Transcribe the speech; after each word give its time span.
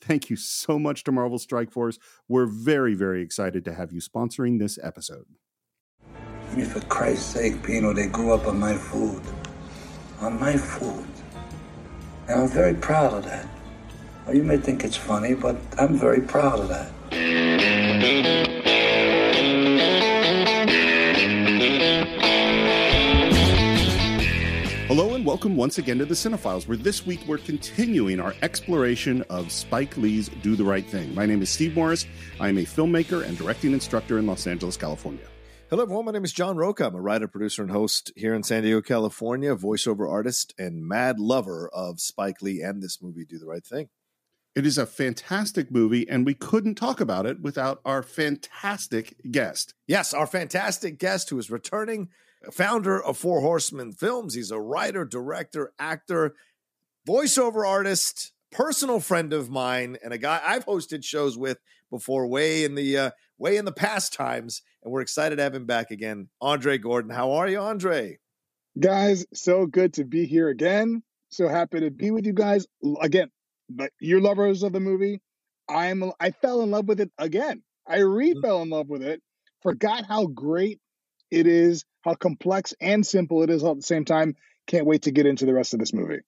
Thank 0.00 0.30
you 0.30 0.36
so 0.36 0.78
much 0.78 1.04
to 1.04 1.12
Marvel 1.12 1.38
Strike 1.38 1.70
Force. 1.70 1.98
We're 2.28 2.46
very, 2.46 2.94
very 2.94 3.22
excited 3.22 3.64
to 3.66 3.74
have 3.74 3.92
you 3.92 4.00
sponsoring 4.00 4.58
this 4.58 4.78
episode. 4.82 5.26
I 6.50 6.56
mean, 6.56 6.66
for 6.66 6.80
Christ's 6.86 7.26
sake, 7.26 7.62
Pino, 7.62 7.92
they 7.92 8.06
grew 8.06 8.32
up 8.32 8.46
on 8.46 8.58
my 8.58 8.74
food. 8.74 9.22
On 10.20 10.40
my 10.40 10.56
food. 10.56 11.06
And 12.28 12.42
I'm 12.42 12.48
very 12.48 12.74
proud 12.74 13.12
of 13.14 13.24
that. 13.26 13.46
Well, 14.26 14.34
you 14.36 14.42
may 14.42 14.56
think 14.56 14.84
it's 14.84 14.96
funny, 14.96 15.34
but 15.34 15.56
I'm 15.78 15.96
very 15.96 16.20
proud 16.20 16.60
of 16.60 16.68
that. 16.68 18.49
Welcome 25.30 25.54
once 25.54 25.78
again 25.78 25.98
to 25.98 26.04
the 26.04 26.16
Cine-Files, 26.16 26.66
where 26.66 26.76
this 26.76 27.06
week 27.06 27.20
we're 27.28 27.38
continuing 27.38 28.18
our 28.18 28.34
exploration 28.42 29.22
of 29.30 29.52
Spike 29.52 29.96
Lee's 29.96 30.28
Do 30.28 30.56
the 30.56 30.64
Right 30.64 30.84
Thing. 30.84 31.14
My 31.14 31.24
name 31.24 31.40
is 31.40 31.48
Steve 31.48 31.76
Morris. 31.76 32.04
I 32.40 32.48
am 32.48 32.58
a 32.58 32.62
filmmaker 32.62 33.24
and 33.24 33.38
directing 33.38 33.72
instructor 33.72 34.18
in 34.18 34.26
Los 34.26 34.48
Angeles, 34.48 34.76
California. 34.76 35.24
Hello, 35.68 35.84
everyone. 35.84 36.06
My 36.06 36.10
name 36.10 36.24
is 36.24 36.32
John 36.32 36.56
Rocha. 36.56 36.88
I'm 36.88 36.96
a 36.96 37.00
writer, 37.00 37.28
producer, 37.28 37.62
and 37.62 37.70
host 37.70 38.10
here 38.16 38.34
in 38.34 38.42
San 38.42 38.64
Diego, 38.64 38.82
California, 38.82 39.54
voiceover 39.54 40.10
artist, 40.10 40.52
and 40.58 40.84
mad 40.84 41.20
lover 41.20 41.70
of 41.72 42.00
Spike 42.00 42.42
Lee 42.42 42.60
and 42.60 42.82
this 42.82 43.00
movie, 43.00 43.24
Do 43.24 43.38
the 43.38 43.46
Right 43.46 43.64
Thing. 43.64 43.88
It 44.56 44.66
is 44.66 44.78
a 44.78 44.84
fantastic 44.84 45.70
movie, 45.70 46.08
and 46.08 46.26
we 46.26 46.34
couldn't 46.34 46.74
talk 46.74 47.00
about 47.00 47.24
it 47.24 47.40
without 47.40 47.80
our 47.84 48.02
fantastic 48.02 49.14
guest. 49.30 49.74
Yes, 49.86 50.12
our 50.12 50.26
fantastic 50.26 50.98
guest 50.98 51.30
who 51.30 51.38
is 51.38 51.52
returning 51.52 52.08
founder 52.52 53.02
of 53.02 53.18
Four 53.18 53.40
Horsemen 53.40 53.92
Films. 53.92 54.34
He's 54.34 54.50
a 54.50 54.60
writer, 54.60 55.04
director, 55.04 55.72
actor, 55.78 56.34
voiceover 57.06 57.66
artist, 57.66 58.32
personal 58.50 59.00
friend 59.00 59.32
of 59.32 59.50
mine, 59.50 59.96
and 60.02 60.12
a 60.12 60.18
guy 60.18 60.40
I've 60.44 60.66
hosted 60.66 61.04
shows 61.04 61.36
with 61.36 61.58
before, 61.90 62.26
way 62.26 62.64
in 62.64 62.74
the 62.74 62.96
uh, 62.96 63.10
way 63.38 63.56
in 63.56 63.64
the 63.64 63.72
past 63.72 64.12
times. 64.12 64.62
And 64.82 64.92
we're 64.92 65.02
excited 65.02 65.36
to 65.36 65.42
have 65.42 65.54
him 65.54 65.66
back 65.66 65.90
again. 65.90 66.28
Andre 66.40 66.78
Gordon, 66.78 67.10
how 67.10 67.32
are 67.32 67.48
you, 67.48 67.58
Andre? 67.58 68.18
Guys, 68.78 69.26
so 69.34 69.66
good 69.66 69.94
to 69.94 70.04
be 70.04 70.24
here 70.26 70.48
again. 70.48 71.02
So 71.28 71.48
happy 71.48 71.80
to 71.80 71.90
be 71.90 72.10
with 72.10 72.26
you 72.26 72.32
guys 72.32 72.66
again. 73.00 73.30
But 73.68 73.92
you're 74.00 74.20
lovers 74.20 74.62
of 74.62 74.72
the 74.72 74.80
movie. 74.80 75.20
I'm 75.68 76.12
I 76.18 76.30
fell 76.30 76.62
in 76.62 76.70
love 76.70 76.88
with 76.88 77.00
it 77.00 77.10
again. 77.18 77.62
I 77.86 77.98
re 77.98 78.34
mm. 78.34 78.42
fell 78.42 78.62
in 78.62 78.70
love 78.70 78.88
with 78.88 79.02
it. 79.02 79.22
Forgot 79.62 80.06
how 80.06 80.26
great 80.26 80.80
it 81.30 81.46
is, 81.46 81.84
how 82.02 82.14
complex 82.14 82.74
and 82.80 83.06
simple 83.06 83.42
it 83.42 83.50
is 83.50 83.62
all 83.62 83.72
at 83.72 83.76
the 83.76 83.82
same 83.82 84.04
time. 84.04 84.36
Can't 84.66 84.86
wait 84.86 85.02
to 85.02 85.10
get 85.10 85.26
into 85.26 85.46
the 85.46 85.54
rest 85.54 85.74
of 85.74 85.80
this 85.80 85.92
movie. 85.92 86.20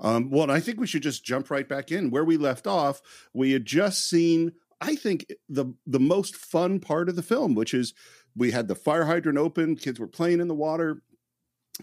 Um, 0.00 0.30
well, 0.30 0.50
I 0.50 0.60
think 0.60 0.80
we 0.80 0.86
should 0.86 1.02
just 1.02 1.24
jump 1.24 1.50
right 1.50 1.68
back 1.68 1.92
in 1.92 2.10
where 2.10 2.24
we 2.24 2.36
left 2.36 2.66
off. 2.66 3.00
We 3.32 3.52
had 3.52 3.64
just 3.64 4.08
seen, 4.08 4.52
I 4.80 4.96
think, 4.96 5.26
the 5.48 5.66
the 5.86 6.00
most 6.00 6.36
fun 6.36 6.80
part 6.80 7.08
of 7.08 7.16
the 7.16 7.22
film, 7.22 7.54
which 7.54 7.74
is 7.74 7.94
we 8.36 8.50
had 8.50 8.66
the 8.68 8.74
fire 8.74 9.04
hydrant 9.04 9.38
open, 9.38 9.76
kids 9.76 10.00
were 10.00 10.08
playing 10.08 10.40
in 10.40 10.48
the 10.48 10.54
water, 10.54 11.02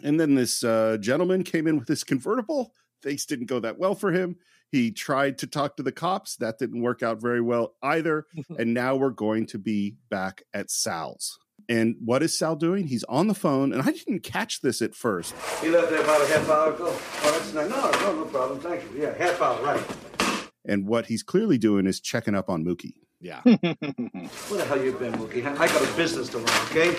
and 0.04 0.20
then 0.20 0.36
this 0.36 0.64
uh, 0.64 0.98
gentleman 1.00 1.44
came 1.44 1.68
in 1.68 1.80
with 1.80 1.88
his 1.88 2.04
convertible. 2.04 2.74
Things 3.02 3.26
didn't 3.26 3.48
go 3.48 3.60
that 3.60 3.80
well 3.80 3.96
for 3.96 4.12
him. 4.12 4.38
He 4.72 4.92
tried 4.92 5.38
to 5.40 5.48
talk 5.48 5.76
to 5.78 5.84
the 5.84 5.92
cops. 5.92 6.38
That 6.38 6.60
didn't 6.60 6.82
work 6.82 7.04
out 7.04 7.22
very 7.22 7.42
well 7.42 7.76
either. 7.82 8.26
and 8.58 8.74
now 8.74 8.96
we're 8.96 9.10
going 9.10 9.48
to 9.48 9.58
be 9.58 9.98
back 10.10 10.44
at 10.54 10.72
Sal's. 10.72 11.40
And 11.72 11.96
what 12.04 12.22
is 12.22 12.38
Sal 12.38 12.58
doing? 12.58 12.88
He's 12.88 13.06
on 13.06 13.28
the 13.28 13.34
phone, 13.34 13.72
and 13.72 13.82
I 13.82 13.92
didn't 13.94 14.24
catch 14.24 14.60
this 14.60 14.82
at 14.82 14.94
first. 14.94 15.34
He 15.62 15.70
left 15.70 15.90
there 15.90 16.02
about 16.02 16.22
a 16.22 16.28
half 16.28 16.50
hour 16.50 16.74
ago. 16.74 16.88
Oh, 16.90 17.32
that's 17.32 17.54
not, 17.54 17.70
no, 17.70 18.12
no, 18.12 18.24
no 18.24 18.26
problem. 18.26 18.60
Thank 18.60 18.84
you. 18.84 19.04
Yeah, 19.04 19.18
half 19.18 19.42
hour, 19.42 19.64
right. 19.64 19.82
And 20.66 20.86
what 20.86 21.06
he's 21.06 21.24
clearly 21.24 21.58
doing 21.58 21.88
is 21.88 22.02
checking 22.02 22.36
up 22.36 22.50
on 22.50 22.66
Mookie. 22.66 22.96
Yeah. 23.22 23.40
Where 23.44 23.58
the 23.62 24.66
hell 24.68 24.84
you 24.84 24.92
been, 24.92 25.14
Mookie? 25.14 25.46
I 25.46 25.68
got 25.68 25.82
a 25.82 25.96
business 25.96 26.28
to 26.30 26.40
run, 26.40 26.68
okay? 26.72 26.94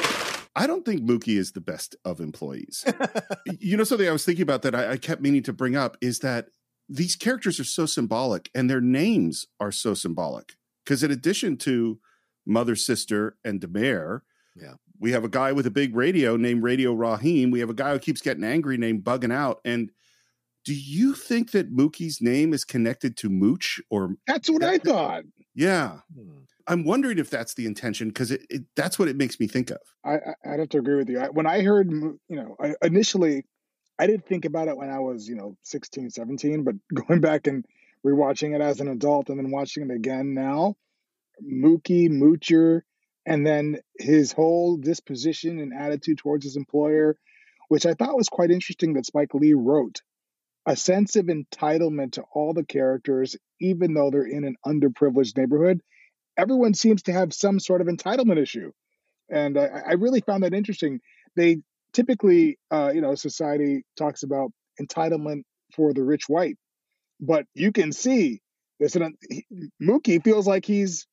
I 0.56 0.66
don't 0.66 0.86
think 0.86 1.02
Mookie 1.02 1.36
is 1.36 1.52
the 1.52 1.60
best 1.60 1.94
of 2.06 2.18
employees. 2.18 2.82
you 3.60 3.76
know, 3.76 3.84
something 3.84 4.08
I 4.08 4.12
was 4.12 4.24
thinking 4.24 4.42
about 4.42 4.62
that 4.62 4.74
I, 4.74 4.92
I 4.92 4.96
kept 4.96 5.20
meaning 5.20 5.42
to 5.42 5.52
bring 5.52 5.76
up 5.76 5.98
is 6.00 6.20
that 6.20 6.46
these 6.88 7.14
characters 7.14 7.60
are 7.60 7.64
so 7.64 7.84
symbolic 7.84 8.50
and 8.54 8.70
their 8.70 8.80
names 8.80 9.44
are 9.60 9.70
so 9.70 9.92
symbolic. 9.92 10.54
Because 10.82 11.02
in 11.02 11.10
addition 11.10 11.58
to 11.58 11.98
mother, 12.46 12.74
sister, 12.74 13.36
and 13.44 13.60
Da 13.60 13.68
Mayor, 13.68 14.22
yeah. 14.54 14.74
We 14.98 15.12
have 15.12 15.24
a 15.24 15.28
guy 15.28 15.52
with 15.52 15.66
a 15.66 15.70
big 15.70 15.96
radio 15.96 16.36
named 16.36 16.62
Radio 16.62 16.92
Raheem. 16.92 17.50
We 17.50 17.60
have 17.60 17.70
a 17.70 17.74
guy 17.74 17.92
who 17.92 17.98
keeps 17.98 18.20
getting 18.20 18.44
angry 18.44 18.76
named 18.76 19.04
Bugging 19.04 19.32
Out. 19.32 19.60
And 19.64 19.90
do 20.64 20.74
you 20.74 21.14
think 21.14 21.50
that 21.52 21.74
Mookie's 21.74 22.20
name 22.20 22.52
is 22.52 22.64
connected 22.64 23.16
to 23.18 23.28
Mooch 23.28 23.80
or 23.90 24.14
That's 24.26 24.48
what 24.48 24.62
I 24.62 24.78
thought. 24.78 25.24
Yeah. 25.54 25.98
Hmm. 26.14 26.42
I'm 26.68 26.84
wondering 26.84 27.18
if 27.18 27.28
that's 27.28 27.54
the 27.54 27.66
intention 27.66 28.08
because 28.08 28.30
it, 28.30 28.42
it, 28.48 28.62
that's 28.76 28.98
what 28.98 29.08
it 29.08 29.16
makes 29.16 29.40
me 29.40 29.48
think 29.48 29.70
of. 29.70 29.78
I, 30.04 30.18
I'd 30.44 30.60
have 30.60 30.68
to 30.70 30.78
agree 30.78 30.96
with 30.96 31.08
you. 31.08 31.18
I, 31.18 31.28
when 31.28 31.46
I 31.46 31.62
heard, 31.62 31.90
you 31.90 32.18
know, 32.28 32.56
I, 32.60 32.74
initially, 32.82 33.44
I 33.98 34.06
didn't 34.06 34.26
think 34.26 34.44
about 34.44 34.68
it 34.68 34.76
when 34.76 34.88
I 34.88 35.00
was, 35.00 35.28
you 35.28 35.34
know, 35.34 35.56
16, 35.64 36.10
17, 36.10 36.62
but 36.62 36.76
going 37.06 37.20
back 37.20 37.48
and 37.48 37.64
rewatching 38.06 38.54
it 38.54 38.60
as 38.60 38.80
an 38.80 38.88
adult 38.88 39.28
and 39.28 39.38
then 39.38 39.50
watching 39.50 39.90
it 39.90 39.94
again 39.94 40.34
now, 40.34 40.76
Mookie, 41.42 42.08
Moocher, 42.08 42.82
and 43.26 43.46
then 43.46 43.78
his 43.98 44.32
whole 44.32 44.76
disposition 44.76 45.58
and 45.58 45.72
attitude 45.72 46.18
towards 46.18 46.44
his 46.44 46.56
employer, 46.56 47.16
which 47.68 47.86
I 47.86 47.94
thought 47.94 48.16
was 48.16 48.28
quite 48.28 48.50
interesting 48.50 48.94
that 48.94 49.06
Spike 49.06 49.34
Lee 49.34 49.54
wrote. 49.54 50.02
A 50.66 50.76
sense 50.76 51.16
of 51.16 51.26
entitlement 51.26 52.12
to 52.12 52.24
all 52.34 52.52
the 52.54 52.64
characters, 52.64 53.36
even 53.60 53.94
though 53.94 54.10
they're 54.10 54.24
in 54.24 54.44
an 54.44 54.56
underprivileged 54.64 55.36
neighborhood. 55.36 55.80
Everyone 56.36 56.74
seems 56.74 57.02
to 57.04 57.12
have 57.12 57.34
some 57.34 57.58
sort 57.58 57.80
of 57.80 57.88
entitlement 57.88 58.40
issue. 58.40 58.70
And 59.28 59.58
I, 59.58 59.68
I 59.88 59.92
really 59.94 60.20
found 60.20 60.44
that 60.44 60.54
interesting. 60.54 61.00
They 61.36 61.58
typically, 61.92 62.58
uh, 62.70 62.92
you 62.94 63.00
know, 63.00 63.14
society 63.14 63.84
talks 63.96 64.22
about 64.22 64.52
entitlement 64.80 65.42
for 65.74 65.92
the 65.92 66.02
rich 66.02 66.28
white, 66.28 66.56
but 67.20 67.46
you 67.54 67.72
can 67.72 67.92
see 67.92 68.40
this. 68.78 68.96
Mookie 69.82 70.22
feels 70.22 70.46
like 70.46 70.64
he's 70.64 71.06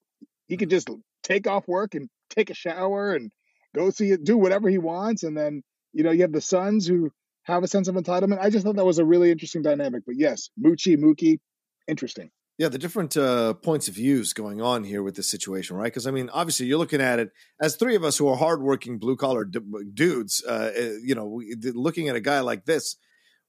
he 0.48 0.58
could 0.58 0.70
just 0.70 0.90
take 1.24 1.48
off 1.48 1.68
work 1.68 1.96
and 1.96 2.10
take 2.30 2.50
a 2.50 2.56
shower 2.56 3.14
and 3.14 3.32
go 3.76 3.90
see 3.90 4.12
it, 4.12 4.24
do 4.24 4.38
whatever 4.38 4.70
he 4.70 4.78
wants. 4.78 5.24
And 5.24 5.38
then, 5.38 5.64
you 5.94 6.04
know, 6.04 6.12
you 6.12 6.22
have 6.22 6.32
the 6.32 6.42
sons 6.42 6.88
who 6.88 7.12
have 7.44 7.64
a 7.64 7.68
sense 7.68 7.88
of 7.88 7.96
entitlement. 7.96 8.40
I 8.40 8.50
just 8.50 8.66
thought 8.66 8.76
that 8.76 8.86
was 8.86 9.00
a 9.00 9.06
really 9.06 9.32
interesting 9.32 9.62
dynamic. 9.62 10.04
But 10.06 10.16
yes, 10.18 10.50
Moochie, 10.62 10.98
Mookie, 10.98 11.40
interesting. 11.88 12.30
Yeah, 12.58 12.68
the 12.68 12.78
different 12.78 13.16
uh, 13.16 13.54
points 13.54 13.88
of 13.88 13.94
views 13.94 14.34
going 14.34 14.62
on 14.62 14.84
here 14.84 15.02
with 15.02 15.16
this 15.16 15.32
situation, 15.32 15.78
right? 15.78 15.86
Because 15.86 16.06
I 16.06 16.12
mean, 16.12 16.30
obviously, 16.30 16.66
you're 16.66 16.78
looking 16.78 17.00
at 17.00 17.18
it 17.18 17.32
as 17.62 17.78
three 17.78 17.96
of 17.96 18.04
us 18.04 18.18
who 18.18 18.28
are 18.28 18.36
hardworking 18.36 19.00
blue 19.00 19.16
collar 19.16 19.46
d- 19.46 19.62
dudes. 19.94 20.44
Uh, 20.46 20.72
eh, 20.76 20.92
you 21.02 21.16
know, 21.16 21.26
we, 21.26 21.56
looking 21.74 22.10
at 22.10 22.18
a 22.18 22.20
guy 22.20 22.42
like 22.42 22.66
this, 22.66 22.98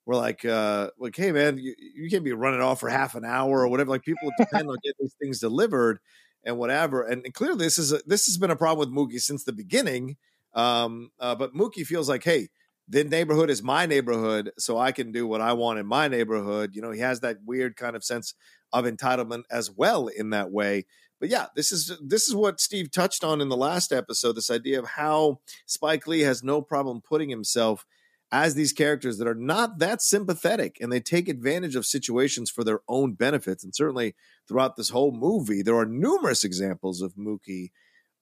we're 0.07 0.15
like, 0.15 0.45
uh, 0.45 0.91
like, 0.97 1.17
hey, 1.17 1.33
man, 1.33 1.59
you, 1.59 1.75
you 1.79 2.09
can't 2.09 2.23
be 2.23 2.33
running 2.33 2.61
off 2.61 2.79
for 2.79 2.89
half 2.89 3.17
an 3.17 3.25
hour 3.25 3.63
or 3.63 3.69
whatever. 3.69 3.91
Like, 3.91 4.05
people 4.05 4.31
depend 4.39 4.69
on 4.69 4.77
getting 4.85 4.97
these 5.01 5.17
things 5.21 5.41
delivered 5.41 5.99
and 6.45 6.59
whatever. 6.59 7.03
And, 7.03 7.33
clearly, 7.35 7.65
this 7.65 7.79
is 7.79 7.93
a, 7.93 8.01
this 8.07 8.27
has 8.27 8.39
been 8.39 8.51
a 8.51 8.57
problem 8.57 8.79
with 8.79 8.97
Mookie 8.97 9.21
since 9.21 9.45
the 9.45 9.53
beginning. 9.53 10.17
Um, 10.55 11.11
uh, 11.21 11.35
but 11.35 11.55
Mookie 11.55 11.87
feels 11.87 12.09
like, 12.09 12.25
hey, 12.25 12.49
the 12.89 13.05
neighborhood 13.05 13.51
is 13.51 13.63
my 13.63 13.87
neighborhood, 13.87 14.51
so 14.59 14.77
I 14.77 14.91
can 14.91 15.13
do 15.13 15.27
what 15.27 15.41
I 15.41 15.53
want 15.53 15.79
in 15.79 15.87
my 15.87 16.09
neighborhood. 16.09 16.75
You 16.75 16.83
know, 16.83 16.91
he 16.91 17.01
has 17.01 17.21
that 17.21 17.39
weird 17.45 17.77
kind 17.77 17.95
of 17.95 18.03
sense 18.03 18.35
of 18.73 18.85
entitlement 18.85 19.45
as 19.51 19.71
well 19.71 20.09
in 20.09 20.31
that 20.31 20.51
way. 20.51 20.87
But 21.21 21.29
yeah, 21.29 21.47
this 21.55 21.71
is 21.71 21.97
this 22.03 22.27
is 22.27 22.35
what 22.35 22.61
Steve 22.61 22.91
touched 22.91 23.23
on 23.23 23.41
in 23.41 23.49
the 23.49 23.57
last 23.57 23.93
episode. 23.93 24.35
This 24.35 24.51
idea 24.51 24.79
of 24.81 24.89
how 24.89 25.41
Spike 25.67 26.07
Lee 26.07 26.21
has 26.21 26.43
no 26.43 26.63
problem 26.63 27.01
putting 27.01 27.29
himself 27.29 27.87
as 28.33 28.55
these 28.55 28.73
characters 28.73 29.19
that 29.19 29.27
are 29.27 29.35
not 29.35 29.79
that 29.79 30.01
sympathetic 30.01 30.79
and 30.81 30.93
they 30.93 31.01
take 31.01 31.29
advantage 31.29 31.75
of 31.75 31.85
situations 31.85 32.51
for 32.51 32.63
their 32.63 32.81
own 32.89 33.15
benefits. 33.15 33.65
And 33.65 33.75
certainly 33.75 34.15
throughout 34.47 34.77
this 34.77 34.91
whole 34.91 35.13
movie, 35.13 35.63
there 35.63 35.77
are 35.77 35.87
numerous 35.87 36.45
examples 36.45 37.03
of 37.03 37.15
Mookie 37.15 37.71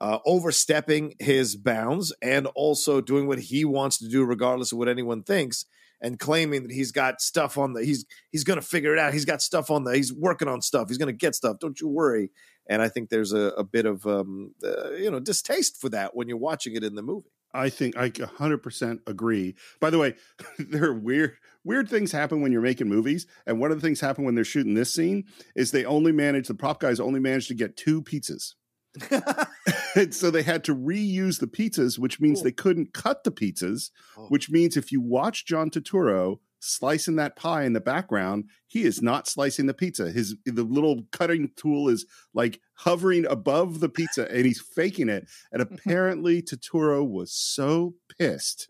uh, 0.00 0.18
overstepping 0.24 1.14
his 1.18 1.56
bounds 1.56 2.14
and 2.22 2.46
also 2.54 3.00
doing 3.00 3.26
what 3.26 3.38
he 3.38 3.64
wants 3.64 3.98
to 3.98 4.08
do, 4.08 4.24
regardless 4.24 4.72
of 4.72 4.78
what 4.78 4.88
anyone 4.88 5.22
thinks 5.22 5.66
and 6.00 6.18
claiming 6.18 6.62
that 6.62 6.72
he's 6.72 6.92
got 6.92 7.20
stuff 7.20 7.58
on 7.58 7.72
the 7.72 7.84
he's 7.84 8.06
he's 8.30 8.44
going 8.44 8.58
to 8.58 8.66
figure 8.66 8.92
it 8.92 8.98
out. 8.98 9.12
He's 9.12 9.24
got 9.24 9.42
stuff 9.42 9.70
on 9.70 9.84
the 9.84 9.96
he's 9.96 10.12
working 10.12 10.48
on 10.48 10.62
stuff. 10.62 10.88
He's 10.88 10.98
going 10.98 11.08
to 11.08 11.12
get 11.12 11.34
stuff. 11.34 11.58
Don't 11.60 11.80
you 11.80 11.88
worry. 11.88 12.30
And 12.70 12.82
I 12.82 12.88
think 12.88 13.08
there's 13.08 13.32
a, 13.32 13.52
a 13.56 13.64
bit 13.64 13.86
of 13.86 14.06
um, 14.06 14.54
uh, 14.64 14.92
you 14.92 15.10
know 15.10 15.20
distaste 15.20 15.80
for 15.80 15.88
that 15.90 16.14
when 16.14 16.28
you're 16.28 16.38
watching 16.38 16.76
it 16.76 16.84
in 16.84 16.94
the 16.94 17.02
movie. 17.02 17.30
I 17.58 17.70
think 17.70 17.96
I 17.96 18.10
100% 18.10 19.00
agree. 19.06 19.56
By 19.80 19.90
the 19.90 19.98
way, 19.98 20.14
there 20.58 20.84
are 20.84 20.98
weird 20.98 21.36
weird 21.64 21.90
things 21.90 22.12
happen 22.12 22.40
when 22.40 22.52
you're 22.52 22.62
making 22.62 22.88
movies, 22.88 23.26
and 23.46 23.60
one 23.60 23.70
of 23.70 23.80
the 23.80 23.86
things 23.86 24.00
happen 24.00 24.24
when 24.24 24.34
they're 24.34 24.44
shooting 24.44 24.74
this 24.74 24.94
scene 24.94 25.24
is 25.54 25.70
they 25.70 25.84
only 25.84 26.12
manage 26.12 26.48
the 26.48 26.54
prop 26.54 26.80
guys 26.80 27.00
only 27.00 27.20
managed 27.20 27.48
to 27.48 27.54
get 27.54 27.76
two 27.76 28.02
pizzas. 28.02 28.54
so 30.10 30.30
they 30.30 30.42
had 30.42 30.64
to 30.64 30.74
reuse 30.74 31.40
the 31.40 31.46
pizzas, 31.46 31.98
which 31.98 32.20
means 32.20 32.42
they 32.42 32.52
couldn't 32.52 32.94
cut 32.94 33.24
the 33.24 33.30
pizzas, 33.30 33.90
oh. 34.16 34.26
which 34.28 34.50
means 34.50 34.76
if 34.76 34.92
you 34.92 35.00
watch 35.00 35.44
John 35.44 35.70
Turturro 35.70 36.38
slicing 36.60 37.16
that 37.16 37.36
pie 37.36 37.64
in 37.64 37.72
the 37.72 37.80
background, 37.80 38.44
he 38.66 38.82
is 38.82 39.02
not 39.02 39.28
slicing 39.28 39.66
the 39.66 39.74
pizza. 39.74 40.10
His 40.10 40.36
the 40.44 40.62
little 40.62 41.04
cutting 41.12 41.50
tool 41.56 41.88
is 41.88 42.06
like 42.34 42.60
hovering 42.78 43.26
above 43.26 43.80
the 43.80 43.88
pizza 43.88 44.30
and 44.30 44.46
he's 44.46 44.60
faking 44.60 45.08
it. 45.08 45.28
And 45.52 45.62
apparently 45.62 46.42
Turturro 46.42 47.06
was 47.06 47.32
so 47.32 47.94
pissed 48.18 48.68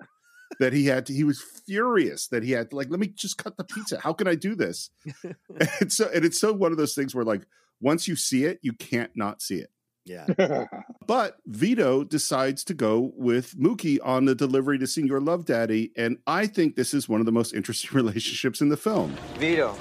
that 0.61 0.73
he 0.73 0.87
had 0.87 1.07
to, 1.07 1.13
he 1.13 1.25
was 1.25 1.43
furious 1.67 2.27
that 2.29 2.43
he 2.43 2.53
had 2.53 2.71
to, 2.71 2.77
like 2.77 2.91
let 2.91 3.01
me 3.01 3.09
just 3.09 3.39
cut 3.39 3.57
the 3.57 3.65
pizza. 3.65 4.01
How 4.01 4.13
can 4.13 4.27
I 4.27 4.35
do 4.35 4.55
this? 4.55 4.91
and 5.81 5.93
so 5.93 6.11
and 6.15 6.25
it's 6.25 6.41
so 6.41 6.53
one 6.53 6.73
of 6.73 6.79
those 6.79 6.95
things 6.95 7.15
where 7.15 7.25
like 7.25 7.43
once 7.81 8.09
you 8.09 8.17
see 8.17 8.45
it, 8.45 8.59
you 8.63 8.73
can't 8.73 9.11
not 9.15 9.43
see 9.43 9.57
it. 9.57 9.71
Yeah. 10.09 10.67
but 11.07 11.37
Vito 11.47 12.03
decides 12.03 12.65
to 12.65 12.75
go 12.75 13.13
with 13.15 13.57
Mookie 13.59 13.99
on 14.03 14.25
the 14.25 14.35
delivery 14.35 14.79
to 14.79 14.87
Senor 14.87 15.21
Love 15.21 15.45
Daddy. 15.45 15.93
And 15.97 16.17
I 16.27 16.47
think 16.47 16.77
this 16.77 16.95
is 16.95 17.09
one 17.11 17.21
of 17.21 17.27
the 17.27 17.33
most 17.33 17.53
interesting 17.53 17.91
relationships 17.93 18.63
in 18.63 18.71
the 18.71 18.77
film. 18.77 19.15
Vito, 19.39 19.77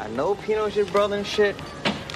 I 0.00 0.08
know 0.08 0.34
Pino's 0.36 0.74
your 0.74 0.86
brother 0.86 1.16
and 1.16 1.26
shit, 1.26 1.54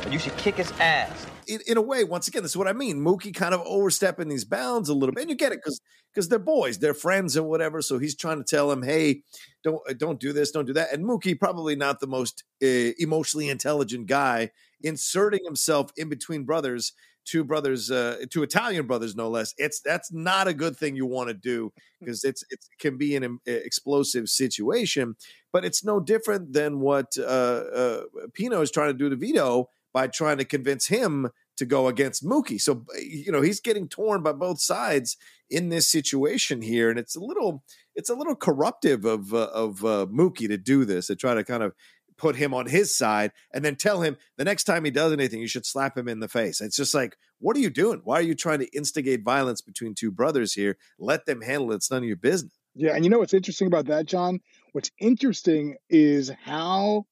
but 0.03 0.11
you 0.11 0.19
should 0.19 0.37
kick 0.39 0.57
his 0.57 0.73
ass. 0.81 1.27
In, 1.51 1.61
in, 1.67 1.77
a 1.77 1.83
way, 1.83 2.05
once 2.05 2.29
again, 2.29 2.43
this 2.43 2.53
is 2.53 2.57
what 2.57 2.69
I 2.69 2.73
mean. 2.73 3.01
Mookie 3.01 3.35
kind 3.35 3.55
of 3.55 3.61
overstepping 3.67 4.29
these 4.29 4.45
bounds 4.45 4.89
a 4.89 4.95
little 4.95 5.15
bit, 5.15 5.23
and 5.23 5.31
you 5.31 5.37
get 5.37 5.53
it 5.53 5.59
because 5.63 5.81
because 6.13 6.29
they're 6.29 6.39
boys, 6.39 6.79
they're 6.79 6.95
friends 6.95 7.37
and 7.37 7.47
whatever. 7.47 7.83
So 7.83 7.99
he's 7.99 8.17
trying 8.17 8.39
to 8.39 8.45
tell 8.45 8.71
him, 8.71 8.83
"Hey, 8.83 9.23
don't 9.65 9.81
don't 9.99 10.21
do 10.21 10.33
this, 10.33 10.51
don't 10.51 10.67
do 10.67 10.73
that." 10.75 10.93
And 10.93 11.05
Mookie 11.05 11.39
probably 11.39 11.77
not 11.77 12.01
the 12.01 12.07
most 12.07 12.45
uh, 12.63 12.93
emotionally 12.99 13.49
intelligent 13.49 14.07
guy, 14.07 14.51
inserting 14.83 15.45
himself 15.45 15.93
in 15.97 16.09
between 16.09 16.45
brothers 16.45 16.93
two 17.25 17.45
brothers, 17.45 17.91
uh, 17.91 18.17
two 18.31 18.43
Italian 18.43 18.87
brothers, 18.87 19.15
no 19.15 19.29
less. 19.29 19.55
It's 19.57 19.81
that's 19.81 20.13
not 20.13 20.49
a 20.49 20.55
good 20.55 20.77
thing 20.77 20.97
you 20.97 21.07
want 21.07 21.29
to 21.29 21.35
do 21.35 21.73
because 22.01 22.25
it's 22.25 22.45
it 22.51 22.59
can 22.79 22.97
be 22.97 23.17
an 23.17 23.25
um, 23.25 23.41
explosive 23.47 24.29
situation. 24.29 25.17
But 25.53 25.65
it's 25.65 25.85
no 25.85 26.01
different 26.01 26.53
than 26.53 26.81
what 26.81 27.17
uh, 27.19 27.23
uh, 27.23 28.03
Pino 28.35 28.61
is 28.61 28.71
trying 28.71 28.91
to 28.91 28.99
do 28.99 29.11
to 29.11 29.17
Vito 29.17 29.69
by 29.93 30.07
trying 30.07 30.39
to 30.39 30.45
convince 30.45 30.87
him 30.87 31.31
to 31.57 31.67
go 31.67 31.89
against 31.89 32.25
Mookie. 32.25 32.61
So 32.61 32.85
you 32.99 33.31
know 33.33 33.43
he's 33.43 33.61
getting 33.61 33.89
torn 33.89 34.23
by 34.23 34.33
both 34.33 34.61
sides 34.61 35.17
in 35.49 35.69
this 35.69 35.91
situation 35.91 36.63
here, 36.63 36.91
and 36.91 36.99
it's 36.99 37.17
a 37.17 37.21
little 37.21 37.63
it's 37.95 38.11
a 38.11 38.15
little 38.15 38.37
corruptive 38.37 39.05
of 39.05 39.35
uh, 39.35 39.49
of 39.53 39.85
uh, 39.85 40.07
Mookie 40.11 40.49
to 40.49 40.57
do 40.57 40.85
this 40.85 41.09
to 41.09 41.17
try 41.17 41.35
to 41.35 41.45
kind 41.45 41.63
of 41.63 41.73
put 42.21 42.37
him 42.37 42.53
on 42.53 42.67
his 42.67 42.95
side 42.95 43.33
and 43.53 43.65
then 43.65 43.75
tell 43.75 44.03
him 44.03 44.15
the 44.37 44.45
next 44.45 44.65
time 44.65 44.85
he 44.85 44.91
does 44.91 45.11
anything, 45.11 45.41
you 45.41 45.49
should 45.49 45.65
slap 45.65 45.97
him 45.97 46.07
in 46.07 46.21
the 46.21 46.29
face. 46.29 46.61
It's 46.61 46.77
just 46.77 46.95
like, 46.95 47.17
what 47.39 47.57
are 47.57 47.61
you 47.61 47.71
doing? 47.71 48.03
Why 48.05 48.17
are 48.17 48.23
you 48.23 48.35
trying 48.35 48.59
to 48.59 48.69
instigate 48.77 49.25
violence 49.25 49.63
between 49.63 49.95
two 49.95 50.11
brothers 50.11 50.53
here? 50.53 50.77
Let 50.99 51.25
them 51.25 51.41
handle 51.41 51.73
it. 51.73 51.77
It's 51.77 51.91
none 51.91 52.03
of 52.03 52.09
your 52.09 52.19
business. 52.19 52.53
Yeah. 52.75 52.95
And 52.95 53.05
you 53.05 53.11
know 53.11 53.19
what's 53.19 53.33
interesting 53.33 53.69
about 53.69 53.87
that, 53.87 54.05
John? 54.05 54.41
What's 54.73 54.91
interesting 55.01 55.77
is 55.89 56.31
how 56.45 57.07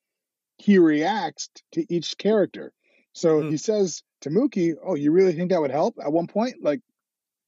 he 0.59 0.79
reacts 0.79 1.49
to 1.73 1.93
each 1.93 2.19
character. 2.19 2.73
So 3.13 3.43
mm. 3.43 3.51
he 3.51 3.57
says 3.57 4.03
to 4.23 4.31
Mookie, 4.31 4.75
Oh, 4.85 4.95
you 4.95 5.11
really 5.13 5.33
think 5.33 5.51
that 5.51 5.61
would 5.61 5.71
help 5.71 5.97
at 6.03 6.13
one 6.13 6.27
point? 6.27 6.57
Like, 6.63 6.81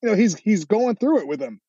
you 0.03 0.09
know, 0.09 0.17
he's 0.17 0.37
he's 0.37 0.65
going 0.65 0.97
through 0.97 1.21
it 1.21 1.29
with 1.29 1.41
him. 1.41 1.61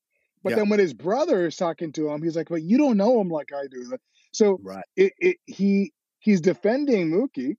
But 0.43 0.51
yeah. 0.51 0.55
then 0.57 0.69
when 0.69 0.79
his 0.79 0.93
brother 0.93 1.45
is 1.45 1.55
talking 1.55 1.91
to 1.93 2.09
him, 2.09 2.23
he's 2.23 2.35
like, 2.35 2.49
"But 2.49 2.63
you 2.63 2.77
don't 2.77 2.97
know 2.97 3.19
him 3.19 3.29
like 3.29 3.49
I 3.53 3.67
do. 3.69 3.95
So 4.31 4.59
right. 4.63 4.85
it, 4.95 5.13
it, 5.19 5.37
he 5.45 5.91
he's 6.19 6.41
defending 6.41 7.11
Mookie. 7.11 7.57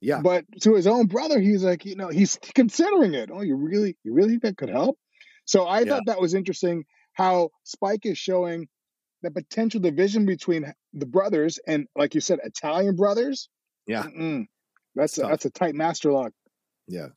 Yeah. 0.00 0.20
But 0.22 0.46
to 0.62 0.74
his 0.74 0.86
own 0.86 1.06
brother, 1.06 1.38
he's 1.38 1.62
like, 1.62 1.84
you 1.84 1.94
know, 1.94 2.08
he's 2.08 2.38
considering 2.54 3.14
it. 3.14 3.30
Oh, 3.32 3.42
you 3.42 3.56
really, 3.56 3.98
you 4.02 4.14
really 4.14 4.30
think 4.30 4.42
that 4.42 4.56
could 4.56 4.70
help? 4.70 4.98
So 5.44 5.64
I 5.64 5.80
yeah. 5.80 5.86
thought 5.86 6.06
that 6.06 6.20
was 6.20 6.32
interesting 6.32 6.84
how 7.12 7.50
Spike 7.64 8.06
is 8.06 8.16
showing 8.16 8.68
the 9.22 9.30
potential 9.30 9.80
division 9.80 10.26
between 10.26 10.72
the 10.92 11.06
brothers 11.06 11.58
and, 11.66 11.86
like 11.96 12.14
you 12.14 12.20
said, 12.20 12.38
Italian 12.44 12.96
brothers. 12.96 13.48
Yeah. 13.86 14.04
Mm-mm. 14.04 14.46
That's 14.94 15.18
a, 15.18 15.22
that's 15.22 15.44
a 15.44 15.50
tight 15.50 15.74
master 15.74 16.12
lock. 16.12 16.32
Yeah. 16.88 17.08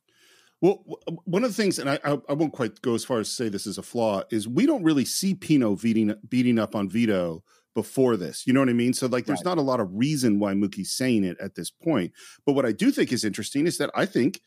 Well, 0.60 0.82
one 1.24 1.44
of 1.44 1.50
the 1.50 1.62
things, 1.62 1.78
and 1.78 1.90
I, 1.90 1.98
I, 2.04 2.32
won't 2.32 2.52
quite 2.54 2.80
go 2.80 2.94
as 2.94 3.04
far 3.04 3.18
as 3.18 3.30
say 3.30 3.50
this 3.50 3.66
is 3.66 3.76
a 3.76 3.82
flaw, 3.82 4.22
is 4.30 4.48
we 4.48 4.64
don't 4.64 4.82
really 4.82 5.04
see 5.04 5.34
Pino 5.34 5.76
beating 5.76 6.14
beating 6.26 6.58
up 6.58 6.74
on 6.74 6.88
Vito 6.88 7.42
before 7.74 8.16
this. 8.16 8.46
You 8.46 8.54
know 8.54 8.60
what 8.60 8.70
I 8.70 8.74
mean? 8.74 8.94
So 8.94 9.06
like 9.06 9.26
there's 9.26 9.40
right. 9.40 9.56
not 9.56 9.58
a 9.58 9.62
lot 9.62 9.80
of 9.80 9.88
reason 9.92 10.38
why 10.38 10.54
Mookie's 10.54 10.96
saying 10.96 11.24
it 11.24 11.36
at 11.38 11.54
this 11.54 11.70
point. 11.70 12.12
But 12.46 12.52
what 12.54 12.64
I 12.64 12.72
do 12.72 12.90
think 12.90 13.12
is 13.12 13.24
interesting 13.24 13.66
is 13.66 13.76
that 13.78 13.90
I 13.94 14.06
think 14.06 14.40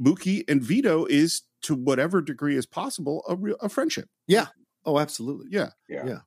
Mookie 0.00 0.48
and 0.48 0.62
Vito 0.62 1.04
is 1.06 1.42
to 1.62 1.74
whatever 1.74 2.22
degree 2.22 2.56
is 2.56 2.64
possible 2.64 3.22
a 3.28 3.36
real 3.36 3.56
a 3.60 3.68
friendship. 3.68 4.08
Yeah. 4.26 4.46
Oh, 4.86 4.98
absolutely. 4.98 5.48
Yeah. 5.50 5.70
Yeah. 5.88 6.06
yeah. 6.06 6.18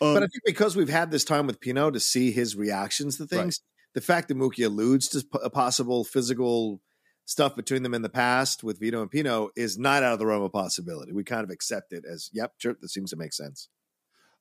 Um, 0.00 0.14
but 0.14 0.22
I 0.22 0.26
think 0.26 0.42
because 0.44 0.76
we've 0.76 0.88
had 0.88 1.10
this 1.10 1.24
time 1.24 1.46
with 1.46 1.60
Pino 1.60 1.90
to 1.90 2.00
see 2.00 2.30
his 2.30 2.56
reactions 2.56 3.16
to 3.16 3.26
things, 3.26 3.60
right. 3.60 3.94
the 3.94 4.00
fact 4.00 4.28
that 4.28 4.36
Mookie 4.36 4.64
alludes 4.64 5.08
to 5.08 5.24
a 5.42 5.50
possible 5.50 6.04
physical 6.04 6.80
stuff 7.24 7.54
between 7.54 7.82
them 7.82 7.94
in 7.94 8.02
the 8.02 8.08
past 8.08 8.64
with 8.64 8.80
Vito 8.80 9.02
and 9.02 9.10
Pino 9.10 9.50
is 9.54 9.78
not 9.78 10.02
out 10.02 10.14
of 10.14 10.18
the 10.18 10.26
realm 10.26 10.42
of 10.42 10.52
possibility. 10.52 11.12
We 11.12 11.24
kind 11.24 11.44
of 11.44 11.50
accept 11.50 11.92
it 11.92 12.04
as, 12.10 12.30
yep, 12.32 12.54
sure, 12.56 12.74
this 12.80 12.94
seems 12.94 13.10
to 13.10 13.16
make 13.16 13.34
sense. 13.34 13.68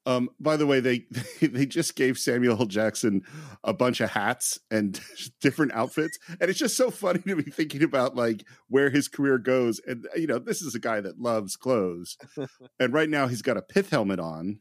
Um, 0.08 0.30
by 0.40 0.56
the 0.56 0.66
way, 0.66 0.80
they 0.80 1.06
they 1.42 1.66
just 1.66 1.96
gave 1.96 2.18
Samuel 2.18 2.58
L. 2.58 2.66
Jackson 2.66 3.24
a 3.64 3.74
bunch 3.74 4.00
of 4.00 4.10
hats 4.10 4.58
and 4.72 5.00
different 5.42 5.74
outfits, 5.74 6.18
and 6.40 6.50
it's 6.50 6.58
just 6.58 6.78
so 6.78 6.90
funny 6.90 7.20
to 7.28 7.36
be 7.36 7.52
thinking 7.52 7.84
about 7.84 8.16
like 8.16 8.46
where 8.70 8.90
his 8.90 9.10
career 9.10 9.38
goes. 9.38 9.82
And 9.86 10.08
you 10.16 10.26
know, 10.26 10.40
this 10.40 10.62
is 10.62 10.74
a 10.74 10.80
guy 10.80 11.02
that 11.02 11.20
loves 11.20 11.58
clothes, 11.58 12.18
and 12.80 12.94
right 12.94 13.10
now 13.10 13.28
he's 13.28 13.42
got 13.42 13.58
a 13.58 13.62
pith 13.62 13.90
helmet 13.90 14.20
on. 14.20 14.60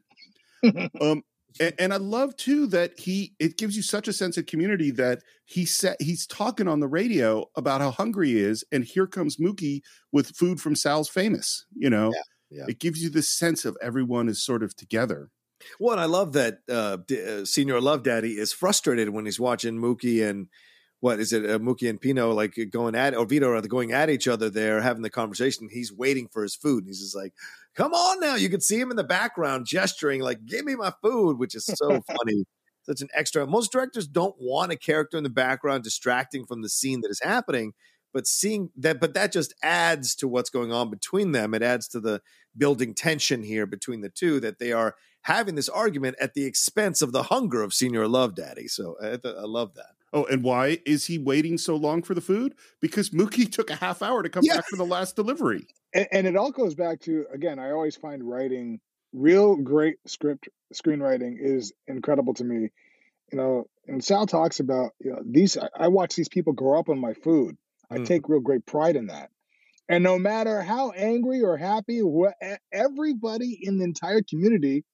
um, 1.01 1.23
and, 1.61 1.75
and, 1.79 1.93
I 1.93 1.97
love 1.97 2.37
too 2.37 2.67
that 2.69 2.99
he 2.99 3.35
it 3.39 3.57
gives 3.57 3.77
you 3.77 3.83
such 3.83 4.09
a 4.09 4.13
sense 4.13 4.37
of 4.37 4.47
community 4.47 4.91
that 4.93 5.23
he 5.45 5.65
said 5.65 5.97
he's 6.01 6.27
talking 6.27 6.69
on 6.69 6.81
the 6.81 6.89
radio 6.89 7.47
about 7.57 7.81
how 7.81 7.91
hungry 7.91 8.29
he 8.29 8.41
is, 8.41 8.65
and 8.73 8.85
here 8.85 9.07
comes 9.07 9.37
Mookie 9.37 9.83
with 10.13 10.37
food 10.37 10.61
from 10.61 10.75
Sal's 10.77 11.09
Famous. 11.09 11.65
You 11.75 11.91
know, 11.91 12.13
yeah, 12.51 12.59
yeah. 12.59 12.65
it 12.69 12.79
gives 12.79 13.03
you 13.03 13.11
this 13.11 13.29
sense 13.29 13.65
of 13.65 13.77
everyone 13.83 14.29
is 14.29 14.45
sort 14.45 14.63
of 14.63 14.77
together. 14.77 15.31
Well, 15.81 15.93
and 15.93 16.01
I 16.01 16.05
love 16.05 16.33
that 16.35 16.59
uh, 16.69 16.99
D- 17.07 17.25
uh, 17.25 17.45
Senor 17.45 17.81
Love 17.81 18.03
Daddy 18.03 18.39
is 18.39 18.53
frustrated 18.53 19.11
when 19.11 19.25
he's 19.25 19.41
watching 19.41 19.79
Mookie 19.79 20.29
and 20.29 20.49
what 21.01 21.21
is 21.21 21.33
it, 21.33 21.49
uh, 21.49 21.59
Mookie 21.59 21.89
and 21.89 22.01
Pino 22.01 22.33
like 22.33 22.59
going 22.71 22.95
at 22.95 23.15
or 23.15 23.27
Vito 23.27 23.51
are 23.51 23.61
going 23.63 23.93
at 23.93 24.11
each 24.11 24.29
other 24.29 24.51
there, 24.51 24.81
having 24.81 25.03
the 25.03 25.11
conversation. 25.11 25.69
He's 25.71 25.93
waiting 25.93 26.29
for 26.29 26.43
his 26.43 26.55
food. 26.55 26.85
And 26.85 26.89
he's 26.89 27.01
just 27.01 27.17
like, 27.17 27.35
"Come 27.77 27.93
on 27.93 28.21
now!" 28.21 28.35
You 28.35 28.49
can 28.49 28.61
see 28.61 28.79
him 28.81 28.91
in 28.91 28.97
the 28.97 29.05
background 29.05 29.67
gesturing, 29.67 30.21
like, 30.21 30.45
"Give 30.47 30.65
me 30.65 30.75
my 30.75 30.93
food," 31.03 31.39
which 31.39 31.55
is 31.55 31.65
so 31.67 32.01
funny 32.07 32.45
such 32.87 33.01
an 33.01 33.09
extra. 33.15 33.47
Most 33.47 33.73
directors 33.73 34.07
don't 34.07 34.37
want 34.39 34.73
a 34.73 34.77
character 34.77 35.17
in 35.17 35.25
the 35.25 35.31
background 35.31 35.83
distracting 35.85 36.47
from 36.47 36.63
the 36.63 36.69
scene 36.69 37.01
that 37.03 37.11
is 37.11 37.21
happening. 37.23 37.73
But 38.15 38.27
seeing 38.27 38.71
that, 38.77 38.99
but 39.01 39.13
that 39.15 39.33
just 39.33 39.53
adds 39.63 40.15
to 40.17 40.29
what's 40.29 40.49
going 40.49 40.73
on 40.73 40.89
between 40.89 41.33
them. 41.33 41.53
It 41.53 41.63
adds 41.63 41.87
to 41.89 42.01
the 42.01 42.23
building 42.57 42.95
tension 42.95 43.43
here 43.43 43.67
between 43.67 44.01
the 44.01 44.09
two 44.09 44.41
that 44.41 44.59
they 44.59 44.73
are 44.73 44.95
having 45.23 45.57
this 45.57 45.69
argument 45.69 46.17
at 46.21 46.33
the 46.35 46.45
expense 46.45 47.03
of 47.03 47.13
the 47.13 47.25
hunger 47.25 47.61
of 47.63 47.75
Senor 47.75 48.09
Love 48.09 48.35
Daddy. 48.35 48.69
So 48.69 48.97
I, 49.03 49.19
I 49.29 49.45
love 49.45 49.75
that. 49.75 49.91
Oh, 50.13 50.25
and 50.25 50.43
why 50.43 50.79
is 50.87 51.07
he 51.07 51.19
waiting 51.19 51.59
so 51.59 51.77
long 51.77 52.03
for 52.03 52.15
the 52.15 52.21
food? 52.21 52.55
Because 52.81 53.11
Mookie 53.11 53.51
took 53.51 53.69
a 53.69 53.75
half 53.75 54.01
hour 54.01 54.23
to 54.23 54.31
come 54.31 54.45
Yeah. 54.47 54.55
back 54.55 54.69
for 54.71 54.77
the 54.77 54.87
last 54.87 55.17
delivery. 55.17 55.67
And, 55.97 56.09
and 56.13 56.27
it 56.27 56.37
all 56.37 56.53
goes 56.53 56.75
back 56.75 57.01
to 57.01 57.25
again 57.33 57.59
i 57.59 57.71
always 57.73 57.97
find 57.97 58.23
writing 58.23 58.81
real 59.13 59.57
great 59.57 59.97
script 60.07 60.49
screenwriting 60.75 61.37
is 61.41 61.73
incredible 61.87 62.35
to 62.35 62.45
me. 62.45 62.69
You 63.33 63.39
know 63.39 63.65
and 63.87 64.05
sal 64.05 64.27
talks 64.27 64.61
about 64.61 64.91
you 65.01 65.13
know 65.13 65.23
these 65.25 65.57
i, 65.57 65.69
I 65.75 65.89
watch 65.89 66.15
these 66.15 66.29
people 66.29 66.53
grow 66.53 66.79
up 66.79 66.89
on 66.89 66.99
my 66.99 67.15
food. 67.15 67.57
I 67.91 67.99
Mhm. 67.99 68.07
take 68.07 68.29
real 68.29 68.41
great 68.41 68.67
pride 68.67 68.97
in 68.97 69.07
that. 69.07 69.31
And 69.89 70.03
no 70.03 70.19
matter 70.19 70.61
how 70.63 70.91
angry 70.91 71.43
or 71.43 71.57
happy 71.57 72.01
what 72.03 72.35
everybody 72.73 73.59
in 73.63 73.79
the 73.79 73.85
entire 73.85 74.23
community 74.29 74.85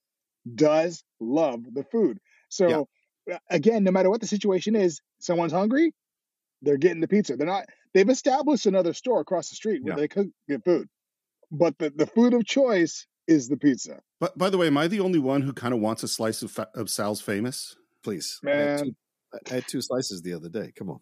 does 0.54 1.02
love 1.20 1.62
the 1.72 1.84
food. 1.84 2.18
So 2.48 2.88
uh, 3.32 3.38
again 3.50 3.84
no 3.84 3.90
matter 3.90 4.10
what 4.10 4.20
the 4.20 4.26
situation 4.26 4.74
is 4.76 5.00
someone's 5.20 5.52
hungry 5.52 5.94
they're 6.62 6.76
getting 6.78 7.00
the 7.00 7.08
pizza. 7.08 7.36
They're 7.36 7.46
not 7.46 7.66
they've 7.94 8.08
established 8.08 8.66
another 8.66 8.92
store 8.92 9.20
across 9.20 9.50
the 9.50 9.56
street 9.56 9.82
where 9.82 9.94
Yeah. 9.94 10.00
they 10.00 10.08
could 10.08 10.30
get 10.48 10.64
food 10.64 10.88
but 11.50 11.76
the, 11.78 11.90
the 11.90 12.06
food 12.06 12.32
of 12.34 12.44
choice 12.46 13.06
is 13.28 13.48
the 13.48 13.58
pizza. 13.58 14.00
But 14.18 14.36
by 14.38 14.48
the 14.48 14.56
way, 14.56 14.68
am 14.68 14.78
I 14.78 14.88
the 14.88 15.00
only 15.00 15.18
one 15.18 15.42
who 15.42 15.52
kind 15.52 15.74
of 15.74 15.80
wants 15.80 16.02
a 16.02 16.08
slice 16.08 16.40
of, 16.42 16.50
fa- 16.50 16.70
of 16.74 16.88
Sal's 16.88 17.20
famous? 17.20 17.76
Please, 18.02 18.40
I 18.46 18.50
had, 18.50 18.58
Man. 18.58 18.84
two, 18.84 18.94
I 19.50 19.54
had 19.56 19.68
two 19.68 19.80
slices 19.82 20.22
the 20.22 20.32
other 20.32 20.48
day. 20.48 20.72
Come 20.74 20.88
on. 20.88 21.00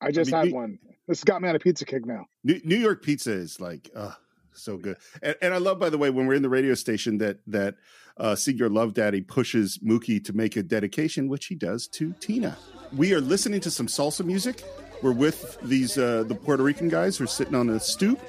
I 0.00 0.10
just 0.10 0.32
mean, 0.32 0.46
had 0.46 0.52
one. 0.52 0.78
This 1.06 1.22
got 1.22 1.40
me 1.40 1.48
on 1.48 1.54
a 1.54 1.60
pizza 1.60 1.84
kick 1.84 2.04
now. 2.04 2.26
New, 2.42 2.60
New 2.64 2.76
York 2.76 3.02
pizza 3.04 3.30
is 3.32 3.60
like, 3.60 3.88
uh, 3.94 4.10
so 4.52 4.76
good. 4.76 4.96
And, 5.22 5.36
and 5.40 5.54
I 5.54 5.58
love, 5.58 5.78
by 5.78 5.90
the 5.90 5.98
way, 5.98 6.10
when 6.10 6.26
we're 6.26 6.34
in 6.34 6.42
the 6.42 6.48
radio 6.48 6.74
station 6.74 7.18
that 7.18 7.38
that 7.46 7.76
uh, 8.16 8.34
Senor 8.34 8.68
Love 8.68 8.94
Daddy 8.94 9.20
pushes 9.20 9.78
Mookie 9.78 10.22
to 10.24 10.32
make 10.32 10.56
a 10.56 10.62
dedication, 10.62 11.28
which 11.28 11.46
he 11.46 11.54
does 11.54 11.86
to 11.88 12.12
Tina. 12.20 12.56
We 12.96 13.12
are 13.14 13.20
listening 13.20 13.60
to 13.60 13.70
some 13.70 13.86
salsa 13.86 14.24
music. 14.24 14.62
We're 15.02 15.12
with 15.12 15.58
these 15.62 15.98
uh, 15.98 16.24
the 16.24 16.34
Puerto 16.34 16.62
Rican 16.62 16.88
guys 16.88 17.16
who 17.16 17.24
are 17.24 17.28
sitting 17.28 17.54
on 17.54 17.68
a 17.70 17.80
stoop, 17.80 18.20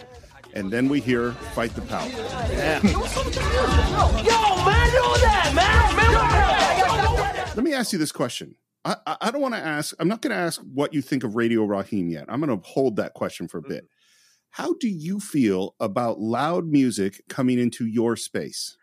and 0.54 0.72
then 0.72 0.90
we 0.90 1.00
hear 1.00 1.32
"Fight 1.54 1.74
the 1.76 1.82
Power." 1.82 2.10
Let 7.56 7.64
me 7.64 7.74
ask 7.74 7.94
you 7.94 8.00
this 8.00 8.12
question. 8.12 8.56
I, 8.84 8.98
I, 9.08 9.18
I 9.22 9.32
don't 9.32 9.42
want 9.42 9.56
to 9.56 9.60
ask. 9.62 9.96
I'm 10.00 10.08
not 10.08 10.22
going 10.22 10.32
to 10.32 10.42
ask 10.42 10.62
what 10.62 10.94
you 10.94 11.02
think 11.02 11.24
of 11.24 11.36
Radio 11.36 11.64
Raheem 11.64 12.10
yet. 12.10 12.26
I'm 12.28 12.42
going 12.42 12.60
to 12.60 12.68
hold 12.68 12.98
that 12.98 13.14
question 13.14 13.48
for 13.48 13.60
a 13.60 13.62
bit. 13.62 13.88
How 14.52 14.74
do 14.74 14.88
you 14.88 15.20
feel 15.20 15.76
about 15.80 16.20
loud 16.20 16.66
music 16.66 17.22
coming 17.28 17.60
into 17.60 17.86
your 17.86 18.16
space? 18.16 18.78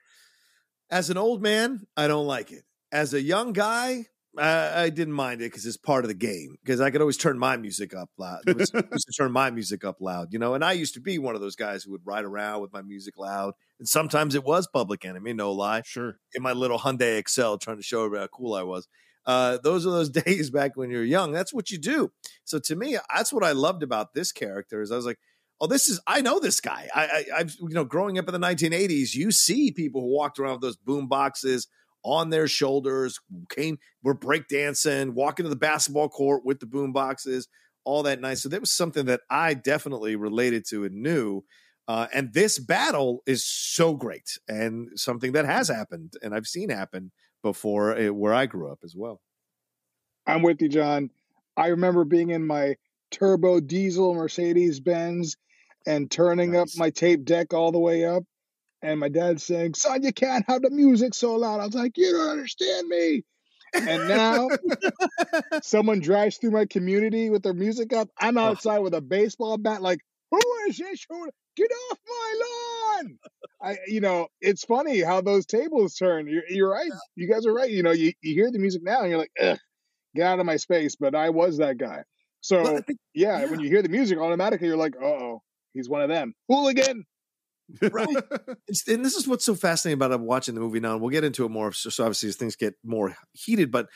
As 0.91 1.09
an 1.09 1.17
old 1.17 1.43
man, 1.43 1.87
I 1.97 2.09
don't 2.09 2.27
like 2.27 2.53
it. 2.53 2.65
As 2.91 3.15
a 3.15 3.23
young 3.23 3.55
guy, 3.55 4.07
I, 4.39 4.85
I 4.85 4.91
didn't 4.91 5.15
mind 5.15 5.43
it 5.43 5.51
because 5.51 5.67
it's 5.67 5.77
part 5.77 6.05
of 6.05 6.09
the 6.09 6.15
game. 6.15 6.57
Because 6.63 6.81
I 6.81 6.91
could 6.91 7.01
always 7.01 7.17
turn 7.17 7.39
my 7.39 7.57
music 7.57 7.95
up 7.95 8.11
loud. 8.19 8.41
I 8.47 8.53
used 8.53 8.73
to 8.73 9.13
turn 9.17 9.33
my 9.33 9.51
music 9.51 9.85
up 9.85 10.01
loud, 10.01 10.33
you 10.33 10.39
know. 10.39 10.55
And 10.55 10.65
I 10.65 10.73
used 10.73 10.95
to 10.95 11.01
be 11.01 11.19
one 11.19 11.35
of 11.35 11.41
those 11.41 11.57
guys 11.57 11.85
who 11.85 11.93
would 11.93 12.07
ride 12.07 12.25
around 12.25 12.63
with 12.63 12.73
my 12.73 12.83
music 12.83 13.19
loud. 13.19 13.55
And 13.79 13.89
sometimes 13.89 14.35
it 14.35 14.45
was 14.45 14.67
Public 14.67 15.05
Enemy, 15.05 15.35
no 15.35 15.53
lie. 15.53 15.83
Sure. 15.85 16.19
in 16.35 16.43
my 16.43 16.53
little 16.53 16.79
Hyundai 16.79 17.19
Excel 17.19 17.59
trying 17.59 17.77
to 17.77 17.83
show 17.83 18.05
everybody 18.05 18.23
how 18.23 18.29
cool 18.29 18.55
I 18.55 18.63
was. 18.63 18.89
Uh, 19.25 19.59
those 19.63 19.87
are 19.87 19.91
those 19.91 20.11
days 20.25 20.51
back 20.51 20.77
when 20.77 20.91
you're 20.91 21.05
young. 21.05 21.33
That's 21.33 21.53
what 21.53 21.71
you 21.71 21.79
do. 21.79 22.11
So 22.45 22.59
to 22.61 22.77
me, 22.77 22.99
that's 23.15 23.33
what 23.33 23.45
I 23.45 23.53
loved 23.53 23.83
about 23.83 24.15
this 24.15 24.33
character 24.33 24.83
is 24.83 24.91
I 24.91 24.97
was 24.97 25.07
like, 25.07 25.19
oh, 25.61 25.67
this 25.67 25.89
is 25.89 26.01
I 26.07 26.21
know 26.21 26.41
this 26.41 26.61
guy. 26.61 26.89
I, 26.95 27.05
I 27.05 27.25
I've 27.39 27.57
you 27.61 27.75
know 27.75 27.85
growing 27.85 28.19
up 28.19 28.29
in 28.29 28.39
the 28.39 28.47
1980s, 28.47 29.15
you 29.15 29.31
see 29.31 29.71
people 29.71 30.01
who 30.01 30.09
walked 30.09 30.39
around 30.39 30.53
with 30.53 30.63
those 30.63 30.77
boom 30.77 31.07
boxes 31.07 31.69
on 32.05 32.31
their 32.31 32.49
shoulders, 32.49 33.21
came 33.51 33.79
were 34.03 34.15
breakdancing, 34.15 35.11
walking 35.11 35.45
to 35.45 35.51
the 35.51 35.57
basketball 35.57 36.09
court 36.09 36.45
with 36.45 36.61
the 36.61 36.67
boom 36.67 36.93
boxes, 36.93 37.49
all 37.85 38.03
that 38.05 38.21
nice. 38.21 38.43
So 38.43 38.49
that 38.49 38.61
was 38.61 38.73
something 38.73 39.07
that 39.07 39.21
I 39.31 39.55
definitely 39.55 40.17
related 40.17 40.65
to 40.71 40.85
and 40.85 41.03
knew. 41.03 41.45
Uh, 41.89 42.07
and 42.15 42.33
this 42.33 42.59
battle 42.59 43.23
is 43.27 43.45
so 43.45 43.95
great 43.95 44.39
and 44.49 44.89
something 44.95 45.33
that 45.33 45.45
has 45.45 45.69
happened 45.69 46.15
and 46.23 46.35
I've 46.35 46.47
seen 46.47 46.71
happen 46.71 47.11
before 47.43 47.99
uh, 47.99 48.13
where 48.13 48.33
I 48.33 48.47
grew 48.47 48.71
up 48.71 48.79
as 48.85 48.95
well. 48.97 49.21
I'm 50.27 50.43
with 50.43 50.63
you, 50.63 50.69
John. 50.69 51.11
I 51.57 51.69
remember 51.69 52.05
being 52.05 52.31
in 52.31 52.47
my 52.47 52.77
turbo 53.11 53.61
diesel 53.61 54.15
Mercedes 54.15 54.81
Benz 54.81 55.37
and 55.87 56.11
turning 56.11 56.53
Nice. 56.53 56.61
up 56.63 56.69
my 56.79 56.91
tape 56.91 57.25
deck 57.25 57.53
all 57.53 57.73
the 57.73 57.79
way 57.79 58.05
up. 58.07 58.23
And 58.83 58.99
my 59.01 59.09
dad 59.09 59.41
saying, 59.41 59.75
Son, 59.75 60.03
you 60.03 60.13
can't 60.13 60.45
have 60.49 60.63
the 60.63 60.71
music 60.71 61.15
so 61.15 61.35
loud. 61.37 61.61
I 61.61 61.67
was 61.67 61.75
like, 61.75 61.97
You 61.97 62.13
don't 62.13 62.31
understand 62.31 62.89
me. 62.89 63.23
And 63.75 64.09
now 64.09 64.49
someone 65.63 66.01
drives 66.01 66.37
through 66.39 66.51
my 66.51 66.67
community 66.67 67.31
with 67.31 67.43
their 67.43 67.55
music 67.55 67.93
up. 67.93 68.09
I'm 68.21 68.37
outside 68.39 68.81
with 68.81 68.95
a 68.95 69.01
baseball 69.01 69.57
bat, 69.59 69.81
like, 69.83 70.01
who 70.31 70.41
is 70.69 70.77
this? 70.79 71.07
Who- 71.09 71.31
Get 71.55 71.71
off 71.91 71.99
my 72.09 72.41
lawn. 73.03 73.19
I, 73.63 73.77
you 73.87 74.01
know, 74.01 74.29
it's 74.41 74.65
funny 74.65 75.03
how 75.03 75.21
those 75.21 75.45
tables 75.45 75.95
turn. 75.97 76.27
You're, 76.27 76.45
you're 76.49 76.71
right. 76.71 76.91
You 77.15 77.29
guys 77.31 77.45
are 77.45 77.53
right. 77.53 77.69
You 77.71 77.83
know, 77.83 77.91
you, 77.91 78.13
you 78.23 78.33
hear 78.33 78.51
the 78.51 78.59
music 78.59 78.83
now 78.83 79.03
and 79.03 79.11
you're 79.11 79.19
like, 79.19 79.33
ugh, 79.39 79.59
get 80.17 80.27
out 80.27 80.41
of 80.41 80.47
my 80.47 80.57
space. 80.57 80.97
But 80.97 81.15
I 81.15 81.29
was 81.29 81.59
that 81.59 81.77
guy. 81.77 82.05
So, 82.41 82.63
Well, 82.63 82.81
think- 82.81 82.99
yeah, 83.13 83.41
yeah. 83.41 83.51
when 83.51 83.61
you 83.61 83.69
hear 83.69 83.83
the 83.83 83.91
music, 83.91 84.17
automatically 84.19 84.67
you're 84.69 84.79
like, 84.79 84.95
uh 84.97 85.05
oh, 85.05 85.43
he's 85.75 85.91
one 85.91 86.01
of 86.01 86.09
them. 86.09 86.33
Hooligan. 86.49 87.05
Right. 87.81 88.09
And 88.89 89.05
this 89.05 89.15
is 89.15 89.29
what's 89.29 89.45
so 89.45 89.55
fascinating 89.55 89.99
about 89.99 90.13
uh, 90.13 90.19
watching 90.19 90.55
the 90.55 90.61
movie 90.61 90.81
now. 90.81 90.93
And 90.93 91.01
we'll 91.01 91.11
get 91.11 91.25
into 91.25 91.45
it 91.45 91.51
more. 91.51 91.73
So, 91.73 91.91
so 91.91 92.05
obviously, 92.05 92.31
as 92.31 92.37
things 92.37 92.57
get 92.57 92.75
more 92.83 93.15
heated, 93.33 93.71
but 93.71 93.89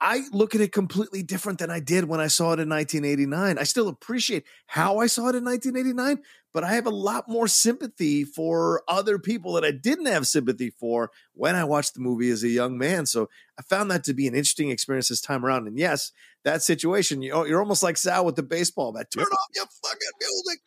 I 0.00 0.22
look 0.32 0.54
at 0.54 0.60
it 0.60 0.72
completely 0.72 1.22
different 1.22 1.58
than 1.58 1.70
I 1.70 1.80
did 1.80 2.04
when 2.04 2.20
I 2.20 2.28
saw 2.28 2.52
it 2.52 2.60
in 2.60 2.68
1989. 2.68 3.58
I 3.58 3.62
still 3.64 3.88
appreciate 3.88 4.44
how 4.66 4.98
I 4.98 5.06
saw 5.06 5.28
it 5.28 5.34
in 5.34 5.44
1989, 5.44 6.22
but 6.52 6.62
I 6.62 6.74
have 6.74 6.86
a 6.86 6.90
lot 6.90 7.28
more 7.28 7.48
sympathy 7.48 8.22
for 8.22 8.82
other 8.86 9.18
people 9.18 9.54
that 9.54 9.64
I 9.64 9.72
didn't 9.72 10.06
have 10.06 10.26
sympathy 10.26 10.70
for 10.70 11.10
when 11.34 11.56
I 11.56 11.64
watched 11.64 11.94
the 11.94 12.00
movie 12.00 12.30
as 12.30 12.44
a 12.44 12.48
young 12.48 12.78
man. 12.78 13.06
So 13.06 13.28
I 13.58 13.62
found 13.62 13.90
that 13.90 14.04
to 14.04 14.14
be 14.14 14.28
an 14.28 14.34
interesting 14.34 14.70
experience 14.70 15.08
this 15.08 15.20
time 15.20 15.44
around. 15.44 15.66
And 15.66 15.76
yes, 15.76 16.12
that 16.44 16.62
situation, 16.62 17.22
you, 17.22 17.46
you're 17.46 17.60
almost 17.60 17.82
like 17.82 17.96
Sal 17.96 18.24
with 18.24 18.36
the 18.36 18.42
baseball 18.44 18.92
bat. 18.92 19.10
Turn 19.10 19.24
off 19.24 19.48
your 19.54 19.66
fucking 19.66 19.98
music. 20.20 20.60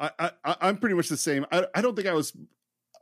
I, 0.00 0.30
I 0.44 0.56
I'm 0.62 0.76
pretty 0.78 0.94
much 0.96 1.08
the 1.08 1.16
same. 1.16 1.44
I, 1.52 1.66
I 1.74 1.82
don't 1.82 1.94
think 1.94 2.08
I 2.08 2.14
was 2.14 2.34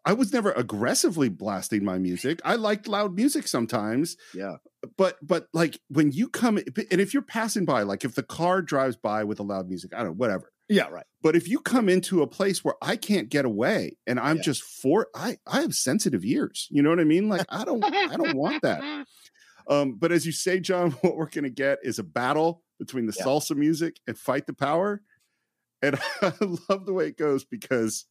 I 0.04 0.12
was 0.14 0.32
never 0.32 0.52
aggressively 0.52 1.28
blasting 1.28 1.84
my 1.84 1.98
music. 1.98 2.40
I 2.44 2.54
liked 2.56 2.88
loud 2.88 3.14
music 3.14 3.46
sometimes, 3.46 4.16
Yeah. 4.34 4.56
but 4.96 5.16
but 5.22 5.48
like 5.52 5.78
when 5.88 6.12
you 6.12 6.28
come 6.28 6.56
and 6.58 7.00
if 7.00 7.12
you're 7.14 7.22
passing 7.22 7.64
by, 7.64 7.82
like 7.82 8.04
if 8.04 8.14
the 8.14 8.22
car 8.22 8.62
drives 8.62 8.96
by 8.96 9.24
with 9.24 9.38
a 9.40 9.42
loud 9.42 9.68
music, 9.68 9.92
I 9.94 9.98
don't 9.98 10.06
know, 10.08 10.12
whatever. 10.14 10.52
Yeah, 10.70 10.88
right. 10.88 11.06
But 11.22 11.34
if 11.34 11.48
you 11.48 11.60
come 11.60 11.88
into 11.88 12.20
a 12.22 12.26
place 12.26 12.62
where 12.64 12.74
I 12.82 12.96
can't 12.96 13.28
get 13.30 13.44
away 13.44 13.96
and 14.06 14.20
I'm 14.20 14.36
Yeah. 14.36 14.42
just 14.42 14.62
for 14.62 15.08
I 15.14 15.38
I 15.46 15.60
have 15.62 15.74
sensitive 15.74 16.24
ears. 16.24 16.68
You 16.70 16.82
know 16.82 16.90
what 16.90 17.00
I 17.00 17.04
mean? 17.04 17.28
Like 17.28 17.46
I 17.48 17.64
don't 17.64 17.82
I 17.84 18.16
don't 18.16 18.36
want 18.36 18.62
that. 18.62 19.06
Um, 19.70 19.96
but 19.98 20.12
as 20.12 20.24
you 20.24 20.32
say, 20.32 20.60
John, 20.60 20.90
what 21.02 21.14
we're 21.16 21.28
gonna 21.28 21.50
get 21.50 21.80
is 21.82 21.98
a 21.98 22.02
battle 22.02 22.62
between 22.78 23.04
the 23.06 23.14
Yeah. 23.18 23.26
salsa 23.26 23.54
music 23.54 24.00
and 24.06 24.16
fight 24.18 24.46
the 24.46 24.54
power. 24.54 25.02
And 25.82 25.98
I 26.22 26.32
love 26.68 26.86
the 26.86 26.92
way 26.92 27.08
it 27.08 27.16
goes 27.18 27.44
because 27.44 28.06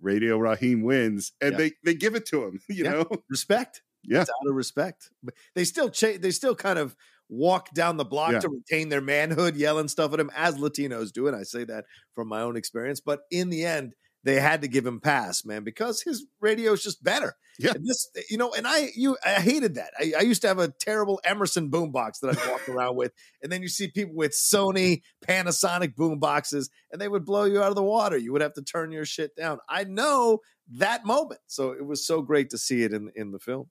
Radio 0.00 0.38
Raheem 0.38 0.82
wins 0.82 1.32
and 1.40 1.52
Yeah. 1.52 1.58
they 1.58 1.72
they 1.84 1.94
give 1.94 2.14
it 2.14 2.26
to 2.26 2.44
him, 2.44 2.60
you 2.68 2.84
Yeah. 2.84 2.90
know? 2.92 3.08
Respect. 3.30 3.82
Yeah. 4.04 4.20
It's 4.22 4.30
out 4.30 4.48
of 4.50 4.54
respect. 4.54 5.10
But 5.22 5.34
they 5.54 5.64
still 5.64 5.90
cha- 5.90 6.18
they 6.20 6.30
still 6.30 6.54
kind 6.54 6.78
of 6.78 6.94
walk 7.28 7.72
down 7.74 7.96
the 7.96 8.04
block 8.04 8.32
Yeah. 8.32 8.40
to 8.40 8.48
retain 8.48 8.88
their 8.88 9.00
manhood, 9.00 9.56
yelling 9.56 9.88
stuff 9.88 10.12
at 10.14 10.20
him 10.20 10.30
as 10.34 10.56
Latinos 10.56 11.12
do, 11.12 11.26
and 11.26 11.36
I 11.36 11.42
say 11.42 11.64
that 11.64 11.84
from 12.14 12.28
my 12.28 12.40
own 12.42 12.56
experience. 12.56 13.00
But 13.00 13.20
in 13.30 13.50
the 13.50 13.64
end, 13.64 13.94
they 14.24 14.40
had 14.40 14.62
to 14.62 14.68
give 14.68 14.86
him 14.86 15.00
pass, 15.00 15.44
man, 15.44 15.64
because 15.64 16.02
his 16.02 16.26
radio 16.40 16.72
is 16.72 16.82
just 16.82 17.02
better. 17.02 17.36
Yeah. 17.58 17.72
And 17.74 17.84
this, 17.86 18.08
you 18.30 18.36
know, 18.36 18.52
and 18.52 18.66
I 18.66 18.90
you 18.94 19.16
I 19.24 19.34
hated 19.40 19.74
that. 19.76 19.90
I, 19.98 20.12
I 20.18 20.22
used 20.22 20.42
to 20.42 20.48
have 20.48 20.58
a 20.60 20.68
terrible 20.80 21.20
Emerson 21.24 21.70
boombox 21.70 22.20
that 22.20 22.38
I'd 22.38 22.50
walk 22.50 22.68
around 22.68 22.96
with, 22.96 23.12
and 23.42 23.50
then 23.50 23.62
you 23.62 23.68
see 23.68 23.88
people 23.88 24.14
with 24.14 24.32
Sony, 24.32 25.02
Panasonic 25.26 25.94
boomboxes, 25.94 26.68
and 26.92 27.00
they 27.00 27.08
would 27.08 27.24
blow 27.24 27.44
you 27.44 27.60
out 27.62 27.70
of 27.70 27.74
the 27.76 27.82
water. 27.82 28.16
You 28.16 28.32
would 28.32 28.42
have 28.42 28.54
to 28.54 28.62
turn 28.62 28.92
your 28.92 29.04
shit 29.04 29.34
down. 29.36 29.58
I 29.68 29.84
know 29.84 30.38
that 30.76 31.04
moment, 31.04 31.40
so 31.46 31.72
it 31.72 31.84
was 31.84 32.06
so 32.06 32.22
great 32.22 32.50
to 32.50 32.58
see 32.58 32.82
it 32.82 32.92
in 32.92 33.10
in 33.16 33.32
the 33.32 33.38
film. 33.40 33.68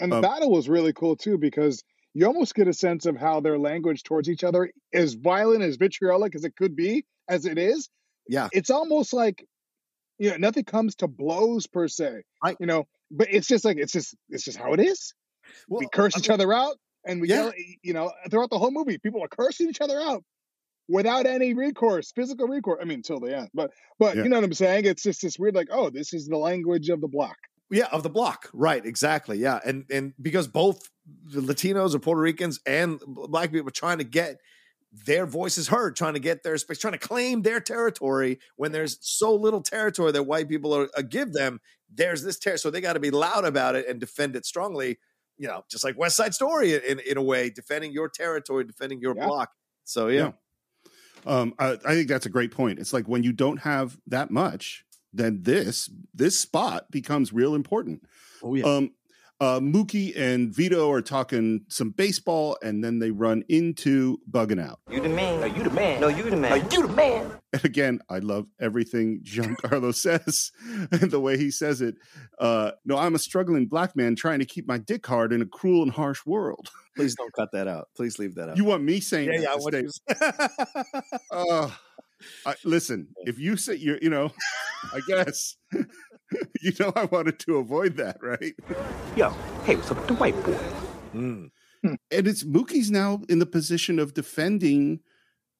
And 0.00 0.10
the 0.12 0.16
Um, 0.16 0.22
battle 0.22 0.50
was 0.50 0.68
really 0.68 0.92
cool 0.92 1.16
too 1.16 1.36
because 1.38 1.82
you 2.14 2.26
almost 2.26 2.54
get 2.54 2.68
a 2.68 2.72
sense 2.72 3.04
of 3.04 3.16
how 3.16 3.40
their 3.40 3.58
language 3.58 4.02
towards 4.02 4.30
each 4.30 4.44
other, 4.44 4.70
as 4.94 5.12
violent 5.14 5.62
as 5.62 5.76
vitriolic 5.76 6.34
as 6.34 6.44
it 6.44 6.56
could 6.56 6.74
be, 6.74 7.04
as 7.28 7.44
it 7.44 7.58
is, 7.58 7.90
Yeah. 8.28 8.48
it's 8.52 8.70
almost 8.70 9.12
like 9.12 9.46
you 10.18 10.30
know 10.30 10.36
nothing 10.36 10.64
comes 10.64 10.94
to 10.96 11.08
blows 11.08 11.66
per 11.66 11.88
se. 11.88 12.22
Right. 12.44 12.56
You 12.60 12.66
know, 12.66 12.84
but 13.10 13.28
it's 13.30 13.46
just 13.46 13.64
like 13.64 13.76
it's 13.78 13.92
just 13.92 14.14
it's 14.30 14.44
just 14.44 14.58
how 14.58 14.72
it 14.72 14.80
is. 14.80 15.14
Well, 15.68 15.80
we 15.80 15.88
curse 15.92 16.16
I 16.16 16.18
each 16.18 16.30
other 16.30 16.52
out, 16.52 16.76
and 17.04 17.20
we 17.20 17.28
Yeah. 17.28 17.44
yell, 17.44 17.52
you 17.82 17.92
know, 17.92 18.12
throughout 18.30 18.50
the 18.50 18.58
whole 18.58 18.70
movie, 18.72 18.98
people 18.98 19.22
are 19.22 19.28
cursing 19.28 19.68
each 19.68 19.80
other 19.80 20.00
out 20.00 20.24
without 20.88 21.26
any 21.26 21.54
recourse, 21.54 22.12
physical 22.12 22.46
recourse. 22.48 22.78
I 22.80 22.84
mean, 22.84 22.98
until 22.98 23.20
the 23.20 23.36
end, 23.36 23.48
but 23.54 23.70
but 23.98 24.16
Yeah. 24.16 24.24
you 24.24 24.28
know 24.28 24.36
what 24.36 24.44
I'm 24.44 24.54
saying? 24.54 24.86
It's 24.86 25.02
just 25.02 25.22
this 25.22 25.38
weird, 25.38 25.54
like, 25.54 25.68
oh, 25.70 25.90
this 25.90 26.12
is 26.12 26.26
the 26.26 26.36
language 26.36 26.88
of 26.88 27.00
the 27.00 27.08
block. 27.08 27.36
Yeah, 27.70 27.86
of 27.92 28.02
the 28.04 28.10
block. 28.10 28.48
Right, 28.52 28.84
exactly. 28.84 29.38
Yeah. 29.38 29.58
And 29.64 29.84
and 29.90 30.14
because 30.22 30.46
both 30.46 30.88
the 31.24 31.40
Latinos 31.40 31.94
or 31.94 31.98
Puerto 31.98 32.20
Ricans 32.20 32.60
and 32.66 33.00
black 33.06 33.50
people 33.52 33.68
are 33.68 33.72
trying 33.72 33.98
to 33.98 34.04
get 34.04 34.38
their 35.04 35.26
voices 35.26 35.68
heard, 35.68 35.96
trying 35.96 36.14
to 36.14 36.20
get 36.20 36.42
their 36.42 36.56
space, 36.58 36.78
trying 36.78 36.92
to 36.92 36.98
claim 36.98 37.42
their 37.42 37.60
territory 37.60 38.38
when 38.56 38.72
there's 38.72 38.98
so 39.00 39.34
little 39.34 39.60
territory 39.60 40.12
that 40.12 40.22
white 40.24 40.48
people 40.48 40.74
are 40.74 40.88
uh, 40.96 41.02
give 41.02 41.32
them. 41.32 41.60
There's 41.92 42.22
this 42.22 42.38
territory, 42.38 42.58
so 42.58 42.70
they 42.70 42.80
got 42.80 42.94
to 42.94 43.00
be 43.00 43.10
loud 43.10 43.44
about 43.44 43.74
it 43.76 43.86
and 43.88 44.00
defend 44.00 44.36
it 44.36 44.46
strongly. 44.46 44.98
You 45.38 45.48
know, 45.48 45.64
just 45.70 45.84
like 45.84 45.98
West 45.98 46.16
Side 46.16 46.34
Story 46.34 46.74
in 46.74 46.98
in 47.00 47.16
a 47.18 47.22
way, 47.22 47.50
defending 47.50 47.92
your 47.92 48.08
territory, 48.08 48.64
defending 48.64 49.00
your 49.00 49.14
Yeah. 49.14 49.24
block. 49.26 49.50
So 49.84 50.08
yeah, 50.08 50.32
Um, 51.24 51.54
I, 51.58 51.72
I 51.84 51.94
think 51.94 52.08
that's 52.08 52.26
a 52.26 52.30
great 52.30 52.52
point. 52.52 52.78
It's 52.78 52.92
like 52.92 53.08
when 53.08 53.22
you 53.22 53.32
don't 53.32 53.58
have 53.58 53.98
that 54.06 54.30
much, 54.30 54.84
then 55.12 55.42
this 55.42 55.90
this 56.14 56.38
spot 56.38 56.90
becomes 56.90 57.32
real 57.32 57.54
important. 57.54 58.02
oh 58.42 58.54
yeah, 58.54 58.64
Um, 58.64 58.94
uh, 59.40 59.60
Mookie 59.60 60.16
and 60.16 60.54
Vito 60.54 60.90
are 60.90 61.02
talking 61.02 61.64
some 61.68 61.90
baseball, 61.90 62.56
and 62.62 62.82
then 62.82 62.98
they 62.98 63.10
run 63.10 63.44
into 63.48 64.18
bugging 64.30 64.60
out. 64.62 64.80
You 64.90 65.00
the 65.00 65.08
man. 65.08 65.40
No, 65.40 65.46
you 65.46 65.62
the 65.62 65.70
man. 65.70 66.00
No, 66.00 66.08
you 66.08 66.30
the 66.30 66.36
man. 66.36 66.50
No, 66.50 66.56
you 66.56 66.86
the 66.86 66.92
man. 66.94 67.30
And 67.52 67.64
again, 67.64 68.00
I 68.08 68.18
love 68.20 68.46
everything 68.60 69.20
Giancarlo 69.24 69.94
says 69.94 70.50
and 70.90 71.10
the 71.10 71.20
way 71.20 71.36
he 71.36 71.50
says 71.50 71.80
it. 71.82 71.96
Uh, 72.38 72.72
no, 72.84 72.96
I'm 72.96 73.14
a 73.14 73.18
struggling 73.18 73.66
black 73.66 73.94
man 73.94 74.16
trying 74.16 74.38
to 74.38 74.46
keep 74.46 74.66
my 74.66 74.78
dick 74.78 75.06
hard 75.06 75.32
in 75.32 75.42
a 75.42 75.46
cruel 75.46 75.82
and 75.82 75.92
harsh 75.92 76.24
world. 76.24 76.70
please 76.96 77.14
don't 77.14 77.32
cut 77.34 77.50
that 77.52 77.68
out. 77.68 77.88
Please 77.96 78.18
leave 78.18 78.34
that 78.36 78.48
out. 78.48 78.56
You 78.56 78.64
want 78.64 78.82
me 78.82 79.00
saying 79.00 79.28
yeah, 79.30 79.38
that 79.38 79.42
yeah. 79.42 79.52
I 79.52 79.56
want 79.56 79.74
you- 79.74 81.16
Uh, 81.30 81.70
I, 82.46 82.54
listen, 82.64 83.08
if 83.26 83.38
you 83.38 83.58
say 83.58 83.74
you're, 83.74 83.98
you 84.00 84.08
know, 84.08 84.32
I 84.92 85.00
guess, 85.06 85.56
you 86.62 86.72
know, 86.80 86.92
I 86.96 87.04
wanted 87.04 87.38
to 87.40 87.56
avoid 87.56 87.96
that, 87.96 88.18
right? 88.22 88.54
Yo, 89.16 89.30
hey, 89.64 89.76
what's 89.76 89.90
up 89.90 89.98
with 89.98 90.08
the 90.08 90.14
white 90.14 90.34
boy? 90.44 90.58
Mm, 91.14 91.50
And 91.84 92.26
it's 92.28 92.42
Mookie's 92.44 92.90
now 92.90 93.22
in 93.28 93.38
the 93.38 93.46
position 93.46 93.98
of 93.98 94.12
defending 94.14 95.00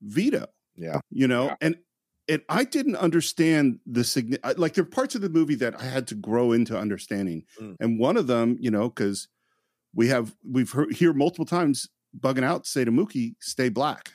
Vito, 0.03 0.47
yeah. 0.77 1.01
you 1.11 1.29
know, 1.29 1.47
Yeah. 1.47 1.57
and 1.61 1.77
and 2.29 2.43
I 2.49 2.65
didn't 2.65 2.97
understand 2.97 3.79
the 3.87 4.01
signi- 4.01 4.41
I- 4.43 4.53
like 4.53 4.75
there 4.75 4.83
are 4.83 4.89
parts 4.89 5.15
of 5.15 5.21
the 5.21 5.29
movie 5.29 5.55
that 5.55 5.81
I 5.81 5.85
had 5.85 6.09
to 6.09 6.17
grow 6.17 6.51
into 6.51 6.77
understanding, 6.77 7.45
Mm. 7.61 7.77
and 7.79 7.99
one 8.01 8.17
of 8.17 8.27
them, 8.27 8.57
you 8.61 8.71
know, 8.71 8.89
because 8.89 9.29
we 9.95 10.09
have 10.09 10.35
we've 10.45 10.73
heard 10.73 10.93
here 10.93 11.13
multiple 11.13 11.45
times 11.47 11.89
bugging 12.19 12.43
out 12.43 12.67
say 12.67 12.85
to 12.85 12.91
Mookie, 12.91 13.37
"Stay 13.41 13.69
black." 13.69 14.13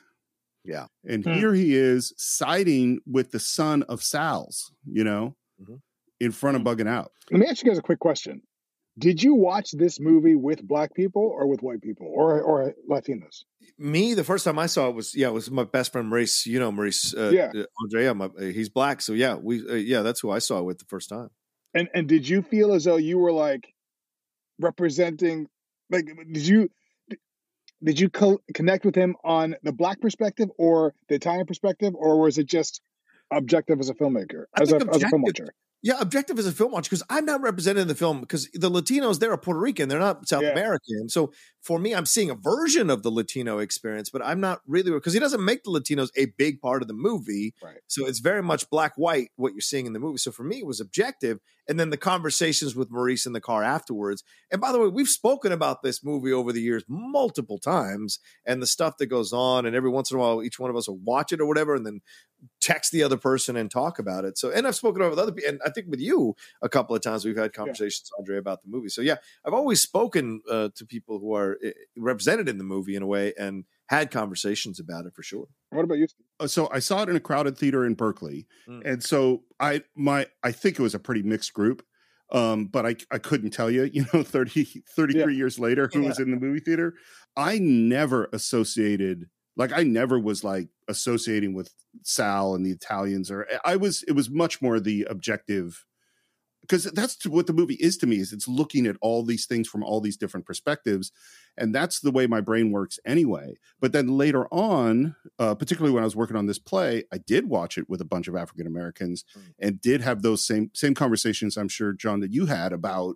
Yeah. 0.66 0.88
And 1.08 1.24
Hmm. 1.24 1.32
here 1.34 1.54
he 1.54 1.74
is 1.74 2.14
siding 2.18 3.00
with 3.06 3.32
the 3.32 3.40
son 3.40 3.84
of 3.84 4.04
Sal's, 4.04 4.72
you 4.86 5.04
know, 5.06 5.36
Mhm. 5.62 5.80
In 6.22 6.32
front 6.32 6.56
of 6.56 6.62
bugging 6.64 6.88
out. 6.88 7.12
Let 7.32 7.40
me 7.40 7.48
ask 7.48 7.64
you 7.64 7.70
guys 7.72 7.80
a 7.80 7.82
quick 7.82 8.00
question. 8.00 8.44
Did 9.00 9.24
you 9.24 9.34
watch 9.34 9.72
this 9.72 10.00
movie 10.00 10.36
with 10.36 10.62
black 10.68 10.94
people 10.94 11.24
or 11.24 11.48
with 11.48 11.62
white 11.64 11.82
people 11.82 12.08
or 12.08 12.42
or 12.42 12.74
Latinos? 12.90 13.44
Me, 13.80 14.14
the 14.14 14.24
first 14.24 14.46
time 14.46 14.60
I 14.60 14.68
saw 14.68 14.90
it 14.90 14.96
was 14.96 15.16
yeah, 15.16 15.28
it 15.28 15.34
was 15.34 15.50
my 15.50 15.64
best 15.64 15.92
friend 15.92 16.08
Maurice. 16.08 16.46
You 16.46 16.60
know 16.60 16.72
Maurice, 16.72 17.14
uh, 17.16 17.32
Yeah. 17.34 17.52
uh, 17.56 17.66
Andrea. 17.82 18.14
My, 18.14 18.26
uh, 18.26 18.42
he's 18.58 18.70
black, 18.70 19.02
so 19.02 19.14
yeah, 19.14 19.36
we 19.36 19.68
uh, 19.68 19.74
yeah, 19.74 20.02
that's 20.02 20.20
who 20.20 20.30
I 20.30 20.40
saw 20.40 20.60
it 20.60 20.66
with 20.66 20.78
the 20.78 20.86
first 20.86 21.10
time. 21.10 21.30
And 21.74 21.90
and 21.94 22.08
did 22.08 22.28
you 22.28 22.42
feel 22.44 22.74
as 22.74 22.84
though 22.84 22.98
you 22.98 23.18
were 23.18 23.32
like 23.32 23.74
representing 24.60 25.48
like 25.90 26.06
did 26.32 26.46
you 26.46 26.70
did 27.84 28.00
you 28.00 28.10
co- 28.10 28.42
connect 28.54 28.86
with 28.86 28.94
him 28.96 29.16
on 29.24 29.56
the 29.64 29.72
black 29.72 30.00
perspective 30.02 30.50
or 30.58 30.94
the 31.10 31.16
Italian 31.16 31.48
perspective 31.48 31.94
or 31.96 32.20
was 32.22 32.38
it 32.38 32.46
just 32.46 32.82
objective 33.32 33.80
as 33.80 33.90
a 33.90 33.94
filmmaker 33.94 34.46
as 34.60 34.72
a, 34.72 34.76
as 34.76 35.04
a 35.04 35.08
film 35.10 35.22
watcher? 35.24 35.54
Yeah, 35.84 35.96
objective 36.00 36.38
as 36.38 36.46
a 36.46 36.52
film 36.52 36.72
watcher 36.72 36.90
because 36.90 37.02
I'm 37.10 37.26
not 37.26 37.42
represented 37.42 37.82
in 37.82 37.88
the 37.88 37.96
film 37.96 38.20
because 38.20 38.48
the 38.54 38.70
Latinos 38.70 39.20
they're 39.20 39.34
a 39.34 39.38
Puerto 39.38 39.60
Rican, 39.60 39.90
they're 39.90 39.98
not 39.98 40.28
South 40.28 40.44
Yeah. 40.44 40.50
American. 40.50 41.10
So 41.10 41.34
for 41.62 41.80
me, 41.80 41.94
I'm 41.96 42.06
seeing 42.06 42.30
a 42.30 42.36
version 42.36 42.92
of 42.92 43.02
the 43.02 43.10
Latino 43.10 43.58
experience, 43.58 44.10
but 44.10 44.22
I'm 44.24 44.40
not 44.40 44.62
really 44.68 44.92
because 44.92 45.14
he 45.14 45.20
doesn't 45.20 45.44
make 45.44 45.64
the 45.64 45.72
Latinos 45.72 46.10
a 46.16 46.28
big 46.38 46.62
part 46.62 46.84
of 46.84 46.88
the 46.88 46.94
movie. 46.94 47.56
Right. 47.64 47.78
So 47.88 48.06
it's 48.06 48.20
very 48.20 48.44
much 48.44 48.70
black 48.70 48.94
white 48.96 49.30
what 49.38 49.54
you're 49.54 49.62
seeing 49.62 49.88
in 49.88 49.94
the 49.94 50.00
movie. 50.00 50.18
So 50.18 50.32
for 50.32 50.44
me, 50.44 50.60
it 50.60 50.68
was 50.68 50.80
objective, 50.80 51.40
and 51.68 51.80
then 51.80 51.90
the 51.90 51.98
conversations 51.98 52.76
with 52.76 52.92
Maurice 52.92 53.26
in 53.26 53.34
the 53.34 53.42
car 53.42 53.64
afterwards. 53.64 54.24
And 54.52 54.62
by 54.62 54.72
the 54.72 54.80
way, 54.80 54.88
we've 54.88 55.08
spoken 55.08 55.52
about 55.52 55.82
this 55.82 56.04
movie 56.04 56.32
over 56.32 56.52
the 56.52 56.62
years 56.62 56.84
multiple 56.88 57.58
times, 57.58 58.20
and 58.46 58.62
the 58.62 58.68
stuff 58.68 58.98
that 58.98 59.08
goes 59.08 59.34
on. 59.34 59.66
And 59.66 59.76
every 59.76 59.90
once 59.90 60.12
in 60.12 60.18
a 60.18 60.20
while, 60.20 60.44
each 60.44 60.60
one 60.60 60.70
of 60.70 60.76
us 60.76 60.88
will 60.88 61.00
watch 61.00 61.32
it 61.32 61.42
or 61.42 61.48
whatever, 61.48 61.74
and 61.74 61.88
then 61.88 62.02
text 62.60 62.92
the 62.92 63.04
other 63.04 63.18
person 63.18 63.56
and 63.56 63.70
talk 63.70 64.00
about 64.00 64.26
it. 64.26 64.38
So, 64.38 64.52
and 64.52 64.66
I've 64.68 64.76
spoken 64.76 65.02
over 65.02 65.12
with 65.12 65.20
other 65.20 65.32
people, 65.32 65.50
and 65.50 65.62
I 65.66 65.70
think 65.70 65.88
with 65.90 66.00
you 66.00 66.36
a 66.62 66.70
couple 66.70 66.96
of 66.96 67.02
times 67.02 67.26
we've 67.26 67.38
had 67.38 67.54
conversations, 67.54 68.10
Andre, 68.18 68.38
about 68.38 68.62
the 68.64 68.70
movie. 68.70 68.90
So 68.90 69.02
yeah, 69.02 69.18
I've 69.46 69.54
always 69.54 69.82
spoken 69.82 70.42
uh, 70.50 70.70
to 70.76 70.86
people 70.86 71.20
who 71.20 71.34
are 71.34 71.58
uh, 71.66 71.70
represented 71.98 72.50
in 72.50 72.58
the 72.58 72.64
movie 72.64 72.96
in 72.96 73.04
a 73.04 73.08
way 73.08 73.34
and 73.38 73.66
had 73.88 74.10
conversations 74.12 74.80
about 74.80 75.06
it 75.06 75.14
for 75.14 75.22
sure. 75.24 75.48
What 75.72 75.84
about 75.84 75.98
you? 75.98 76.08
Uh, 76.40 76.48
so 76.48 76.70
I 76.72 76.80
saw 76.80 77.04
it 77.04 77.10
in 77.10 77.16
a 77.16 77.20
crowded 77.20 77.58
theater 77.58 77.86
in 77.86 77.94
Berkeley, 77.96 78.48
Mm. 78.68 78.82
and 78.86 79.04
so 79.04 79.44
I 79.60 79.84
my 79.96 80.28
I 80.44 80.52
think 80.52 80.80
it 80.80 80.82
was 80.82 80.96
a 80.96 81.00
pretty 81.00 81.24
mixed 81.24 81.54
group, 81.54 81.84
um, 82.32 82.68
but 82.68 82.86
I 82.86 82.96
I 83.12 83.18
couldn't 83.18 83.52
tell 83.52 83.70
you, 83.70 83.84
you 83.94 84.06
know, 84.14 84.24
30, 84.24 84.84
33 84.96 85.36
years 85.36 85.60
later, 85.60 85.90
who 85.94 86.04
was 86.04 86.20
in 86.20 86.32
the 86.32 86.38
movie 86.38 86.60
theater. 86.62 86.94
I 87.38 87.60
never 87.60 88.30
associated 88.34 89.28
like 89.58 89.72
I 89.74 89.84
never 89.84 90.20
was 90.20 90.44
like 90.44 90.70
associating 90.88 91.54
with 91.54 91.72
Sal 92.04 92.56
and 92.56 92.66
the 92.66 92.72
Italians, 92.72 93.30
or 93.32 93.48
I 93.66 93.76
was. 93.76 94.04
It 94.08 94.14
was 94.14 94.30
much 94.30 94.62
more 94.62 94.80
the 94.80 95.06
objective 95.10 95.86
because 96.62 96.84
that's 96.86 97.26
what 97.26 97.48
the 97.48 97.54
movie 97.54 97.74
is 97.76 97.98
to 97.98 98.06
me 98.08 98.18
is 98.18 98.32
it's 98.32 98.48
looking 98.48 98.86
at 98.86 98.96
all 99.02 99.24
these 99.24 99.48
things 99.48 99.68
from 99.68 99.84
all 99.84 100.00
these 100.00 100.16
different 100.16 100.46
perspectives 100.46 101.12
and 101.58 101.74
that's 101.74 102.00
the 102.02 102.12
way 102.12 102.28
my 102.28 102.40
brain 102.40 102.72
works 102.72 103.00
anyway 103.04 103.56
but 103.80 103.94
then 103.94 104.08
later 104.16 104.46
on 104.54 105.16
uh, 105.40 105.56
particularly 105.56 105.92
when 105.92 106.04
i 106.04 106.06
was 106.06 106.16
working 106.16 106.38
on 106.38 106.46
this 106.46 106.60
play 106.60 107.04
i 107.12 107.18
did 107.18 107.50
watch 107.50 107.80
it 107.80 107.90
with 107.90 108.00
a 108.00 108.06
bunch 108.06 108.28
of 108.28 108.36
african 108.36 108.68
americans 108.68 109.26
Mm. 109.36 109.42
and 109.58 109.82
did 109.82 110.02
have 110.02 110.22
those 110.22 110.46
same 110.46 110.70
same 110.76 110.94
conversations 110.94 111.58
i'm 111.58 111.68
sure 111.68 111.94
john 111.94 112.20
that 112.20 112.32
you 112.32 112.46
had 112.46 112.74
about 112.74 113.16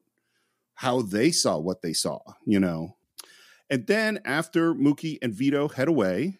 how 0.73 1.03
they 1.03 1.29
saw 1.29 1.59
what 1.59 1.83
they 1.83 1.93
saw 1.93 2.19
you 2.47 2.59
know 2.59 2.95
and 3.69 3.87
then 3.87 4.19
after 4.25 4.73
mookie 4.73 5.17
and 5.21 5.33
vito 5.33 5.67
head 5.67 5.87
away 5.87 6.37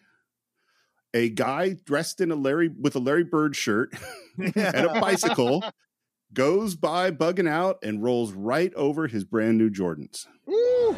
a 1.14 1.28
guy 1.30 1.76
dressed 1.84 2.20
in 2.20 2.30
a 2.30 2.36
larry 2.36 2.68
with 2.68 2.94
a 2.96 3.00
larry 3.00 3.24
bird 3.24 3.54
shirt 3.56 3.92
and 4.38 4.56
a 4.86 5.00
bicycle 5.00 5.64
goes 6.32 6.74
by 6.74 7.10
bugging 7.10 7.48
out 7.48 7.78
and 7.82 8.02
rolls 8.02 8.32
right 8.32 8.74
over 8.74 9.06
his 9.06 9.24
brand 9.24 9.58
new 9.58 9.70
Jordans 9.70 10.26
Woo! 10.46 10.96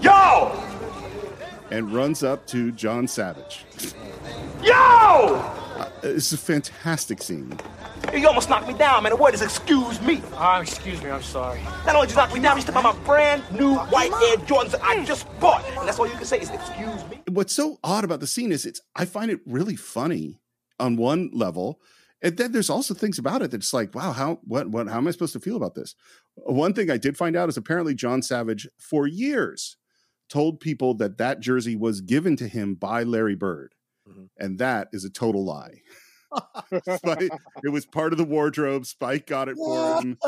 Yo! 0.00 0.52
and 1.70 1.92
runs 1.92 2.22
up 2.22 2.46
to 2.48 2.70
John 2.72 3.08
Savage. 3.08 3.64
Yo! 4.62 4.72
Uh, 4.72 5.90
it's 6.02 6.32
a 6.32 6.38
fantastic 6.38 7.22
scene. 7.22 7.58
You 8.14 8.26
almost 8.28 8.48
knocked 8.48 8.66
me 8.68 8.74
down, 8.74 9.02
man. 9.02 9.10
The 9.10 9.16
word 9.16 9.34
is 9.34 9.42
excuse 9.42 10.00
me. 10.00 10.22
Ah, 10.34 10.60
excuse 10.60 11.02
me, 11.02 11.10
I'm 11.10 11.22
sorry. 11.22 11.60
Not 11.84 11.94
only 11.96 12.06
did 12.06 12.12
you 12.14 12.16
knock 12.16 12.32
me 12.32 12.40
down, 12.40 12.56
you 12.56 12.62
stepped 12.62 12.76
on 12.76 12.84
my 12.84 12.92
brand 13.04 13.42
new 13.52 13.74
white 13.76 14.12
Air 14.12 14.36
Jordans 14.46 14.70
that 14.72 14.82
I 14.82 15.04
just 15.04 15.26
bought. 15.40 15.64
And 15.78 15.86
that's 15.88 15.98
all 15.98 16.06
you 16.06 16.14
can 16.14 16.24
say 16.24 16.40
is 16.40 16.50
excuse 16.50 17.04
me. 17.10 17.20
What's 17.28 17.52
so 17.52 17.78
odd 17.84 18.04
about 18.04 18.20
the 18.20 18.26
scene 18.26 18.52
is 18.52 18.64
it's 18.64 18.80
I 18.94 19.04
find 19.04 19.30
it 19.30 19.40
really 19.46 19.76
funny 19.76 20.40
on 20.78 20.96
one 20.96 21.30
level. 21.32 21.80
And 22.22 22.36
then 22.38 22.52
there's 22.52 22.70
also 22.70 22.94
things 22.94 23.18
about 23.18 23.42
it 23.42 23.50
that's 23.50 23.74
like, 23.74 23.94
wow, 23.94 24.12
how 24.12 24.40
what 24.44 24.68
what 24.70 24.88
how 24.88 24.96
am 24.98 25.08
I 25.08 25.10
supposed 25.10 25.34
to 25.34 25.40
feel 25.40 25.56
about 25.56 25.74
this? 25.74 25.94
One 26.36 26.72
thing 26.72 26.90
I 26.90 26.96
did 26.96 27.16
find 27.16 27.36
out 27.36 27.48
is 27.48 27.56
apparently 27.56 27.94
John 27.94 28.22
Savage 28.22 28.66
for 28.78 29.06
years 29.06 29.76
told 30.28 30.58
people 30.60 30.94
that 30.94 31.18
that 31.18 31.40
jersey 31.40 31.76
was 31.76 32.00
given 32.00 32.36
to 32.36 32.48
him 32.48 32.74
by 32.74 33.02
Larry 33.02 33.36
Bird. 33.36 33.74
Mhm. 34.08 34.28
And 34.38 34.58
that 34.58 34.88
is 34.92 35.04
a 35.04 35.10
total 35.10 35.44
lie. 35.44 35.82
Spike, 36.96 37.30
it 37.64 37.70
was 37.70 37.86
part 37.86 38.12
of 38.12 38.18
the 38.18 38.24
wardrobe. 38.24 38.86
Spike 38.86 39.26
got 39.26 39.48
it 39.48 39.56
for 39.56 40.00
him. 40.00 40.18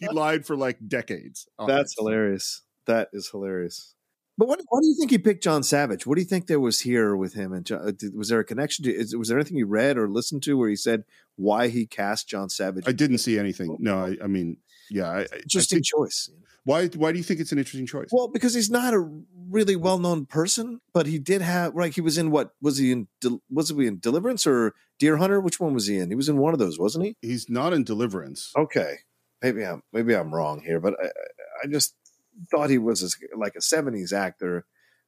He 0.00 0.08
lied 0.12 0.46
for 0.46 0.56
like 0.56 0.78
decades. 0.86 1.48
That's 1.66 1.92
it. 1.92 2.00
hilarious. 2.00 2.62
That 2.86 3.08
is 3.12 3.28
hilarious. 3.30 3.94
But 4.38 4.48
what, 4.48 4.60
why 4.68 4.80
do 4.80 4.86
you 4.86 4.94
think 4.98 5.10
he 5.10 5.18
picked 5.18 5.42
John 5.42 5.62
Savage? 5.62 6.06
What 6.06 6.16
do 6.16 6.20
you 6.20 6.26
think 6.26 6.46
there 6.46 6.60
was 6.60 6.80
here 6.80 7.16
with 7.16 7.32
him? 7.32 7.52
And 7.52 7.64
John, 7.64 7.88
uh, 7.88 7.92
did, 7.96 8.14
was 8.14 8.28
there 8.28 8.40
a 8.40 8.44
connection? 8.44 8.84
To, 8.84 8.94
is, 8.94 9.16
was 9.16 9.28
there 9.28 9.38
anything 9.38 9.56
you 9.56 9.66
read 9.66 9.96
or 9.96 10.08
listened 10.08 10.42
to 10.42 10.58
where 10.58 10.68
he 10.68 10.76
said 10.76 11.04
why 11.36 11.68
he 11.68 11.86
cast 11.86 12.28
John 12.28 12.50
Savage? 12.50 12.84
I 12.86 12.92
didn't 12.92 13.18
see 13.18 13.38
anything. 13.38 13.76
No, 13.80 13.98
I, 13.98 14.16
I 14.22 14.26
mean, 14.26 14.58
yeah. 14.90 15.08
I, 15.08 15.18
I- 15.18 15.20
I 15.32 15.36
Interesting 15.42 15.76
think- 15.78 15.86
choice. 15.86 16.30
why? 16.64 16.86
Why 16.88 17.12
do 17.12 17.18
you 17.18 17.24
think 17.24 17.40
it's 17.40 17.52
an 17.52 17.58
interesting 17.58 17.86
choice? 17.86 18.08
Well, 18.12 18.28
because 18.28 18.54
he's 18.54 18.70
not 18.70 18.92
a 18.94 19.08
really 19.48 19.76
well-known 19.76 20.26
person, 20.26 20.80
but 20.92 21.06
he 21.06 21.18
did 21.18 21.40
have 21.42 21.74
right. 21.74 21.94
He 21.94 22.00
was 22.00 22.18
in 22.18 22.30
what 22.30 22.50
was 22.60 22.78
he 22.78 22.92
in? 22.92 23.08
Del- 23.20 23.42
Was 23.50 23.70
he 23.70 23.86
in 23.86 23.98
Deliverance 24.00 24.46
or 24.46 24.74
Deer 24.98 25.16
Hunter? 25.18 25.40
Which 25.40 25.60
one 25.60 25.74
was 25.74 25.86
he 25.86 25.98
in? 25.98 26.08
He 26.10 26.14
was 26.16 26.28
in 26.28 26.38
one 26.38 26.52
of 26.52 26.58
those, 26.58 26.78
wasn't 26.78 27.04
he? 27.06 27.16
He's 27.22 27.48
not 27.48 27.72
in 27.72 27.84
Deliverance. 27.84 28.52
Okay, 28.56 28.96
maybe 29.42 29.62
I'm 29.64 29.82
maybe 29.92 30.14
I'm 30.14 30.34
wrong 30.34 30.60
here, 30.64 30.80
but 30.80 30.94
I, 31.00 31.06
I- 31.06 31.64
I 31.64 31.66
just 31.68 31.94
thought 32.50 32.68
he 32.68 32.78
was 32.78 33.02
a, 33.02 33.36
like 33.38 33.54
a 33.56 33.60
'70s 33.60 34.12
actor 34.12 34.66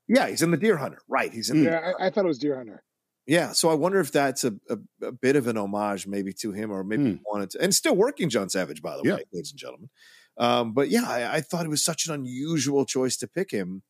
Yeah, 0.08 0.28
he's 0.28 0.40
in 0.42 0.50
the 0.50 0.56
Deer 0.56 0.78
Hunter. 0.78 1.00
Right. 1.08 1.30
He's 1.32 1.50
in 1.50 1.58
the 1.58 1.70
Yeah, 1.70 1.92
I, 2.00 2.06
I 2.06 2.10
thought 2.10 2.24
it 2.24 2.28
was 2.28 2.38
Deer 2.38 2.56
Hunter. 2.56 2.82
Yeah, 3.28 3.52
so 3.52 3.68
I 3.68 3.74
wonder 3.74 4.00
if 4.00 4.10
that's 4.10 4.42
a, 4.42 4.54
a, 4.70 4.78
a 5.02 5.12
bit 5.12 5.36
of 5.36 5.46
an 5.46 5.58
homage, 5.58 6.06
maybe 6.06 6.32
to 6.40 6.50
him, 6.50 6.72
or 6.72 6.82
maybe 6.82 7.04
he 7.10 7.20
wanted 7.30 7.50
to, 7.50 7.60
and 7.60 7.74
still 7.74 7.94
working 7.94 8.30
John 8.30 8.48
Savage, 8.48 8.80
by 8.80 8.96
the 8.96 9.02
Hmm. 9.02 9.08
Yeah. 9.08 9.14
way, 9.16 9.24
ladies 9.32 9.50
and 9.52 9.58
gentlemen. 9.58 9.90
Um, 10.38 10.72
but 10.72 10.88
yeah, 10.88 11.04
I, 11.06 11.34
I 11.36 11.40
thought 11.42 11.66
it 11.66 11.68
was 11.68 11.84
such 11.84 12.06
an 12.06 12.14
unusual 12.14 12.86
choice 12.86 13.18
to 13.18 13.28
pick 13.28 13.50
him 13.50 13.82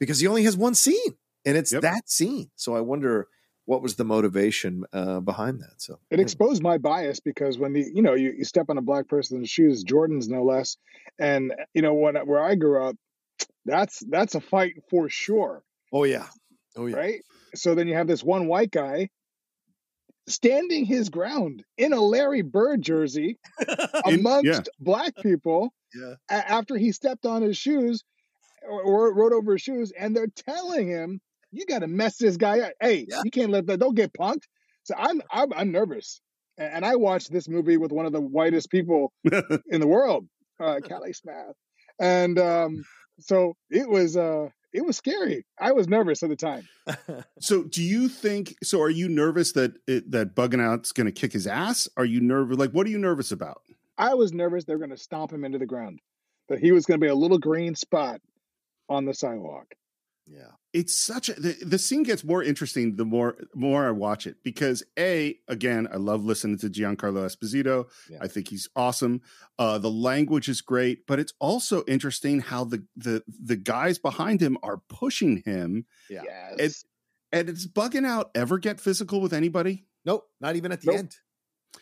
because 0.00 0.18
he 0.20 0.26
only 0.26 0.44
has 0.44 0.56
one 0.56 0.74
scene, 0.74 1.16
and 1.44 1.56
it's 1.58 1.72
Yep. 1.72 1.82
that 1.82 2.08
scene. 2.08 2.50
So 2.56 2.74
I 2.74 2.80
wonder 2.80 3.28
what 3.66 3.82
was 3.82 3.96
the 3.96 4.04
motivation 4.04 4.84
uh, 4.92 5.20
behind 5.20 5.60
that. 5.60 5.74
So 5.78 5.98
It 6.10 6.20
exposed 6.20 6.62
my 6.62 6.78
bias 6.78 7.20
because 7.20 7.58
when 7.58 7.72
the 7.74 7.84
you 7.92 8.00
know 8.00 8.14
you, 8.14 8.32
you 8.38 8.44
step 8.44 8.66
on 8.70 8.78
a 8.78 8.82
black 8.82 9.08
person's 9.08 9.50
shoes, 9.50 9.84
Jordans 9.84 10.28
no 10.28 10.42
less, 10.44 10.76
and 11.18 11.52
you 11.74 11.82
know 11.82 11.92
when 11.92 12.14
where 12.16 12.42
I 12.42 12.54
grew 12.54 12.82
up, 12.82 12.96
that's 13.66 13.98
that's 14.08 14.34
a 14.36 14.40
fight 14.40 14.74
for 14.88 15.10
sure, 15.10 15.64
oh 15.92 16.04
yeah, 16.04 16.28
oh 16.76 16.86
yeah, 16.86 16.96
right? 16.96 17.20
So 17.54 17.74
then 17.74 17.88
you 17.88 17.94
have 17.94 18.06
this 18.06 18.22
one 18.24 18.46
white 18.48 18.70
guy 18.70 19.08
standing 20.28 20.84
his 20.84 21.08
ground 21.08 21.62
in 21.78 21.92
a 21.92 22.00
Larry 22.00 22.42
Bird 22.42 22.82
jersey 22.82 23.38
In- 24.06 24.20
amongst 24.20 24.44
yeah. 24.46 24.60
black 24.80 25.14
people 25.22 25.72
yeah, 25.94 26.14
a- 26.30 26.50
after 26.52 26.76
he 26.76 26.92
stepped 26.92 27.26
on 27.26 27.42
his 27.42 27.56
shoes 27.56 28.02
or, 28.68 28.82
or 28.82 29.14
rode 29.14 29.32
over 29.32 29.52
his 29.52 29.62
shoes, 29.62 29.92
and 29.96 30.14
they're 30.16 30.26
telling 30.26 30.88
him, 30.88 31.20
"You 31.52 31.64
got 31.66 31.78
to 31.80 31.86
mess 31.86 32.16
this 32.16 32.36
guy 32.36 32.60
up. 32.60 32.72
Hey, 32.80 33.06
Yeah. 33.08 33.22
you 33.24 33.30
can't 33.30 33.52
let 33.52 33.66
that. 33.66 33.78
Don't 33.78 33.94
get 33.94 34.12
punked." 34.12 34.42
So 34.82 34.94
I'm 34.98 35.22
I'm, 35.30 35.52
I'm 35.54 35.70
nervous, 35.72 36.20
A- 36.58 36.62
and 36.74 36.84
I 36.84 36.96
watched 36.96 37.30
this 37.30 37.48
movie 37.48 37.76
with 37.76 37.92
one 37.92 38.06
of 38.06 38.12
the 38.12 38.20
whitest 38.20 38.68
people 38.70 39.12
in 39.68 39.80
the 39.80 39.86
world, 39.86 40.26
uh, 40.58 40.80
Callie 40.86 41.12
Smith, 41.12 41.54
and 42.00 42.38
um, 42.40 42.82
so 43.20 43.54
it 43.70 43.88
was 43.88 44.16
uh, 44.16 44.48
it 44.76 44.84
was 44.84 44.98
scary. 44.98 45.46
I 45.58 45.72
was 45.72 45.88
nervous 45.88 46.22
at 46.22 46.28
the 46.28 46.36
time. 46.36 46.68
So, 47.40 47.64
do 47.64 47.82
you 47.82 48.08
think? 48.08 48.54
So, 48.62 48.80
are 48.80 48.90
you 48.90 49.08
nervous 49.08 49.52
that 49.52 49.74
it, 49.86 50.10
that 50.10 50.34
bugging 50.34 50.60
out's 50.60 50.92
going 50.92 51.06
to 51.06 51.12
kick 51.12 51.32
his 51.32 51.46
ass? 51.46 51.88
Are 51.96 52.04
you 52.04 52.20
nervous? 52.20 52.56
Like, 52.56 52.70
what 52.70 52.86
are 52.86 52.90
you 52.90 52.98
nervous 52.98 53.30
about? 53.32 53.62
I 53.98 54.14
was 54.14 54.32
nervous 54.32 54.64
they're 54.64 54.78
going 54.78 54.90
to 54.90 54.96
stomp 54.96 55.32
him 55.32 55.44
into 55.44 55.58
the 55.58 55.66
ground, 55.66 56.00
that 56.48 56.60
he 56.60 56.72
was 56.72 56.86
going 56.86 57.00
to 57.00 57.04
be 57.04 57.10
a 57.10 57.14
little 57.14 57.38
green 57.38 57.74
spot 57.74 58.20
on 58.88 59.04
the 59.04 59.14
sidewalk. 59.14 59.66
Yeah. 60.26 60.50
It's 60.72 60.96
such 60.98 61.28
a 61.30 61.34
the, 61.34 61.56
the 61.64 61.78
scene 61.78 62.02
gets 62.02 62.22
more 62.24 62.42
interesting 62.42 62.96
the 62.96 63.04
more 63.04 63.36
more 63.54 63.86
I 63.86 63.90
watch 63.92 64.26
it 64.26 64.36
because 64.42 64.82
a 64.98 65.38
again 65.48 65.88
I 65.90 65.96
love 65.96 66.24
listening 66.24 66.58
to 66.58 66.68
Giancarlo 66.68 67.24
Esposito. 67.24 67.86
Yeah. 68.10 68.18
I 68.20 68.28
think 68.28 68.48
he's 68.48 68.68
awesome. 68.76 69.22
Uh, 69.58 69.78
the 69.78 69.90
language 69.90 70.48
is 70.48 70.60
great, 70.60 71.06
but 71.06 71.18
it's 71.18 71.32
also 71.38 71.82
interesting 71.86 72.40
how 72.40 72.64
the 72.64 72.84
the 72.96 73.22
the 73.26 73.56
guys 73.56 73.98
behind 73.98 74.40
him 74.40 74.58
are 74.62 74.78
pushing 74.88 75.42
him. 75.44 75.86
Yeah. 76.10 76.22
Yes. 76.58 76.84
And 77.32 77.46
does 77.48 77.66
bugging 77.66 78.06
out 78.06 78.30
ever 78.34 78.58
get 78.58 78.80
physical 78.80 79.20
with 79.20 79.32
anybody? 79.32 79.86
Nope, 80.04 80.28
not 80.40 80.56
even 80.56 80.72
at 80.72 80.80
the 80.82 80.90
Nope. 80.92 80.98
end. 80.98 81.16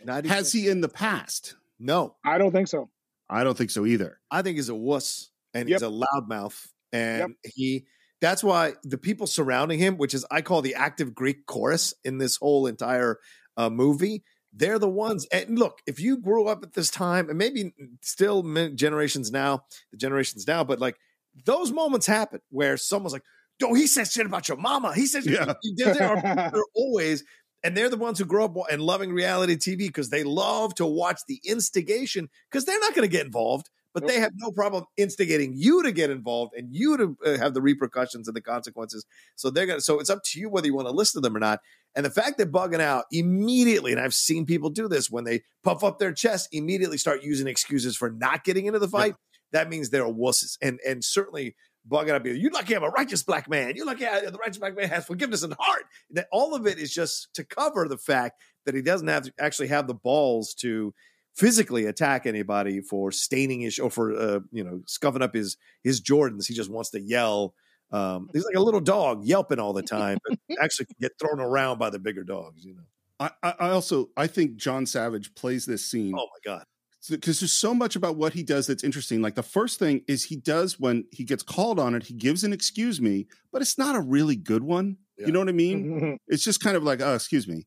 Not 0.05 0.19
even 0.25 0.31
Has 0.31 0.53
he 0.53 0.69
in 0.69 0.81
the 0.81 0.89
past? 0.89 1.57
No, 1.79 2.17
I 2.25 2.39
don't 2.39 2.53
think 2.53 2.69
so. 2.69 2.91
I 3.29 3.43
don't 3.45 3.57
think 3.57 3.71
so 3.71 3.85
either. 3.87 4.21
I 4.31 4.43
think 4.43 4.57
he's 4.57 4.69
a 4.69 4.75
wuss 4.75 5.31
and 5.53 5.69
Yep. 5.69 5.81
he's 5.81 5.89
a 5.89 5.91
loudmouth. 5.91 6.69
And 6.93 7.35
he 7.45 7.87
that's 8.25 8.43
why 8.43 8.73
the 8.83 8.97
people 8.97 9.27
surrounding 9.27 9.79
him, 9.79 9.99
which 9.99 10.15
is 10.15 10.25
I 10.31 10.41
call 10.41 10.63
the 10.63 10.75
active 10.75 11.15
Greek 11.15 11.45
chorus 11.45 11.93
in 12.05 12.17
this 12.17 12.37
whole 12.37 12.67
entire 12.67 13.19
uh, 13.59 13.69
movie, 13.69 14.25
they're 14.55 14.79
the 14.79 14.89
ones. 14.89 15.27
And 15.31 15.59
look, 15.59 15.81
if 15.87 16.01
you 16.01 16.17
grew 16.17 16.47
up 16.47 16.63
at 16.63 16.73
this 16.73 16.91
time, 16.91 17.29
and 17.29 17.37
maybe 17.37 17.75
still 18.01 18.43
generations 18.75 19.31
now, 19.31 19.65
the 19.91 19.99
generations 19.99 20.47
now, 20.47 20.65
but 20.65 20.81
like 20.81 20.97
those 21.45 21.71
moments 21.71 22.07
happen 22.07 22.41
where 22.49 22.77
someone's 22.79 23.13
like, 23.13 23.25
"Yo, 23.61 23.75
he 23.75 23.87
says 23.87 24.11
shit 24.11 24.25
about 24.25 24.49
your 24.49 24.57
mama." 24.57 24.95
He 24.95 25.05
says, 25.07 25.27
Yeah. 25.27 25.53
They're, 25.77 25.95
they're- 25.95 26.23
they're 26.53 26.65
always, 26.75 27.25
and 27.63 27.77
they're 27.77 27.91
the 27.91 27.97
ones 27.99 28.19
who 28.19 28.25
grow 28.25 28.47
up 28.47 28.55
and 28.71 28.81
loving 28.81 29.13
reality 29.13 29.57
TV 29.57 29.79
because 29.79 30.09
they 30.11 30.25
love 30.25 30.75
to 30.77 30.87
watch 30.87 31.21
the 31.29 31.41
instigation 31.45 32.31
because 32.51 32.65
they're 32.65 32.81
not 32.81 32.95
going 32.95 33.07
to 33.07 33.13
get 33.13 33.27
involved, 33.27 33.69
but 33.95 34.09
they 34.09 34.19
have 34.19 34.33
no 34.37 34.51
problem 34.51 34.85
instigating 34.97 35.55
you 35.55 35.85
to 35.85 35.93
get 35.93 36.11
involved 36.11 36.53
and 36.55 36.75
you 36.75 36.97
to 36.97 37.17
uh, 37.25 37.39
have 37.39 37.55
the 37.55 37.63
repercussions 37.63 38.27
and 38.27 38.37
the 38.37 38.41
consequences. 38.41 39.07
So 39.37 39.51
they're 39.51 39.67
going 39.67 39.79
to, 39.79 39.85
so 39.85 40.01
it's 40.01 40.11
up 40.11 40.23
to 40.25 40.41
you 40.41 40.51
whether 40.51 40.67
you 40.67 40.75
want 40.75 40.89
to 40.89 40.93
listen 40.93 41.23
to 41.23 41.27
them 41.27 41.37
or 41.37 41.41
not. 41.41 41.61
And 41.95 42.05
the 42.05 42.11
fact 42.11 42.39
that 42.39 42.51
bugging 42.51 42.81
out 42.81 43.05
immediately, 43.13 43.93
and 43.93 44.01
I've 44.01 44.13
seen 44.13 44.47
people 44.47 44.69
do 44.69 44.89
this 44.89 45.11
when 45.11 45.23
they 45.23 45.43
puff 45.63 45.85
up 45.85 46.01
their 46.01 46.13
chest, 46.13 46.49
immediately 46.51 46.99
start 46.99 47.23
using 47.23 47.47
excuses 47.47 47.97
for 47.97 48.11
not 48.11 48.43
getting 48.43 48.67
into 48.67 48.81
the 48.81 48.89
fight. 48.89 49.15
That 49.53 49.71
means 49.71 49.91
they're 49.91 50.05
wusses. 50.05 50.59
And 50.61 50.81
and 50.85 51.05
certainly 51.05 51.55
bugging 51.89 52.11
out, 52.11 52.27
you 52.27 52.51
lucky 52.51 52.75
I'm 52.75 52.83
a 52.83 52.89
righteous 52.89 53.23
black 53.23 53.49
man. 53.49 53.77
You 53.77 53.85
lucky 53.85 54.07
I, 54.07 54.29
the 54.29 54.39
righteous 54.39 54.59
black 54.59 54.77
man 54.77 54.89
has 54.89 55.07
forgiveness 55.07 55.45
in 55.45 55.53
heart. 55.53 55.85
That 56.11 56.27
all 56.33 56.57
of 56.57 56.67
it 56.67 56.79
is 56.79 56.93
just 56.93 57.33
to 57.35 57.45
cover 57.45 57.87
the 57.87 57.99
fact 57.99 58.41
that 58.67 58.75
he 58.75 58.83
doesn't 58.83 59.07
have 59.07 59.25
to 59.25 59.33
actually 59.39 59.69
have 59.69 59.87
the 59.87 59.95
balls 59.95 60.55
to 60.55 60.93
physically 61.35 61.87
attack 61.87 62.27
anybody 62.27 62.81
for 62.81 63.11
staining 63.13 63.61
his 63.61 63.79
or 63.79 63.91
for 63.91 64.15
uh, 64.15 64.41
you 64.53 64.65
know 64.65 64.81
scuffing 64.87 65.23
up 65.23 65.35
his 65.35 65.57
his 65.83 66.01
Jordans. 66.01 66.47
He 66.47 66.55
just 66.55 66.71
wants 66.71 66.91
to 66.91 67.01
yell. 67.01 67.55
Um, 67.93 68.29
he's 68.33 68.45
like 68.45 68.57
a 68.57 68.61
little 68.61 68.81
dog 68.81 69.25
yelping 69.25 69.59
all 69.61 69.73
the 69.73 69.83
time, 69.83 70.19
but 70.29 70.39
actually 70.63 70.87
can 70.87 70.97
get 71.01 71.13
thrown 71.21 71.41
around 71.41 71.79
by 71.79 71.91
the 71.91 71.99
bigger 71.99 72.25
dogs. 72.25 72.65
You 72.65 72.75
know. 72.75 72.83
I, 73.21 73.31
I 73.43 73.55
I 73.61 73.71
also 73.71 74.09
I 74.17 74.27
think 74.27 74.57
John 74.57 74.87
Savage 74.87 75.35
plays 75.35 75.67
this 75.67 75.89
scene 75.89 76.13
Oh 76.17 76.27
my 76.27 76.53
god. 76.53 76.65
because 77.09 77.39
there's 77.41 77.53
so 77.53 77.75
much 77.75 77.95
about 77.95 78.17
what 78.17 78.33
he 78.33 78.43
does 78.43 78.67
that's 78.67 78.83
interesting. 78.83 79.23
Like 79.23 79.35
the 79.37 79.43
first 79.43 79.79
thing 79.79 80.03
is 80.09 80.25
he 80.25 80.37
does 80.37 80.81
when 80.81 81.05
he 81.13 81.23
gets 81.25 81.43
called 81.43 81.79
on 81.79 81.95
it, 81.95 82.03
he 82.05 82.15
gives 82.15 82.43
an 82.43 82.53
excuse 82.53 83.01
me, 83.01 83.27
but 83.53 83.63
it's 83.63 83.79
not 83.79 83.95
a 83.95 84.01
really 84.01 84.35
good 84.37 84.65
one. 84.65 84.97
Yeah. 85.19 85.27
You 85.27 85.33
know 85.33 85.39
what 85.41 85.49
I 85.49 85.53
mean? 85.53 86.19
It's 86.27 86.43
just 86.43 86.61
kind 86.61 86.77
of 86.77 86.83
like, 86.83 87.01
oh, 87.01 87.15
excuse 87.15 87.47
me. 87.47 87.67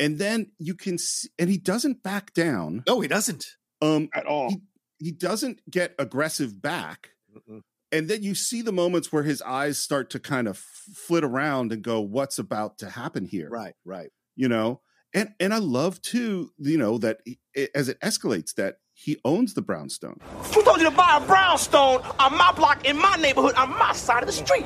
And 0.00 0.18
then 0.18 0.50
you 0.58 0.74
can 0.74 0.98
see, 0.98 1.28
and 1.38 1.48
he 1.50 1.58
doesn't 1.58 2.02
back 2.02 2.32
down. 2.32 2.82
No, 2.88 3.00
he 3.00 3.06
doesn't. 3.08 3.44
Um, 3.82 4.08
At 4.14 4.26
all. 4.26 4.48
he, 4.50 4.58
he 4.98 5.12
doesn't 5.12 5.60
get 5.70 5.94
aggressive 5.98 6.60
back. 6.60 7.10
Mm-mm. 7.36 7.60
And 7.92 8.08
then 8.08 8.22
you 8.22 8.34
see 8.34 8.62
the 8.62 8.72
moments 8.72 9.12
where 9.12 9.22
his 9.24 9.42
eyes 9.42 9.78
start 9.78 10.10
to 10.10 10.18
kind 10.18 10.48
of 10.48 10.56
flit 10.58 11.22
around 11.24 11.70
and 11.72 11.82
go, 11.82 12.00
what's 12.00 12.38
about 12.38 12.78
to 12.78 12.88
happen 12.90 13.26
here? 13.26 13.48
Right, 13.50 13.74
right. 13.84 14.10
you 14.36 14.48
know 14.48 14.80
and 15.12 15.30
and 15.40 15.52
i 15.52 15.58
love 15.58 16.00
too 16.02 16.52
you 16.58 16.78
know 16.78 16.96
that 16.96 17.18
he- 17.24 17.40
as 17.74 17.88
it 17.88 17.98
escalates 18.00 18.54
that 18.54 18.76
he 18.94 19.18
owns 19.24 19.54
the 19.54 19.60
brownstone 19.62 20.16
Who 20.54 20.62
told 20.62 20.78
you 20.78 20.84
to 20.88 20.96
buy 20.96 21.18
a 21.20 21.26
brownstone 21.26 22.00
on 22.20 22.38
my 22.38 22.52
block 22.52 22.86
in 22.86 22.96
my 22.96 23.16
neighborhood 23.16 23.54
on 23.56 23.70
my 23.70 23.92
side 23.92 24.22
of 24.22 24.28
the 24.28 24.32
street? 24.32 24.64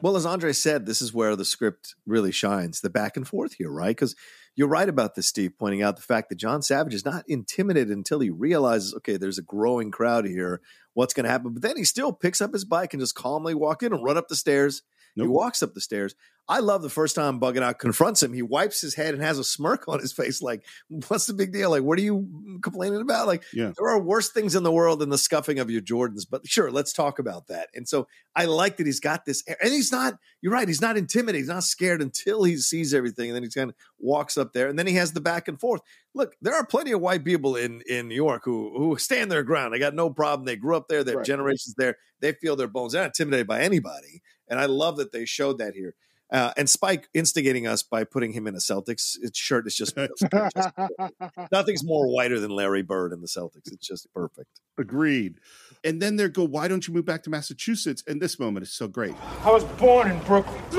Well, 0.00 0.16
as 0.16 0.24
Andre 0.26 0.52
said, 0.52 0.86
this 0.86 1.02
is 1.02 1.12
where 1.12 1.34
the 1.34 1.44
script 1.44 1.96
really 2.06 2.30
shines 2.30 2.82
the 2.82 2.90
back 2.90 3.16
and 3.16 3.26
forth 3.26 3.54
here, 3.54 3.70
right? 3.70 3.88
Because 3.96 4.14
you're 4.56 4.68
right 4.68 4.88
about 4.88 5.14
this, 5.14 5.26
Steve, 5.26 5.52
pointing 5.58 5.82
out 5.82 5.96
the 5.96 6.02
fact 6.02 6.28
that 6.28 6.38
John 6.38 6.62
Savage 6.62 6.94
is 6.94 7.04
not 7.04 7.24
intimidated 7.28 7.96
until 7.96 8.20
he 8.20 8.30
realizes, 8.30 8.94
okay, 8.94 9.16
there's 9.16 9.38
a 9.38 9.42
growing 9.42 9.90
crowd 9.90 10.26
here. 10.26 10.60
What's 10.92 11.14
going 11.14 11.24
to 11.24 11.30
happen? 11.30 11.52
But 11.54 11.62
then 11.62 11.76
he 11.76 11.84
still 11.84 12.12
picks 12.12 12.40
up 12.40 12.52
his 12.52 12.64
bike 12.64 12.92
and 12.92 13.00
just 13.00 13.14
calmly 13.14 13.54
walk 13.54 13.82
in 13.82 13.92
and 13.92 14.04
run 14.04 14.16
up 14.16 14.28
the 14.28 14.36
stairs. 14.36 14.82
He 15.14 15.26
walks 15.26 15.62
up 15.62 15.74
the 15.74 15.80
stairs. 15.80 16.14
I 16.48 16.58
love 16.58 16.82
the 16.82 16.90
first 16.90 17.14
time 17.14 17.38
Bugging 17.38 17.62
Out 17.62 17.78
confronts 17.78 18.24
him. 18.24 18.32
He 18.32 18.42
wipes 18.42 18.80
his 18.80 18.94
head 18.94 19.14
and 19.14 19.22
has 19.22 19.38
a 19.38 19.44
smirk 19.44 19.86
on 19.86 20.00
his 20.00 20.12
face, 20.12 20.42
like, 20.42 20.64
"What's 21.06 21.26
the 21.26 21.32
big 21.32 21.52
deal? 21.52 21.70
Like, 21.70 21.84
what 21.84 21.96
are 21.96 22.02
you 22.02 22.58
complaining 22.60 23.00
about?" 23.00 23.28
Like, 23.28 23.44
Yeah. 23.52 23.72
there 23.78 23.88
are 23.88 24.00
worse 24.00 24.30
things 24.30 24.56
in 24.56 24.64
the 24.64 24.72
world 24.72 24.98
than 24.98 25.10
the 25.10 25.18
scuffing 25.18 25.60
of 25.60 25.70
your 25.70 25.80
Jordans. 25.80 26.26
But 26.28 26.48
sure, 26.48 26.72
let's 26.72 26.92
talk 26.92 27.20
about 27.20 27.46
that. 27.48 27.68
And 27.72 27.88
so 27.88 28.08
I 28.34 28.46
like 28.46 28.78
that 28.78 28.86
he's 28.86 28.98
got 28.98 29.26
this, 29.26 29.44
and 29.46 29.72
he's 29.72 29.92
not. 29.92 30.18
You're 30.42 30.52
right. 30.52 30.66
He's 30.66 30.80
not 30.80 30.96
intimidated. 30.96 31.40
He's 31.42 31.48
not 31.48 31.62
scared 31.62 32.02
until 32.02 32.42
he 32.42 32.56
sees 32.56 32.94
everything, 32.94 33.28
and 33.30 33.36
then 33.36 33.44
he 33.44 33.48
kind 33.50 33.70
of 33.70 33.76
walks 34.00 34.36
up 34.36 34.52
there, 34.52 34.66
and 34.68 34.76
then 34.76 34.88
he 34.88 34.94
has 34.94 35.12
the 35.12 35.20
back 35.20 35.46
and 35.46 35.60
forth. 35.60 35.82
Look, 36.14 36.34
there 36.42 36.54
are 36.56 36.66
plenty 36.66 36.90
of 36.90 37.00
white 37.00 37.24
people 37.24 37.54
in 37.54 37.82
in 37.82 38.08
New 38.08 38.16
York 38.16 38.42
who 38.44 38.76
who 38.76 38.98
stand 38.98 39.30
their 39.30 39.44
ground. 39.44 39.72
They 39.72 39.78
got 39.78 39.94
no 39.94 40.10
problem. 40.10 40.46
They 40.46 40.56
grew 40.56 40.74
up 40.76 40.88
there. 40.88 41.04
They 41.04 41.12
have 41.12 41.18
Right. 41.18 41.26
generations 41.26 41.74
there. 41.78 41.96
They 42.18 42.32
feel 42.32 42.56
their 42.56 42.66
bones. 42.66 42.92
They're 42.92 43.02
not 43.02 43.10
intimidated 43.16 43.46
by 43.46 43.60
anybody, 43.60 44.20
and 44.50 44.60
I 44.60 44.66
love 44.66 44.98
that 44.98 45.12
they 45.12 45.24
showed 45.24 45.58
that 45.58 45.74
here. 45.74 45.94
Uh, 46.32 46.52
and 46.56 46.70
Spike 46.70 47.08
instigating 47.12 47.66
us 47.66 47.82
by 47.82 48.04
putting 48.04 48.32
him 48.32 48.46
in 48.46 48.54
a 48.54 48.58
Celtics 48.58 49.16
shirt 49.34 49.66
is 49.66 49.74
just, 49.74 49.96
just 49.96 50.24
nothing's 51.52 51.82
more 51.82 52.06
whiter 52.06 52.38
than 52.38 52.52
Larry 52.52 52.82
Bird 52.82 53.12
in 53.12 53.20
the 53.20 53.26
Celtics. 53.26 53.72
It's 53.72 53.86
just 53.86 54.06
perfect. 54.14 54.60
agreed 54.78 55.40
and 55.84 56.00
then 56.00 56.16
they 56.16 56.28
go 56.28 56.44
why 56.44 56.68
don't 56.68 56.86
you 56.86 56.94
move 56.94 57.04
back 57.04 57.22
to 57.22 57.30
massachusetts 57.30 58.02
and 58.06 58.20
this 58.20 58.38
moment 58.38 58.64
is 58.64 58.72
so 58.72 58.86
great 58.88 59.14
I 59.42 59.50
was 59.50 59.64
born 59.64 60.10
in 60.10 60.18
Brooklyn. 60.20 60.62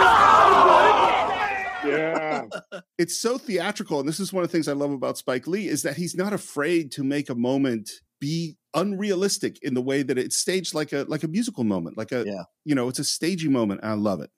yeah. 1.83 2.45
it's 2.97 3.17
so 3.17 3.37
theatrical 3.37 3.99
and 3.99 4.07
this 4.07 4.19
is 4.19 4.31
one 4.31 4.43
of 4.43 4.49
the 4.49 4.51
things 4.51 4.67
i 4.67 4.73
love 4.73 4.91
about 4.91 5.17
spike 5.17 5.47
lee 5.47 5.67
is 5.67 5.83
that 5.83 5.97
he's 5.97 6.15
not 6.15 6.33
afraid 6.33 6.91
to 6.93 7.03
make 7.03 7.29
a 7.29 7.35
moment 7.35 7.89
be 8.21 8.55
unrealistic 8.73 9.61
in 9.61 9.73
the 9.73 9.81
way 9.81 10.01
that 10.01 10.17
it's 10.17 10.37
staged 10.37 10.73
like 10.73 10.93
a 10.93 11.03
like 11.09 11.23
a 11.23 11.27
musical 11.27 11.65
moment 11.65 11.97
like 11.97 12.13
a 12.13 12.23
Yeah. 12.25 12.43
you 12.63 12.73
know 12.73 12.87
it's 12.87 12.99
a 12.99 13.03
stagey 13.03 13.49
moment 13.49 13.81
i 13.83 13.91
love 13.93 14.21
it 14.21 14.29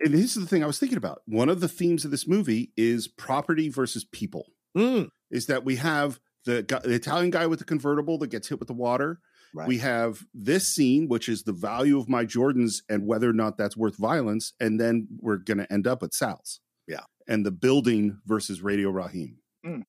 and 0.00 0.12
this 0.12 0.36
is 0.36 0.42
the 0.42 0.46
thing 0.48 0.64
i 0.64 0.66
was 0.66 0.80
thinking 0.80 0.98
about 0.98 1.22
one 1.26 1.48
of 1.48 1.60
the 1.60 1.68
themes 1.68 2.04
of 2.04 2.10
this 2.10 2.26
movie 2.26 2.72
is 2.76 3.06
property 3.06 3.68
versus 3.68 4.04
people 4.04 4.46
Mm, 4.76 5.08
is 5.30 5.46
that 5.46 5.64
we 5.64 5.76
have 5.76 6.20
the, 6.44 6.62
guy, 6.62 6.78
the 6.80 6.92
Italian 6.94 7.30
guy 7.30 7.46
with 7.46 7.58
the 7.58 7.64
convertible 7.64 8.18
that 8.18 8.28
gets 8.30 8.48
hit 8.48 8.58
with 8.60 8.68
the 8.68 8.74
water. 8.74 9.18
Right. 9.54 9.66
We 9.66 9.78
have 9.78 10.24
this 10.34 10.68
scene, 10.68 11.08
which 11.08 11.28
is 11.28 11.42
the 11.42 11.52
value 11.54 11.98
of 11.98 12.08
my 12.08 12.24
Jordans 12.26 12.82
and 12.88 13.06
whether 13.06 13.28
or 13.28 13.32
not 13.32 13.56
that's 13.56 13.76
worth 13.78 13.96
violence. 13.96 14.52
And 14.60 14.78
then 14.78 15.08
we're 15.20 15.38
going 15.38 15.58
to 15.58 15.72
end 15.72 15.86
up 15.86 16.02
at 16.02 16.12
Sal's. 16.14 16.60
Yeah. 16.86 17.00
And 17.26 17.44
the 17.46 17.50
building 17.50 18.18
versus 18.26 18.60
Radio 18.62 18.90
Raheem. 18.90 19.38
Mm. 19.66 19.82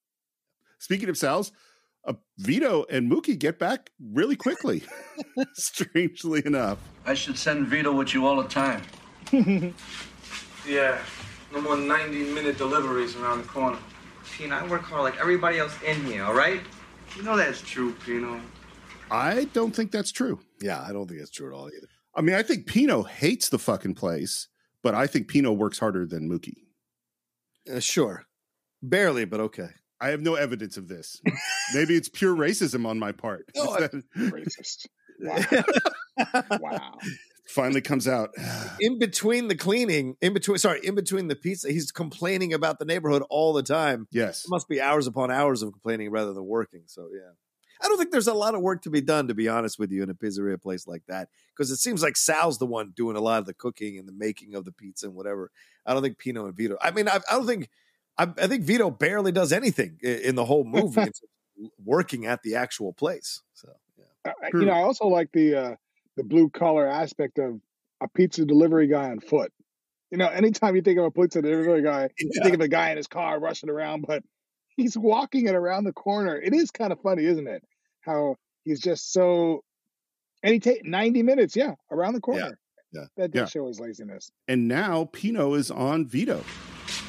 Speaking 0.79 1.09
of 1.09 1.17
Sal's, 1.17 1.51
uh, 2.09 2.13
Vito 2.39 2.85
and 2.89 3.09
Mookie 3.09 3.37
get 3.37 3.59
back 3.59 3.91
really 4.13 4.35
quickly, 4.35 4.83
strangely 5.53 6.41
enough. 6.45 6.79
I 7.05 7.13
should 7.13 7.37
send 7.37 7.67
Vito 7.67 7.93
with 7.93 8.13
you 8.13 8.25
all 8.27 8.41
the 8.41 8.49
time. 8.49 8.81
Yeah, 10.67 10.99
no 11.51 11.61
more 11.61 11.77
90 11.77 12.31
minute 12.33 12.57
deliveries 12.57 13.15
around 13.15 13.41
the 13.41 13.47
corner. 13.47 13.79
Pino, 14.31 14.55
I 14.55 14.67
work 14.67 14.83
hard 14.83 15.01
like 15.01 15.19
everybody 15.19 15.57
else 15.57 15.73
in 15.81 16.03
here, 16.05 16.23
all 16.23 16.33
right? 16.33 16.61
You 17.15 17.23
know 17.23 17.35
that's 17.35 17.61
true, 17.61 17.93
Pino. 18.05 18.39
I 19.09 19.45
don't 19.53 19.75
think 19.75 19.91
that's 19.91 20.11
true. 20.11 20.39
Yeah, 20.61 20.83
I 20.87 20.91
don't 20.91 21.07
think 21.07 21.19
that's 21.19 21.31
true 21.31 21.47
at 21.47 21.53
all 21.55 21.67
either. 21.69 21.87
I 22.13 22.21
mean, 22.21 22.35
I 22.35 22.43
think 22.43 22.67
Pino 22.67 23.03
hates 23.03 23.49
the 23.49 23.57
fucking 23.57 23.95
place, 23.95 24.47
but 24.83 24.93
I 24.93 25.07
think 25.07 25.27
Pino 25.27 25.51
works 25.51 25.79
harder 25.79 26.05
than 26.05 26.29
Mookie. 26.29 26.57
Uh, 27.73 27.79
sure. 27.79 28.25
Barely, 28.83 29.25
but 29.25 29.39
okay. 29.39 29.69
I 30.01 30.09
have 30.09 30.21
no 30.21 30.35
evidence 30.35 30.77
of 30.77 30.87
this. 30.87 31.21
Maybe 31.73 31.95
it's 31.95 32.09
pure 32.09 32.35
racism 32.35 32.85
on 32.85 32.99
my 32.99 33.11
part. 33.11 33.45
Oh, 33.57 33.75
no, 33.79 33.85
I- 33.85 34.19
Racist. 34.29 34.87
Wow. 35.21 36.43
wow. 36.59 36.97
Finally 37.47 37.81
comes 37.81 38.07
out. 38.07 38.29
in 38.79 38.99
between 38.99 39.47
the 39.47 39.55
cleaning, 39.55 40.15
in 40.21 40.33
between, 40.33 40.57
sorry, 40.57 40.79
in 40.85 40.95
between 40.95 41.27
the 41.27 41.35
pizza, 41.35 41.71
he's 41.71 41.91
complaining 41.91 42.53
about 42.53 42.79
the 42.79 42.85
neighborhood 42.85 43.23
all 43.29 43.53
the 43.53 43.63
time. 43.63 44.07
Yes. 44.11 44.45
It 44.45 44.49
must 44.49 44.69
be 44.69 44.79
hours 44.79 45.07
upon 45.07 45.31
hours 45.31 45.61
of 45.61 45.71
complaining 45.71 46.11
rather 46.11 46.33
than 46.33 46.45
working. 46.45 46.83
So, 46.85 47.09
yeah. 47.13 47.31
I 47.81 47.87
don't 47.87 47.97
think 47.97 48.11
there's 48.11 48.27
a 48.27 48.33
lot 48.33 48.55
of 48.55 48.61
work 48.61 48.81
to 48.83 48.89
be 48.89 49.01
done, 49.01 49.29
to 49.29 49.33
be 49.33 49.47
honest 49.47 49.79
with 49.79 49.91
you, 49.91 50.03
in 50.03 50.09
a 50.09 50.13
pizzeria 50.13 50.61
place 50.61 50.85
like 50.85 51.03
that, 51.07 51.29
because 51.55 51.71
it 51.71 51.77
seems 51.77 52.03
like 52.03 52.17
Sal's 52.17 52.57
the 52.57 52.65
one 52.65 52.91
doing 52.95 53.15
a 53.15 53.21
lot 53.21 53.39
of 53.39 53.45
the 53.45 53.53
cooking 53.53 53.97
and 53.97 54.05
the 54.07 54.11
making 54.13 54.53
of 54.53 54.65
the 54.65 54.73
pizza 54.73 55.05
and 55.07 55.15
whatever. 55.15 55.49
I 55.85 55.93
don't 55.93 56.03
think 56.03 56.17
Pino 56.17 56.45
and 56.45 56.55
Vito. 56.55 56.77
I 56.81 56.91
mean, 56.91 57.07
I, 57.07 57.19
I 57.29 57.35
don't 57.35 57.47
think. 57.47 57.69
I, 58.19 58.27
I 58.37 58.47
think 58.47 58.63
Vito 58.63 58.91
barely 58.91 59.31
does 59.31 59.53
anything 59.53 59.97
in, 60.03 60.19
in 60.19 60.35
the 60.35 60.45
whole 60.45 60.63
movie, 60.65 61.01
It's 61.01 61.21
working 61.83 62.25
at 62.25 62.43
the 62.43 62.55
actual 62.55 62.93
place. 62.93 63.41
So, 63.53 63.69
yeah. 63.97 64.33
I- 64.43 64.49
you 64.53 64.65
know, 64.65 64.73
I 64.73 64.81
also 64.81 65.07
like 65.07 65.31
the 65.31 65.55
uh, 65.55 65.75
the 66.17 66.23
blue 66.23 66.49
collar 66.49 66.85
aspect 66.85 67.39
of 67.39 67.59
a 68.01 68.07
pizza 68.09 68.45
delivery 68.45 68.87
guy 68.87 69.09
on 69.09 69.19
foot. 69.21 69.51
You 70.11 70.17
know, 70.17 70.27
anytime 70.27 70.75
you 70.75 70.81
think 70.81 70.99
of 70.99 71.05
a 71.05 71.11
pizza 71.11 71.41
delivery 71.41 71.81
guy, 71.81 72.09
you 72.19 72.41
think 72.43 72.55
of 72.55 72.61
a 72.61 72.67
guy 72.67 72.91
in 72.91 72.97
his 72.97 73.07
car 73.07 73.39
rushing 73.39 73.69
around, 73.69 74.05
but 74.07 74.23
he's 74.75 74.97
walking 74.97 75.47
it 75.47 75.55
around 75.55 75.85
the 75.85 75.93
corner. 75.93 76.35
It 76.39 76.53
is 76.53 76.71
kind 76.71 76.91
of 76.91 76.99
funny, 77.01 77.25
isn't 77.25 77.47
it? 77.47 77.63
How 78.01 78.35
he's 78.65 78.79
just 78.79 79.13
so, 79.13 79.63
and 80.43 80.53
he 80.53 80.59
take 80.59 80.83
ninety 80.83 81.23
minutes, 81.23 81.55
yeah, 81.55 81.75
around 81.91 82.13
the 82.13 82.21
corner. 82.21 82.57
yeah, 82.91 83.05
that 83.17 83.31
does 83.31 83.41
yeah. 83.41 83.45
show 83.45 83.67
his 83.67 83.79
laziness. 83.79 84.31
And 84.47 84.67
now 84.67 85.05
Pino 85.05 85.53
is 85.53 85.69
on 85.71 86.05
Vito. 86.05 86.43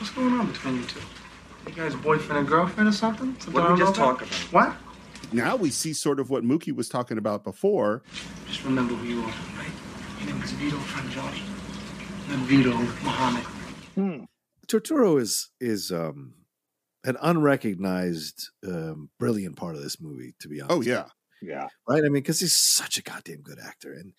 What's 0.01 0.13
going 0.13 0.33
on 0.33 0.51
between 0.51 0.77
you 0.77 0.85
two? 0.85 1.01
You 1.67 1.75
guys 1.75 1.95
boyfriend 1.95 2.39
and 2.39 2.49
girlfriend 2.49 2.89
or 2.89 2.93
something? 2.93 3.37
Something 3.39 3.53
What 3.53 3.69
did 3.69 3.73
we 3.75 3.79
just 3.81 3.95
talk 3.95 4.23
about? 4.23 4.49
about? 4.49 4.53
What? 4.53 5.35
Now 5.35 5.57
we 5.57 5.69
see 5.69 5.93
sort 5.93 6.19
of 6.19 6.31
what 6.31 6.43
Mookie 6.43 6.75
was 6.75 6.89
talking 6.89 7.19
about 7.19 7.45
before. 7.45 8.03
Just 8.47 8.65
remember 8.65 8.95
who 8.95 9.07
you 9.07 9.21
are, 9.21 9.27
right? 9.27 9.71
Your 10.21 10.33
name 10.33 10.43
is 10.43 10.53
Vito 10.53 10.79
Frangione. 10.79 11.43
And 12.33 12.41
Vito 12.47 12.73
Muhammad. 12.73 13.43
Hmm. 13.95 14.25
Turturro 14.67 15.21
is 15.21 15.51
is 15.61 15.93
um, 15.93 16.33
an 17.05 17.19
unrecognized, 17.21 18.49
um, 18.67 19.11
brilliant 19.19 19.57
part 19.57 19.77
of 19.77 19.83
this 19.83 20.01
movie. 20.01 20.35
To 20.41 20.49
be 20.49 20.63
honest, 20.63 20.79
Oh, 20.79 20.81
yeah. 20.81 21.05
Yeah, 21.43 21.69
right. 21.87 22.01
I 22.01 22.05
mean, 22.05 22.15
because 22.15 22.41
he's 22.41 22.57
such 22.57 22.97
a 22.97 23.03
goddamn 23.03 23.43
good 23.43 23.59
actor, 23.63 23.93
and 23.93 24.15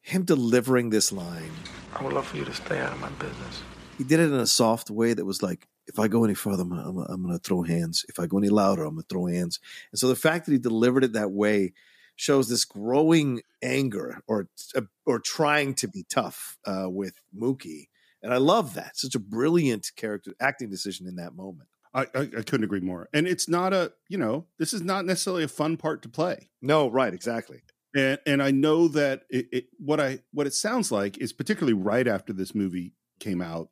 him 0.00 0.22
delivering 0.24 0.90
this 0.90 1.10
line, 1.10 1.50
I 1.94 2.04
would 2.04 2.12
love 2.12 2.28
for 2.28 2.36
you 2.36 2.44
to 2.44 2.54
stay 2.54 2.78
out 2.78 2.92
of 2.92 3.00
my 3.00 3.10
business. 3.10 3.62
He 3.98 4.04
did 4.04 4.20
it 4.20 4.32
in 4.32 4.34
a 4.34 4.46
soft 4.46 4.90
way 4.90 5.12
that 5.12 5.24
was 5.24 5.42
like, 5.42 5.66
if 5.86 5.98
I 5.98 6.08
go 6.08 6.24
any 6.24 6.34
further, 6.34 6.62
I'm 6.62 6.70
gonna, 6.70 7.06
I'm, 7.08 7.22
gonna- 7.22 7.38
throw 7.38 7.62
hands. 7.62 8.04
If 8.08 8.18
I 8.18 8.26
go 8.26 8.38
any 8.38 8.48
louder, 8.48 8.84
I'm 8.84 8.94
gonna 8.94 9.06
throw 9.08 9.26
hands. 9.26 9.58
And 9.92 9.98
so 9.98 10.08
the 10.08 10.16
fact 10.16 10.46
that 10.46 10.52
he 10.52 10.58
delivered 10.58 11.04
it 11.04 11.12
that 11.14 11.30
way 11.32 11.72
shows 12.16 12.48
this 12.48 12.64
growing 12.64 13.42
anger 13.62 14.20
or 14.26 14.48
uh, 14.74 14.82
or 15.06 15.18
trying 15.18 15.74
to 15.74 15.88
be 15.88 16.04
tough 16.10 16.58
uh, 16.66 16.86
with 16.88 17.14
Mookie, 17.36 17.88
and 18.22 18.32
I 18.34 18.38
love 18.38 18.74
that. 18.74 18.96
Such 18.96 19.14
a 19.14 19.20
brilliant 19.20 19.92
character 19.96 20.34
acting 20.40 20.68
decision 20.68 21.06
in 21.06 21.16
that 21.16 21.34
moment. 21.34 21.68
I, 21.94 22.02
I, 22.14 22.20
I 22.20 22.42
couldn't 22.42 22.64
agree 22.64 22.80
more. 22.80 23.08
And 23.14 23.26
it's 23.26 23.48
not 23.48 23.72
a, 23.72 23.92
you 24.08 24.18
know, 24.18 24.44
this 24.58 24.74
is 24.74 24.82
not 24.82 25.06
necessarily 25.06 25.44
a 25.44 25.48
fun 25.48 25.78
part 25.78 26.02
to 26.02 26.08
play. 26.08 26.50
No, 26.60 26.90
right, 26.90 27.14
exactly. 27.14 27.62
And 27.96 28.18
and 28.26 28.42
I 28.42 28.50
know 28.50 28.88
that 28.88 29.22
it, 29.30 29.48
it 29.50 29.64
what 29.78 29.98
I 29.98 30.18
what 30.32 30.46
it 30.46 30.52
sounds 30.52 30.92
like 30.92 31.16
is 31.18 31.32
particularly 31.32 31.72
right 31.72 32.06
after 32.06 32.34
this 32.34 32.54
movie 32.54 32.92
came 33.18 33.40
out, 33.40 33.70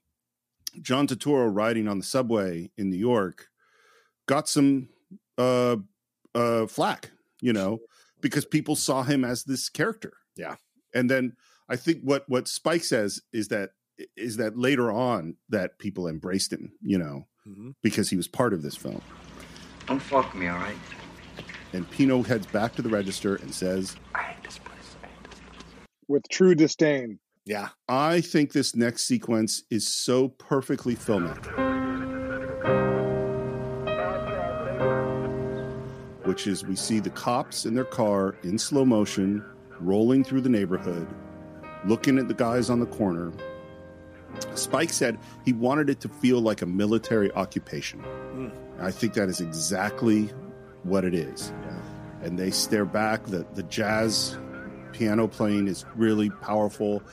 John 0.80 1.06
Turturro 1.06 1.48
riding 1.54 1.88
on 1.88 1.98
the 1.98 2.04
subway 2.04 2.70
in 2.76 2.90
New 2.90 2.96
York 2.98 3.48
got 4.26 4.48
some 4.48 4.88
uh 5.38 5.76
uh 6.34 6.66
flack, 6.66 7.10
you 7.40 7.52
know, 7.52 7.78
because 8.20 8.44
people 8.44 8.76
saw 8.76 9.02
him 9.02 9.24
as 9.24 9.44
this 9.44 9.68
character. 9.68 10.12
Yeah. 10.36 10.56
And 10.94 11.10
then 11.10 11.36
I 11.68 11.76
think 11.76 12.02
what 12.02 12.28
what 12.28 12.48
Spike 12.48 12.84
says 12.84 13.20
is 13.32 13.48
that 13.48 13.70
is 14.16 14.36
that 14.36 14.58
later 14.58 14.90
on 14.92 15.36
that 15.48 15.78
people 15.78 16.06
embraced 16.08 16.52
him, 16.52 16.72
you 16.82 16.98
know, 16.98 17.26
Mhm. 17.48 17.74
because 17.82 18.10
he 18.10 18.16
was 18.16 18.28
part 18.28 18.52
of 18.52 18.62
this 18.62 18.76
film. 18.76 19.00
Don't 19.86 20.00
fuck 20.02 20.34
me, 20.34 20.48
all 20.48 20.58
right? 20.58 20.76
And 21.72 21.88
Pino 21.90 22.22
heads 22.22 22.46
back 22.46 22.74
to 22.76 22.82
the 22.82 22.88
register 22.88 23.36
and 23.36 23.54
says, 23.54 23.96
I 24.14 24.22
hate 24.22 24.42
this 24.44 24.58
place. 24.58 24.96
I 25.02 25.06
hate 25.06 25.30
this 25.30 25.40
place. 25.40 25.62
with 26.08 26.24
true 26.30 26.54
disdain. 26.54 27.18
Yeah, 27.46 27.68
I 27.88 28.22
think 28.22 28.52
this 28.52 28.74
next 28.74 29.04
sequence 29.04 29.62
is 29.70 29.86
so 29.86 30.30
perfectly 30.30 30.96
filmatic. 30.96 31.46
Which 36.24 36.48
is 36.48 36.64
we 36.64 36.74
see 36.74 36.98
the 36.98 37.10
cops 37.10 37.64
in 37.64 37.74
their 37.74 37.84
car 37.84 38.34
in 38.42 38.58
slow 38.58 38.84
motion, 38.84 39.44
rolling 39.78 40.24
through 40.24 40.40
the 40.40 40.48
neighborhood, 40.48 41.06
looking 41.84 42.18
at 42.18 42.26
the 42.26 42.34
guys 42.34 42.68
on 42.68 42.80
the 42.80 42.86
corner. 42.86 43.32
Spike 44.56 44.92
said 44.92 45.16
he 45.44 45.52
wanted 45.52 45.88
it 45.88 46.00
to 46.00 46.08
feel 46.08 46.40
like 46.40 46.62
a 46.62 46.66
military 46.66 47.30
occupation. 47.30 48.00
Hmm. 48.00 48.48
I 48.80 48.90
think 48.90 49.14
that 49.14 49.28
is 49.28 49.40
exactly 49.40 50.30
what 50.82 51.04
it 51.04 51.14
is. 51.14 51.52
And 52.22 52.36
they 52.36 52.50
stare 52.50 52.84
back. 52.84 53.22
The, 53.26 53.46
the 53.54 53.62
jazz 53.62 54.36
piano 54.90 55.28
playing 55.28 55.68
is 55.68 55.84
really 55.94 56.30
powerful. 56.30 57.04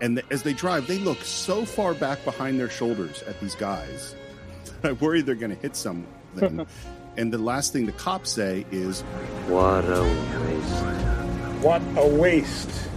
And 0.00 0.16
th- 0.16 0.26
as 0.30 0.42
they 0.42 0.52
drive, 0.52 0.86
they 0.86 0.98
look 0.98 1.22
so 1.22 1.64
far 1.64 1.94
back 1.94 2.24
behind 2.24 2.58
their 2.58 2.70
shoulders 2.70 3.22
at 3.24 3.38
these 3.40 3.54
guys. 3.54 4.14
I 4.82 4.92
worry 4.92 5.22
they're 5.22 5.34
going 5.34 5.54
to 5.54 5.60
hit 5.60 5.76
something. 5.76 6.06
and 7.16 7.32
the 7.32 7.38
last 7.38 7.72
thing 7.72 7.86
the 7.86 7.92
cops 7.92 8.30
say 8.30 8.64
is, 8.70 9.02
What 9.48 9.84
a 9.84 10.02
waste. 10.48 11.64
What 11.64 11.82
a 11.96 12.08
waste. 12.08 12.88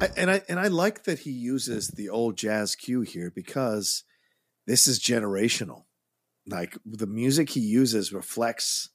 I, 0.00 0.10
and 0.16 0.30
I 0.30 0.42
and 0.48 0.60
I 0.60 0.68
like 0.68 1.04
that 1.04 1.20
he 1.20 1.30
uses 1.30 1.88
the 1.88 2.10
old 2.10 2.36
jazz 2.36 2.74
cue 2.74 3.00
here 3.00 3.32
because 3.34 4.04
this 4.66 4.86
is 4.86 5.00
generational. 5.00 5.84
Like 6.46 6.76
the 6.84 7.06
music 7.06 7.50
he 7.50 7.60
uses 7.60 8.12
reflects 8.12 8.90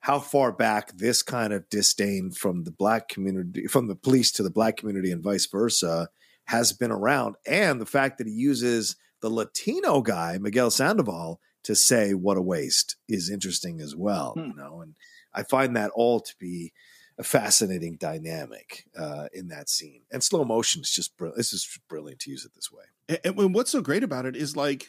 how 0.00 0.18
far 0.18 0.52
back 0.52 0.96
this 0.96 1.22
kind 1.22 1.52
of 1.52 1.68
disdain 1.68 2.30
from 2.30 2.64
the 2.64 2.70
black 2.70 3.08
community, 3.08 3.66
from 3.66 3.88
the 3.88 3.96
police 3.96 4.32
to 4.32 4.42
the 4.42 4.50
black 4.50 4.78
community, 4.78 5.10
and 5.10 5.22
vice 5.22 5.46
versa, 5.46 6.08
has 6.50 6.72
been 6.72 6.90
around, 6.90 7.36
and 7.46 7.80
the 7.80 7.86
fact 7.86 8.18
that 8.18 8.26
he 8.26 8.32
uses 8.32 8.96
the 9.20 9.30
Latino 9.30 10.02
guy 10.02 10.36
Miguel 10.38 10.70
Sandoval 10.70 11.40
to 11.62 11.74
say 11.74 12.12
"what 12.12 12.36
a 12.36 12.42
waste" 12.42 12.96
is 13.08 13.30
interesting 13.30 13.80
as 13.80 13.94
well. 13.94 14.34
You 14.48 14.54
know, 14.54 14.80
and 14.80 14.94
I 15.32 15.44
find 15.44 15.76
that 15.76 15.92
all 15.94 16.20
to 16.20 16.34
be 16.38 16.72
a 17.18 17.22
fascinating 17.22 17.96
dynamic 18.00 18.86
uh, 18.98 19.28
in 19.34 19.48
that 19.48 19.68
scene. 19.68 20.02
And 20.10 20.24
slow 20.24 20.42
motion 20.44 20.80
is 20.80 20.90
just 20.90 21.16
brilliant. 21.18 21.36
This 21.36 21.52
is 21.52 21.78
brilliant 21.86 22.20
to 22.20 22.30
use 22.30 22.46
it 22.46 22.52
this 22.54 22.72
way. 22.72 22.84
and, 23.24 23.38
and 23.38 23.54
what's 23.54 23.70
so 23.70 23.82
great 23.82 24.02
about 24.02 24.24
it 24.24 24.34
is 24.34 24.56
like, 24.56 24.88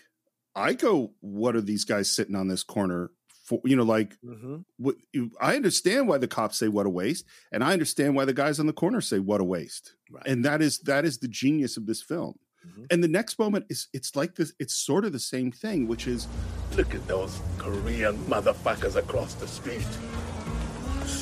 I 0.55 0.73
go, 0.73 1.11
what 1.19 1.57
are 1.57 1.61
these 1.61 1.83
guys 1.83 2.09
sitting 2.09 2.35
on 2.35 2.47
this 2.47 2.63
corner 2.63 3.11
for? 3.51 3.61
You 3.65 3.75
know, 3.75 3.83
like, 3.83 4.17
what, 4.77 4.95
I 5.39 5.55
understand 5.55 6.07
why 6.07 6.17
the 6.17 6.27
cops 6.27 6.57
say 6.57 6.67
what 6.69 6.85
a 6.85 6.89
waste, 6.89 7.25
and 7.51 7.63
I 7.63 7.73
understand 7.73 8.15
why 8.15 8.25
the 8.25 8.33
guys 8.33 8.59
on 8.59 8.65
the 8.67 8.73
corner 8.73 9.01
say 9.01 9.19
what 9.19 9.41
a 9.41 9.43
waste. 9.43 9.95
Right. 10.09 10.25
And 10.25 10.43
that 10.45 10.61
is 10.61 10.79
that 10.91 11.03
is 11.05 11.17
the 11.19 11.27
genius 11.27 11.77
of 11.77 11.85
this 11.85 12.01
film. 12.01 12.35
Mhm. 12.65 12.85
And 12.91 13.03
the 13.03 13.07
next 13.19 13.39
moment 13.39 13.65
is 13.69 13.87
it's 13.93 14.15
like 14.15 14.35
this. 14.35 14.53
It's 14.59 14.75
sort 14.75 15.03
of 15.05 15.11
the 15.13 15.19
same 15.33 15.51
thing, 15.51 15.87
which 15.87 16.07
is 16.07 16.27
Look 16.77 16.95
at 16.95 17.05
those 17.07 17.33
Korean 17.57 18.15
motherfuckers 18.29 18.95
across 18.95 19.33
the 19.33 19.47
street. 19.47 19.87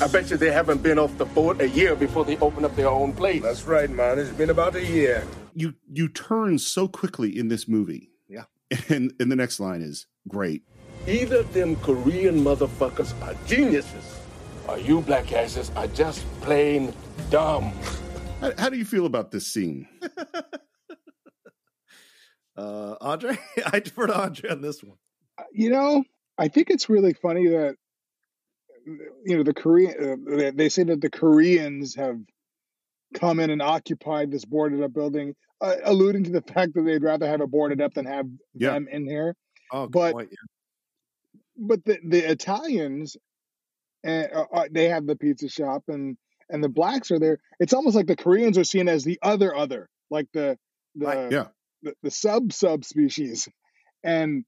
I 0.00 0.06
bet 0.08 0.30
you 0.30 0.36
they 0.36 0.52
haven't 0.52 0.82
been 0.82 0.98
off 0.98 1.16
the 1.18 1.24
boat 1.26 1.60
a 1.60 1.68
year 1.68 1.94
before 1.96 2.24
they 2.24 2.36
open 2.38 2.64
up 2.64 2.74
their 2.76 2.88
own 2.88 3.12
place. 3.12 3.42
That's 3.42 3.64
right, 3.64 3.90
man. 3.90 4.18
It's 4.18 4.30
been 4.30 4.50
about 4.50 4.74
a 4.76 4.84
year. 4.84 5.26
you 5.54 5.74
you 5.92 6.08
turn 6.08 6.58
so 6.58 6.86
quickly 6.88 7.36
in 7.36 7.48
this 7.48 7.66
movie. 7.68 8.10
Yeah. 8.28 8.44
And 8.88 9.12
and 9.20 9.30
the 9.32 9.36
next 9.36 9.58
line 9.60 9.82
is 9.82 10.06
great. 10.28 10.62
Either 11.06 11.42
them 11.44 11.76
Korean 11.76 12.44
motherfuckers 12.44 13.14
are 13.22 13.34
geniuses, 13.46 14.18
or 14.68 14.78
you 14.78 15.00
black 15.00 15.32
asses 15.32 15.70
are 15.74 15.86
just 15.88 16.24
plain 16.42 16.92
dumb. 17.30 17.72
How, 18.40 18.52
how 18.58 18.68
do 18.68 18.76
you 18.76 18.84
feel 18.84 19.06
about 19.06 19.30
this 19.30 19.46
scene? 19.46 19.88
uh, 22.56 22.96
Andre, 23.00 23.38
I 23.72 23.80
defer 23.80 24.06
to 24.08 24.20
Andre 24.20 24.50
on 24.50 24.60
this 24.60 24.82
one. 24.82 24.96
You 25.52 25.70
know, 25.70 26.04
I 26.38 26.48
think 26.48 26.70
it's 26.70 26.88
really 26.88 27.14
funny 27.14 27.48
that 27.48 27.76
you 29.24 29.36
know 29.36 29.42
the 29.42 29.54
Korean. 29.54 30.26
Uh, 30.30 30.50
they 30.54 30.68
say 30.68 30.82
that 30.84 31.00
the 31.00 31.10
Koreans 31.10 31.94
have 31.96 32.18
come 33.14 33.40
in 33.40 33.50
and 33.50 33.62
occupied 33.62 34.30
this 34.30 34.44
boarded 34.44 34.82
up 34.82 34.92
building, 34.92 35.34
uh, 35.60 35.74
alluding 35.84 36.24
to 36.24 36.30
the 36.30 36.42
fact 36.42 36.74
that 36.74 36.82
they'd 36.82 37.02
rather 37.02 37.26
have 37.26 37.40
it 37.40 37.50
boarded 37.50 37.80
up 37.80 37.94
than 37.94 38.06
have 38.06 38.26
Yeah. 38.54 38.74
them 38.74 38.86
in 38.88 39.06
here. 39.06 39.34
Oh, 39.72 39.86
good 39.86 39.92
But- 39.92 40.12
point, 40.12 40.28
yeah. 40.30 40.36
But 41.60 41.84
the 41.84 41.98
the 42.02 42.30
Italians, 42.30 43.16
uh, 44.06 44.24
uh, 44.52 44.64
they 44.70 44.88
have 44.88 45.06
the 45.06 45.16
pizza 45.16 45.48
shop, 45.48 45.84
and 45.88 46.16
and 46.48 46.64
the 46.64 46.68
blacks 46.68 47.10
are 47.10 47.18
there. 47.18 47.38
It's 47.58 47.74
almost 47.74 47.94
like 47.96 48.06
the 48.06 48.16
Koreans 48.16 48.58
are 48.58 48.64
seen 48.64 48.88
as 48.88 49.04
the 49.04 49.18
other 49.22 49.54
other, 49.54 49.88
like 50.10 50.26
the 50.32 50.58
the 50.94 51.06
Right, 51.06 51.32
yeah. 51.32 51.46
the, 51.82 51.94
the 52.02 52.10
sub 52.10 52.52
subspecies, 52.52 53.48
and 54.02 54.44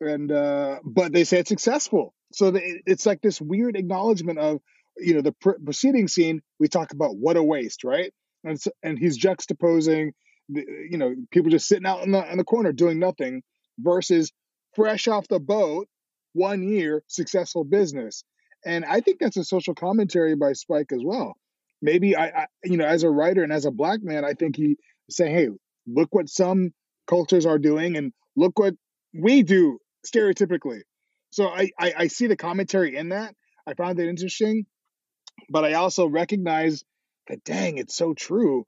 and 0.00 0.30
uh, 0.30 0.78
but 0.84 1.12
they 1.12 1.24
say 1.24 1.38
it's 1.40 1.48
successful. 1.48 2.14
So 2.32 2.50
the, 2.52 2.80
it's 2.86 3.06
like 3.06 3.20
this 3.20 3.40
weird 3.40 3.76
acknowledgement 3.76 4.38
of 4.38 4.60
you 4.96 5.14
know 5.14 5.22
the 5.22 5.32
pr- 5.32 5.58
preceding 5.64 6.08
scene. 6.08 6.42
We 6.58 6.68
talk 6.68 6.92
about 6.92 7.16
what 7.16 7.36
a 7.36 7.42
waste, 7.42 7.84
right? 7.84 8.12
And 8.44 8.54
it's, 8.54 8.68
and 8.82 8.98
he's 8.98 9.18
juxtaposing 9.18 10.12
the, 10.48 10.64
you 10.90 10.98
know 10.98 11.14
people 11.30 11.50
just 11.50 11.68
sitting 11.68 11.86
out 11.86 12.04
in 12.04 12.12
the 12.12 12.30
in 12.30 12.38
the 12.38 12.44
corner 12.44 12.72
doing 12.72 12.98
nothing 12.98 13.42
versus 13.78 14.32
fresh 14.74 15.08
off 15.08 15.26
the 15.28 15.40
boat, 15.40 15.88
one 16.36 16.62
year 16.62 17.02
successful 17.08 17.64
business. 17.64 18.22
And 18.64 18.84
I 18.84 19.00
think 19.00 19.18
that's 19.20 19.36
a 19.36 19.44
social 19.44 19.74
commentary 19.74 20.34
by 20.36 20.52
Spike 20.52 20.92
as 20.92 21.00
well. 21.02 21.36
Maybe 21.82 22.16
I, 22.16 22.26
I 22.26 22.46
you 22.64 22.76
know 22.76 22.86
as 22.86 23.02
a 23.02 23.10
writer 23.10 23.42
and 23.42 23.52
as 23.52 23.64
a 23.64 23.70
black 23.70 24.00
man, 24.02 24.24
I 24.24 24.34
think 24.34 24.56
he 24.56 24.76
say, 25.10 25.30
hey, 25.30 25.48
look 25.86 26.14
what 26.14 26.28
some 26.28 26.72
cultures 27.06 27.46
are 27.46 27.58
doing 27.58 27.96
and 27.96 28.12
look 28.36 28.58
what 28.58 28.74
we 29.14 29.42
do 29.42 29.78
stereotypically. 30.06 30.80
So 31.30 31.48
I, 31.48 31.70
I, 31.78 31.94
I 31.98 32.06
see 32.08 32.26
the 32.26 32.36
commentary 32.36 32.96
in 32.96 33.10
that. 33.10 33.34
I 33.66 33.74
found 33.74 33.98
it 33.98 34.08
interesting, 34.08 34.66
but 35.50 35.64
I 35.64 35.74
also 35.74 36.06
recognize 36.06 36.84
that 37.28 37.44
dang, 37.44 37.78
it's 37.78 37.96
so 37.96 38.14
true. 38.14 38.64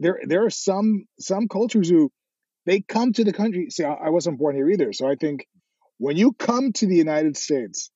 There 0.00 0.20
there 0.26 0.44
are 0.44 0.50
some 0.50 1.04
some 1.20 1.48
cultures 1.48 1.88
who 1.88 2.10
they 2.66 2.80
come 2.80 3.12
to 3.12 3.24
the 3.24 3.32
country. 3.32 3.70
See, 3.70 3.84
I, 3.84 3.94
I 3.94 4.10
wasn't 4.10 4.38
born 4.38 4.56
here 4.56 4.68
either, 4.68 4.92
so 4.92 5.08
I 5.08 5.14
think 5.14 5.46
when 5.98 6.16
you 6.16 6.32
come 6.32 6.72
to 6.72 6.86
the 6.86 6.96
United 6.96 7.36
States, 7.36 7.90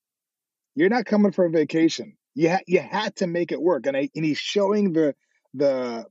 you're 0.75 0.89
not 0.89 1.07
coming 1.07 1.33
for 1.33 1.45
a 1.45 1.51
vacation. 1.51 2.17
You 2.35 2.51
ha- 2.51 2.65
you 2.67 2.81
had 2.81 3.17
to 3.17 3.27
make 3.27 3.53
it 3.53 3.61
work, 3.61 3.87
and 3.87 3.97
I 3.97 4.11
and 4.15 4.25
he's 4.25 4.39
showing 4.39 4.93
the 4.93 5.15
the 5.55 6.07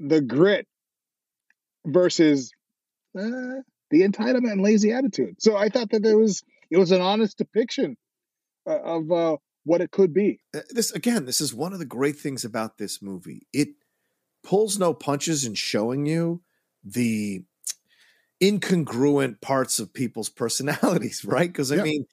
the 0.00 0.20
grit 0.20 0.66
versus 1.84 2.52
uh, 3.18 3.60
the 3.90 4.02
entitlement 4.02 4.52
and 4.52 4.62
lazy 4.62 4.92
attitude. 4.92 5.36
So 5.40 5.56
I 5.56 5.68
thought 5.68 5.90
that 5.90 6.02
there 6.02 6.18
was 6.18 6.42
it 6.70 6.78
was 6.78 6.90
an 6.90 7.02
honest 7.02 7.38
depiction 7.38 7.96
uh, 8.66 8.80
of 8.80 9.12
uh, 9.12 9.36
what 9.64 9.80
it 9.80 9.90
could 9.90 10.14
be. 10.14 10.40
Uh, 10.54 10.60
this 10.70 10.90
again 10.92 11.26
this 11.26 11.40
is 11.40 11.54
one 11.54 11.72
of 11.72 11.78
the 11.78 11.84
great 11.84 12.18
things 12.18 12.44
about 12.44 12.78
this 12.78 13.02
movie 13.02 13.46
it 13.52 13.68
pulls 14.42 14.78
no 14.78 14.92
punches 14.92 15.44
in 15.44 15.54
showing 15.54 16.06
you 16.06 16.42
the 16.84 17.44
incongruent 18.42 19.40
parts 19.40 19.78
of 19.78 19.92
people's 19.94 20.28
personalities 20.28 21.24
right 21.26 21.48
because 21.48 21.70
i 21.72 21.76
Yeah. 21.76 21.82
mean 21.82 22.04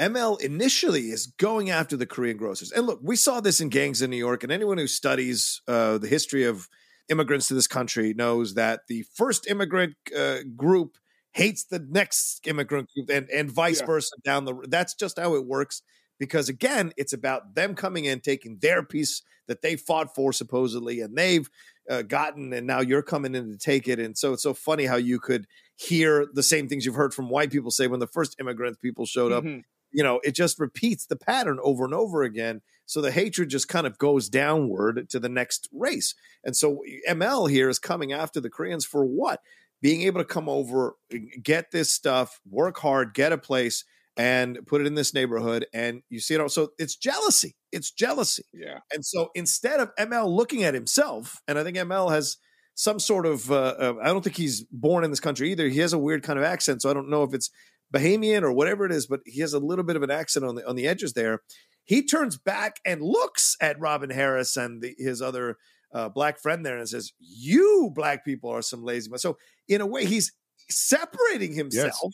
ml 0.00 0.40
initially 0.40 1.10
is 1.10 1.26
going 1.38 1.70
after 1.70 1.96
the 1.96 2.06
korean 2.06 2.36
grocers 2.36 2.70
and 2.72 2.86
look 2.86 3.00
we 3.02 3.16
saw 3.16 3.40
this 3.40 3.60
in 3.60 3.68
gangs 3.68 4.02
in 4.02 4.10
new 4.10 4.16
york 4.16 4.42
and 4.42 4.52
anyone 4.52 4.78
who 4.78 4.86
studies 4.86 5.62
uh, 5.66 5.98
the 5.98 6.08
history 6.08 6.44
of 6.44 6.68
immigrants 7.08 7.48
to 7.48 7.54
this 7.54 7.66
country 7.66 8.12
knows 8.14 8.54
that 8.54 8.80
the 8.88 9.02
first 9.14 9.46
immigrant 9.48 9.94
uh, 10.16 10.38
group 10.56 10.98
hates 11.32 11.64
the 11.64 11.78
next 11.90 12.46
immigrant 12.46 12.88
group 12.94 13.08
and, 13.10 13.28
and 13.30 13.50
vice 13.50 13.80
Yeah. 13.80 13.86
versa 13.86 14.14
down 14.24 14.44
the 14.44 14.54
that's 14.68 14.94
just 14.94 15.18
how 15.18 15.34
it 15.34 15.46
works 15.46 15.82
because 16.18 16.48
again 16.48 16.92
it's 16.96 17.12
about 17.12 17.54
them 17.54 17.74
coming 17.74 18.04
in 18.04 18.20
taking 18.20 18.58
their 18.60 18.82
piece 18.82 19.22
that 19.46 19.62
they 19.62 19.76
fought 19.76 20.14
for 20.14 20.32
supposedly 20.32 21.00
and 21.00 21.16
they've 21.16 21.48
uh, 21.90 22.02
gotten 22.02 22.52
and 22.52 22.66
now 22.66 22.80
you're 22.80 23.02
coming 23.02 23.34
in 23.34 23.50
to 23.50 23.56
take 23.58 23.88
it 23.88 23.98
and 23.98 24.16
so 24.18 24.32
it's 24.32 24.42
so 24.42 24.52
funny 24.54 24.84
how 24.84 24.96
you 24.96 25.18
could 25.18 25.46
hear 25.78 26.26
the 26.34 26.42
same 26.42 26.68
things 26.68 26.84
you've 26.84 26.96
heard 26.96 27.14
from 27.14 27.30
white 27.30 27.50
people 27.52 27.70
say 27.70 27.86
when 27.86 28.00
the 28.00 28.06
first 28.06 28.34
immigrant 28.40 28.80
people 28.80 29.06
showed 29.06 29.30
up. 29.32 29.44
Mhm. 29.44 29.62
you 29.92 30.02
know 30.02 30.20
it 30.24 30.32
just 30.34 30.58
repeats 30.58 31.06
the 31.06 31.16
pattern 31.16 31.58
over 31.62 31.84
and 31.84 31.94
over 31.94 32.22
again. 32.22 32.60
So 32.84 33.00
the 33.00 33.10
hatred 33.12 33.48
just 33.48 33.68
kind 33.68 33.86
of 33.86 33.96
goes 33.98 34.28
downward 34.28 35.08
to 35.10 35.18
the 35.20 35.28
next 35.28 35.68
race. 35.72 36.14
And 36.44 36.56
so 36.56 36.82
ml 37.08 37.48
here 37.48 37.68
is 37.68 37.78
coming 37.78 38.12
after 38.12 38.40
the 38.40 38.50
koreans 38.50 38.84
for 38.84 39.04
what? 39.04 39.40
Being 39.80 40.02
able 40.02 40.20
to 40.20 40.26
come 40.26 40.48
over 40.48 40.96
get 41.42 41.70
this 41.70 41.92
stuff 41.92 42.40
work 42.50 42.78
hard 42.78 43.14
get 43.14 43.32
a 43.32 43.38
place 43.38 43.84
and 44.16 44.58
put 44.66 44.80
it 44.80 44.86
in 44.88 44.94
this 44.96 45.14
neighborhood. 45.14 45.64
And 45.72 46.02
you 46.10 46.18
see 46.18 46.34
it 46.34 46.40
all. 46.40 46.48
So 46.48 46.72
it's 46.76 46.96
jealousy. 46.96 47.54
It's 47.70 47.92
jealousy. 47.92 48.44
Yeah. 48.52 48.80
and 48.92 49.04
so 49.06 49.30
instead 49.36 49.78
of 49.80 49.94
ml 49.96 50.28
looking 50.34 50.64
at 50.64 50.74
himself 50.74 51.40
and 51.46 51.56
i 51.58 51.62
think 51.64 51.76
ml 51.76 52.10
has 52.10 52.36
some 52.80 53.00
sort 53.00 53.26
of 53.26 53.50
uh, 53.50 53.74
uh, 53.78 53.94
i 54.02 54.06
don't 54.06 54.22
think 54.22 54.36
he's 54.36 54.64
born 54.70 55.02
in 55.04 55.10
this 55.10 55.20
country 55.20 55.50
either 55.50 55.68
he 55.68 55.80
has 55.80 55.92
a 55.92 55.98
weird 55.98 56.22
kind 56.22 56.38
of 56.38 56.44
accent 56.44 56.80
so 56.80 56.88
i 56.88 56.94
don't 56.94 57.10
know 57.10 57.24
if 57.24 57.34
it's 57.34 57.50
Bahamian 57.92 58.42
or 58.42 58.52
whatever 58.52 58.84
it 58.84 58.92
is, 58.92 59.06
but 59.06 59.20
he 59.24 59.40
has 59.40 59.52
a 59.52 59.58
little 59.58 59.84
bit 59.84 59.96
of 59.96 60.02
an 60.02 60.10
accent 60.10 60.44
on 60.44 60.56
the 60.56 60.68
on 60.68 60.76
the 60.76 60.86
edges 60.86 61.14
there. 61.14 61.40
He 61.84 62.04
turns 62.04 62.36
back 62.36 62.80
and 62.84 63.00
looks 63.00 63.56
at 63.60 63.80
Robin 63.80 64.10
Harris 64.10 64.56
and 64.56 64.82
the, 64.82 64.94
his 64.98 65.22
other 65.22 65.56
uh, 65.94 66.10
black 66.10 66.38
friend 66.38 66.64
there 66.64 66.76
and 66.76 66.88
says, 66.88 67.12
"You 67.18 67.90
black 67.94 68.24
people 68.24 68.50
are 68.50 68.62
some 68.62 68.84
lazy." 68.84 69.10
men." 69.10 69.18
So 69.18 69.38
in 69.68 69.80
a 69.80 69.86
way, 69.86 70.04
he's 70.04 70.32
separating 70.68 71.54
himself, 71.54 72.12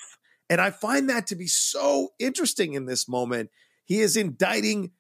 and 0.48 0.60
I 0.60 0.70
find 0.70 1.10
that 1.10 1.26
to 1.28 1.36
be 1.36 1.48
so 1.48 2.10
interesting 2.18 2.74
in 2.74 2.86
this 2.86 3.08
moment. 3.08 3.50
He 3.84 4.00
is 4.00 4.16
indicting 4.16 4.92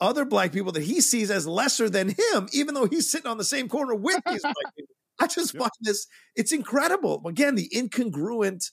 other 0.00 0.24
black 0.24 0.52
people 0.52 0.72
that 0.72 0.82
he 0.82 1.00
sees 1.00 1.30
as 1.30 1.46
lesser 1.46 1.88
than 1.88 2.08
him, 2.08 2.48
even 2.52 2.74
though 2.74 2.86
he's 2.86 3.10
sitting 3.10 3.30
on 3.30 3.38
the 3.38 3.44
same 3.44 3.68
corner 3.68 3.94
with 3.94 4.20
these 4.26 4.42
black 4.42 4.74
people. 4.76 4.94
I 5.20 5.26
just 5.26 5.56
find 5.56 5.70
this 5.80 6.06
it's 6.34 6.52
incredible. 6.52 7.22
Again, 7.26 7.54
the 7.54 7.68
incongruent 7.74 8.70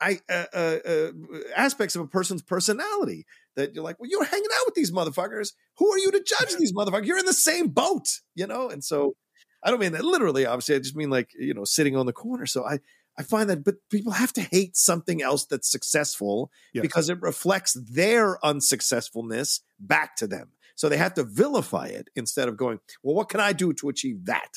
I 0.00 0.20
uh, 0.30 0.44
uh, 0.54 0.76
uh, 0.86 1.10
aspects 1.54 1.94
of 1.94 2.02
a 2.02 2.06
person's 2.06 2.42
personality 2.42 3.26
that 3.56 3.74
you're 3.74 3.84
like, 3.84 4.00
well, 4.00 4.08
you're 4.08 4.24
hanging 4.24 4.48
out 4.58 4.66
with 4.66 4.74
these 4.74 4.92
motherfuckers. 4.92 5.52
Who 5.78 5.92
are 5.92 5.98
you 5.98 6.10
to 6.12 6.22
judge 6.22 6.56
these 6.58 6.72
motherfuckers? 6.72 7.06
You're 7.06 7.18
in 7.18 7.26
the 7.26 7.32
same 7.32 7.68
boat, 7.68 8.06
you 8.34 8.46
know. 8.46 8.70
And 8.70 8.82
so, 8.82 9.14
I 9.62 9.70
don't 9.70 9.80
mean 9.80 9.92
that 9.92 10.04
literally. 10.04 10.46
Obviously, 10.46 10.76
I 10.76 10.78
just 10.78 10.96
mean 10.96 11.10
like 11.10 11.30
you 11.38 11.52
know, 11.52 11.64
sitting 11.64 11.96
on 11.96 12.06
the 12.06 12.12
corner. 12.12 12.46
So 12.46 12.66
I 12.66 12.78
I 13.20 13.22
find 13.22 13.50
that, 13.50 13.62
but 13.64 13.74
people 13.90 14.12
have 14.12 14.32
to 14.32 14.40
hate 14.40 14.76
something 14.78 15.20
else 15.22 15.44
that's 15.44 15.70
successful 15.70 16.50
Yes. 16.72 16.80
because 16.82 17.10
it 17.10 17.20
reflects 17.20 17.74
their 17.74 18.38
unsuccessfulness 18.44 19.60
back 19.78 20.16
to 20.16 20.26
them. 20.26 20.52
So 20.74 20.88
they 20.88 20.96
have 20.96 21.12
to 21.14 21.24
vilify 21.24 21.88
it 21.88 22.08
instead 22.16 22.48
of 22.48 22.56
going, 22.56 22.80
well, 23.02 23.14
what 23.14 23.28
can 23.28 23.40
I 23.40 23.52
do 23.52 23.74
to 23.74 23.88
achieve 23.90 24.24
that? 24.24 24.52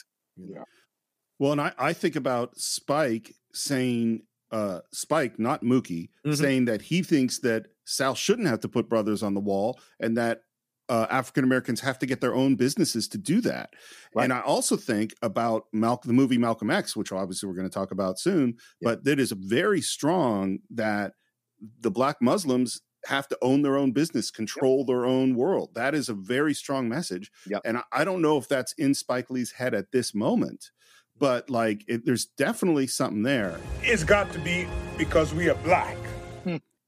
Well, 1.39 1.52
and 1.52 1.60
I, 1.62 1.73
I 1.78 1.91
think 1.93 2.15
about 2.15 2.58
Spike 2.58 3.36
saying, 3.54 4.21
uh, 4.52 4.80
Spike, 4.93 5.38
not 5.39 5.63
Mookie, 5.63 6.10
Mhm. 6.26 6.38
saying 6.38 6.65
that 6.65 6.84
he 6.84 7.04
thinks 7.04 7.39
that 7.39 7.67
Sal 7.86 8.15
shouldn't 8.15 8.47
have 8.47 8.62
to 8.62 8.69
put 8.69 8.88
brothers 8.88 9.21
on 9.23 9.34
the 9.34 9.41
wall 9.41 9.80
and 9.99 10.15
that 10.15 10.43
uh, 10.89 11.07
African 11.09 11.43
Americans 11.43 11.79
have 11.81 11.97
to 11.99 12.05
get 12.05 12.19
their 12.21 12.35
own 12.35 12.55
businesses 12.55 13.07
to 13.09 13.17
do 13.17 13.41
that. 13.41 13.69
Right. 14.15 14.23
And 14.25 14.33
I 14.33 14.41
also 14.41 14.75
think 14.75 15.13
about 15.21 15.65
Malcolm, 15.71 16.09
the 16.09 16.13
movie 16.13 16.37
Malcolm 16.37 16.69
X, 16.69 16.95
which 16.95 17.11
obviously 17.11 17.47
we're 17.47 17.55
going 17.55 17.69
to 17.69 17.73
talk 17.73 17.91
about 17.91 18.19
soon, 18.19 18.57
Yeah. 18.81 18.89
but 18.89 19.03
that 19.05 19.19
is 19.19 19.31
very 19.31 19.81
strong 19.81 20.59
that 20.71 21.13
the 21.79 21.91
black 21.91 22.17
Muslims 22.21 22.81
have 23.05 23.27
to 23.27 23.37
own 23.41 23.61
their 23.61 23.77
own 23.77 23.91
business, 23.91 24.31
control 24.31 24.85
their 24.85 25.05
own 25.05 25.35
world. 25.35 25.71
That 25.75 25.93
is 25.95 26.07
a 26.09 26.13
very 26.13 26.53
strong 26.53 26.87
message. 26.87 27.31
Yep. 27.47 27.61
And 27.65 27.77
I, 27.77 27.83
I 27.91 28.03
don't 28.05 28.21
know 28.21 28.37
if 28.37 28.47
that's 28.47 28.73
in 28.73 28.93
Spike 28.93 29.29
Lee's 29.29 29.51
head 29.51 29.73
at 29.73 29.91
this 29.91 30.13
moment, 30.15 30.71
but 31.17 31.49
like 31.49 31.83
it, 31.87 32.05
there's 32.05 32.25
definitely 32.25 32.87
something 32.87 33.23
there. 33.23 33.59
It's 33.81 34.03
got 34.03 34.31
to 34.33 34.39
be 34.39 34.67
because 34.97 35.33
we 35.33 35.49
are 35.49 35.55
black. 35.55 35.97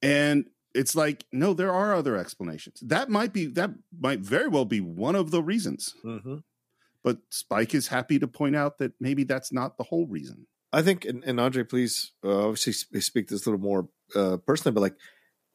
And 0.02 0.46
it's 0.76 0.96
like, 0.96 1.26
no, 1.32 1.54
there 1.54 1.72
are 1.72 1.96
other 1.96 2.18
explanations. 2.18 2.80
That 2.82 3.10
might 3.10 3.34
be, 3.34 3.48
that 3.48 3.72
might 3.98 4.20
very 4.20 4.48
well 4.50 4.66
be 4.66 4.82
one 4.82 5.16
of 5.16 5.32
the 5.32 5.42
reasons. 5.42 5.96
Mm-hmm. 6.04 6.38
But 7.04 7.20
Spike 7.30 7.74
is 7.74 7.88
happy 7.88 8.20
to 8.20 8.28
point 8.28 8.56
out 8.56 8.78
that 8.80 8.94
maybe 9.00 9.24
that's 9.24 9.54
not 9.54 9.78
the 9.78 9.84
whole 9.86 10.06
reason. 10.06 10.48
I 10.74 10.82
think, 10.82 11.06
and, 11.06 11.24
and 11.24 11.40
Andre, 11.40 11.64
please 11.64 12.12
uh, 12.24 12.48
obviously 12.48 13.00
speak 13.00 13.30
this 13.30 13.46
a 13.46 13.50
little 13.50 13.64
more 13.64 13.88
uh, 14.16 14.38
personally, 14.38 14.74
but 14.74 14.82
like 14.82 14.96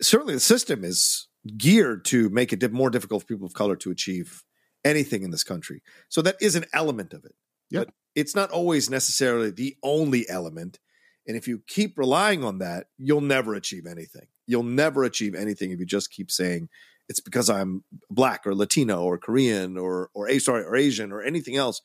certainly 0.01 0.35
the 0.35 0.41
system 0.41 0.85
is 0.85 1.29
geared 1.57 2.05
to 2.07 2.31
make 2.31 2.53
it 2.53 2.73
more 2.73 2.91
difficult 2.91 3.23
for 3.23 3.27
people 3.27 3.47
of 3.47 3.53
color 3.55 3.77
to 3.77 3.91
achieve 3.91 4.43
anything 4.85 5.23
in 5.23 5.31
this 5.31 5.45
country. 5.45 5.83
So 6.09 6.23
that 6.23 6.37
is 6.41 6.55
an 6.55 6.65
element 6.73 7.13
of 7.13 7.25
it. 7.25 7.35
Yep. 7.71 7.87
But 7.87 7.95
it's 8.15 8.35
not 8.35 8.51
always 8.51 8.89
necessarily 8.89 9.51
the 9.51 9.77
only 9.83 10.29
element. 10.29 10.79
And 11.27 11.37
if 11.37 11.47
you 11.47 11.63
keep 11.67 11.99
relying 11.99 12.43
on 12.45 12.59
that, 12.59 12.87
you'll 12.97 13.21
never 13.21 13.55
achieve 13.55 13.87
anything. 13.87 14.27
You'll 14.51 14.63
never 14.65 15.05
achieve 15.05 15.35
anything 15.35 15.71
if 15.71 15.79
you 15.79 15.87
just 15.87 16.11
keep 16.11 16.31
saying 16.31 16.69
it's 17.09 17.21
because 17.21 17.51
I'm 17.51 17.85
black 18.09 18.47
or 18.47 18.55
Latino 18.55 19.03
or 19.03 19.19
Korean 19.19 19.77
or 19.77 20.11
or 20.15 20.29
a 20.29 20.39
sorry 20.39 20.65
or 20.65 20.77
Asian 20.77 21.13
or 21.13 21.23
anything 21.23 21.57
else 21.57 21.81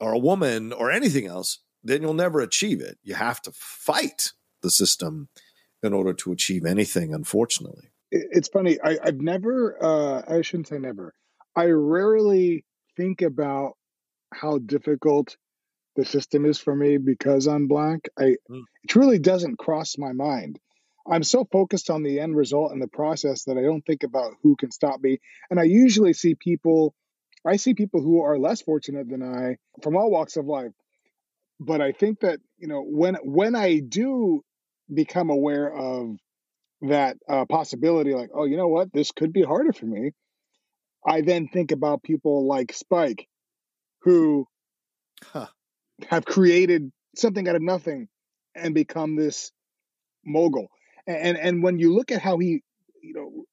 or 0.00 0.12
a 0.12 0.18
woman 0.18 0.72
or 0.72 0.90
anything 0.90 1.26
else, 1.26 1.60
then 1.82 2.02
you'll 2.02 2.14
never 2.14 2.40
achieve 2.40 2.80
it. 2.80 2.98
You 3.02 3.14
have 3.14 3.40
to 3.42 3.52
fight 3.54 4.32
the 4.62 4.70
system 4.70 5.28
in 5.82 5.92
order 5.92 6.14
to 6.14 6.32
achieve 6.32 6.64
anything, 6.64 7.14
unfortunately. 7.14 7.90
It's 8.10 8.48
funny. 8.48 8.78
I, 8.82 8.98
I've 9.02 9.20
never, 9.20 9.76
uh, 9.82 10.22
I 10.26 10.42
shouldn't 10.42 10.68
say 10.68 10.78
never. 10.78 11.14
I 11.54 11.66
rarely 11.66 12.64
think 12.96 13.22
about 13.22 13.76
how 14.32 14.58
difficult 14.58 15.36
the 15.96 16.04
system 16.04 16.44
is 16.44 16.58
for 16.58 16.74
me 16.74 16.96
because 16.96 17.46
I'm 17.46 17.68
black. 17.68 18.08
I 18.18 18.36
Mm. 18.50 18.62
it 18.82 18.88
truly 18.88 19.18
doesn't 19.18 19.58
cross 19.58 19.96
my 19.98 20.12
mind. 20.12 20.58
I'm 21.10 21.22
so 21.22 21.44
focused 21.50 21.90
on 21.90 22.02
the 22.02 22.20
end 22.20 22.36
result 22.36 22.72
and 22.72 22.80
the 22.80 22.88
process 22.88 23.44
that 23.44 23.58
I 23.58 23.62
don't 23.62 23.82
think 23.84 24.04
about 24.04 24.34
who 24.42 24.56
can 24.56 24.70
stop 24.70 25.00
me. 25.00 25.18
And 25.50 25.60
I 25.60 25.64
usually 25.64 26.14
see 26.14 26.34
people, 26.34 26.94
I 27.46 27.56
see 27.56 27.74
people 27.74 28.02
who 28.02 28.22
are 28.22 28.38
less 28.38 28.62
fortunate 28.62 29.08
than 29.10 29.22
I 29.22 29.56
from 29.82 29.96
all 29.96 30.10
walks 30.10 30.36
of 30.36 30.46
life. 30.46 30.72
But 31.60 31.80
I 31.80 31.92
think 31.92 32.20
that 32.20 32.40
you 32.58 32.68
know 32.68 32.82
when 32.82 33.16
when 33.22 33.54
I 33.54 33.80
do 33.80 34.42
become 34.92 35.30
aware 35.30 35.72
of 35.72 36.16
that 36.82 37.16
uh, 37.28 37.44
possibility, 37.46 38.14
like 38.14 38.30
oh, 38.34 38.44
you 38.44 38.56
know 38.56 38.68
what, 38.68 38.92
this 38.92 39.12
could 39.12 39.32
be 39.32 39.42
harder 39.42 39.72
for 39.72 39.86
me. 39.86 40.12
I 41.06 41.20
then 41.20 41.48
think 41.48 41.72
about 41.72 42.02
people 42.02 42.46
like 42.46 42.72
Spike, 42.72 43.28
who 44.02 44.46
Huh. 45.22 45.48
have 46.08 46.24
created 46.24 46.90
something 47.16 47.48
out 47.48 47.56
of 47.56 47.62
nothing 47.62 48.08
and 48.54 48.74
become 48.74 49.16
this 49.16 49.52
mogul. 50.24 50.68
And 51.06 51.36
and 51.36 51.62
when 51.62 51.78
you 51.78 51.94
look 51.94 52.10
at 52.10 52.22
how 52.22 52.38
he, 52.38 52.62
you 53.02 53.14
know, 53.14 53.44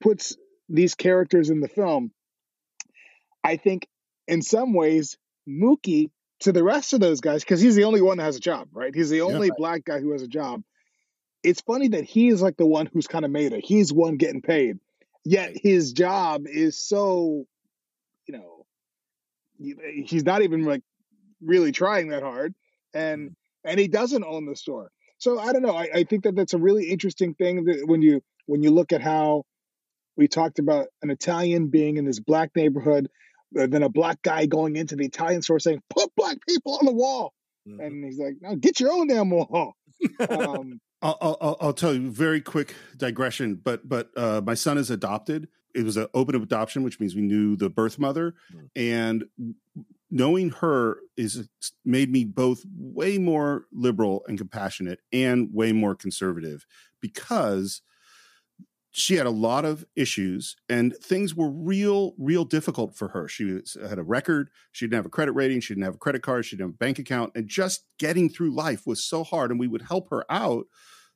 puts 0.00 0.36
these 0.68 0.94
characters 0.94 1.50
in 1.50 1.60
the 1.60 1.68
film, 1.68 2.12
I 3.42 3.56
think 3.56 3.88
in 4.28 4.42
some 4.42 4.74
ways 4.74 5.16
Mookie 5.48 6.10
to 6.40 6.52
the 6.52 6.64
rest 6.64 6.92
of 6.92 7.00
those 7.00 7.20
guys, 7.20 7.42
because 7.42 7.60
he's 7.60 7.74
the 7.74 7.84
only 7.84 8.00
one 8.00 8.18
that 8.18 8.24
has 8.24 8.36
a 8.36 8.40
job, 8.40 8.68
right? 8.72 8.94
He's 8.94 9.10
the 9.10 9.22
only 9.22 9.50
black 9.56 9.84
guy 9.84 10.00
who 10.00 10.12
has 10.12 10.22
a 10.22 10.28
job. 10.28 10.62
It's 11.42 11.60
funny 11.60 11.88
that 11.88 12.04
he 12.04 12.28
is 12.28 12.42
like 12.42 12.56
the 12.56 12.66
one 12.66 12.86
who's 12.86 13.06
kind 13.06 13.24
of 13.24 13.30
made 13.30 13.52
it. 13.52 13.64
He's 13.64 13.92
one 13.92 14.16
getting 14.16 14.42
paid, 14.42 14.78
yet 15.24 15.52
his 15.54 15.92
job 15.92 16.46
is 16.46 16.78
so, 16.78 17.46
you 18.26 18.34
know, 18.34 18.66
he's 19.58 20.24
not 20.24 20.42
even 20.42 20.64
like 20.64 20.82
really 21.42 21.72
trying 21.72 22.08
that 22.08 22.22
hard, 22.22 22.54
and 22.94 23.30
mm-hmm. 23.30 23.70
and 23.70 23.80
he 23.80 23.88
doesn't 23.88 24.24
own 24.24 24.46
the 24.46 24.56
store. 24.56 24.90
So 25.20 25.38
I 25.38 25.52
don't 25.52 25.62
know. 25.62 25.76
I, 25.76 25.88
I 25.94 26.04
think 26.04 26.24
that 26.24 26.34
that's 26.34 26.54
a 26.54 26.58
really 26.58 26.90
interesting 26.90 27.34
thing 27.34 27.64
that 27.66 27.84
when 27.86 28.02
you 28.02 28.22
when 28.46 28.62
you 28.62 28.70
look 28.70 28.92
at 28.92 29.00
how 29.02 29.44
we 30.16 30.26
talked 30.26 30.58
about 30.58 30.88
an 31.02 31.10
Italian 31.10 31.68
being 31.68 31.96
in 31.98 32.04
this 32.04 32.18
black 32.18 32.50
neighborhood, 32.56 33.08
uh, 33.58 33.66
then 33.68 33.82
a 33.82 33.88
black 33.88 34.20
guy 34.22 34.46
going 34.46 34.76
into 34.76 34.96
the 34.96 35.04
Italian 35.04 35.42
store 35.42 35.58
saying, 35.60 35.82
"Put 35.90 36.10
black 36.16 36.38
people 36.48 36.76
on 36.78 36.86
the 36.86 36.92
wall," 36.92 37.32
Mm-hmm. 37.68 37.80
and 37.80 38.04
he's 38.04 38.18
like, 38.18 38.34
"No, 38.40 38.56
get 38.56 38.80
your 38.80 38.90
own 38.92 39.06
damn 39.08 39.30
wall." 39.30 39.76
um, 40.30 40.80
I'll, 41.02 41.18
I'll- 41.20 41.56
I'll, 41.60 41.72
tell 41.74 41.94
you 41.94 42.10
very 42.10 42.40
quick 42.40 42.74
digression, 42.96 43.56
but 43.62 43.86
but 43.88 44.10
uh, 44.16 44.40
my 44.44 44.54
son 44.54 44.78
is 44.78 44.90
adopted. 44.90 45.48
It 45.74 45.84
was 45.84 45.96
an 45.98 46.08
open 46.14 46.34
adoption, 46.34 46.82
which 46.82 46.98
means 46.98 47.14
we 47.14 47.22
knew 47.22 47.56
the 47.56 47.68
birth 47.70 47.98
mother, 47.98 48.34
and 48.74 49.24
knowing 50.10 50.50
her 50.50 50.98
is 51.16 51.48
made 51.84 52.10
me 52.10 52.24
both 52.24 52.62
way 52.76 53.18
more 53.18 53.66
liberal 53.72 54.22
and 54.26 54.38
compassionate, 54.38 55.00
and 55.12 55.48
way 55.52 55.72
more 55.72 55.94
conservative 55.94 56.66
because 57.00 57.82
she 58.92 59.14
had 59.14 59.26
a 59.26 59.30
lot 59.30 59.64
of 59.64 59.84
issues 59.94 60.56
and 60.68 60.96
things 60.96 61.34
were 61.34 61.50
real 61.50 62.14
real 62.18 62.44
difficult 62.44 62.96
for 62.96 63.08
her. 63.08 63.28
She 63.28 63.44
was, 63.44 63.76
had 63.88 63.98
a 63.98 64.02
record 64.02 64.50
she 64.72 64.84
didn't 64.84 64.96
have 64.96 65.06
a 65.06 65.10
credit 65.10 65.32
rating 65.32 65.60
she 65.60 65.74
didn't 65.74 65.84
have 65.84 65.94
a 65.94 65.98
credit 65.98 66.22
card 66.22 66.44
she 66.44 66.56
didn't 66.56 66.70
have 66.70 66.74
a 66.74 66.78
bank 66.78 66.98
account 66.98 67.32
and 67.34 67.48
just 67.48 67.84
getting 67.98 68.28
through 68.28 68.50
life 68.50 68.86
was 68.86 69.04
so 69.04 69.22
hard 69.22 69.50
and 69.50 69.60
we 69.60 69.68
would 69.68 69.82
help 69.82 70.10
her 70.10 70.24
out 70.30 70.66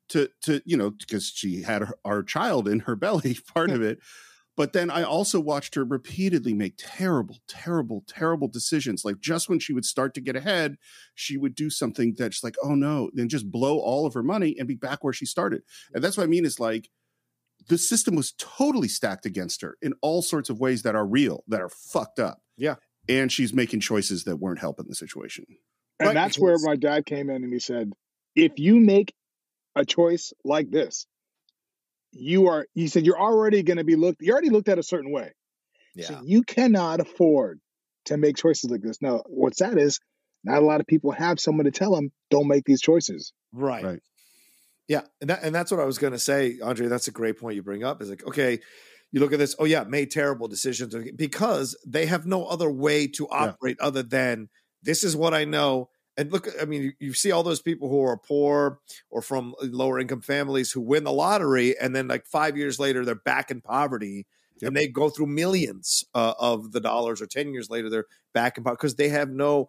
to 0.09 0.29
to 0.43 0.63
you 0.65 0.77
know 0.77 0.91
because 0.91 1.29
she 1.35 1.63
had 1.63 1.83
her, 1.83 1.99
our 2.05 2.23
child 2.23 2.69
in 2.69 2.81
her 2.81 2.95
belly 2.95 3.37
part 3.55 3.71
of 3.71 3.83
it 3.83 3.99
but 4.57 4.73
then 4.73 4.91
i 4.91 5.03
also 5.03 5.41
watched 5.41 5.75
her 5.75 5.85
repeatedly 5.85 6.55
make 6.55 6.75
terrible 6.77 7.39
terrible 7.49 8.05
terrible 8.07 8.49
decisions 8.49 9.05
like 9.05 9.21
just 9.21 9.49
when 9.49 9.59
she 9.59 9.73
would 9.73 9.85
start 9.85 10.15
to 10.15 10.21
get 10.21 10.37
ahead 10.37 10.77
she 11.15 11.37
would 11.37 11.55
do 11.55 11.71
something 11.71 12.15
that's 12.17 12.43
like 12.45 12.57
oh 12.63 12.75
no 12.75 13.11
then 13.15 13.29
just 13.29 13.51
blow 13.51 13.79
all 13.79 14.07
of 14.07 14.15
her 14.15 14.23
money 14.23 14.55
and 14.59 14.69
be 14.69 14.75
back 14.75 15.03
where 15.03 15.13
she 15.13 15.27
started 15.27 15.63
and 15.93 16.03
that's 16.03 16.17
what 16.17 16.25
i 16.25 16.29
mean 16.29 16.45
is 16.45 16.61
like 16.61 16.89
the 17.69 17.79
system 17.79 18.15
was 18.15 18.33
totally 18.39 18.89
stacked 18.89 19.27
against 19.27 19.63
her 19.63 19.77
in 19.83 19.95
all 20.03 20.23
sorts 20.23 20.51
of 20.51 20.61
ways 20.61 20.83
that 20.83 20.95
are 20.95 21.07
real, 21.07 21.45
that 21.49 21.61
are 21.61 21.69
fucked 21.69 22.19
up. 22.19 22.41
Yeah. 22.57 22.77
And 23.09 23.31
she's 23.31 23.53
making 23.53 23.81
choices 23.81 24.25
that 24.25 24.37
weren't 24.37 24.61
helping 24.61 24.87
the 24.89 24.95
situation. 24.95 25.45
and 25.99 26.09
Right, 26.09 26.15
that's 26.15 26.39
where 26.39 26.57
my 26.63 26.77
dad 26.77 27.07
came 27.07 27.31
in 27.31 27.45
and 27.45 27.53
he 27.53 27.59
said, 27.59 27.93
"If 28.35 28.59
you 28.59 28.81
make 28.81 29.15
a 29.77 29.85
choice 29.85 30.33
like 30.45 30.71
this, 30.71 31.07
you 32.15 32.49
are." 32.49 32.67
you 32.75 32.89
said, 32.89 33.05
"You're 33.05 33.21
already 33.21 33.63
going 33.63 33.77
to 33.77 33.85
be 33.85 33.97
looked. 33.97 34.23
You 34.23 34.33
already 34.33 34.51
looked 34.51 34.69
at 34.69 34.79
a 34.79 34.83
certain 34.83 35.13
way. 35.13 35.33
Yeah. 35.95 36.07
So 36.07 36.21
you 36.25 36.43
cannot 36.43 37.01
afford 37.01 37.61
to 38.07 38.17
make 38.17 38.37
choices 38.37 38.71
like 38.71 38.83
this. 38.83 39.01
Now, 39.01 39.23
what's 39.27 39.61
that 39.61 39.79
is 39.79 40.01
not 40.43 40.63
a 40.63 40.67
lot 40.67 40.81
of 40.81 40.87
people 40.87 41.13
have 41.13 41.41
someone 41.41 41.65
to 41.65 41.71
tell 41.71 41.95
them, 41.95 42.11
don't 42.31 42.49
make 42.49 42.65
these 42.65 42.81
choices. 42.81 43.33
Right. 43.53 43.85
Right. 43.85 44.01
Yeah, 44.87 45.01
and 45.21 45.31
that, 45.31 45.43
and 45.43 45.55
that's 45.55 45.71
what 45.71 45.81
I 45.81 45.85
was 45.85 45.97
going 45.97 46.13
to 46.13 46.19
say, 46.19 46.59
Andre. 46.63 46.89
That's 46.89 47.09
a 47.09 47.13
great 47.13 47.39
point 47.39 47.57
you 47.57 47.63
bring 47.63 47.85
up. 47.85 48.03
Is 48.03 48.11
like, 48.11 48.27
okay, 48.27 48.59
you 49.13 49.21
look 49.21 49.33
at 49.33 49.39
this. 49.39 49.57
Oh 49.59 49.65
yeah, 49.65 49.85
made 49.85 50.11
terrible 50.11 50.47
decisions 50.47 50.95
because 51.17 51.75
they 51.87 52.05
have 52.05 52.27
no 52.27 52.45
other 52.45 52.71
way 52.71 53.07
to 53.07 53.27
operate 53.29 53.79
other 53.81 54.03
than 54.03 54.51
this 54.83 55.03
is 55.03 55.17
what 55.17 55.33
I 55.33 55.47
know. 55.47 55.89
And 56.17 56.33
look, 56.33 56.49
I 56.61 56.65
mean, 56.65 56.83
you, 56.83 56.93
you 57.01 57.13
see 57.13 57.33
all 57.33 57.43
those 57.43 57.61
people 57.61 57.89
who 57.89 58.03
are 58.03 58.17
poor 58.17 58.79
or 59.11 59.23
from 59.23 59.55
lower 59.61 59.99
income 59.99 60.21
families 60.21 60.71
who 60.71 60.81
win 60.81 61.05
the 61.05 61.13
lottery, 61.13 61.77
and 61.79 61.95
then 61.95 62.09
like 62.09 62.27
five 62.27 62.57
years 62.57 62.79
later 62.79 63.05
they're 63.05 63.15
back 63.15 63.51
in 63.51 63.61
poverty, 63.61 64.27
and 64.63 64.77
they 64.77 64.87
go 64.87 65.09
through 65.09 65.27
millions 65.27 66.05
uh, 66.15 66.35
of 66.39 66.73
the 66.73 66.81
dollars, 66.81 67.21
or 67.21 67.27
ten 67.27 67.53
years 67.53 67.69
later 67.69 67.91
they're 67.91 68.07
back 68.33 68.57
in 68.57 68.65
poverty 68.65 68.79
because 68.81 68.95
they 68.95 69.09
have 69.09 69.31
no 69.31 69.69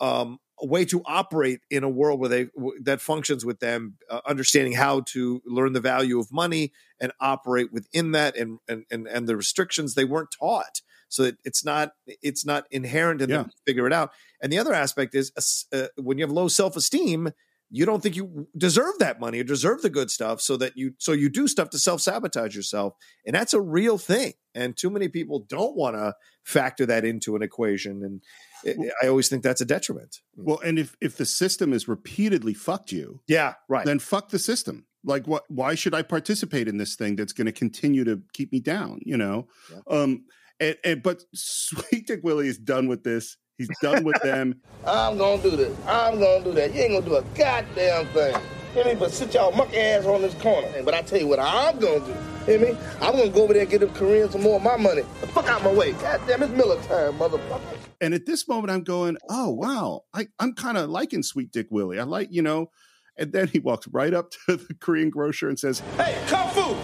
um, 0.00 0.38
way 0.62 0.84
to 0.86 1.02
operate 1.06 1.60
in 1.70 1.84
a 1.84 1.88
world 1.88 2.20
where 2.20 2.28
they 2.28 2.44
w- 2.56 2.82
that 2.82 3.00
functions 3.00 3.44
with 3.44 3.60
them 3.60 3.96
uh, 4.10 4.20
understanding 4.26 4.72
how 4.72 5.00
to 5.00 5.42
learn 5.46 5.72
the 5.72 5.80
value 5.80 6.18
of 6.18 6.32
money 6.32 6.72
and 7.00 7.12
operate 7.20 7.72
within 7.72 8.12
that 8.12 8.36
and 8.36 8.58
and 8.68 8.84
and, 8.90 9.06
and 9.06 9.26
the 9.28 9.36
restrictions 9.36 9.94
they 9.94 10.04
weren't 10.04 10.30
taught 10.38 10.80
so 11.12 11.24
it, 11.24 11.36
it's 11.44 11.64
not 11.64 11.92
it's 12.06 12.44
not 12.44 12.64
inherent 12.70 13.20
in 13.20 13.30
them 13.30 13.46
to 13.46 13.56
figure 13.66 13.86
it 13.86 13.92
out. 13.92 14.12
And 14.40 14.52
the 14.52 14.58
other 14.58 14.72
aspect 14.72 15.14
is 15.14 15.32
uh, 15.72 15.86
when 15.96 16.18
you 16.18 16.24
have 16.24 16.32
low 16.32 16.48
self-esteem 16.48 17.32
you 17.74 17.86
don't 17.86 18.02
think 18.02 18.16
you 18.16 18.46
deserve 18.56 18.98
that 18.98 19.18
money 19.18 19.40
or 19.40 19.44
deserve 19.44 19.80
the 19.80 19.88
good 19.88 20.10
stuff 20.10 20.42
so 20.42 20.58
that 20.58 20.76
you 20.76 20.92
so 20.98 21.12
you 21.12 21.30
do 21.30 21.48
stuff 21.48 21.70
to 21.70 21.78
self-sabotage 21.78 22.54
yourself. 22.54 22.94
And 23.26 23.34
that's 23.34 23.54
a 23.54 23.62
real 23.62 23.96
thing. 23.96 24.34
And 24.54 24.76
too 24.76 24.90
many 24.90 25.08
people 25.08 25.46
don't 25.48 25.74
want 25.74 25.96
to 25.96 26.14
factor 26.44 26.84
that 26.84 27.06
into 27.06 27.34
an 27.34 27.42
equation. 27.42 28.02
And 28.04 28.20
it, 28.62 28.92
i 29.02 29.08
always 29.08 29.30
think 29.30 29.42
that's 29.42 29.62
a 29.62 29.64
detriment. 29.64 30.18
Well, 30.36 30.60
and 30.60 30.78
if 30.78 30.96
if 31.00 31.16
the 31.16 31.24
system 31.24 31.72
has 31.72 31.88
repeatedly 31.88 32.52
fucked 32.52 32.92
you, 32.92 33.22
yeah 33.26 33.54
right. 33.68 33.86
then 33.86 33.98
fuck 33.98 34.28
the 34.28 34.38
system. 34.38 34.84
Like 35.02 35.26
what 35.26 35.44
why 35.48 35.74
should 35.74 35.94
I 35.94 36.02
participate 36.02 36.68
in 36.68 36.76
this 36.76 36.94
thing 36.94 37.16
that's 37.16 37.32
going 37.32 37.46
to 37.46 37.52
continue 37.52 38.04
to 38.04 38.20
keep 38.34 38.52
me 38.52 38.60
down, 38.60 39.00
you 39.06 39.16
know? 39.16 39.48
Um 39.88 40.26
and, 40.62 40.76
and 40.84 41.02
but 41.02 41.24
Sweet 41.34 42.06
Dick 42.06 42.20
Willie 42.22 42.48
is 42.48 42.58
done 42.58 42.88
with 42.88 43.02
this. 43.02 43.36
He's 43.58 43.68
done 43.82 44.04
with 44.04 44.20
them. 44.22 44.60
I'm 44.86 45.18
gonna 45.18 45.42
do 45.42 45.50
this. 45.50 45.76
I'm 45.86 46.18
gonna 46.20 46.44
do 46.44 46.52
that. 46.52 46.74
You 46.74 46.82
ain't 46.82 46.92
gonna 46.94 47.06
do 47.06 47.16
a 47.16 47.22
goddamn 47.36 48.06
thing. 48.06 48.36
Hear 48.74 48.84
me? 48.86 48.94
But 48.94 49.10
sit 49.10 49.34
y'all 49.34 49.52
monkey 49.52 49.76
ass 49.76 50.06
on 50.06 50.22
this 50.22 50.34
corner. 50.34 50.68
But 50.82 50.94
I 50.94 51.02
tell 51.02 51.18
you 51.18 51.26
what 51.26 51.38
I'm 51.38 51.78
gonna 51.78 52.00
do. 52.00 52.14
Hear 52.46 52.58
me? 52.58 52.76
I'm 53.00 53.16
gonna 53.16 53.28
go 53.28 53.42
over 53.42 53.52
there 53.52 53.62
and 53.62 53.70
get 53.70 53.80
them 53.80 53.92
Koreans 53.92 54.32
some 54.32 54.42
more 54.42 54.56
of 54.56 54.62
my 54.62 54.76
money. 54.76 55.02
The 55.20 55.26
fuck 55.26 55.48
out 55.48 55.62
my 55.62 55.72
way. 55.72 55.92
Goddamn, 55.92 56.42
it's 56.42 56.52
Miller 56.52 56.80
time, 56.82 57.18
motherfucker. 57.18 57.60
And 58.00 58.14
at 58.14 58.26
this 58.26 58.48
moment, 58.48 58.70
I'm 58.70 58.82
going, 58.82 59.16
oh 59.28 59.50
wow, 59.50 60.04
I, 60.14 60.28
I'm 60.38 60.54
kind 60.54 60.78
of 60.78 60.88
liking 60.88 61.22
Sweet 61.22 61.52
Dick 61.52 61.66
Willie. 61.70 62.00
I 62.00 62.04
like, 62.04 62.28
you 62.32 62.42
know. 62.42 62.70
And 63.18 63.30
then 63.30 63.48
he 63.48 63.58
walks 63.58 63.86
right 63.88 64.14
up 64.14 64.30
to 64.48 64.56
the 64.56 64.74
Korean 64.80 65.10
grocer 65.10 65.48
and 65.48 65.58
says, 65.58 65.80
Hey, 65.98 66.18
Kung 66.28 66.48
Fu! 66.50 66.74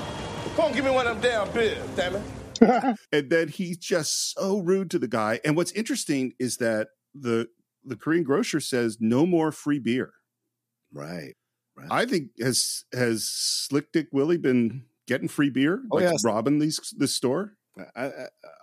Come 0.56 0.72
give 0.72 0.84
me 0.84 0.90
one 0.90 1.06
of 1.06 1.22
them 1.22 1.46
damn 1.46 1.54
beers, 1.54 1.78
damn 1.96 2.16
it. 2.16 2.22
and 3.12 3.30
then 3.30 3.48
he's 3.48 3.78
just 3.78 4.32
so 4.32 4.59
rude 4.59 4.90
to 4.90 4.98
the 4.98 5.09
guy. 5.09 5.40
And 5.44 5.56
what's 5.56 5.72
interesting 5.72 6.32
is 6.38 6.56
that 6.59 6.88
the 7.14 7.48
the 7.84 7.96
Korean 7.96 8.24
grocer 8.24 8.61
says 8.61 8.98
no 9.00 9.24
more 9.26 9.52
free 9.52 9.78
beer. 9.78 10.12
Right. 10.92 11.34
right. 11.76 11.88
I 11.90 12.06
think 12.06 12.30
has 12.40 12.84
has 12.92 13.24
Slick 13.24 13.92
Dick 13.92 14.09
Willie 14.12 14.38
been 14.38 14.84
getting 15.06 15.28
free 15.28 15.50
beer, 15.50 15.82
Oh, 15.90 15.96
like 15.96 16.04
yes. 16.04 16.24
robbing 16.24 16.59
these 16.59 16.94
this 16.96 17.14
store? 17.14 17.54
I, 17.94 18.06
I, 18.06 18.11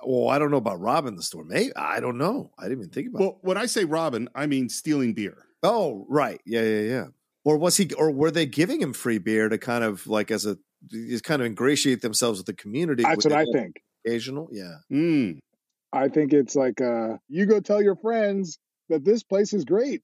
well, 0.05 0.29
I 0.29 0.37
don't 0.39 0.51
know 0.51 0.57
about 0.57 0.81
robbing 0.81 1.15
the 1.15 1.23
store. 1.23 1.45
Maybe 1.45 1.73
I 1.75 1.99
don't 2.01 2.17
know. 2.17 2.51
I 2.59 2.63
didn't 2.63 2.79
even 2.79 2.89
think 2.91 3.09
about. 3.09 3.19
Well, 3.21 3.37
when 3.41 3.57
I 3.57 3.65
say 3.65 3.85
robbing, 3.85 4.27
I 4.35 4.45
mean 4.45 4.67
stealing 4.69 5.13
beer. 5.13 5.45
Oh, 5.63 6.05
right. 6.09 6.41
Yeah, 6.45 6.63
yeah, 6.63 6.81
yeah. 6.81 7.05
Or 7.45 7.57
was 7.57 7.77
he? 7.77 7.89
Or 7.93 8.11
were 8.11 8.31
they 8.31 8.45
giving 8.45 8.81
him 8.81 8.91
free 8.91 9.19
beer 9.19 9.47
to 9.47 9.57
kind 9.57 9.83
of 9.83 10.05
like 10.07 10.31
as 10.31 10.45
a 10.45 10.57
just 10.89 11.23
kind 11.23 11.41
of 11.41 11.45
ingratiate 11.45 12.01
themselves 12.01 12.39
with 12.39 12.45
the 12.45 12.53
community. 12.53 13.03
That's 13.03 13.25
what 13.25 13.33
I 13.33 13.45
think. 13.53 13.81
Occasional, 14.05 14.49
yeah. 14.51 14.75
Mm. 14.91 15.39
I 15.93 16.09
think 16.09 16.33
it's 16.33 16.55
like 16.55 16.81
uh, 16.81 17.17
you 17.27 17.45
go 17.45 17.59
tell 17.59 17.81
your 17.81 17.95
friends 17.95 18.59
that 18.89 19.03
this 19.05 19.23
place 19.23 19.53
is 19.53 19.65
great 19.65 20.01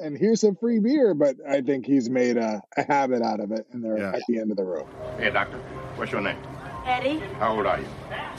and 0.00 0.16
here's 0.18 0.40
some 0.40 0.56
free 0.56 0.80
beer. 0.80 1.14
But 1.14 1.36
I 1.48 1.60
think 1.60 1.86
he's 1.86 2.10
made 2.10 2.36
a, 2.36 2.60
a 2.76 2.82
habit 2.84 3.22
out 3.22 3.40
of 3.40 3.52
it, 3.52 3.66
and 3.72 3.82
they're 3.84 3.98
Yeah. 3.98 4.12
at 4.14 4.22
the 4.28 4.38
end 4.38 4.50
of 4.50 4.56
the 4.56 4.64
road. 4.64 4.86
Hey, 5.18 5.30
doctor, 5.30 5.58
what's 5.96 6.12
your 6.12 6.20
name? 6.20 6.38
Eddie, 6.86 7.18
How 7.38 7.56
old 7.56 7.66
are 7.66 7.78
you? 7.80 7.86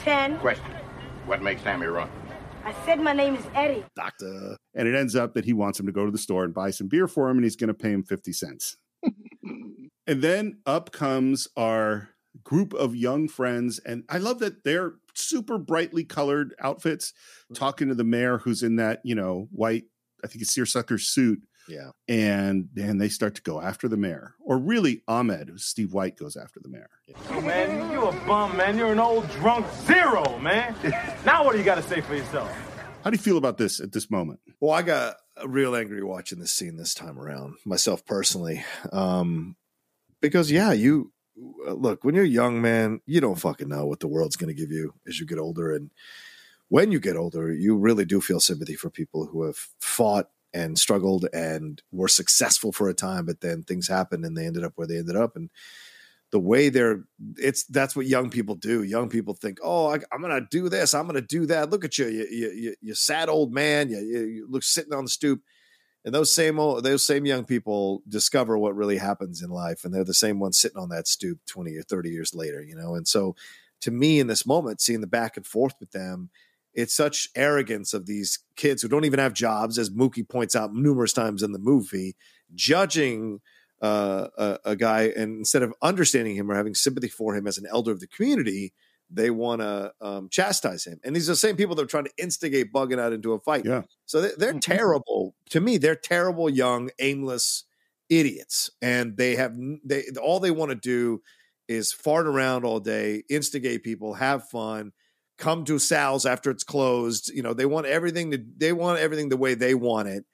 10. 0.00 0.38
Question. 0.38 0.66
What 1.26 1.42
makes 1.42 1.62
Sammy 1.62 1.86
run? 1.86 2.10
I 2.64 2.74
said 2.84 3.00
my 3.00 3.12
name 3.12 3.36
is 3.36 3.44
Eddie. 3.54 3.84
Doctor. 3.96 4.56
And 4.74 4.86
it 4.88 4.94
ends 4.94 5.16
up 5.16 5.34
that 5.34 5.44
he 5.44 5.52
wants 5.52 5.78
him 5.80 5.86
to 5.86 5.92
go 5.92 6.04
to 6.04 6.10
the 6.10 6.18
store 6.18 6.44
and 6.44 6.52
buy 6.52 6.70
some 6.70 6.88
beer 6.88 7.06
for 7.08 7.28
him, 7.30 7.36
and 7.38 7.44
he's 7.44 7.56
going 7.56 7.68
to 7.68 7.74
pay 7.74 7.90
him 7.92 8.02
50 8.02 8.32
cents. 8.32 8.76
and 9.42 10.22
then 10.22 10.58
up 10.66 10.92
comes 10.92 11.48
our 11.56 12.10
group 12.44 12.72
of 12.74 12.94
young 12.94 13.28
friends. 13.28 13.78
And 13.80 14.04
I 14.08 14.18
love 14.18 14.38
that 14.40 14.64
they're 14.64 14.94
super 15.14 15.58
brightly 15.58 16.04
colored 16.04 16.54
outfits 16.60 17.12
talking 17.54 17.88
to 17.88 17.94
the 17.94 18.04
mayor 18.04 18.38
who's 18.38 18.62
in 18.62 18.76
that, 18.76 19.00
you 19.04 19.14
know, 19.14 19.48
white, 19.50 19.84
I 20.24 20.26
think 20.26 20.42
it's 20.42 20.52
seersucker 20.52 20.98
suit. 20.98 21.42
Yeah. 21.68 21.90
And 22.08 22.68
then 22.72 22.98
they 22.98 23.08
start 23.08 23.36
to 23.36 23.42
go 23.42 23.60
after 23.60 23.86
the 23.86 23.96
mayor. 23.96 24.34
Or 24.40 24.58
really, 24.58 25.02
Ahmed, 25.06 25.60
Steve 25.60 25.92
White, 25.92 26.16
goes 26.16 26.36
after 26.36 26.58
the 26.60 26.68
mayor. 26.68 26.90
Oh, 27.28 27.40
man, 27.40 27.90
you, 27.90 28.00
you 28.00 28.06
a 28.06 28.12
bum, 28.26 28.56
man. 28.56 28.76
You're 28.76 28.92
an 28.92 28.98
old 28.98 29.30
drunk 29.30 29.66
zero, 29.86 30.38
man. 30.38 30.74
now 31.24 31.44
what 31.44 31.52
do 31.52 31.58
you 31.58 31.64
got 31.64 31.76
to 31.76 31.82
say 31.82 32.00
for 32.00 32.16
yourself? 32.16 32.50
How 33.04 33.10
do 33.10 33.14
you 33.16 33.22
feel 33.22 33.38
about 33.38 33.56
this 33.56 33.80
at 33.80 33.92
this 33.92 34.10
moment? 34.10 34.40
Well, 34.60 34.72
I 34.72 34.82
got 34.82 35.16
real 35.46 35.76
angry 35.76 36.02
watching 36.02 36.38
this 36.38 36.50
scene 36.50 36.76
this 36.76 36.92
time 36.92 37.18
around, 37.18 37.54
myself 37.64 38.04
personally. 38.04 38.64
Um, 38.92 39.56
because, 40.20 40.50
yeah, 40.50 40.72
you 40.72 41.12
Uh, 41.66 41.72
look, 41.72 42.04
when 42.04 42.14
you're 42.14 42.24
a 42.24 42.28
young, 42.28 42.60
man, 42.60 43.00
you 43.06 43.20
don't 43.20 43.38
fucking 43.38 43.68
know 43.68 43.86
what 43.86 44.00
the 44.00 44.08
world's 44.08 44.36
going 44.36 44.54
to 44.54 44.60
give 44.60 44.70
you 44.70 44.94
as 45.06 45.18
you 45.18 45.26
get 45.26 45.38
older. 45.38 45.74
And 45.74 45.90
when 46.68 46.92
you 46.92 47.00
get 47.00 47.16
older, 47.16 47.52
you 47.52 47.76
really 47.76 48.04
do 48.04 48.20
feel 48.20 48.40
sympathy 48.40 48.74
for 48.74 48.90
people 48.90 49.26
who 49.26 49.44
have 49.44 49.56
fought 49.80 50.30
and 50.52 50.78
struggled 50.78 51.26
and 51.32 51.82
were 51.92 52.08
successful 52.08 52.72
for 52.72 52.88
a 52.88 52.94
time, 52.94 53.26
but 53.26 53.40
then 53.40 53.62
things 53.62 53.88
happened 53.88 54.24
and 54.24 54.36
they 54.36 54.46
ended 54.46 54.64
up 54.64 54.72
where 54.76 54.86
they 54.86 54.98
ended 54.98 55.16
up. 55.16 55.36
And 55.36 55.50
the 56.30 56.38
way 56.38 56.68
they're 56.68 57.04
it's 57.36 57.64
that's 57.64 57.96
what 57.96 58.06
young 58.06 58.30
people 58.30 58.54
do. 58.54 58.82
Young 58.82 59.08
people 59.08 59.34
think 59.34 59.58
oh 59.62 59.88
I, 59.88 59.98
i'm 60.12 60.20
gonna 60.20 60.46
do 60.50 60.68
this. 60.68 60.94
I'm 60.94 61.06
gonna 61.06 61.20
do 61.20 61.46
that. 61.46 61.70
Look 61.70 61.84
at 61.84 61.98
you 61.98 62.06
you 62.06 62.26
you, 62.30 62.50
you, 62.50 62.74
you 62.80 62.94
sad 62.94 63.28
old 63.28 63.52
man. 63.52 63.88
You, 63.90 63.98
you, 63.98 64.20
you 64.20 64.46
look 64.48 64.62
sitting 64.62 64.92
on 64.92 65.04
the 65.04 65.10
stoop 65.10 65.40
and 66.04 66.14
those 66.14 66.34
same 66.34 66.58
old 66.58 66.84
those 66.84 67.02
same 67.02 67.26
young 67.26 67.44
people 67.44 68.02
discover 68.08 68.58
what 68.58 68.74
really 68.74 68.98
happens 68.98 69.42
in 69.42 69.50
life 69.50 69.84
and 69.84 69.92
they're 69.92 70.04
the 70.04 70.14
same 70.14 70.38
ones 70.38 70.58
sitting 70.58 70.78
on 70.78 70.88
that 70.88 71.08
stoop 71.08 71.38
20 71.46 71.76
or 71.76 71.82
30 71.82 72.10
years 72.10 72.34
later 72.34 72.62
you 72.62 72.74
know? 72.74 72.94
And 72.94 73.06
so 73.06 73.34
to 73.82 73.90
me 73.90 74.20
in 74.20 74.26
this 74.26 74.46
moment 74.46 74.80
seeing 74.80 75.00
the 75.00 75.06
back 75.06 75.36
and 75.36 75.46
forth 75.46 75.74
with 75.80 75.92
them 75.92 76.30
it's 76.72 76.94
such 76.94 77.28
arrogance 77.34 77.92
of 77.92 78.06
these 78.06 78.38
kids 78.56 78.80
who 78.80 78.88
don't 78.88 79.04
even 79.04 79.18
have 79.18 79.34
jobs 79.34 79.78
as 79.78 79.90
mookie 79.90 80.28
points 80.28 80.54
out 80.54 80.74
numerous 80.74 81.12
times 81.12 81.42
in 81.42 81.52
the 81.52 81.58
movie 81.58 82.14
judging 82.54 83.40
uh, 83.82 84.28
a, 84.36 84.58
a 84.66 84.76
guy, 84.76 85.12
and 85.16 85.38
instead 85.38 85.62
of 85.62 85.74
understanding 85.82 86.36
him 86.36 86.50
or 86.50 86.54
having 86.54 86.74
sympathy 86.74 87.08
for 87.08 87.34
him 87.34 87.46
as 87.46 87.58
an 87.58 87.66
elder 87.70 87.92
of 87.92 88.00
the 88.00 88.06
community, 88.06 88.72
they 89.10 89.30
want 89.30 89.60
to 89.60 89.92
um, 90.00 90.28
chastise 90.30 90.84
him. 90.84 91.00
And 91.04 91.14
these 91.14 91.28
are 91.28 91.32
the 91.32 91.36
same 91.36 91.56
people 91.56 91.74
that 91.74 91.82
are 91.82 91.86
trying 91.86 92.04
to 92.04 92.12
instigate 92.16 92.72
bugging 92.72 92.98
out 93.00 93.12
into 93.12 93.32
a 93.32 93.40
fight. 93.40 93.64
Yeah. 93.64 93.82
So 94.06 94.20
they, 94.20 94.30
they're 94.36 94.58
terrible 94.58 95.34
to 95.50 95.60
me. 95.60 95.78
They're 95.78 95.96
terrible, 95.96 96.48
young, 96.48 96.90
aimless 96.98 97.64
idiots, 98.08 98.70
and 98.82 99.16
they 99.16 99.36
have 99.36 99.54
they 99.84 100.04
all 100.20 100.40
they 100.40 100.50
want 100.50 100.70
to 100.70 100.76
do 100.76 101.22
is 101.68 101.92
fart 101.92 102.26
around 102.26 102.64
all 102.64 102.80
day, 102.80 103.22
instigate 103.28 103.84
people, 103.84 104.14
have 104.14 104.48
fun, 104.48 104.92
come 105.38 105.64
to 105.64 105.78
Sal's 105.78 106.26
after 106.26 106.50
it's 106.50 106.64
closed. 106.64 107.30
You 107.32 107.42
know, 107.42 107.54
they 107.54 107.66
want 107.66 107.86
everything 107.86 108.30
to 108.32 108.44
they 108.56 108.72
want 108.72 109.00
everything 109.00 109.28
the 109.28 109.36
way 109.36 109.54
they 109.54 109.74
want 109.74 110.08
it 110.08 110.24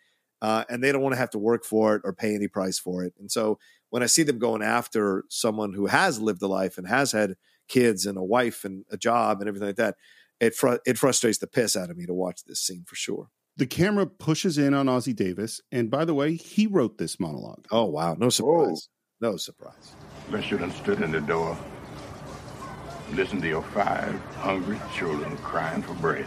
uh, 0.43 0.65
and 0.69 0.83
they 0.83 0.93
don't 0.93 1.03
want 1.03 1.15
to 1.15 1.19
have 1.19 1.31
to 1.31 1.39
work 1.39 1.65
for 1.65 1.97
it 1.97 2.03
or 2.05 2.13
pay 2.13 2.35
any 2.35 2.49
price 2.49 2.79
for 2.79 3.05
it. 3.05 3.15
And 3.19 3.31
so 3.31 3.59
when 3.91 4.03
I 4.03 4.07
see 4.07 4.23
them 4.23 4.39
going 4.39 4.63
after 4.63 5.25
someone 5.29 5.73
who 5.73 5.87
has 5.87 6.21
lived 6.21 6.43
a 6.43 6.47
life 6.47 6.77
and 6.79 6.87
has 6.87 7.13
had 7.13 7.37
kids 7.69 8.07
and 8.07 8.19
a 8.19 8.23
wife 8.23 8.65
and 8.65 8.85
a 8.91 8.97
job 8.97 9.41
and 9.41 9.49
everything 9.49 9.69
like 9.69 9.77
that, 9.77 9.97
it 10.41 10.55
fr- 10.55 10.77
it 10.87 10.99
frustrates 10.99 11.39
the 11.39 11.47
piss 11.47 11.77
out 11.77 11.91
of 11.91 11.97
me 11.97 12.07
to 12.07 12.15
watch 12.15 12.45
this 12.45 12.61
scene 12.61 12.85
for 12.87 12.95
sure. 12.95 13.31
The 13.59 13.67
camera 13.67 14.07
pushes 14.07 14.59
in 14.59 14.75
on 14.75 14.87
Ossie 14.87 15.17
Davis. 15.17 15.63
And 15.73 15.91
by 15.91 16.05
the 16.05 16.13
way, 16.13 16.35
he 16.35 16.67
wrote 16.67 16.99
this 16.99 17.19
monologue. 17.19 17.67
Oh, 17.71 17.87
wow. 17.87 18.15
No 18.19 18.29
surprise. 18.29 18.91
No 19.21 19.39
surprise. 19.39 19.95
Unless 20.27 20.51
you 20.51 20.59
done 20.59 20.73
stood 20.73 21.01
in 21.01 21.11
the 21.11 21.23
door, 21.23 21.57
listen 23.13 23.41
to 23.41 23.49
your 23.49 23.63
five 23.63 24.15
hungry 24.37 24.79
children 24.95 25.39
crying 25.39 25.81
for 25.83 25.95
bread. 25.95 26.27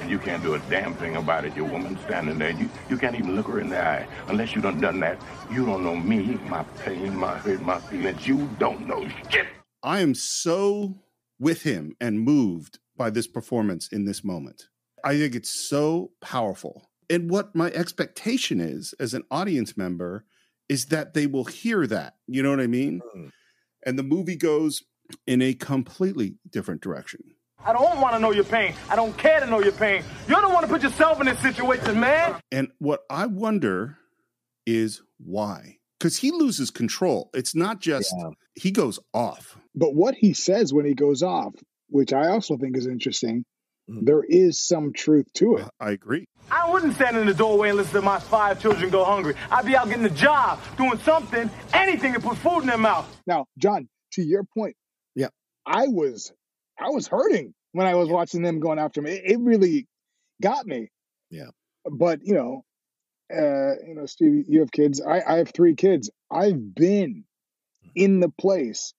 And 0.00 0.10
you 0.10 0.18
can't 0.18 0.42
do 0.42 0.54
a 0.54 0.58
damn 0.68 0.92
thing 0.94 1.16
about 1.16 1.46
it. 1.46 1.56
Your 1.56 1.64
woman 1.64 1.98
standing 2.04 2.38
there, 2.38 2.50
you, 2.50 2.68
you 2.90 2.98
can't 2.98 3.16
even 3.16 3.34
look 3.34 3.46
her 3.46 3.60
in 3.60 3.70
the 3.70 3.82
eye. 3.82 4.06
Unless 4.28 4.54
you 4.54 4.60
done 4.60 4.78
done 4.78 5.00
that, 5.00 5.18
you 5.50 5.64
don't 5.64 5.82
know 5.82 5.96
me, 5.96 6.38
my 6.48 6.62
pain, 6.84 7.16
my 7.16 7.38
hurt, 7.38 7.62
my 7.62 7.80
feelings. 7.80 8.26
You 8.26 8.48
don't 8.58 8.86
know 8.86 9.08
shit. 9.30 9.46
I 9.86 10.00
am 10.00 10.16
so 10.16 10.96
with 11.38 11.62
him 11.62 11.94
and 12.00 12.18
moved 12.18 12.80
by 12.96 13.08
this 13.08 13.28
performance 13.28 13.86
in 13.92 14.04
this 14.04 14.24
moment. 14.24 14.66
I 15.04 15.16
think 15.16 15.36
it's 15.36 15.68
so 15.68 16.10
powerful. 16.20 16.90
And 17.08 17.30
what 17.30 17.54
my 17.54 17.70
expectation 17.70 18.60
is 18.60 18.94
as 18.98 19.14
an 19.14 19.22
audience 19.30 19.76
member 19.76 20.24
is 20.68 20.86
that 20.86 21.14
they 21.14 21.28
will 21.28 21.44
hear 21.44 21.86
that. 21.86 22.16
You 22.26 22.42
know 22.42 22.50
what 22.50 22.58
I 22.58 22.66
mean? 22.66 23.00
Hmm. 23.12 23.28
And 23.86 23.96
the 23.96 24.02
movie 24.02 24.34
goes 24.34 24.82
in 25.24 25.40
a 25.40 25.54
completely 25.54 26.34
different 26.50 26.80
direction. 26.80 27.20
I 27.64 27.72
don't 27.72 28.00
want 28.00 28.14
to 28.14 28.18
know 28.18 28.32
your 28.32 28.42
pain. 28.42 28.74
I 28.90 28.96
don't 28.96 29.16
care 29.16 29.38
to 29.38 29.46
know 29.46 29.60
your 29.60 29.72
pain. 29.72 30.02
You 30.26 30.34
don't 30.34 30.52
want 30.52 30.66
to 30.66 30.72
put 30.72 30.82
yourself 30.82 31.20
in 31.20 31.26
this 31.26 31.38
situation, 31.38 32.00
man. 32.00 32.40
And 32.50 32.72
what 32.78 33.02
I 33.08 33.26
wonder 33.26 33.98
is 34.66 35.02
why? 35.18 35.78
Because 36.00 36.18
he 36.18 36.32
loses 36.32 36.72
control. 36.72 37.30
It's 37.34 37.54
not 37.54 37.80
just 37.80 38.12
he 38.56 38.72
goes 38.72 38.98
off. 39.14 39.56
But 39.76 39.94
what 39.94 40.14
he 40.14 40.32
says 40.32 40.72
when 40.72 40.86
he 40.86 40.94
goes 40.94 41.22
off, 41.22 41.54
which 41.88 42.12
I 42.12 42.28
also 42.28 42.56
think 42.56 42.76
is 42.76 42.86
interesting, 42.86 43.44
there 43.88 44.24
is 44.24 44.60
some 44.60 44.92
truth 44.92 45.32
to 45.34 45.58
it. 45.58 45.68
I 45.78 45.92
agree. 45.92 46.26
I 46.50 46.70
wouldn't 46.70 46.94
stand 46.94 47.16
in 47.16 47.26
the 47.26 47.34
doorway 47.34 47.68
and 47.68 47.76
listen 47.76 47.94
to 47.94 48.02
my 48.02 48.18
five 48.18 48.60
children 48.60 48.90
go 48.90 49.04
hungry. 49.04 49.34
I'd 49.50 49.64
be 49.64 49.76
out 49.76 49.88
getting 49.88 50.04
a 50.04 50.10
job, 50.10 50.60
doing 50.76 50.98
something, 50.98 51.48
anything 51.72 52.14
to 52.14 52.20
put 52.20 52.36
food 52.38 52.60
in 52.60 52.66
their 52.66 52.78
mouth. 52.78 53.06
Now, 53.26 53.46
John, 53.58 53.88
to 54.14 54.22
your 54.22 54.42
point, 54.42 54.76
yeah, 55.14 55.28
I 55.64 55.86
was 55.86 56.32
I 56.78 56.88
was 56.88 57.06
hurting 57.06 57.54
when 57.72 57.86
I 57.86 57.94
was 57.94 58.08
watching 58.08 58.42
them 58.42 58.58
going 58.58 58.78
after 58.78 59.00
me. 59.00 59.12
It, 59.12 59.32
it 59.32 59.38
really 59.40 59.86
got 60.42 60.66
me. 60.66 60.88
Yeah. 61.30 61.50
But 61.84 62.20
you 62.24 62.34
know, 62.34 62.64
uh, 63.32 63.76
you 63.86 63.94
know, 63.94 64.06
Steve, 64.06 64.46
you 64.48 64.60
have 64.60 64.72
kids. 64.72 65.00
I, 65.00 65.20
I 65.20 65.36
have 65.38 65.50
three 65.50 65.76
kids. 65.76 66.10
I've 66.30 66.74
been 66.74 67.24
in 67.94 68.18
the 68.18 68.30
place 68.30 68.94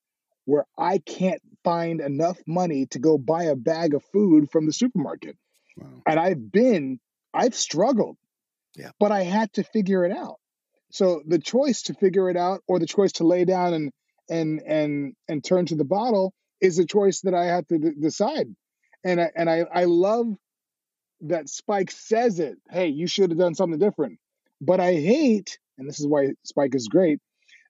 where 0.48 0.66
I 0.78 1.00
can't 1.00 1.42
find 1.66 2.00
enough 2.00 2.40
money 2.48 2.86
to 2.92 3.00
go 3.00 3.18
buy 3.18 3.44
a 3.44 3.56
bag 3.56 3.94
of 3.94 4.04
food 4.14 4.50
from 4.50 4.66
the 4.66 4.72
supermarket. 4.72 5.36
And 6.08 6.18
I've 6.18 6.52
been, 6.52 7.00
I've 7.34 7.54
struggled. 7.54 8.18
Yeah. 8.78 8.92
But 8.98 9.12
I 9.12 9.24
had 9.24 9.52
to 9.54 9.64
figure 9.64 10.06
it 10.06 10.14
out. 10.14 10.38
So 10.90 11.22
the 11.28 11.38
choice 11.38 11.84
to 11.84 11.94
figure 11.94 12.30
it 12.30 12.38
out 12.38 12.62
or 12.66 12.80
the 12.80 12.86
choice 12.86 13.12
to 13.14 13.26
lay 13.26 13.44
down 13.44 13.74
and 13.74 13.92
and 14.30 14.62
and 14.66 15.14
and 15.28 15.44
turn 15.44 15.66
to 15.66 15.76
the 15.76 15.84
bottle 15.84 16.34
is 16.62 16.80
a 16.80 16.86
choice 16.86 17.22
that 17.22 17.34
I 17.34 17.46
had 17.46 17.68
to 17.68 17.78
d- 17.78 17.92
decide. 18.00 18.48
And 19.04 19.20
I 19.20 19.32
and 19.36 19.50
I 19.50 19.66
I 19.74 19.84
love 19.84 20.28
that 21.22 21.50
Spike 21.50 21.92
says 21.92 22.40
it. 22.40 22.58
Hey, 22.70 22.88
you 22.88 23.08
should 23.08 23.32
have 23.32 23.40
done 23.40 23.56
something 23.56 23.80
different. 23.80 24.20
But 24.62 24.80
I 24.80 24.94
hate, 24.94 25.60
and 25.78 25.90
this 25.90 26.00
is 26.00 26.08
why 26.08 26.30
Spike 26.46 26.74
is 26.74 26.88
great, 26.88 27.20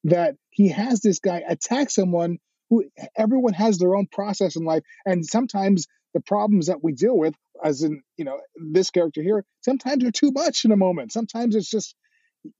that 0.04 0.36
he 0.52 0.70
has 0.70 1.02
this 1.02 1.20
guy 1.20 1.42
attack 1.48 1.90
someone 1.90 2.38
who 2.70 2.86
everyone 3.18 3.54
has 3.54 3.78
their 3.78 3.96
own 3.96 4.08
process 4.08 4.56
in 4.56 4.66
life, 4.66 4.84
and 5.06 5.26
sometimes 5.26 5.88
the 6.14 6.22
problems 6.22 6.68
that 6.68 6.84
we 6.84 6.94
deal 6.94 7.18
with, 7.18 7.36
as 7.64 7.84
in 7.84 8.02
you 8.18 8.26
know 8.26 8.40
this 8.56 8.92
character 8.92 9.22
here, 9.22 9.46
sometimes 9.62 10.04
are 10.04 10.12
too 10.12 10.32
much 10.32 10.66
in 10.66 10.72
a 10.72 10.78
moment. 10.78 11.12
Sometimes 11.12 11.56
it's 11.56 11.70
just 11.70 11.96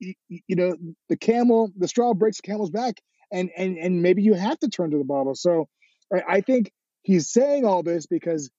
y- 0.00 0.14
y- 0.30 0.40
you 0.46 0.56
know 0.56 0.74
the 1.08 1.16
camel, 1.16 1.70
the 1.76 1.88
straw 1.88 2.14
breaks 2.14 2.38
the 2.38 2.42
camel's 2.46 2.70
back, 2.70 3.00
and 3.32 3.50
and 3.56 3.76
and 3.78 4.02
maybe 4.02 4.22
you 4.22 4.34
have 4.34 4.58
to 4.60 4.68
turn 4.68 4.90
to 4.90 4.98
the 4.98 5.04
bottle. 5.04 5.34
So 5.34 5.68
I 6.14 6.22
I 6.36 6.40
think 6.40 6.70
he's 7.02 7.28
saying 7.30 7.64
all 7.64 7.82
this 7.82 8.06
because 8.06 8.50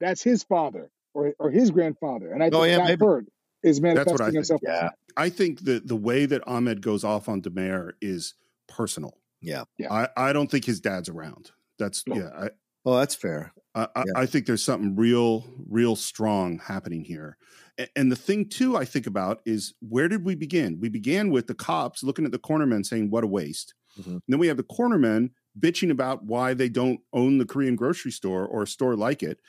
that's 0.00 0.22
his 0.22 0.42
father 0.44 0.90
or 1.14 1.34
or 1.38 1.50
his 1.50 1.70
grandfather, 1.70 2.32
and 2.32 2.42
I 2.42 2.50
Oh, 2.50 2.62
think 2.62 2.68
yeah, 2.70 2.78
that 2.78 2.86
maybe. 2.88 3.04
hurt 3.04 3.26
is 3.62 3.80
That's 3.80 4.12
what 4.12 4.20
I 4.20 4.26
manifesting 4.26 4.26
think. 4.26 4.34
himself. 4.36 4.60
Yeah. 4.62 4.90
I 5.16 5.30
think 5.30 5.64
that 5.64 5.88
the 5.88 5.96
way 5.96 6.26
that 6.26 6.46
Ahmed 6.46 6.80
goes 6.80 7.02
off 7.02 7.28
on 7.28 7.40
Da 7.40 7.50
Mayor 7.50 7.94
is 8.00 8.34
personal. 8.68 9.18
Yeah. 9.40 9.64
Yeah. 9.78 9.92
I, 9.92 10.08
I 10.16 10.32
don't 10.32 10.50
think 10.50 10.64
his 10.64 10.80
dad's 10.80 11.08
around. 11.08 11.50
That's 11.78 12.02
yeah. 12.06 12.30
I, 12.36 12.50
well, 12.84 12.98
that's 12.98 13.14
fair. 13.14 13.52
I, 13.74 13.86
I, 13.94 14.04
I 14.16 14.26
think 14.26 14.46
there's 14.46 14.64
something 14.64 14.96
real, 14.96 15.44
real 15.68 15.94
strong 15.96 16.58
happening 16.58 17.04
here. 17.04 17.36
A- 17.78 17.88
And 17.96 18.10
the 18.10 18.16
thing 18.16 18.48
too, 18.48 18.76
I 18.76 18.84
think 18.84 19.06
about 19.06 19.40
is 19.46 19.74
where 19.80 20.08
did 20.08 20.24
we 20.24 20.34
begin? 20.34 20.78
We 20.80 20.88
began 20.88 21.30
with 21.30 21.46
the 21.46 21.54
cops 21.54 22.02
looking 22.02 22.24
at 22.24 22.32
the 22.32 22.38
cornermen 22.38 22.84
saying, 22.84 23.10
"What 23.10 23.24
a 23.24 23.28
waste." 23.28 23.74
And 24.04 24.22
then 24.28 24.38
we 24.38 24.46
have 24.48 24.56
the 24.56 24.62
cornermen 24.64 25.30
bitching 25.58 25.90
about 25.90 26.24
why 26.24 26.54
they 26.54 26.68
don't 26.68 27.00
own 27.12 27.38
the 27.38 27.44
Korean 27.46 27.74
grocery 27.76 28.12
store 28.12 28.46
or 28.46 28.62
a 28.62 28.66
store 28.66 28.94
like 28.96 29.22
it. 29.24 29.40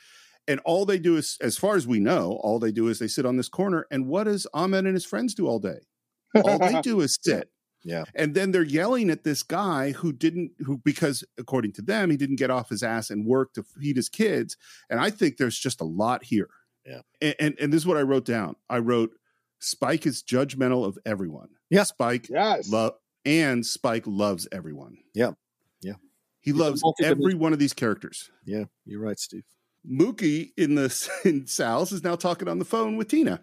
And 0.48 0.58
all 0.64 0.84
they 0.84 0.98
do 0.98 1.16
is, 1.16 1.36
as 1.40 1.56
far 1.56 1.76
as 1.76 1.86
we 1.86 2.00
know, 2.00 2.40
all 2.42 2.58
they 2.58 2.72
do 2.72 2.88
is 2.88 2.98
they 2.98 3.06
sit 3.06 3.24
on 3.26 3.36
this 3.36 3.48
corner. 3.48 3.86
And 3.92 4.06
what 4.08 4.24
does 4.24 4.46
Ahmed 4.52 4.86
and 4.86 4.94
his 4.94 5.04
friends 5.04 5.34
do 5.34 5.46
all 5.46 5.60
day? 5.60 5.78
All 6.34 6.58
they 6.58 6.80
do 6.82 7.00
is 7.00 7.16
sit. 7.22 7.50
Yeah. 7.84 8.04
And 8.14 8.34
then 8.34 8.52
they're 8.52 8.62
yelling 8.62 9.10
at 9.10 9.24
this 9.24 9.42
guy 9.42 9.92
who 9.92 10.12
didn't, 10.12 10.52
who, 10.60 10.78
because 10.78 11.24
according 11.38 11.72
to 11.74 11.82
them, 11.82 12.10
he 12.10 12.16
didn't 12.16 12.36
get 12.36 12.50
off 12.50 12.68
his 12.68 12.82
ass 12.82 13.10
and 13.10 13.24
work 13.26 13.54
to 13.54 13.62
feed 13.62 13.96
his 13.96 14.08
kids. 14.08 14.56
And 14.90 15.00
I 15.00 15.10
think 15.10 15.36
there's 15.36 15.58
just 15.58 15.80
a 15.80 15.84
lot 15.84 16.24
here. 16.24 16.48
Yeah. 16.84 17.00
And, 17.22 17.34
and, 17.40 17.54
and 17.60 17.72
this 17.72 17.82
is 17.82 17.86
what 17.86 17.96
I 17.96 18.02
wrote 18.02 18.24
down. 18.26 18.56
I 18.68 18.78
wrote, 18.78 19.10
Spike 19.60 20.06
is 20.06 20.22
judgmental 20.22 20.84
of 20.86 20.98
everyone. 21.06 21.48
Yeah. 21.70 21.84
Spike 21.84 22.28
Yes. 22.28 22.70
love 22.70 22.94
and 23.24 23.64
Spike 23.64 24.04
loves 24.06 24.48
everyone. 24.52 24.98
Yeah. 25.14 25.32
Yeah. 25.82 25.94
He 26.40 26.52
He's 26.52 26.60
loves 26.60 26.82
every 27.02 27.34
one 27.34 27.52
of 27.52 27.58
these 27.58 27.74
characters. 27.74 28.30
Yeah, 28.46 28.64
you're 28.86 29.00
right, 29.00 29.18
Steve. 29.18 29.44
Mookie 29.86 30.52
in 30.56 30.74
the 30.74 31.10
in 31.24 31.46
Sal's 31.46 31.92
is 31.92 32.02
now 32.02 32.16
talking 32.16 32.48
on 32.48 32.58
the 32.58 32.64
phone 32.64 32.96
with 32.96 33.08
Tina. 33.08 33.42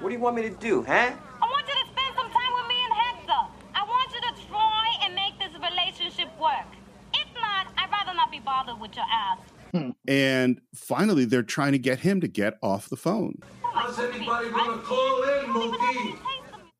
What 0.00 0.08
do 0.08 0.14
you 0.14 0.20
want 0.20 0.34
me 0.36 0.42
to 0.42 0.50
do, 0.50 0.82
huh? 0.82 1.12
I 1.14 1.46
want 1.46 1.66
you 1.68 1.74
to 1.74 1.90
spend 1.90 2.16
some 2.16 2.28
time 2.30 2.52
with 2.56 2.66
me 2.68 2.74
and 2.84 2.92
Hector. 2.92 3.52
I 3.74 3.84
want 3.84 4.10
you 4.12 4.20
to 4.20 4.48
try 4.48 4.94
and 5.04 5.14
make 5.14 5.38
this 5.38 5.54
relationship 5.54 6.28
work. 6.40 6.66
If 7.14 7.28
not, 7.34 7.68
I'd 7.78 7.88
rather 7.90 8.14
not 8.16 8.32
be 8.32 8.40
bothered 8.40 8.71
with 8.82 8.94
your 8.94 9.06
ass. 9.10 9.38
Hmm. 9.72 9.90
And 10.06 10.60
finally, 10.74 11.24
they're 11.24 11.42
trying 11.42 11.72
to 11.72 11.78
get 11.78 12.00
him 12.00 12.20
to 12.20 12.28
get 12.28 12.58
off 12.62 12.90
the 12.90 12.96
phone. 12.96 13.38
How's 13.62 13.98
anybody 13.98 14.50
gonna 14.50 14.82
call 14.82 15.22
in, 15.22 15.46
Mookie? 15.46 16.18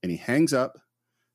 And 0.03 0.11
he 0.11 0.19
hangs 0.19 0.53
up, 0.53 0.79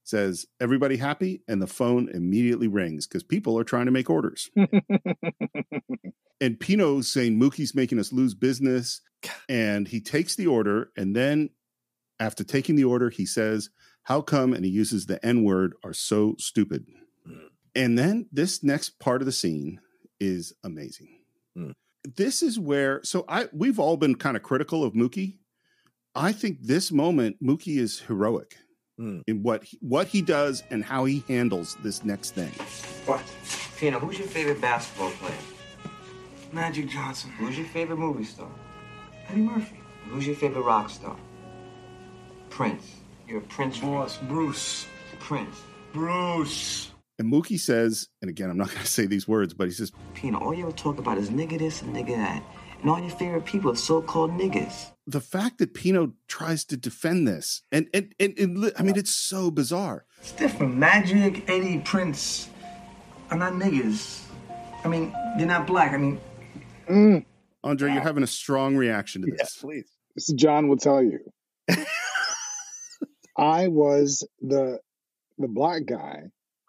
says, 0.04 0.46
Everybody 0.60 0.98
happy? 0.98 1.42
And 1.48 1.60
the 1.60 1.68
phone 1.68 2.10
immediately 2.10 2.68
rings 2.68 3.08
because 3.08 3.24
people 3.24 3.58
are 3.58 3.64
trying 3.64 3.86
to 3.86 3.92
make 3.92 4.10
orders. 4.10 4.52
and 6.42 6.60
Pino's 6.60 7.12
saying 7.12 7.40
Mookie's 7.40 7.74
making 7.74 7.98
us 7.98 8.14
lose 8.14 8.36
business. 8.36 9.02
And 9.50 9.88
he 9.88 10.00
takes 10.00 10.36
the 10.36 10.46
order. 10.46 10.92
And 10.96 11.16
then 11.16 11.50
after 12.20 12.44
taking 12.44 12.76
the 12.76 12.84
order, 12.84 13.10
he 13.10 13.26
says, 13.26 13.72
How 14.04 14.22
come? 14.22 14.54
And 14.54 14.64
he 14.64 14.70
uses 14.70 15.08
the 15.08 15.26
N 15.26 15.44
word, 15.44 15.74
are 15.84 15.94
so 15.94 16.36
stupid. 16.38 16.86
Hmm. 17.26 17.48
And 17.74 17.98
then 17.98 18.28
this 18.32 18.64
next 18.64 19.00
part 19.00 19.24
of 19.24 19.26
the 19.26 19.32
scene 19.32 19.80
is 20.20 20.54
amazing. 20.64 21.20
Hmm. 21.56 21.72
This 22.16 22.42
is 22.42 22.60
where 22.60 23.02
so 23.04 23.26
I 23.28 23.48
we've 23.52 23.80
all 23.80 23.98
been 23.98 24.16
kind 24.16 24.38
of 24.38 24.44
critical 24.44 24.84
of 24.84 24.94
Mookie. 24.94 25.38
I 26.16 26.32
think 26.32 26.62
this 26.62 26.92
moment 26.92 27.38
Mookie 27.44 27.78
is 27.78 28.00
heroic 28.00 28.58
hmm. 28.98 29.20
in 29.28 29.44
what 29.44 29.64
he, 29.64 29.78
what 29.82 30.08
he 30.08 30.22
does 30.22 30.64
and 30.72 30.84
how 30.84 31.06
he 31.06 31.24
handles 31.28 31.78
this 31.84 32.04
next 32.04 32.32
thing. 32.32 32.52
What? 33.06 33.22
Pino, 33.78 34.00
who's 34.00 34.18
your 34.18 34.28
favorite 34.28 34.60
basketball 34.60 35.12
player? 35.12 35.34
Magic 36.52 36.90
Johnson. 36.90 37.30
Who's 37.32 37.58
your 37.58 37.68
favorite 37.68 38.00
movie 38.00 38.24
star? 38.24 38.50
Eddie 39.30 39.42
Murphy. 39.42 39.80
Who's 40.10 40.26
your 40.26 40.36
favorite 40.36 40.62
rock 40.62 40.90
star? 40.90 41.16
Prince. 42.50 42.96
You're 43.28 43.40
a 43.40 43.42
Prince. 43.42 43.80
Boss, 43.80 44.18
Bruce. 44.18 44.88
Prince. 45.20 45.62
Bruce. 45.94 46.92
And 47.20 47.32
Mookie 47.32 47.60
says, 47.60 48.10
and 48.22 48.30
again, 48.30 48.50
I'm 48.50 48.58
not 48.58 48.68
going 48.72 48.82
to 48.82 48.88
say 48.88 49.06
these 49.06 49.28
words, 49.28 49.54
but 49.54 49.68
he 49.68 49.74
says, 49.74 49.92
Pino, 50.14 50.40
all 50.40 50.54
you 50.54 50.64
ever 50.64 50.72
talk 50.76 51.00
about 51.00 51.18
is 51.18 51.30
nigga 51.30 51.58
this 51.58 51.82
and 51.82 51.96
nigga 51.96 52.16
that. 52.16 52.44
And 52.82 52.90
all 52.92 53.00
your 53.00 53.10
favorite 53.10 53.46
people 53.46 53.72
are 53.72 53.76
so-called 53.76 54.32
niggas. 54.32 54.92
the 55.08 55.20
fact 55.22 55.58
that 55.58 55.74
Pino 55.74 56.14
tries 56.28 56.64
to 56.66 56.78
defend 56.78 57.28
this, 57.28 57.64
and 57.72 57.88
and, 57.92 58.14
and, 58.20 58.38
and 58.38 58.72
I 58.78 58.84
mean, 58.84 58.96
it's 58.96 59.16
so 59.16 59.50
bizarre. 59.50 60.06
It's 60.20 60.34
different. 60.34 60.76
Magic, 60.76 61.50
Eddie, 61.50 61.80
Prince 61.80 62.50
are 63.32 63.38
not 63.38 63.54
niggas. 63.54 64.22
I 64.84 64.90
mean, 64.90 65.12
they're 65.40 65.48
not 65.48 65.66
black. 65.66 65.94
I 65.94 65.98
mean, 65.98 66.22
mm. 66.88 67.26
Andre, 67.64 67.94
you're 67.94 68.02
having 68.02 68.22
a 68.22 68.28
strong 68.28 68.78
reaction 68.78 69.24
to 69.24 69.32
this. 69.36 69.58
please. 69.58 69.90
This 70.14 70.32
John 70.34 70.68
will 70.68 70.78
tell 70.78 71.04
you. 71.04 71.20
I 73.38 73.70
was 73.70 74.28
the 74.40 74.80
the 75.40 75.48
black 75.48 75.86
guy 75.88 76.26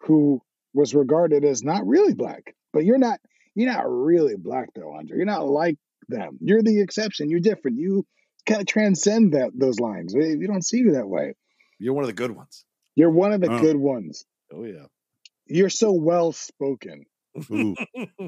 who 0.09 0.41
was 0.73 0.93
regarded 0.93 1.45
as 1.45 1.63
not 1.63 1.87
really 1.87 2.13
black. 2.13 2.53
But 2.73 2.83
you're 2.83 2.97
not 2.97 3.19
you're 3.55 3.71
not 3.71 3.89
really 3.89 4.35
black 4.35 4.69
though, 4.75 4.93
Andre. 4.93 5.15
You're 5.15 5.25
not 5.25 5.47
like 5.47 5.77
them. 6.09 6.37
You're 6.41 6.61
the 6.61 6.81
exception. 6.81 7.29
You're 7.29 7.39
different. 7.39 7.77
You 7.77 8.05
kind 8.45 8.59
of 8.59 8.67
transcend 8.67 9.33
that 9.35 9.51
those 9.55 9.79
lines. 9.79 10.13
We 10.13 10.35
we 10.35 10.47
don't 10.47 10.65
see 10.65 10.79
you 10.79 10.91
that 10.93 11.07
way. 11.07 11.35
You're 11.79 11.93
one 11.93 12.03
of 12.03 12.09
the 12.09 12.13
good 12.13 12.31
ones. 12.31 12.65
You're 12.95 13.11
one 13.11 13.31
of 13.31 13.39
the 13.39 13.51
Oh. 13.51 13.61
good 13.61 13.77
ones. 13.77 14.25
Oh 14.51 14.65
yeah. 14.65 14.85
You're 15.45 15.69
so 15.69 15.93
well 15.93 16.33
spoken. 16.33 17.05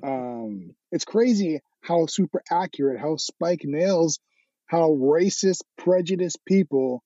Um, 0.04 0.74
it's 0.92 1.06
crazy 1.06 1.60
how 1.82 2.06
super 2.06 2.42
accurate, 2.50 3.00
how 3.00 3.18
Spike 3.18 3.62
nails 3.66 4.20
how 4.68 4.92
racist, 4.92 5.64
prejudiced 5.78 6.40
people 6.46 7.04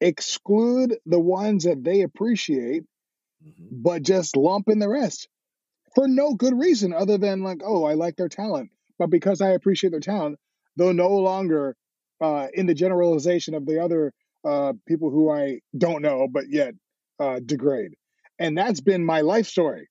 exclude 0.00 0.96
the 1.04 1.18
ones 1.18 1.64
that 1.64 1.82
they 1.82 2.02
appreciate, 2.02 2.84
but 3.70 4.02
just 4.02 4.36
lumping 4.36 4.78
the 4.78 4.88
rest 4.88 5.28
for 5.94 6.08
no 6.08 6.34
good 6.34 6.58
reason 6.58 6.92
other 6.92 7.18
than 7.18 7.42
like, 7.42 7.60
oh, 7.64 7.84
I 7.84 7.94
like 7.94 8.16
their 8.16 8.28
talent, 8.28 8.70
but 8.98 9.10
because 9.10 9.40
I 9.40 9.50
appreciate 9.50 9.90
their 9.90 10.00
talent, 10.00 10.38
they'll 10.76 10.94
no 10.94 11.10
longer 11.10 11.76
uh, 12.20 12.48
in 12.52 12.66
the 12.66 12.74
generalization 12.74 13.54
of 13.54 13.66
the 13.66 13.82
other 13.82 14.12
uh, 14.44 14.72
people 14.86 15.10
who 15.10 15.30
I 15.30 15.60
don't 15.76 16.02
know, 16.02 16.28
but 16.30 16.44
yet 16.48 16.74
uh, 17.18 17.40
degrade. 17.44 17.92
And 18.38 18.56
that's 18.56 18.80
been 18.80 19.04
my 19.04 19.22
life 19.22 19.46
story. 19.46 19.88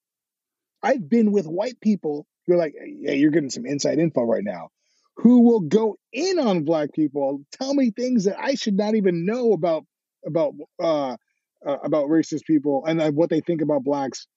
I've 0.81 1.09
been 1.09 1.31
with 1.31 1.47
white 1.47 1.79
people 1.81 2.25
who 2.45 2.53
are 2.53 2.57
like, 2.57 2.73
yeah, 2.85 3.11
you're 3.11 3.31
getting 3.31 3.49
some 3.49 3.65
inside 3.65 3.99
info 3.99 4.23
right 4.23 4.43
now, 4.43 4.69
who 5.17 5.41
will 5.41 5.61
go 5.61 5.97
in 6.13 6.39
on 6.39 6.63
black 6.63 6.93
people, 6.93 7.41
tell 7.51 7.73
me 7.73 7.91
things 7.91 8.25
that 8.25 8.39
I 8.39 8.55
should 8.55 8.75
not 8.75 8.95
even 8.95 9.25
know 9.25 9.53
about 9.53 9.83
about 10.25 10.53
uh, 10.81 11.17
uh 11.65 11.77
about 11.83 12.07
racist 12.07 12.45
people 12.45 12.83
and 12.85 13.01
uh, 13.01 13.11
what 13.11 13.29
they 13.29 13.41
think 13.41 13.61
about 13.61 13.83
blacks. 13.83 14.27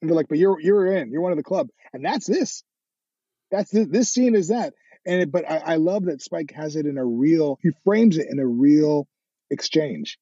And 0.00 0.08
they're 0.08 0.16
like, 0.16 0.28
but 0.28 0.38
you're 0.38 0.60
you're 0.60 0.86
in, 0.86 1.10
you're 1.10 1.22
one 1.22 1.32
of 1.32 1.38
the 1.38 1.44
club, 1.44 1.68
and 1.92 2.04
that's 2.04 2.26
this. 2.26 2.62
That's 3.50 3.70
this, 3.70 3.86
this 3.88 4.10
scene 4.10 4.34
is 4.34 4.48
that, 4.48 4.74
and 5.06 5.22
it, 5.22 5.32
but 5.32 5.50
I, 5.50 5.56
I 5.56 5.76
love 5.76 6.04
that 6.04 6.22
Spike 6.22 6.52
has 6.54 6.76
it 6.76 6.86
in 6.86 6.98
a 6.98 7.04
real. 7.04 7.58
He 7.62 7.70
frames 7.84 8.18
it 8.18 8.28
in 8.30 8.38
a 8.38 8.46
real 8.46 9.08
exchange. 9.50 10.18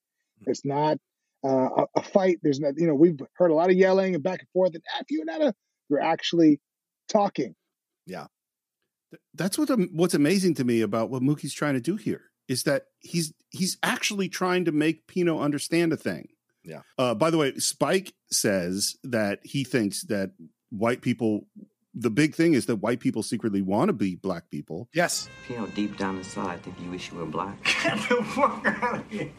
It's 0.47 0.65
not 0.65 0.99
uh, 1.45 1.49
a, 1.49 1.87
a 1.97 2.03
fight. 2.03 2.39
There's 2.43 2.61
not, 2.61 2.75
you 2.77 2.87
know, 2.87 2.95
we've 2.95 3.19
heard 3.35 3.51
a 3.51 3.55
lot 3.55 3.71
of 3.71 3.77
yelling 3.77 4.15
and 4.15 4.23
back 4.23 4.41
and 4.41 4.49
forth, 4.53 4.75
and 4.75 4.83
F 4.99 5.07
you, 5.11 5.25
not 5.25 5.43
a. 5.43 5.55
You're 5.89 6.01
actually 6.01 6.61
talking. 7.09 7.55
Yeah. 8.07 8.27
That's 9.35 9.57
what 9.59 9.71
what's 9.93 10.15
amazing 10.15 10.55
to 10.55 10.65
me 10.65 10.81
about 10.81 11.11
what 11.11 11.23
Mookie's 11.23 11.55
trying 11.55 11.75
to 11.75 11.81
do 11.81 11.97
here 11.97 12.23
is 12.49 12.65
that 12.65 12.87
he's 12.99 13.33
he's 13.51 13.79
actually 13.83 14.29
trying 14.29 14.65
to 14.65 14.73
make 14.73 15.07
Pino 15.07 15.41
understand 15.41 15.93
a 15.93 15.97
thing. 15.97 16.29
Yeah. 16.67 16.81
Uh, 16.99 17.15
by 17.15 17.31
the 17.31 17.39
way, 17.39 17.55
Spike 17.57 18.13
says 18.31 18.97
that 19.05 19.39
he 19.45 19.65
thinks 19.65 20.03
that 20.07 20.33
white 20.71 21.01
people. 21.01 21.47
The 21.99 22.11
big 22.11 22.35
thing 22.35 22.53
is 22.53 22.67
that 22.67 22.77
white 22.77 23.01
people 23.01 23.23
secretly 23.23 23.63
want 23.63 23.89
to 23.89 23.95
be 23.95 24.17
black 24.17 24.51
people. 24.51 24.89
Yes. 24.93 25.31
You 25.49 25.57
know, 25.57 25.67
deep 25.69 25.97
down 25.97 26.19
inside, 26.19 26.51
I 26.51 26.57
think 26.59 26.77
you 26.83 26.91
wish 26.91 27.11
you 27.11 27.17
were 27.19 27.25
black. 27.25 27.57
get 27.83 27.97
the 28.09 28.23
fuck 28.25 28.67
out 28.67 28.97
of 28.97 29.11
here. 29.11 29.31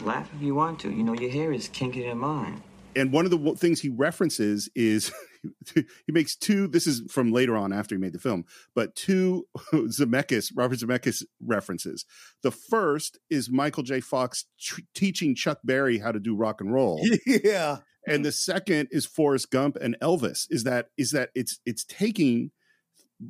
Laugh 0.00 0.28
if 0.34 0.42
you 0.42 0.54
want 0.56 0.80
to. 0.80 0.90
You 0.90 1.04
know 1.04 1.12
your 1.14 1.30
hair 1.30 1.52
is 1.52 1.68
kinkier 1.68 2.08
than 2.08 2.18
mine. 2.18 2.62
and 2.96 3.12
one 3.12 3.24
of 3.24 3.30
the 3.30 3.36
w- 3.36 3.54
things 3.56 3.80
he 3.80 3.88
references 3.90 4.68
is 4.74 5.12
he 5.74 5.84
makes 6.12 6.36
two 6.36 6.68
this 6.68 6.86
is 6.86 7.02
from 7.10 7.32
later 7.32 7.56
on 7.56 7.72
after 7.72 7.94
he 7.94 8.00
made 8.00 8.12
the 8.12 8.18
film 8.18 8.44
but 8.74 8.94
two 8.94 9.46
zemeckis 9.72 10.52
robert 10.54 10.78
zemeckis 10.78 11.24
references. 11.44 12.04
The 12.42 12.50
first 12.50 13.18
is 13.30 13.50
michael 13.50 13.82
j. 13.82 14.00
Fox 14.00 14.44
tr- 14.60 14.80
teaching 14.94 15.34
chuck 15.34 15.58
berry 15.64 15.98
how 15.98 16.12
to 16.12 16.20
do 16.20 16.34
rock 16.36 16.60
and 16.60 16.72
roll. 16.72 17.00
Yeah. 17.26 17.78
and 18.06 18.24
the 18.24 18.32
second 18.32 18.88
is 18.90 19.06
forrest 19.06 19.50
gump 19.50 19.76
and 19.76 19.96
elvis. 20.00 20.46
Is 20.50 20.64
that 20.64 20.86
is 20.96 21.10
that 21.12 21.30
it's 21.34 21.60
it's 21.64 21.84
taking 21.84 22.50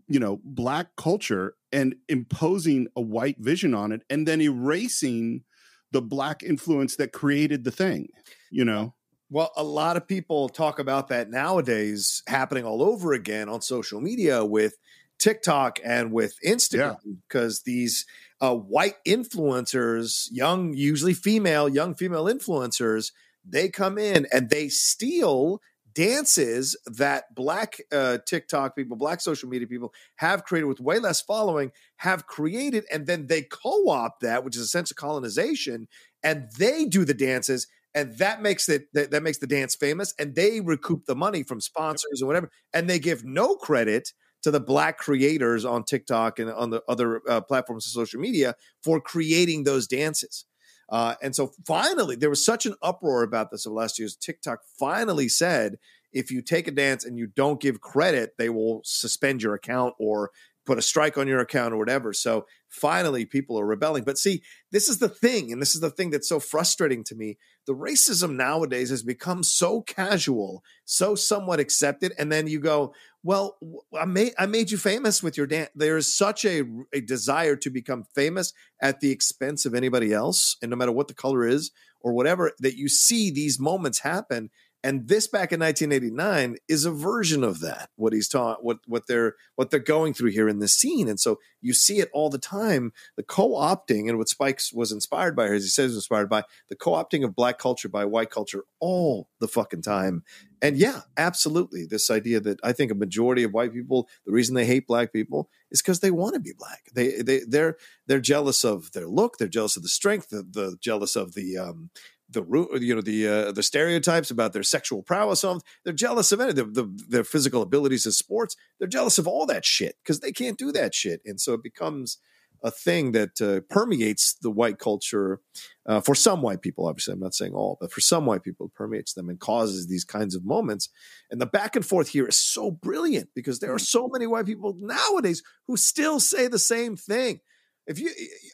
you 0.08 0.18
know 0.20 0.40
black 0.44 0.88
culture 0.96 1.54
and 1.70 1.94
imposing 2.08 2.88
a 2.96 3.00
white 3.00 3.36
vision 3.38 3.74
on 3.74 3.92
it 3.92 4.02
and 4.08 4.26
then 4.26 4.40
erasing 4.40 5.44
the 5.90 6.02
black 6.02 6.42
influence 6.42 6.96
that 6.96 7.12
created 7.12 7.64
the 7.64 7.70
thing 7.70 8.08
you 8.50 8.64
know 8.64 8.94
Well, 9.33 9.51
a 9.57 9.64
lot 9.64 9.97
of 9.97 10.07
people 10.07 10.51
talk 10.51 10.78
about 10.78 11.09
that 11.09 11.30
nowadays 11.30 12.22
happening 12.26 12.66
all 12.66 12.83
over 12.83 13.14
again 13.14 13.49
on 13.49 13.62
social 13.62 13.99
media 13.99 14.45
with 14.45 14.76
TikTok 15.18 15.78
and 15.83 16.12
with 16.12 16.37
Instagram 16.47 16.99
because 17.26 17.62
these 17.62 18.05
uh, 18.43 18.55
white 18.55 18.97
influencers, 19.09 20.28
young, 20.30 20.74
usually 20.74 21.14
female, 21.14 21.66
young 21.66 21.95
female 21.95 22.26
influencers, 22.26 23.12
they 23.43 23.70
come 23.70 23.97
in 23.97 24.26
and 24.35 24.51
they 24.51 24.68
steal 24.68 25.62
dances 25.95 26.76
that 26.85 27.35
black 27.35 27.80
uh, 27.91 28.18
TikTok 28.26 28.76
people, 28.76 28.99
black 28.99 29.22
social 29.22 29.49
media 29.49 29.66
people 29.66 29.95
have 30.16 30.45
created 30.45 30.66
with 30.66 30.78
way 30.78 30.99
less 30.99 31.22
following, 31.22 31.72
have 31.97 32.26
created, 32.26 32.85
and 32.93 33.07
then 33.07 33.28
they 33.28 33.41
co 33.41 33.89
opt 33.89 34.20
that, 34.20 34.45
which 34.45 34.57
is 34.57 34.62
a 34.62 34.68
sense 34.68 34.91
of 34.91 34.99
colonization, 34.99 35.89
and 36.22 36.51
they 36.59 36.85
do 36.85 37.07
the 37.07 37.14
dances 37.14 37.66
and 37.95 38.16
that 38.18 38.43
makes 38.43 38.68
it 38.68 38.86
that, 38.95 39.11
that 39.11 39.22
makes 39.22 39.38
the 39.38 39.47
dance 39.47 39.74
famous 39.74 40.14
and 40.18 40.34
they 40.34 40.61
recoup 40.61 41.07
the 41.07 41.14
money 41.14 41.43
from 41.43 41.61
sponsors 41.61 42.22
or 42.22 42.26
whatever 42.26 42.51
and 42.72 42.88
they 42.88 42.99
give 42.99 43.24
no 43.24 43.55
credit 43.57 44.12
to 44.43 44.51
the 44.51 44.61
black 44.61 44.99
creators 44.99 45.64
on 45.64 45.84
TikTok 45.84 46.38
and 46.38 46.51
on 46.51 46.70
the 46.70 46.82
other 46.88 47.22
uh, 47.28 47.40
platforms 47.40 47.86
of 47.86 47.93
social 47.93 48.20
media 48.20 48.55
for 48.82 49.01
creating 49.01 49.64
those 49.64 49.86
dances. 49.86 50.45
Uh, 50.88 51.14
and 51.22 51.34
so 51.34 51.53
finally, 51.66 52.16
there 52.16 52.28
was 52.28 52.45
such 52.45 52.66
an 52.66 52.74
uproar 52.82 53.22
about 53.22 53.51
this 53.51 53.64
the 53.64 53.70
last 53.70 53.99
years. 53.99 54.16
TikTok 54.16 54.61
finally 54.78 55.28
said 55.28 55.76
if 56.12 56.30
you 56.30 56.43
take 56.43 56.68
a 56.68 56.72
dance 56.72 57.05
and 57.05 57.16
you 57.16 57.26
don't 57.26 57.61
give 57.61 57.80
credit, 57.80 58.32
they 58.36 58.51
will 58.51 58.82
suspend 58.84 59.43
your 59.43 59.55
account 59.55 59.95
or 59.99 60.30
put 60.64 60.78
a 60.78 60.82
strike 60.82 61.18
on 61.18 61.28
your 61.28 61.40
account 61.40 61.74
or 61.74 61.76
whatever. 61.76 62.12
So 62.12 62.46
finally, 62.68 63.24
people 63.24 63.58
are 63.58 63.66
rebelling. 63.66 64.04
But 64.04 64.18
see, 64.18 64.42
this 64.70 64.88
is 64.88 64.98
the 64.98 65.08
thing, 65.08 65.52
and 65.52 65.60
this 65.60 65.74
is 65.74 65.80
the 65.80 65.90
thing 65.90 66.10
that's 66.10 66.28
so 66.28 66.40
frustrating 66.40 67.04
to 67.04 67.14
me. 67.14 67.38
The 67.66 67.74
racism 67.74 68.34
nowadays 68.36 68.90
has 68.90 69.02
become 69.02 69.42
so 69.42 69.82
casual, 69.82 70.64
so 70.84 71.14
somewhat 71.14 71.60
accepted. 71.60 72.12
And 72.18 72.30
then 72.30 72.46
you 72.46 72.60
go, 72.60 72.94
well, 73.22 73.56
I 73.98 74.04
made 74.04 74.32
I 74.38 74.46
made 74.46 74.70
you 74.70 74.78
famous 74.78 75.22
with 75.22 75.36
your 75.36 75.46
dance. 75.46 75.70
There 75.74 75.96
is 75.96 76.12
such 76.12 76.44
a, 76.44 76.62
a 76.92 77.00
desire 77.00 77.56
to 77.56 77.70
become 77.70 78.04
famous 78.14 78.52
at 78.80 79.00
the 79.00 79.10
expense 79.10 79.64
of 79.64 79.74
anybody 79.74 80.12
else, 80.12 80.56
and 80.60 80.70
no 80.70 80.76
matter 80.76 80.92
what 80.92 81.08
the 81.08 81.14
color 81.14 81.46
is 81.46 81.70
or 82.00 82.12
whatever, 82.12 82.52
that 82.58 82.76
you 82.76 82.88
see 82.88 83.30
these 83.30 83.60
moments 83.60 84.00
happen. 84.00 84.50
And 84.85 85.07
this 85.07 85.28
back 85.28 85.53
in 85.53 85.61
1989 85.61 86.57
is 86.68 86.85
a 86.85 86.91
version 86.91 87.45
of 87.45 87.61
that. 87.61 87.91
What 87.95 88.12
he's 88.12 88.28
taught, 88.28 88.64
what 88.64 88.78
what 88.87 89.07
they're 89.07 89.37
what 89.55 89.70
they're 89.70 89.78
going 89.78 90.12
through 90.12 90.30
here 90.30 90.49
in 90.49 90.59
this 90.59 90.74
scene, 90.74 91.09
and 91.09 91.20
so 91.20 91.39
you 91.61 91.72
see 91.72 92.01
it 92.01 92.11
all 92.12 92.30
the 92.30 92.39
time. 92.39 92.93
The 93.16 93.22
co-opting 93.22 94.09
and 94.09 94.18
what 94.18 94.28
Spikes 94.28 94.72
was 94.72 94.91
inspired 94.91 95.37
by, 95.37 95.47
as 95.47 95.62
he 95.62 95.68
says, 95.68 95.95
inspired 95.95 96.28
by 96.28 96.43
the 96.68 96.74
co-opting 96.74 97.24
of 97.24 97.37
black 97.37 97.59
culture 97.59 97.89
by 97.89 98.05
white 98.05 98.30
culture 98.30 98.64
all 98.80 99.28
the 99.39 99.49
fucking 99.49 99.83
time. 99.83 100.24
And 100.61 100.76
yeah, 100.76 101.03
absolutely, 101.16 101.87
this 101.87 102.11
idea 102.11 102.41
that 102.41 102.59
I 102.64 102.72
think 102.72 102.91
a 102.91 102.97
majority 102.97 103.45
of 103.45 103.53
white 103.53 103.72
people, 103.72 104.09
the 104.26 104.33
reason 104.33 104.55
they 104.55 104.66
hate 104.66 104.87
black 104.87 105.12
people 105.12 105.49
is 105.70 105.80
because 105.80 106.01
they 106.01 106.11
want 106.11 106.35
to 106.35 106.41
be 106.41 106.53
black. 106.57 106.83
They 106.93 107.22
they 107.22 107.41
they're 107.47 107.76
they're 108.09 108.20
jealous 108.20 108.64
of 108.64 108.91
their 108.93 109.07
look. 109.07 109.39
They're 109.39 109.49
jealous 109.49 109.76
of 109.76 109.85
the 109.85 109.89
strength. 109.89 110.30
The, 110.30 110.43
the 110.43 110.76
jealous 110.80 111.14
of 111.14 111.35
the 111.35 111.57
um, 111.59 111.91
the 112.33 112.78
you 112.80 112.95
know 112.95 113.01
the 113.01 113.26
uh, 113.26 113.53
the 113.53 113.62
stereotypes 113.62 114.30
about 114.30 114.53
their 114.53 114.62
sexual 114.62 115.03
prowess. 115.03 115.45
On 115.45 115.61
they're 115.85 115.93
jealous 115.93 116.33
of 116.33 116.41
any 116.41 116.53
the, 116.53 116.64
the, 116.64 117.05
their 117.09 117.24
physical 117.24 117.62
abilities 117.62 118.07
in 118.07 118.12
sports. 118.12 118.57
They're 118.78 118.89
jealous 118.89 119.18
of 119.18 119.26
all 119.26 119.47
that 119.47 119.64
shit 119.64 119.97
because 120.03 120.20
they 120.20 120.33
can't 120.33 120.59
do 120.59 120.72
that 120.72 120.95
shit, 120.95 121.20
and 121.24 121.41
so 121.41 121.55
it 121.55 121.62
becomes 121.62 122.18
a 122.64 122.70
thing 122.70 123.12
that 123.12 123.41
uh, 123.41 123.61
permeates 123.68 124.35
the 124.35 124.51
white 124.51 124.78
culture 124.78 125.41
uh, 125.87 126.01
for 126.01 126.14
some 126.14 126.43
white 126.43 126.62
people. 126.62 126.87
Obviously, 126.87 127.12
I'm 127.12 127.20
not 127.20 127.35
saying 127.35 127.55
all, 127.55 127.76
but 127.80 127.93
for 127.93 128.01
some 128.01 128.24
white 128.24 128.45
people, 128.45 128.66
it 128.66 128.74
permeates 128.74 129.14
them 129.14 129.28
and 129.28 129.41
causes 129.41 129.89
these 129.89 130.05
kinds 130.05 130.35
of 130.35 130.45
moments. 130.45 130.89
And 131.30 131.41
the 131.41 131.47
back 131.47 131.74
and 131.74 131.85
forth 131.85 132.09
here 132.09 132.26
is 132.26 132.37
so 132.37 132.70
brilliant 132.70 133.30
because 133.35 133.59
there 133.59 133.74
are 133.74 133.80
so 133.80 134.09
many 134.09 134.26
white 134.26 134.47
people 134.47 134.76
nowadays 134.78 135.43
who 135.66 135.76
still 135.76 136.20
say 136.20 136.47
the 136.47 136.59
same 136.59 136.97
thing 136.97 137.41
if 137.87 137.99
you 137.99 138.11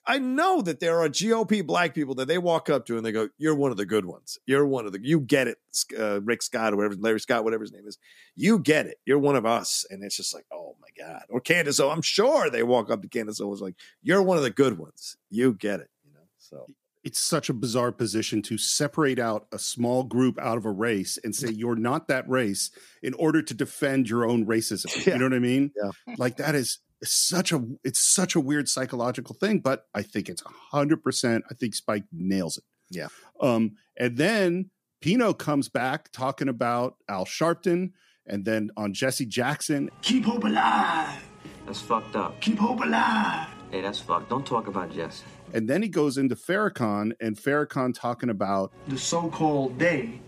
i 0.07 0.19
know 0.19 0.63
that 0.63 0.81
there 0.81 1.01
are 1.01 1.09
gop 1.09 1.67
black 1.67 1.95
people 1.95 2.15
that 2.15 2.29
they 2.29 2.39
walk 2.39 2.71
up 2.71 2.87
to 2.87 2.97
and 2.97 3.05
they 3.05 3.13
go 3.13 3.29
you're 3.39 3.55
one 3.55 3.71
of 3.71 3.77
the 3.77 3.87
good 3.87 4.05
ones 4.05 4.39
you're 4.47 4.67
one 4.67 4.87
of 4.87 4.93
the 4.93 5.01
you 5.03 5.21
get 5.21 5.47
it 5.47 5.59
uh, 5.99 6.21
rick 6.23 6.43
scott 6.43 6.73
or 6.73 6.77
whatever 6.77 6.95
larry 6.97 7.21
scott 7.21 7.45
whatever 7.45 7.63
his 7.63 7.73
name 7.73 7.87
is 7.87 7.99
you 8.35 8.59
get 8.59 8.87
it 8.87 8.99
you're 9.05 9.19
one 9.19 9.37
of 9.37 9.47
us 9.47 9.85
and 9.91 10.03
it's 10.03 10.17
just 10.17 10.35
like 10.35 10.47
oh 10.53 10.77
my 10.81 10.89
god 10.97 11.23
or 11.29 11.41
candace 11.41 11.81
o 11.81 11.91
i'm 11.91 12.03
sure 12.03 12.51
they 12.51 12.63
walk 12.63 12.91
up 12.91 13.03
to 13.03 13.09
candace 13.09 13.41
o 13.41 13.47
was 13.47 13.61
like 13.61 13.75
you're 14.03 14.23
one 14.23 14.37
of 14.37 14.43
the 14.43 14.51
good 14.51 14.79
ones 14.79 15.17
you 15.31 15.53
get 15.53 15.81
it 15.81 15.91
you 16.05 16.13
know 16.13 16.21
so 16.39 16.67
it's 17.05 17.21
such 17.21 17.49
a 17.49 17.55
bizarre 17.55 17.93
position 17.93 18.43
to 18.43 18.59
separate 18.59 19.19
out 19.19 19.47
a 19.53 19.59
small 19.59 20.03
group 20.03 20.39
out 20.39 20.59
of 20.59 20.67
a 20.67 20.71
race 20.71 21.19
and 21.25 21.35
say 21.35 21.49
you're 21.49 21.77
not 21.77 22.09
that 22.09 22.29
race 22.29 22.71
in 23.03 23.15
order 23.15 23.41
to 23.41 23.55
defend 23.55 24.11
your 24.11 24.27
own 24.27 24.45
racism. 24.45 24.89
Yeah. 25.07 25.15
You 25.15 25.21
know 25.21 25.27
what 25.27 25.35
I 25.35 25.39
mean? 25.39 25.73
Yeah. 25.81 26.17
Like 26.19 26.37
that 26.37 26.55
is 26.55 26.81
such 27.05 27.53
a 27.53 27.65
it's 27.85 28.01
such 28.01 28.35
a 28.35 28.41
weird 28.41 28.69
psychological 28.69 29.35
thing, 29.35 29.61
but 29.61 29.87
I 29.95 30.03
think 30.03 30.29
it's 30.29 30.43
hundred 30.71 31.03
percent. 31.03 31.45
I 31.51 31.55
think 31.55 31.75
Spike 31.75 32.05
nails 32.13 32.59
it. 32.59 32.65
Yeah. 32.91 33.09
Um, 33.41 33.73
and 33.97 34.17
then 34.17 34.71
Pino 35.01 35.33
comes 35.33 35.69
back 35.69 36.11
talking 36.11 36.49
about 36.49 36.97
Al 37.09 37.25
Sharpton, 37.25 37.93
and 38.27 38.45
then 38.45 38.71
on 38.77 38.93
Jesse 38.95 39.27
Jackson. 39.27 39.91
Keep 40.03 40.25
hope 40.25 40.45
alive. 40.45 41.23
That's 41.67 41.81
fucked 41.81 42.17
up. 42.17 42.41
Keep 42.41 42.59
hope 42.59 42.81
alive. 42.81 43.49
Hey, 43.71 43.83
that's 43.83 44.01
fucked. 44.01 44.31
Don't 44.31 44.47
talk 44.47 44.67
about 44.67 44.91
Jesse. 44.91 45.25
And 45.53 45.69
then 45.69 45.83
he 45.83 45.89
goes 45.89 46.19
into 46.19 46.35
Farrakhan, 46.35 47.13
and 47.21 47.37
Farrakhan 47.37 47.95
talking 47.95 48.31
about 48.31 48.73
the 48.89 48.99
so-called 48.99 49.79
day 49.79 50.21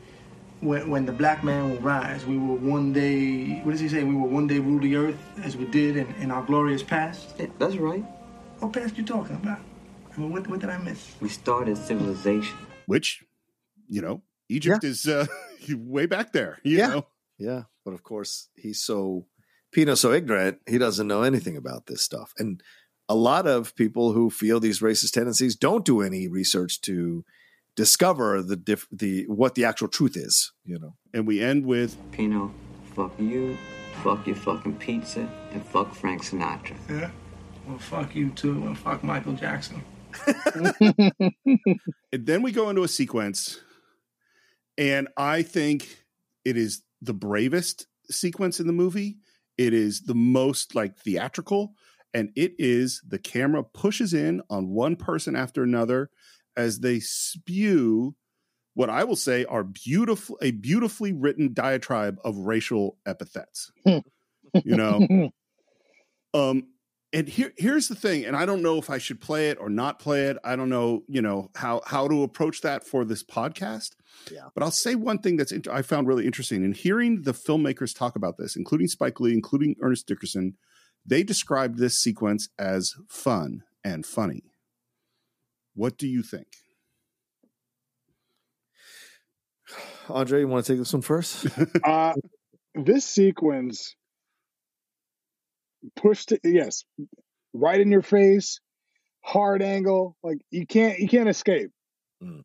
when, 0.61 0.91
when 0.91 1.07
the 1.07 1.13
black 1.13 1.43
man 1.43 1.71
will 1.71 1.81
rise. 1.81 2.25
We 2.27 2.37
will 2.37 2.57
one 2.57 2.93
day, 2.93 3.61
what 3.63 3.73
does 3.73 3.81
he 3.81 3.89
say? 3.89 4.05
We 4.05 4.15
will 4.15 4.29
one 4.29 4.47
day 4.47 4.59
rule 4.59 4.81
the 4.81 4.97
earth 4.97 5.19
as 5.43 5.57
we 5.57 5.67
did 5.67 5.97
in, 5.97 6.07
in 6.21 6.31
our 6.31 6.43
glorious 6.43 6.83
past. 6.83 7.35
Yeah, 7.39 7.47
that's 7.59 7.77
right. 7.77 8.05
What 8.59 8.73
past 8.73 8.97
you 8.97 9.05
talking 9.05 9.37
about? 9.37 9.61
I 10.15 10.21
mean, 10.21 10.33
what, 10.33 10.47
what 10.47 10.61
did 10.61 10.71
I 10.71 10.79
miss? 10.79 11.15
We 11.21 11.29
started 11.29 11.79
civilization. 11.79 12.57
Which, 12.87 13.25
you 13.89 14.03
know, 14.03 14.23
Egypt 14.49 14.85
yeah. 14.85 14.91
is 14.91 15.07
uh, 15.07 15.27
way 15.77 16.07
back 16.07 16.33
there. 16.33 16.59
yeah. 16.65 16.89
Know? 16.89 17.07
Yeah. 17.39 17.63
But 17.85 17.95
of 17.95 18.03
course, 18.03 18.49
he's 18.55 18.83
so, 18.83 19.27
Pino's 19.73 20.01
so 20.01 20.13
ignorant, 20.13 20.59
he 20.69 20.77
doesn't 20.77 21.07
know 21.07 21.23
anything 21.23 21.57
about 21.57 21.87
this 21.87 22.03
stuff. 22.03 22.35
And 22.37 22.63
a 23.09 23.15
lot 23.15 23.47
of 23.47 23.75
people 23.77 24.13
who 24.13 24.29
feel 24.29 24.61
these 24.61 24.81
racist 24.81 25.13
tendencies 25.13 25.57
don't 25.57 25.85
do 25.85 26.03
any 26.03 26.29
research 26.29 26.81
to 26.83 27.25
discover 27.81 28.43
the 28.43 28.57
diff- 28.57 28.89
the 28.93 29.25
what 29.27 29.55
the 29.55 29.65
actual 29.65 29.89
truth 29.89 30.15
is, 30.15 30.53
you 30.67 30.79
know. 30.79 30.97
And 31.15 31.27
we 31.27 31.41
end 31.41 31.65
with 31.65 31.97
Pino, 32.13 32.53
fuck 32.95 33.19
you, 33.19 33.57
fuck 34.03 34.27
your 34.27 34.37
fucking 34.37 34.77
pizza, 34.77 35.27
and 35.53 35.65
fuck 35.65 35.95
Frank 35.95 36.23
Sinatra. 36.23 36.77
Yeah. 36.91 37.11
Well, 37.67 37.79
fuck 37.79 38.15
you 38.15 38.31
too, 38.31 38.67
and 38.67 38.77
fuck 38.77 39.03
Michael 39.03 39.33
Jackson. 39.33 39.83
and 42.13 42.27
then 42.27 42.43
we 42.43 42.53
go 42.53 42.69
into 42.69 42.83
a 42.83 42.89
sequence, 42.89 43.59
and 44.77 45.09
I 45.17 45.41
think 45.41 46.05
it 46.45 46.59
is 46.59 46.83
the 47.01 47.15
bravest 47.15 47.87
sequence 48.11 48.61
in 48.61 48.67
the 48.67 48.75
movie. 48.75 49.17
It 49.57 49.73
is 49.73 50.03
the 50.03 50.15
most 50.15 50.75
like 50.75 50.99
theatrical, 50.99 51.73
and 52.13 52.31
it 52.37 52.53
is 52.59 53.01
the 53.09 53.19
camera 53.19 53.65
pushes 53.65 54.13
in 54.13 54.43
on 54.51 54.69
one 54.69 54.97
person 54.97 55.35
after 55.35 55.63
another 55.63 56.11
as 56.61 56.81
they 56.81 57.01
spew 57.01 58.15
what 58.75 58.91
I 58.91 59.05
will 59.05 59.17
say 59.17 59.45
are 59.45 59.65
beautiful 59.65 60.39
a 60.41 60.53
beautifully 60.53 61.13
written 61.13 61.53
diatribe 61.53 62.19
of 62.25 62.37
racial 62.37 62.97
epithets. 63.07 63.73
you 63.85 64.03
know. 64.77 65.31
Um 66.33 66.69
and 67.13 67.27
here 67.27 67.53
here's 67.59 67.89
the 67.89 67.97
thing 67.97 68.25
and 68.25 68.37
I 68.37 68.47
don't 68.47 68.63
know 68.63 68.79
if 68.79 68.89
I 68.89 68.99
should 68.99 69.21
play 69.21 69.51
it 69.51 69.59
or 69.61 69.69
not 69.69 69.99
play 69.99 70.27
it. 70.27 70.37
I 70.45 70.55
don't 70.55 70.69
know, 70.69 71.03
you 71.09 71.21
know, 71.21 71.51
how 71.57 71.81
how 71.85 72.07
to 72.07 72.23
approach 72.23 72.61
that 72.61 72.87
for 72.87 73.05
this 73.05 73.25
podcast. 73.25 73.97
Yeah. 74.31 74.51
But 74.55 74.63
I'll 74.63 74.71
say 74.71 74.95
one 74.95 75.19
thing 75.19 75.37
that's 75.37 75.53
I 75.69 75.83
found 75.83 76.07
really 76.07 76.25
interesting 76.25 76.63
in 76.63 76.71
hearing 76.71 77.23
the 77.23 77.33
filmmakers 77.33 77.99
talk 77.99 78.15
about 78.15 78.39
this, 78.39 78.55
including 78.55 78.87
Spike 78.87 79.19
Lee, 79.19 79.33
including 79.33 79.75
Ernest 79.83 80.07
Dickerson, 80.07 80.57
they 81.05 81.25
described 81.25 81.79
this 81.79 81.99
sequence 81.99 82.49
as 82.57 82.95
fun 83.09 83.65
and 83.83 84.07
funny. 84.07 84.45
What 85.75 85.97
do 85.97 86.07
you 86.07 86.23
think? 86.23 86.47
Andre, 90.09 90.41
you 90.41 90.49
want 90.49 90.65
to 90.65 90.73
take 90.73 90.81
this 90.81 90.93
one 90.93 91.03
first? 91.03 91.47
uh, 91.85 92.15
this 92.75 93.05
sequence 93.05 93.95
pushed 95.97 96.33
it, 96.33 96.41
yes, 96.45 96.85
right 97.53 97.81
in 97.81 97.91
your 97.91 98.03
face, 98.03 98.61
hard 99.23 99.63
angle, 99.63 100.17
like 100.23 100.39
you 100.51 100.67
can't 100.67 100.99
you 100.99 101.09
can't 101.09 101.29
escape. 101.29 101.71
Mm. 102.23 102.43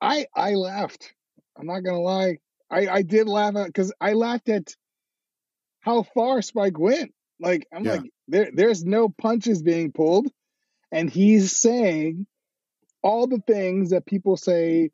I 0.00 0.26
I 0.34 0.54
laughed. 0.54 1.12
I'm 1.58 1.66
not 1.66 1.80
gonna 1.80 2.00
lie. 2.00 2.38
I 2.70 2.88
I 2.88 3.02
did 3.02 3.28
laugh 3.28 3.56
at 3.56 3.66
because 3.66 3.92
I 4.00 4.12
laughed 4.12 4.48
at 4.48 4.74
how 5.80 6.02
far 6.02 6.42
Spike 6.42 6.78
went. 6.78 7.12
Like 7.40 7.66
I'm 7.72 7.84
yeah. 7.84 7.92
like 7.92 8.10
there 8.28 8.50
there's 8.52 8.84
no 8.84 9.08
punches 9.08 9.62
being 9.62 9.92
pulled, 9.92 10.28
and 10.96 11.10
he's 11.10 11.54
saying 11.54 12.26
all 13.02 13.26
the 13.26 13.42
things 13.46 13.90
that 13.90 14.06
people 14.06 14.38
say, 14.38 14.90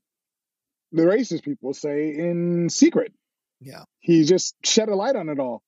the 0.90 1.02
racist 1.02 1.44
people 1.44 1.72
say 1.74 2.08
in 2.16 2.68
secret. 2.70 3.12
Yeah. 3.60 3.84
He 4.00 4.24
just 4.24 4.56
shed 4.64 4.88
a 4.88 4.96
light 4.96 5.14
on 5.14 5.28
it 5.28 5.38
all. 5.38 5.62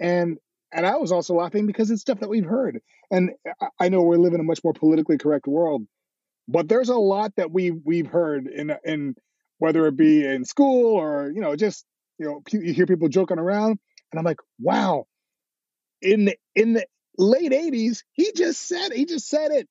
And 0.00 0.38
and 0.72 0.84
I 0.84 0.96
was 0.96 1.12
also 1.12 1.34
laughing 1.34 1.68
because 1.68 1.88
it's 1.92 2.00
stuff 2.00 2.18
that 2.18 2.28
we've 2.28 2.44
heard. 2.44 2.80
And 3.12 3.30
I 3.78 3.90
know 3.90 4.02
we 4.02 4.16
live 4.16 4.34
in 4.34 4.40
a 4.40 4.44
much 4.44 4.58
more 4.64 4.72
politically 4.72 5.18
correct 5.18 5.46
world, 5.46 5.86
but 6.48 6.68
there's 6.68 6.88
a 6.88 6.96
lot 6.96 7.36
that 7.36 7.52
we 7.52 7.70
we've 7.70 8.08
heard 8.08 8.48
in 8.48 8.72
in 8.84 9.14
whether 9.58 9.86
it 9.86 9.96
be 9.96 10.26
in 10.26 10.44
school 10.44 10.96
or 10.96 11.30
you 11.32 11.40
know 11.40 11.54
just 11.54 11.86
you 12.18 12.26
know 12.26 12.42
you 12.50 12.72
hear 12.72 12.86
people 12.86 13.08
joking 13.08 13.38
around, 13.38 13.78
and 14.10 14.18
I'm 14.18 14.24
like, 14.24 14.40
wow. 14.58 15.06
In 16.02 16.24
the 16.24 16.36
in 16.56 16.72
the 16.72 16.86
late 17.18 17.52
'80s, 17.52 18.04
he 18.12 18.32
just 18.34 18.60
said 18.66 18.92
he 18.92 19.04
just 19.06 19.28
said 19.28 19.50
it 19.52 19.68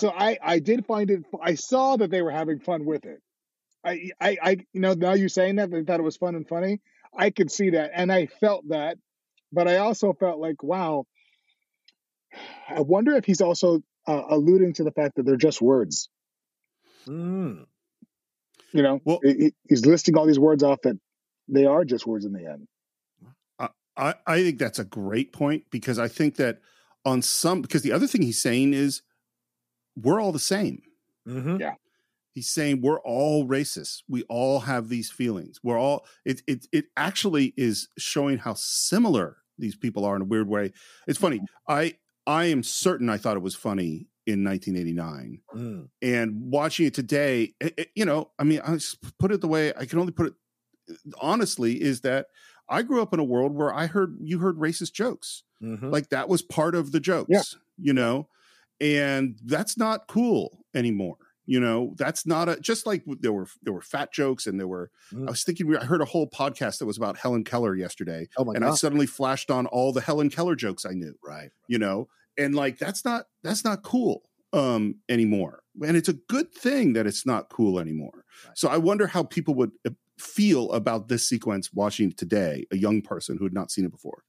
So 0.00 0.10
I 0.10 0.38
I 0.42 0.58
did 0.60 0.86
find 0.86 1.10
it. 1.10 1.24
I 1.42 1.54
saw 1.56 1.96
that 1.96 2.10
they 2.10 2.22
were 2.22 2.30
having 2.30 2.60
fun 2.60 2.84
with 2.86 3.04
it. 3.04 3.20
I 3.84 4.10
I 4.20 4.38
I 4.42 4.50
you 4.72 4.80
know 4.80 4.94
now 4.94 5.14
you're 5.14 5.28
saying 5.28 5.56
that 5.56 5.70
they 5.70 5.82
thought 5.84 6.00
it 6.00 6.04
was 6.04 6.16
fun 6.16 6.34
and 6.36 6.48
funny. 6.48 6.80
I 7.16 7.30
could 7.30 7.50
see 7.52 7.70
that, 7.70 7.90
and 7.94 8.12
I 8.12 8.26
felt 8.26 8.68
that, 8.70 8.98
but 9.52 9.68
I 9.68 9.78
also 9.78 10.12
felt 10.14 10.38
like 10.40 10.62
wow. 10.62 11.06
I 12.68 12.80
wonder 12.80 13.14
if 13.16 13.24
he's 13.24 13.40
also 13.42 13.82
uh, 14.06 14.22
alluding 14.30 14.74
to 14.74 14.84
the 14.84 14.90
fact 14.92 15.16
that 15.16 15.24
they're 15.26 15.36
just 15.36 15.62
words. 15.62 16.08
Mm. 17.06 17.66
You 18.72 18.82
know, 18.82 19.00
Well- 19.04 19.20
he- 19.22 19.54
he's 19.68 19.86
listing 19.86 20.16
all 20.16 20.26
these 20.26 20.38
words 20.38 20.62
off 20.62 20.80
that 20.82 20.98
they 21.48 21.66
are 21.66 21.84
just 21.84 22.06
words 22.06 22.24
in 22.24 22.32
the 22.32 22.46
end. 22.46 22.66
I, 23.96 24.14
I 24.26 24.42
think 24.42 24.58
that's 24.58 24.78
a 24.78 24.84
great 24.84 25.32
point 25.32 25.64
because 25.70 25.98
I 25.98 26.08
think 26.08 26.36
that 26.36 26.60
on 27.04 27.22
some 27.22 27.62
because 27.62 27.82
the 27.82 27.92
other 27.92 28.06
thing 28.06 28.22
he's 28.22 28.40
saying 28.42 28.72
is 28.74 29.02
we're 29.96 30.20
all 30.20 30.32
the 30.32 30.38
same. 30.38 30.82
Mm-hmm. 31.28 31.60
Yeah. 31.60 31.74
He's 32.32 32.50
saying 32.50 32.80
we're 32.82 33.00
all 33.00 33.46
racist. 33.46 34.02
We 34.08 34.22
all 34.24 34.60
have 34.60 34.88
these 34.88 35.10
feelings. 35.10 35.60
We're 35.62 35.78
all 35.78 36.06
it 36.24 36.42
it 36.48 36.66
it 36.72 36.86
actually 36.96 37.54
is 37.56 37.88
showing 37.98 38.38
how 38.38 38.54
similar 38.54 39.36
these 39.58 39.76
people 39.76 40.04
are 40.04 40.16
in 40.16 40.22
a 40.22 40.26
weird 40.26 40.48
way. 40.48 40.72
It's 41.06 41.18
funny. 41.18 41.40
I 41.68 41.94
I 42.26 42.46
am 42.46 42.62
certain 42.64 43.08
I 43.08 43.18
thought 43.18 43.36
it 43.36 43.42
was 43.42 43.54
funny 43.54 44.08
in 44.26 44.42
1989 44.42 45.40
Mm. 45.54 45.88
and 46.00 46.50
watching 46.50 46.86
it 46.86 46.94
today 46.94 47.52
it- 47.60 47.74
it- 47.76 47.90
you 47.94 48.06
know 48.06 48.30
i 48.38 48.42
mean 48.42 48.58
i 48.64 48.72
just 48.72 48.96
put 49.18 49.30
it 49.30 49.42
the 49.42 49.46
way 49.46 49.70
i 49.78 49.84
can 49.84 49.98
only 49.98 50.12
put 50.14 50.28
it 50.28 50.34
honestly 51.20 51.80
is 51.80 52.00
that 52.00 52.28
i 52.68 52.82
grew 52.82 53.02
up 53.02 53.12
in 53.14 53.20
a 53.20 53.24
world 53.24 53.54
where 53.54 53.72
i 53.72 53.86
heard 53.86 54.16
you 54.20 54.38
heard 54.38 54.56
racist 54.58 54.92
jokes 54.92 55.42
Mhm. 55.62 55.90
like 55.90 56.10
that 56.10 56.28
was 56.28 56.42
part 56.42 56.74
of 56.74 56.92
the 56.92 57.00
jokes 57.00 57.28
Yeah. 57.30 57.42
you 57.78 57.92
know 57.94 58.28
and 58.80 59.38
that's 59.44 59.76
not 59.78 60.08
cool 60.08 60.64
anymore 60.74 61.16
you 61.46 61.60
know 61.60 61.94
that's 61.96 62.26
not 62.26 62.48
a 62.48 62.58
just 62.60 62.86
like 62.86 63.02
there 63.20 63.32
were 63.32 63.46
there 63.62 63.72
were 63.72 63.82
fat 63.82 64.12
jokes 64.12 64.46
and 64.46 64.58
there 64.58 64.66
were 64.68 64.90
Mm. 65.12 65.28
i 65.28 65.30
was 65.30 65.44
thinking 65.44 65.74
i 65.76 65.84
heard 65.84 66.00
a 66.00 66.06
whole 66.06 66.28
podcast 66.28 66.78
that 66.78 66.86
was 66.86 66.96
about 66.96 67.16
helen 67.18 67.44
keller 67.44 67.74
yesterday 67.76 68.28
Oh 68.36 68.50
and 68.52 68.64
i 68.64 68.74
suddenly 68.74 69.06
flashed 69.06 69.50
on 69.50 69.66
all 69.66 69.92
the 69.92 70.00
helen 70.00 70.30
keller 70.30 70.56
jokes 70.56 70.84
i 70.84 70.90
knew 70.92 71.14
right. 71.24 71.50
you 71.68 71.78
know 71.78 72.08
and 72.36 72.54
like 72.54 72.78
that's 72.78 73.04
not 73.04 73.26
that's 73.42 73.64
not 73.64 73.82
cool 73.82 74.22
um 74.52 74.96
anymore 75.08 75.62
and 75.82 75.96
it's 75.96 76.08
a 76.08 76.14
good 76.14 76.52
thing 76.52 76.92
that 76.94 77.06
it's 77.06 77.26
not 77.26 77.48
cool 77.48 77.78
anymore 77.78 78.24
Right. 78.46 78.56
so 78.58 78.68
i 78.68 78.76
wonder 78.78 79.06
how 79.06 79.22
people 79.22 79.54
would 79.54 79.70
feel 80.18 80.70
about 80.72 81.08
this 81.08 81.28
sequence 81.28 81.72
watching 81.72 82.10
it 82.10 82.16
today 82.16 82.66
a 82.70 82.76
young 82.76 83.02
person 83.02 83.36
who 83.36 83.44
had 83.44 83.52
not 83.52 83.70
seen 83.70 83.84
it 83.84 83.90
before 83.92 84.22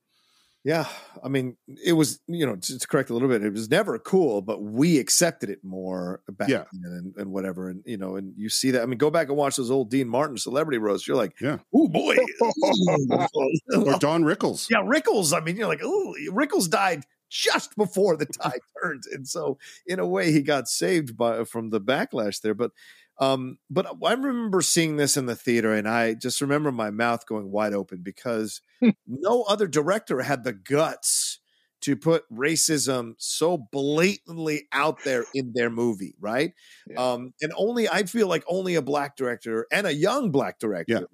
Yeah, 0.64 0.88
I 1.24 1.30
mean, 1.30 1.58
it 1.86 1.94
was 1.94 2.20
you 2.28 2.44
know 2.46 2.56
just 2.56 2.82
to 2.82 2.88
correct 2.88 3.12
a 3.12 3.14
little 3.14 3.30
bit. 3.30 3.44
It 3.44 3.54
was 3.54 3.70
never 3.70 4.00
cool, 4.00 4.42
but 4.42 4.64
we 4.64 4.98
accepted 4.98 5.52
it 5.52 5.60
more 5.64 6.22
back 6.28 6.50
Yeah. 6.50 6.64
then 6.74 6.92
and, 6.92 7.16
and 7.18 7.32
whatever. 7.32 7.70
And 7.70 7.84
you 7.86 7.98
know, 7.98 8.16
and 8.16 8.34
you 8.36 8.50
see 8.50 8.72
that. 8.72 8.82
I 8.82 8.88
mean, 8.88 8.98
go 8.98 9.12
back 9.12 9.28
and 9.28 9.38
watch 9.38 9.58
those 9.58 9.70
old 9.70 9.92
Dean 9.92 10.08
Martin 10.10 10.38
celebrity 10.40 10.80
roasts. 10.80 11.08
You're 11.08 11.18
like, 11.18 11.40
Yeah. 11.40 11.60
oh 11.72 11.88
boy, 11.88 12.16
or 13.76 14.00
don 14.00 14.24
rickles 14.24 14.68
yeah, 14.72 14.80
Rickles. 14.80 15.34
I 15.36 15.40
mean, 15.44 15.56
you're 15.56 15.68
like, 15.68 15.82
oh, 15.84 16.16
Rickles 16.32 16.70
died 16.70 17.04
just 17.30 17.76
before 17.76 18.16
the 18.18 18.26
tide 18.26 18.60
turned, 18.82 19.04
and 19.14 19.28
so 19.28 19.58
in 19.86 20.00
a 20.00 20.08
way, 20.08 20.32
he 20.32 20.42
got 20.42 20.68
saved 20.68 21.16
by 21.18 21.44
from 21.44 21.70
the 21.70 21.82
backlash 21.82 22.42
there. 22.42 22.54
But, 22.56 22.72
um, 23.20 23.58
but 23.70 23.88
I 24.04 24.14
remember 24.14 24.62
seeing 24.62 24.98
this 24.98 25.18
in 25.18 25.26
the 25.26 25.36
theater, 25.36 25.74
and 25.74 25.88
I 25.88 26.14
just 26.14 26.42
remember 26.42 26.72
my 26.72 26.90
mouth 26.90 27.26
going 27.26 27.52
wide 27.52 27.74
open 27.74 28.00
because 28.04 28.62
no 29.08 29.44
other 29.44 29.68
director 29.68 30.22
had 30.22 30.44
the 30.44 30.54
guts 30.54 31.40
to 31.82 31.96
put 31.96 32.24
racism 32.32 33.14
so 33.18 33.58
blatantly 33.72 34.68
out 34.72 35.04
there 35.04 35.24
in 35.34 35.52
their 35.54 35.70
movie, 35.70 36.16
right? 36.20 36.54
Yeah. 36.90 37.14
Um, 37.14 37.34
and 37.42 37.54
only 37.56 37.88
I 37.88 38.04
feel 38.04 38.28
like 38.28 38.44
only 38.48 38.76
a 38.76 38.82
black 38.82 39.16
director 39.16 39.68
and 39.72 39.86
a 39.86 39.94
young 39.94 40.32
black 40.32 40.58
director 40.58 41.08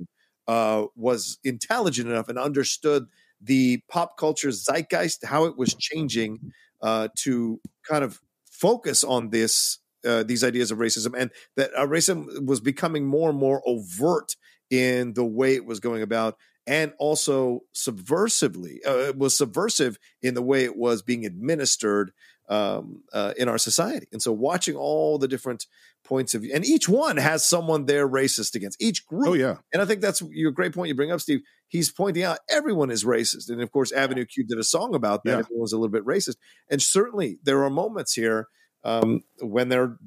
uh, 0.48 0.86
was 0.96 1.40
intelligent 1.44 2.10
enough 2.10 2.30
and 2.30 2.40
understood 2.40 3.08
the 3.42 3.82
pop 3.90 4.18
culture 4.18 4.50
zeitgeist, 4.50 5.26
how 5.26 5.46
it 5.46 5.58
was 5.58 5.76
changing 5.76 6.40
uh, 6.82 7.10
to 7.18 7.60
kind 7.88 8.04
of 8.04 8.22
focus 8.50 9.04
on 9.04 9.30
this 9.30 9.80
uh, 10.06 10.24
these 10.24 10.44
ideas 10.44 10.72
of 10.72 10.78
racism, 10.78 11.14
and 11.18 11.32
that 11.56 11.72
uh, 11.76 11.86
racism 11.86 12.46
was 12.46 12.60
becoming 12.60 13.06
more 13.06 13.30
and 13.30 13.40
more 13.40 13.62
overt 13.66 14.36
in 14.70 15.14
the 15.14 15.26
way 15.26 15.56
it 15.56 15.66
was 15.66 15.80
going 15.80 16.02
about, 16.02 16.38
and 16.68 16.94
also 17.00 17.62
subversively, 17.76 18.78
uh, 18.86 19.10
it 19.10 19.18
was 19.18 19.38
subversive 19.38 19.98
in 20.22 20.34
the 20.34 20.42
way 20.42 20.64
it 20.64 20.78
was 20.78 21.02
being 21.02 21.26
administered 21.26 22.12
um, 22.50 23.04
uh, 23.14 23.34
in 23.38 23.48
our 23.48 23.58
society. 23.58 24.08
And 24.12 24.22
so, 24.22 24.32
watching 24.32 24.76
all 24.76 25.18
the 25.18 25.28
different 25.28 25.66
points 26.04 26.34
of 26.34 26.42
view, 26.42 26.52
and 26.54 26.66
each 26.66 26.90
one 26.90 27.18
has 27.18 27.46
someone 27.46 27.86
they're 27.86 28.10
racist 28.10 28.56
against. 28.56 28.82
Each 28.82 29.06
group 29.06 29.28
oh 29.28 29.34
yeah 29.34 29.58
and 29.72 29.82
I 29.82 29.86
think 29.86 30.02
that's 30.02 30.22
your 30.32 30.52
great 30.52 30.74
point 30.74 30.90
you 30.90 30.96
bring 30.96 31.12
up, 31.12 31.22
Steve. 31.22 31.42
He's 31.70 31.90
pointing 31.90 32.24
out 32.24 32.40
everyone 32.50 32.92
is 32.92 33.06
racist. 33.06 33.50
And 33.50 33.62
of 33.62 33.72
course, 33.72 33.94
Avenue 33.94 34.26
Q 34.26 34.46
did 34.46 34.60
a 34.60 34.64
song 34.64 34.94
about 34.94 35.24
that. 35.24 35.32
Yeah. 35.32 35.40
Everyone's 35.40 35.72
a 35.72 35.78
little 35.78 35.92
bit 35.92 36.06
racist. 36.06 36.36
And 36.70 36.82
certainly 36.82 37.40
there 37.44 37.64
are 37.64 37.70
moments 37.70 38.14
here 38.14 38.48
um, 38.84 39.22
when 39.40 39.70
they're 39.70 39.98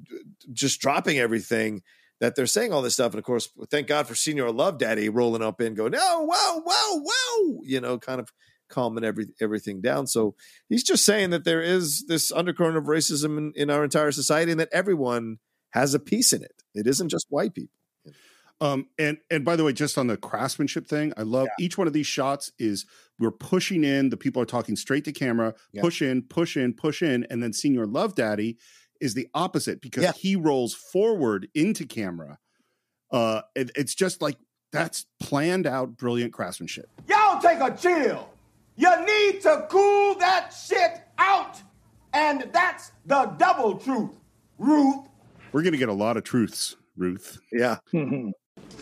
just 0.52 0.80
dropping 0.80 1.18
everything 1.18 1.82
that 2.20 2.36
they're 2.36 2.46
saying 2.46 2.72
all 2.72 2.82
this 2.82 2.94
stuff. 2.94 3.12
And 3.12 3.18
of 3.18 3.24
course, 3.24 3.48
thank 3.70 3.86
God 3.86 4.06
for 4.06 4.14
Senor 4.14 4.50
Love 4.52 4.78
Daddy 4.78 5.08
rolling 5.08 5.42
up 5.42 5.60
in, 5.60 5.74
going, 5.74 5.92
no, 5.92 6.22
wow, 6.22 6.62
wow, 6.64 7.02
wow, 7.02 7.60
you 7.64 7.80
know, 7.80 7.98
kind 7.98 8.20
of 8.20 8.32
calming 8.68 9.04
every, 9.04 9.26
everything 9.40 9.80
down. 9.80 10.06
So 10.06 10.34
he's 10.68 10.84
just 10.84 11.04
saying 11.04 11.30
that 11.30 11.44
there 11.44 11.60
is 11.60 12.06
this 12.06 12.32
undercurrent 12.32 12.76
of 12.76 12.84
racism 12.84 13.36
in, 13.36 13.52
in 13.56 13.70
our 13.70 13.84
entire 13.84 14.12
society 14.12 14.52
and 14.52 14.60
that 14.60 14.72
everyone 14.72 15.38
has 15.70 15.94
a 15.94 15.98
piece 15.98 16.32
in 16.32 16.42
it. 16.42 16.62
It 16.74 16.86
isn't 16.86 17.08
just 17.08 17.26
white 17.28 17.54
people. 17.54 17.78
Um, 18.60 18.86
and 18.98 19.18
and 19.30 19.44
by 19.44 19.56
the 19.56 19.64
way, 19.64 19.72
just 19.72 19.98
on 19.98 20.06
the 20.06 20.16
craftsmanship 20.16 20.86
thing, 20.86 21.12
I 21.16 21.22
love 21.22 21.48
each 21.58 21.76
one 21.76 21.86
of 21.86 21.92
these 21.92 22.06
shots 22.06 22.52
is 22.58 22.86
we're 23.18 23.30
pushing 23.30 23.84
in, 23.84 24.08
the 24.10 24.16
people 24.16 24.40
are 24.40 24.46
talking 24.46 24.76
straight 24.76 25.04
to 25.04 25.12
camera, 25.12 25.54
Yeah. 25.72 25.82
push 25.82 26.00
in, 26.02 26.22
push 26.22 26.56
in, 26.56 26.72
push 26.72 27.02
in, 27.02 27.26
and 27.30 27.42
then 27.42 27.52
Senor 27.52 27.86
Love 27.86 28.14
Daddy 28.14 28.56
is 29.00 29.14
the 29.14 29.28
opposite 29.34 29.80
because 29.80 30.04
Yeah. 30.04 30.12
he 30.12 30.36
rolls 30.36 30.72
forward 30.74 31.48
into 31.54 31.84
camera. 31.86 32.38
Uh 33.10 33.42
it- 33.54 33.70
it's 33.76 33.94
just 33.94 34.22
like 34.22 34.38
that's 34.72 35.06
planned 35.20 35.66
out, 35.66 35.96
brilliant 35.96 36.32
craftsmanship. 36.32 36.88
Y'all 37.08 37.40
take 37.40 37.60
a 37.60 37.76
chill. 37.76 38.30
You 38.76 38.90
need 39.04 39.40
to 39.42 39.66
cool 39.70 40.14
that 40.16 40.50
shit 40.50 41.02
out. 41.18 41.60
And 42.12 42.48
that's 42.52 42.92
the 43.06 43.26
double 43.36 43.78
truth. 43.78 44.10
Ruth. 44.58 45.06
We're 45.52 45.62
gonna 45.62 45.76
get 45.76 45.88
a 45.88 45.92
lot 45.92 46.16
of 46.16 46.24
truths, 46.24 46.76
Ruth. 46.96 47.38
Yeah. 47.52 47.78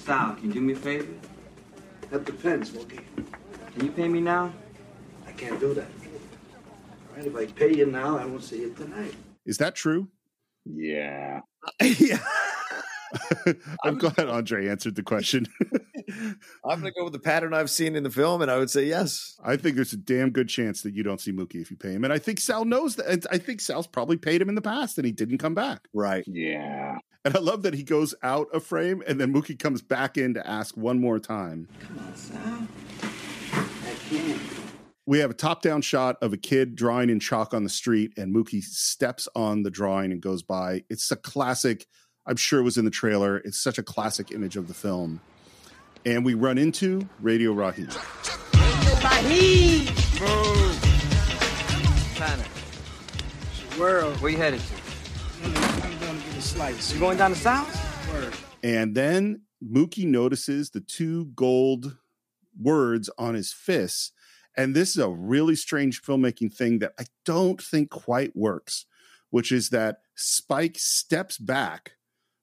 Sal, 0.04 0.34
can 0.34 0.46
you 0.48 0.52
do 0.52 0.60
me 0.60 0.72
a 0.72 0.76
favor? 0.76 1.12
That 2.10 2.24
depends, 2.24 2.70
Mookie. 2.70 3.00
Can 3.74 3.84
you 3.84 3.92
pay 3.92 4.08
me 4.08 4.20
now? 4.20 4.52
I 5.26 5.32
can't 5.32 5.58
do 5.60 5.72
that. 5.74 5.88
All 5.88 7.16
right, 7.16 7.26
if 7.26 7.36
I 7.36 7.46
pay 7.46 7.74
you 7.74 7.86
now, 7.86 8.18
I 8.18 8.24
won't 8.24 8.44
see 8.44 8.60
you 8.60 8.74
tonight. 8.74 9.14
Is 9.46 9.58
that 9.58 9.74
true? 9.74 10.08
Yeah. 10.64 11.40
yeah. 11.80 12.18
I'm 13.84 13.98
glad 13.98 14.28
Andre 14.28 14.68
answered 14.68 14.94
the 14.94 15.02
question. 15.02 15.46
I'm 16.64 16.80
going 16.80 16.92
to 16.92 16.98
go 16.98 17.04
with 17.04 17.12
the 17.12 17.18
pattern 17.18 17.54
I've 17.54 17.70
seen 17.70 17.96
in 17.96 18.02
the 18.02 18.10
film, 18.10 18.42
and 18.42 18.50
I 18.50 18.58
would 18.58 18.70
say 18.70 18.84
yes. 18.84 19.38
I 19.42 19.56
think 19.56 19.76
there's 19.76 19.92
a 19.92 19.98
damn 19.98 20.30
good 20.30 20.48
chance 20.48 20.82
that 20.82 20.94
you 20.94 21.02
don't 21.02 21.20
see 21.20 21.32
Mookie 21.32 21.62
if 21.62 21.70
you 21.70 21.76
pay 21.76 21.92
him. 21.92 22.04
And 22.04 22.12
I 22.12 22.18
think 22.18 22.40
Sal 22.40 22.64
knows 22.64 22.96
that. 22.96 23.06
And 23.06 23.26
I 23.30 23.38
think 23.38 23.60
Sal's 23.60 23.86
probably 23.86 24.16
paid 24.16 24.40
him 24.40 24.48
in 24.48 24.54
the 24.54 24.62
past 24.62 24.98
and 24.98 25.06
he 25.06 25.12
didn't 25.12 25.38
come 25.38 25.54
back. 25.54 25.88
Right. 25.92 26.24
Yeah. 26.26 26.98
And 27.24 27.36
I 27.36 27.40
love 27.40 27.62
that 27.62 27.74
he 27.74 27.84
goes 27.84 28.14
out 28.22 28.48
of 28.52 28.64
frame 28.64 29.02
and 29.06 29.20
then 29.20 29.32
Mookie 29.32 29.58
comes 29.58 29.80
back 29.80 30.18
in 30.18 30.34
to 30.34 30.46
ask 30.46 30.76
one 30.76 30.98
more 30.98 31.20
time. 31.20 31.68
Come 31.80 31.98
on, 31.98 32.16
Sal. 32.16 32.68
I 33.52 33.94
can't. 34.08 34.40
We 35.04 35.18
have 35.18 35.30
a 35.30 35.34
top 35.34 35.62
down 35.62 35.82
shot 35.82 36.16
of 36.22 36.32
a 36.32 36.36
kid 36.36 36.76
drawing 36.76 37.10
in 37.10 37.18
chalk 37.18 37.54
on 37.54 37.64
the 37.64 37.70
street, 37.70 38.12
and 38.16 38.32
Mookie 38.32 38.62
steps 38.62 39.28
on 39.34 39.64
the 39.64 39.70
drawing 39.70 40.12
and 40.12 40.22
goes 40.22 40.44
by. 40.44 40.84
It's 40.88 41.10
a 41.10 41.16
classic. 41.16 41.86
I'm 42.24 42.36
sure 42.36 42.60
it 42.60 42.62
was 42.62 42.78
in 42.78 42.84
the 42.84 42.90
trailer. 42.90 43.38
It's 43.38 43.58
such 43.58 43.78
a 43.78 43.82
classic 43.82 44.30
image 44.30 44.56
of 44.56 44.68
the 44.68 44.74
film. 44.74 45.20
And 46.04 46.24
we 46.24 46.34
run 46.34 46.56
into 46.56 47.08
Radio 47.20 47.52
Raheem. 47.52 47.88
Tanner, 52.14 52.44
World. 53.78 54.20
where 54.20 54.30
you 54.30 54.36
headed 54.36 54.60
to? 54.60 54.74
I'm 55.44 55.52
going 55.98 56.20
to 56.20 56.28
get 56.28 56.36
a 56.36 56.40
slice. 56.42 56.94
You 56.94 57.00
going 57.00 57.18
down 57.18 57.34
Sal's? 57.34 57.76
Word. 58.12 58.34
And 58.62 58.94
then 58.94 59.42
Mookie 59.62 60.06
notices 60.06 60.70
the 60.70 60.80
two 60.80 61.26
gold 61.34 61.96
words 62.60 63.10
on 63.18 63.34
his 63.34 63.52
fists. 63.52 64.12
And 64.56 64.76
this 64.76 64.90
is 64.90 64.98
a 64.98 65.08
really 65.08 65.56
strange 65.56 66.02
filmmaking 66.02 66.54
thing 66.54 66.78
that 66.80 66.92
I 67.00 67.04
don't 67.24 67.60
think 67.60 67.90
quite 67.90 68.36
works, 68.36 68.86
which 69.30 69.50
is 69.50 69.70
that 69.70 69.98
Spike 70.14 70.76
steps 70.78 71.38
back 71.38 71.92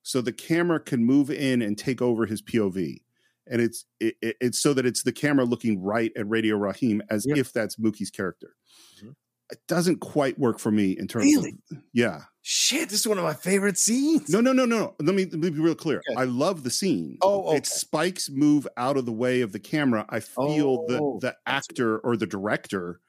so 0.09 0.21
the 0.21 0.33
camera 0.33 0.79
can 0.79 1.03
move 1.05 1.29
in 1.29 1.61
and 1.61 1.77
take 1.77 2.01
over 2.01 2.25
his 2.25 2.41
POV. 2.41 2.97
And 3.45 3.61
it's 3.61 3.85
it, 3.99 4.15
it- 4.23 4.37
it's 4.41 4.59
so 4.59 4.73
that 4.73 4.85
it's 4.85 5.03
the 5.03 5.11
camera 5.11 5.45
looking 5.45 5.79
right 5.81 6.11
at 6.17 6.27
Radio 6.27 6.57
Raheem 6.57 7.01
as 7.11 7.25
Yeah. 7.27 7.35
if 7.37 7.53
that's 7.53 7.75
Mookie's 7.77 8.09
character. 8.09 8.55
Mhm. 9.03 9.15
it 9.51 9.59
doesn't 9.67 9.99
quite 9.99 10.37
work 10.39 10.59
for 10.59 10.71
me 10.71 10.91
in 10.97 11.07
terms 11.07 11.25
Really? 11.25 11.55
of 11.71 11.77
yeah. 11.93 12.23
Shit, 12.41 12.89
this 12.89 13.01
is 13.01 13.07
one 13.07 13.17
of 13.19 13.23
my 13.23 13.33
favorite 13.35 13.77
scenes. 13.77 14.29
No, 14.29 14.41
no, 14.41 14.51
no, 14.53 14.65
no. 14.65 14.95
Let 14.99 15.13
me, 15.15 15.25
let 15.25 15.39
me 15.39 15.49
be 15.51 15.59
real 15.59 15.75
clear. 15.75 16.01
I 16.17 16.23
love 16.25 16.63
the 16.63 16.69
scene. 16.71 17.17
Oh, 17.21 17.47
okay. 17.49 17.57
it's 17.57 17.79
Spike's 17.79 18.29
move 18.31 18.67
out 18.77 18.97
of 18.97 19.05
the 19.05 19.11
way 19.11 19.41
of 19.41 19.51
the 19.51 19.59
camera. 19.59 20.05
I 20.09 20.19
feel 20.21 20.85
Oh, 20.89 21.19
the 21.19 21.27
the 21.27 21.35
actor 21.47 21.99
or 21.99 22.15
the 22.17 22.25
director 22.27 22.99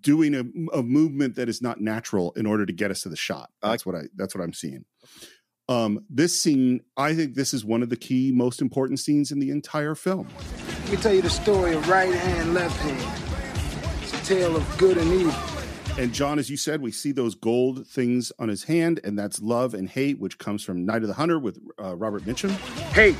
doing 0.00 0.34
a, 0.34 0.44
a 0.76 0.82
movement 0.82 1.36
that 1.36 1.48
is 1.48 1.62
not 1.62 1.80
natural 1.80 2.32
in 2.32 2.44
order 2.46 2.66
to 2.66 2.72
get 2.72 2.90
us 2.90 3.02
to 3.02 3.08
the 3.08 3.16
shot. 3.16 3.50
That's 3.62 3.86
what 3.86 3.94
I 3.94 4.02
that's 4.16 4.34
what 4.34 4.42
I'm 4.42 4.52
seeing. 4.52 4.84
Um, 5.72 6.04
this 6.10 6.38
scene, 6.38 6.82
I 6.98 7.14
think 7.14 7.34
this 7.34 7.54
is 7.54 7.64
one 7.64 7.82
of 7.82 7.88
the 7.88 7.96
key, 7.96 8.30
most 8.30 8.60
important 8.60 9.00
scenes 9.00 9.32
in 9.32 9.38
the 9.38 9.50
entire 9.50 9.94
film. 9.94 10.28
Let 10.82 10.90
me 10.90 10.96
tell 10.98 11.14
you 11.14 11.22
the 11.22 11.30
story 11.30 11.74
of 11.74 11.88
right 11.88 12.12
hand, 12.12 12.52
left 12.52 12.78
hand. 12.80 14.02
It's 14.02 14.12
a 14.12 14.34
tale 14.34 14.54
of 14.54 14.78
good 14.78 14.98
and 14.98 15.10
evil. 15.12 15.34
And 15.98 16.12
John, 16.12 16.38
as 16.38 16.50
you 16.50 16.58
said, 16.58 16.82
we 16.82 16.92
see 16.92 17.12
those 17.12 17.34
gold 17.34 17.86
things 17.86 18.32
on 18.38 18.50
his 18.50 18.64
hand, 18.64 19.00
and 19.02 19.18
that's 19.18 19.40
love 19.40 19.72
and 19.72 19.88
hate, 19.88 20.18
which 20.18 20.36
comes 20.36 20.62
from 20.62 20.84
Night 20.84 21.02
of 21.02 21.08
the 21.08 21.14
Hunter 21.14 21.38
with 21.38 21.58
uh, 21.82 21.96
Robert 21.96 22.24
Mitchum. 22.24 22.50
Hate. 22.92 23.16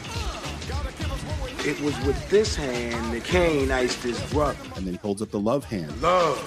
It 1.66 1.80
was 1.80 1.98
with 2.05 2.28
this 2.28 2.55
hand 2.55 3.14
that 3.14 3.24
Cain 3.24 3.70
iced 3.70 4.03
his 4.03 4.20
brother. 4.30 4.59
And 4.76 4.86
then 4.86 4.94
he 4.94 4.98
holds 4.98 5.22
up 5.22 5.30
the 5.30 5.40
love 5.40 5.64
hand. 5.64 6.03
Love. 6.03 6.38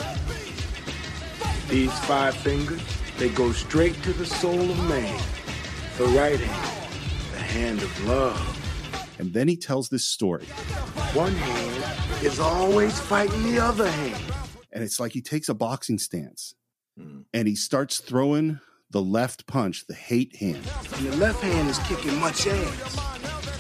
These 1.68 1.98
five 2.00 2.36
fingers, 2.36 2.82
they 3.18 3.30
go 3.30 3.52
straight 3.52 4.02
to 4.04 4.14
the 4.14 4.26
soul 4.26 4.60
of 4.60 4.90
man. 4.90 5.20
The 5.98 6.06
right 6.08 6.40
hand, 6.40 6.92
the 7.32 7.40
hand 7.40 7.82
of 7.82 8.06
love. 8.06 9.16
And 9.20 9.34
then 9.34 9.48
he 9.48 9.56
tells 9.56 9.88
this 9.88 10.04
story. 10.06 10.46
One 11.14 11.32
hand 11.34 12.24
is 12.26 12.40
always 12.40 13.00
fighting 13.00 13.44
the 13.44 13.60
other 13.60 13.90
hand. 13.90 14.34
And 14.74 14.84
it's 14.84 15.00
like 15.00 15.14
he 15.14 15.22
takes 15.22 15.48
a 15.50 15.54
boxing 15.54 15.98
stance 16.00 16.54
Hmm. 16.98 17.22
and 17.34 17.48
he 17.48 17.56
starts 17.56 18.00
throwing 18.00 18.60
the 18.92 19.02
left 19.02 19.48
punch, 19.48 19.86
the 19.88 19.94
hate 19.94 20.36
hand. 20.36 20.64
And 20.98 21.08
the 21.08 21.16
left 21.18 21.42
hand 21.42 21.70
is 21.70 21.78
kicking 21.80 22.18
much 22.20 22.46
ass. 22.48 22.98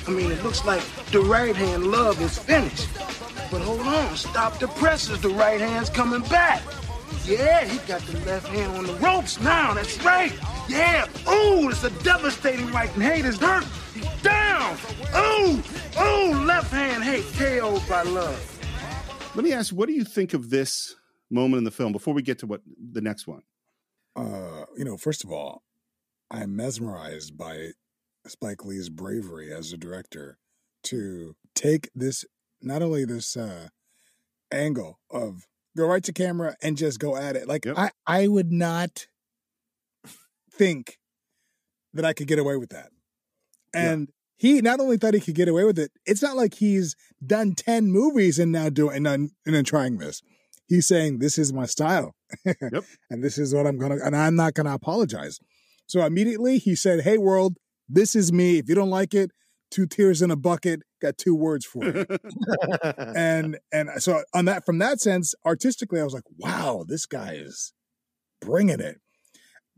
I 0.07 0.11
mean, 0.11 0.31
it 0.31 0.41
looks 0.43 0.63
like 0.65 0.83
the 1.11 1.19
right 1.21 1.55
hand 1.55 1.87
love 1.87 2.21
is 2.21 2.37
finished. 2.37 2.87
But 3.51 3.61
hold 3.61 3.81
on, 3.81 4.15
stop 4.15 4.59
the 4.59 4.67
presses. 4.67 5.21
The 5.21 5.29
right 5.29 5.59
hand's 5.59 5.89
coming 5.89 6.21
back. 6.29 6.61
Yeah, 7.25 7.65
he 7.65 7.77
got 7.87 8.01
the 8.01 8.19
left 8.25 8.47
hand 8.47 8.77
on 8.77 8.85
the 8.85 8.93
ropes 8.95 9.39
now. 9.41 9.73
That's 9.73 10.03
right. 10.03 10.33
Yeah. 10.67 11.05
Ooh, 11.29 11.69
it's 11.69 11.83
a 11.83 11.89
devastating 12.03 12.71
right 12.71 12.93
and 12.93 13.03
hate 13.03 13.25
is 13.25 13.39
hurt. 13.39 13.65
He's 13.93 14.05
down. 14.21 14.77
Ooh, 15.15 15.61
ooh, 15.99 16.45
left 16.45 16.71
hand 16.71 17.03
hate 17.03 17.25
KO'd 17.33 17.87
by 17.87 18.03
love. 18.03 18.51
Let 19.35 19.43
me 19.43 19.53
ask, 19.53 19.73
what 19.73 19.87
do 19.87 19.93
you 19.93 20.03
think 20.03 20.33
of 20.33 20.49
this 20.49 20.95
moment 21.29 21.59
in 21.59 21.63
the 21.63 21.71
film 21.71 21.91
before 21.91 22.13
we 22.13 22.21
get 22.21 22.39
to 22.39 22.45
what 22.47 22.61
the 22.93 23.01
next 23.01 23.27
one? 23.27 23.41
Uh, 24.15 24.65
you 24.77 24.85
know, 24.85 24.97
first 24.97 25.23
of 25.23 25.31
all, 25.31 25.63
I'm 26.31 26.55
mesmerized 26.55 27.37
by 27.37 27.71
Spike 28.27 28.65
Lee's 28.65 28.89
bravery 28.89 29.53
as 29.53 29.73
a 29.73 29.77
director 29.77 30.37
to 30.83 31.35
take 31.53 31.89
this 31.93 32.25
not 32.61 32.81
only 32.81 33.05
this 33.05 33.35
uh 33.35 33.67
angle 34.51 34.99
of 35.09 35.47
go 35.77 35.85
right 35.85 36.03
to 36.03 36.13
camera 36.13 36.55
and 36.61 36.77
just 36.77 36.99
go 36.99 37.15
at 37.15 37.35
it. 37.35 37.47
Like 37.47 37.65
I 37.67 37.91
I 38.05 38.27
would 38.27 38.51
not 38.51 39.07
think 40.51 40.97
that 41.93 42.05
I 42.05 42.13
could 42.13 42.27
get 42.27 42.39
away 42.39 42.57
with 42.57 42.69
that. 42.69 42.89
And 43.73 44.09
he 44.37 44.61
not 44.61 44.79
only 44.79 44.97
thought 44.97 45.13
he 45.13 45.19
could 45.19 45.35
get 45.35 45.47
away 45.47 45.63
with 45.63 45.79
it, 45.79 45.91
it's 46.05 46.21
not 46.21 46.35
like 46.35 46.55
he's 46.55 46.95
done 47.25 47.55
10 47.55 47.91
movies 47.91 48.39
and 48.39 48.51
now 48.51 48.69
doing 48.69 48.97
and 48.97 49.05
then, 49.05 49.29
and 49.45 49.55
then 49.55 49.63
trying 49.63 49.97
this. 49.97 50.21
He's 50.67 50.87
saying 50.87 51.19
this 51.19 51.37
is 51.37 51.53
my 51.53 51.65
style. 51.65 52.15
Yep. 52.45 52.83
and 53.09 53.23
this 53.23 53.37
is 53.37 53.53
what 53.53 53.67
I'm 53.67 53.77
gonna 53.77 53.97
and 54.03 54.15
I'm 54.15 54.35
not 54.35 54.55
gonna 54.55 54.73
apologize. 54.73 55.39
So 55.85 56.03
immediately 56.03 56.57
he 56.57 56.75
said, 56.75 57.01
Hey 57.01 57.17
world, 57.17 57.57
this 57.87 58.15
is 58.15 58.33
me. 58.33 58.57
If 58.57 58.67
you 58.67 58.75
don't 58.75 58.89
like 58.89 59.13
it, 59.13 59.31
two 59.75 59.85
tears 59.85 60.21
in 60.21 60.31
a 60.31 60.35
bucket, 60.37 60.81
got 61.01 61.17
two 61.17 61.35
words 61.35 61.65
for 61.65 61.83
it. 61.83 62.09
and 63.15 63.57
and 63.73 63.89
so 63.97 64.23
on 64.33 64.45
that 64.45 64.65
from 64.65 64.77
that 64.79 65.01
sense, 65.01 65.35
artistically, 65.45 65.99
I 65.99 66.03
was 66.03 66.13
like, 66.13 66.23
wow, 66.37 66.85
this 66.87 67.05
guy 67.05 67.33
is 67.33 67.73
bringing 68.39 68.79
it. 68.79 69.01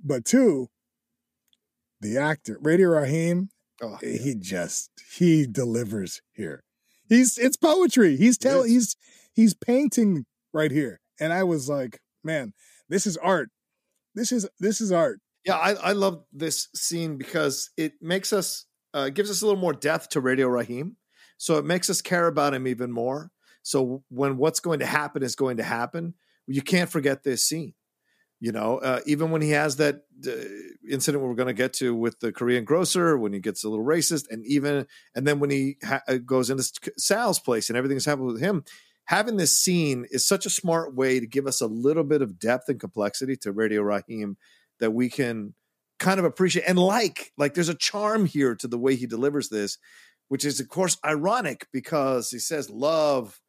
But 0.03 0.23
two, 0.23 0.67
the 1.99 2.17
actor, 2.17 2.59
Radio 2.61 2.89
Raheem, 2.89 3.49
oh, 3.81 3.97
eh, 4.03 4.17
he 4.21 4.35
just 4.35 4.91
he 5.17 5.47
delivers 5.47 6.21
here. 6.33 6.63
He's 7.09 7.37
it's 7.37 7.57
poetry. 7.57 8.17
He's 8.17 8.37
telling 8.37 8.69
he's 8.69 8.95
he's 9.33 9.55
painting 9.55 10.25
right 10.53 10.71
here. 10.71 10.99
And 11.19 11.33
I 11.33 11.43
was 11.43 11.67
like, 11.67 11.99
man, 12.23 12.53
this 12.87 13.07
is 13.07 13.17
art. 13.17 13.49
This 14.13 14.31
is 14.31 14.47
this 14.59 14.79
is 14.79 14.91
art. 14.91 15.19
Yeah, 15.43 15.55
I, 15.55 15.73
I 15.73 15.91
love 15.93 16.23
this 16.33 16.67
scene 16.75 17.17
because 17.17 17.71
it 17.77 17.93
makes 18.01 18.33
us 18.33 18.65
uh, 18.97 19.09
gives 19.09 19.29
us 19.29 19.43
a 19.43 19.45
little 19.45 19.61
more 19.61 19.73
depth 19.73 20.09
to 20.09 20.19
Radio 20.19 20.47
Raheem. 20.47 20.95
So 21.37 21.57
it 21.57 21.65
makes 21.65 21.87
us 21.87 22.01
care 22.01 22.25
about 22.25 22.55
him 22.55 22.67
even 22.67 22.91
more. 22.91 23.29
So 23.61 24.03
when 24.09 24.37
what's 24.37 24.59
going 24.59 24.79
to 24.79 24.87
happen 24.87 25.21
is 25.21 25.35
going 25.35 25.57
to 25.57 25.63
happen, 25.63 26.15
you 26.47 26.63
can't 26.63 26.89
forget 26.89 27.23
this 27.23 27.43
scene. 27.43 27.73
You 28.39 28.51
know, 28.51 28.77
uh, 28.77 29.01
even 29.05 29.29
when 29.29 29.41
he 29.41 29.51
has 29.51 29.77
that 29.77 30.01
uh, 30.27 30.31
incident 30.89 31.23
we're 31.23 31.35
going 31.35 31.47
to 31.47 31.53
get 31.53 31.73
to 31.73 31.93
with 31.93 32.19
the 32.19 32.31
Korean 32.31 32.65
grocer, 32.65 33.17
when 33.17 33.33
he 33.33 33.39
gets 33.39 33.63
a 33.63 33.69
little 33.69 33.85
racist, 33.85 34.25
and 34.31 34.45
even 34.45 34.87
and 35.15 35.27
then 35.27 35.39
when 35.39 35.49
he 35.49 35.77
ha- 35.83 36.03
uh, 36.07 36.17
goes 36.17 36.49
into 36.49 36.63
Sal's 36.97 37.39
place 37.39 37.69
and 37.69 37.77
everything's 37.77 38.05
happened 38.05 38.27
with 38.27 38.41
him, 38.41 38.63
having 39.05 39.37
this 39.37 39.57
scene 39.59 40.05
is 40.11 40.27
such 40.27 40.45
a 40.45 40.51
smart 40.51 40.95
way 40.95 41.19
to 41.19 41.27
give 41.27 41.47
us 41.47 41.61
a 41.61 41.67
little 41.67 42.03
bit 42.03 42.21
of 42.21 42.39
depth 42.39 42.69
and 42.69 42.79
complexity 42.79 43.35
to 43.37 43.51
Radio 43.51 43.81
Raheem 43.81 44.37
that 44.79 44.91
we 44.91 45.09
can 45.09 45.53
kind 45.99 46.19
of 46.19 46.25
appreciate 46.25 46.65
and 46.67 46.79
like. 46.79 47.31
Like 47.37 47.53
there's 47.53 47.69
a 47.69 47.75
charm 47.75 48.25
here 48.25 48.55
to 48.55 48.67
the 48.67 48.77
way 48.77 48.95
he 48.95 49.07
delivers 49.07 49.49
this, 49.49 49.77
which 50.27 50.45
is 50.45 50.59
of 50.59 50.69
course 50.69 50.97
ironic 51.05 51.67
because 51.71 52.29
he 52.29 52.39
says 52.39 52.69
love 52.69 53.39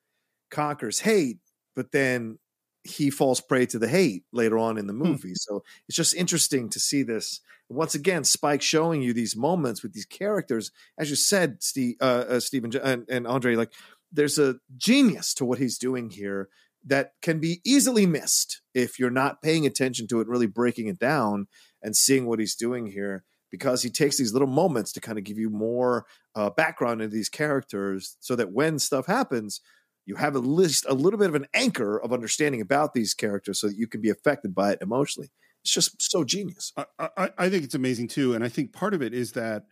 conquers 0.50 1.00
hate, 1.00 1.38
but 1.74 1.92
then 1.92 2.38
he 2.84 3.10
falls 3.10 3.40
prey 3.40 3.66
to 3.66 3.78
the 3.78 3.88
hate 3.88 4.24
later 4.32 4.58
on 4.58 4.78
in 4.78 4.86
the 4.86 4.92
movie. 4.92 5.34
So 5.34 5.62
it's 5.88 5.96
just 5.96 6.14
interesting 6.14 6.68
to 6.70 6.80
see 6.80 7.02
this 7.02 7.40
once 7.68 7.94
again. 7.94 8.24
Spike 8.24 8.62
showing 8.62 9.02
you 9.02 9.12
these 9.12 9.36
moments 9.36 9.82
with 9.82 9.92
these 9.92 10.06
characters, 10.06 10.70
as 10.98 11.10
you 11.10 11.16
said, 11.16 11.62
Steve, 11.62 11.96
uh, 12.00 12.24
uh, 12.28 12.40
Stephen 12.40 12.74
and, 12.76 13.04
and 13.08 13.26
Andre. 13.26 13.56
Like 13.56 13.72
there's 14.10 14.38
a 14.38 14.56
genius 14.76 15.34
to 15.34 15.44
what 15.44 15.58
he's 15.58 15.78
doing 15.78 16.10
here 16.10 16.48
that 16.86 17.12
can 17.20 17.40
be 17.40 17.60
easily 17.64 18.06
missed 18.06 18.62
if 18.72 18.98
you're 18.98 19.10
not 19.10 19.42
paying 19.42 19.66
attention 19.66 20.06
to 20.06 20.20
it, 20.20 20.28
really 20.28 20.46
breaking 20.46 20.86
it 20.86 20.98
down 20.98 21.46
and 21.82 21.96
seeing 21.96 22.26
what 22.26 22.38
he's 22.38 22.54
doing 22.54 22.86
here. 22.86 23.24
Because 23.50 23.82
he 23.82 23.88
takes 23.88 24.18
these 24.18 24.34
little 24.34 24.46
moments 24.46 24.92
to 24.92 25.00
kind 25.00 25.16
of 25.16 25.24
give 25.24 25.38
you 25.38 25.48
more 25.48 26.04
uh, 26.34 26.50
background 26.50 27.00
into 27.00 27.14
these 27.14 27.30
characters, 27.30 28.18
so 28.20 28.36
that 28.36 28.52
when 28.52 28.78
stuff 28.78 29.06
happens, 29.06 29.62
you 30.04 30.16
have 30.16 30.36
at 30.36 30.44
least 30.44 30.84
a 30.86 30.92
little 30.92 31.18
bit 31.18 31.30
of 31.30 31.34
an 31.34 31.46
anchor 31.54 31.96
of 31.98 32.12
understanding 32.12 32.60
about 32.60 32.92
these 32.92 33.14
characters, 33.14 33.58
so 33.58 33.68
that 33.68 33.76
you 33.78 33.86
can 33.86 34.02
be 34.02 34.10
affected 34.10 34.54
by 34.54 34.72
it 34.72 34.82
emotionally. 34.82 35.30
It's 35.64 35.72
just 35.72 35.96
so 35.98 36.24
genius. 36.24 36.74
I, 36.76 37.08
I, 37.16 37.30
I 37.38 37.48
think 37.48 37.64
it's 37.64 37.74
amazing 37.74 38.08
too, 38.08 38.34
and 38.34 38.44
I 38.44 38.50
think 38.50 38.74
part 38.74 38.92
of 38.92 39.00
it 39.00 39.14
is 39.14 39.32
that 39.32 39.64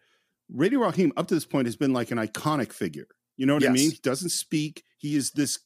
Radio 0.50 0.80
Raheem 0.80 1.12
up 1.14 1.28
to 1.28 1.34
this 1.34 1.44
point 1.44 1.66
has 1.66 1.76
been 1.76 1.92
like 1.92 2.10
an 2.10 2.18
iconic 2.18 2.72
figure. 2.72 3.08
You 3.36 3.44
know 3.44 3.54
what 3.54 3.66
I 3.66 3.68
mean? 3.68 3.90
He 3.90 3.98
doesn't 4.02 4.30
speak. 4.30 4.84
He 4.96 5.16
is 5.16 5.32
this 5.32 5.58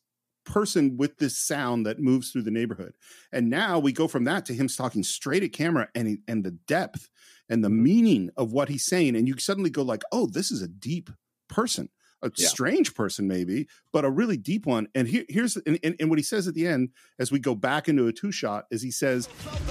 person 0.45 0.97
with 0.97 1.19
this 1.19 1.39
sound 1.39 1.87
that 1.87 1.99
moves 2.01 2.31
through 2.31 2.43
the 2.43 2.51
neighborhood. 2.51 2.95
And 3.33 3.51
now 3.51 3.79
we 3.79 3.93
go 3.93 4.09
from 4.09 4.25
that 4.25 4.45
to 4.47 4.55
him 4.55 4.69
talking 4.69 5.03
straight 5.03 5.43
at 5.43 5.53
camera 5.53 5.89
and 5.95 6.09
he, 6.09 6.19
and 6.29 6.45
the 6.45 6.53
depth 6.53 7.09
and 7.49 7.63
the 7.65 7.69
Mm-hmm. 7.69 7.83
meaning 7.83 8.31
of 8.37 8.53
what 8.53 8.69
he's 8.69 8.87
saying 8.87 9.17
and 9.17 9.27
you 9.29 9.37
suddenly 9.39 9.71
go 9.71 9.83
like, 9.83 10.03
"Oh, 10.13 10.27
this 10.27 10.51
is 10.51 10.63
a 10.63 10.69
deep 10.69 11.11
person." 11.49 11.89
A 12.23 12.31
Yeah. 12.37 12.49
strange 12.49 12.95
person 12.95 13.27
maybe, 13.27 13.67
but 13.95 14.05
a 14.05 14.11
really 14.11 14.37
deep 14.37 14.67
one. 14.67 14.89
And 14.95 15.09
here, 15.09 15.25
here's 15.31 15.57
and, 15.57 15.79
and, 15.83 15.97
and 15.99 16.11
what 16.11 16.19
he 16.19 16.23
says 16.23 16.47
at 16.47 16.53
the 16.53 16.67
end 16.67 16.91
as 17.19 17.33
we 17.33 17.39
go 17.39 17.55
back 17.55 17.89
into 17.89 18.09
a 18.09 18.13
two 18.13 18.31
shot 18.31 18.67
is 18.71 18.83
he 18.83 18.91
says, 18.91 19.27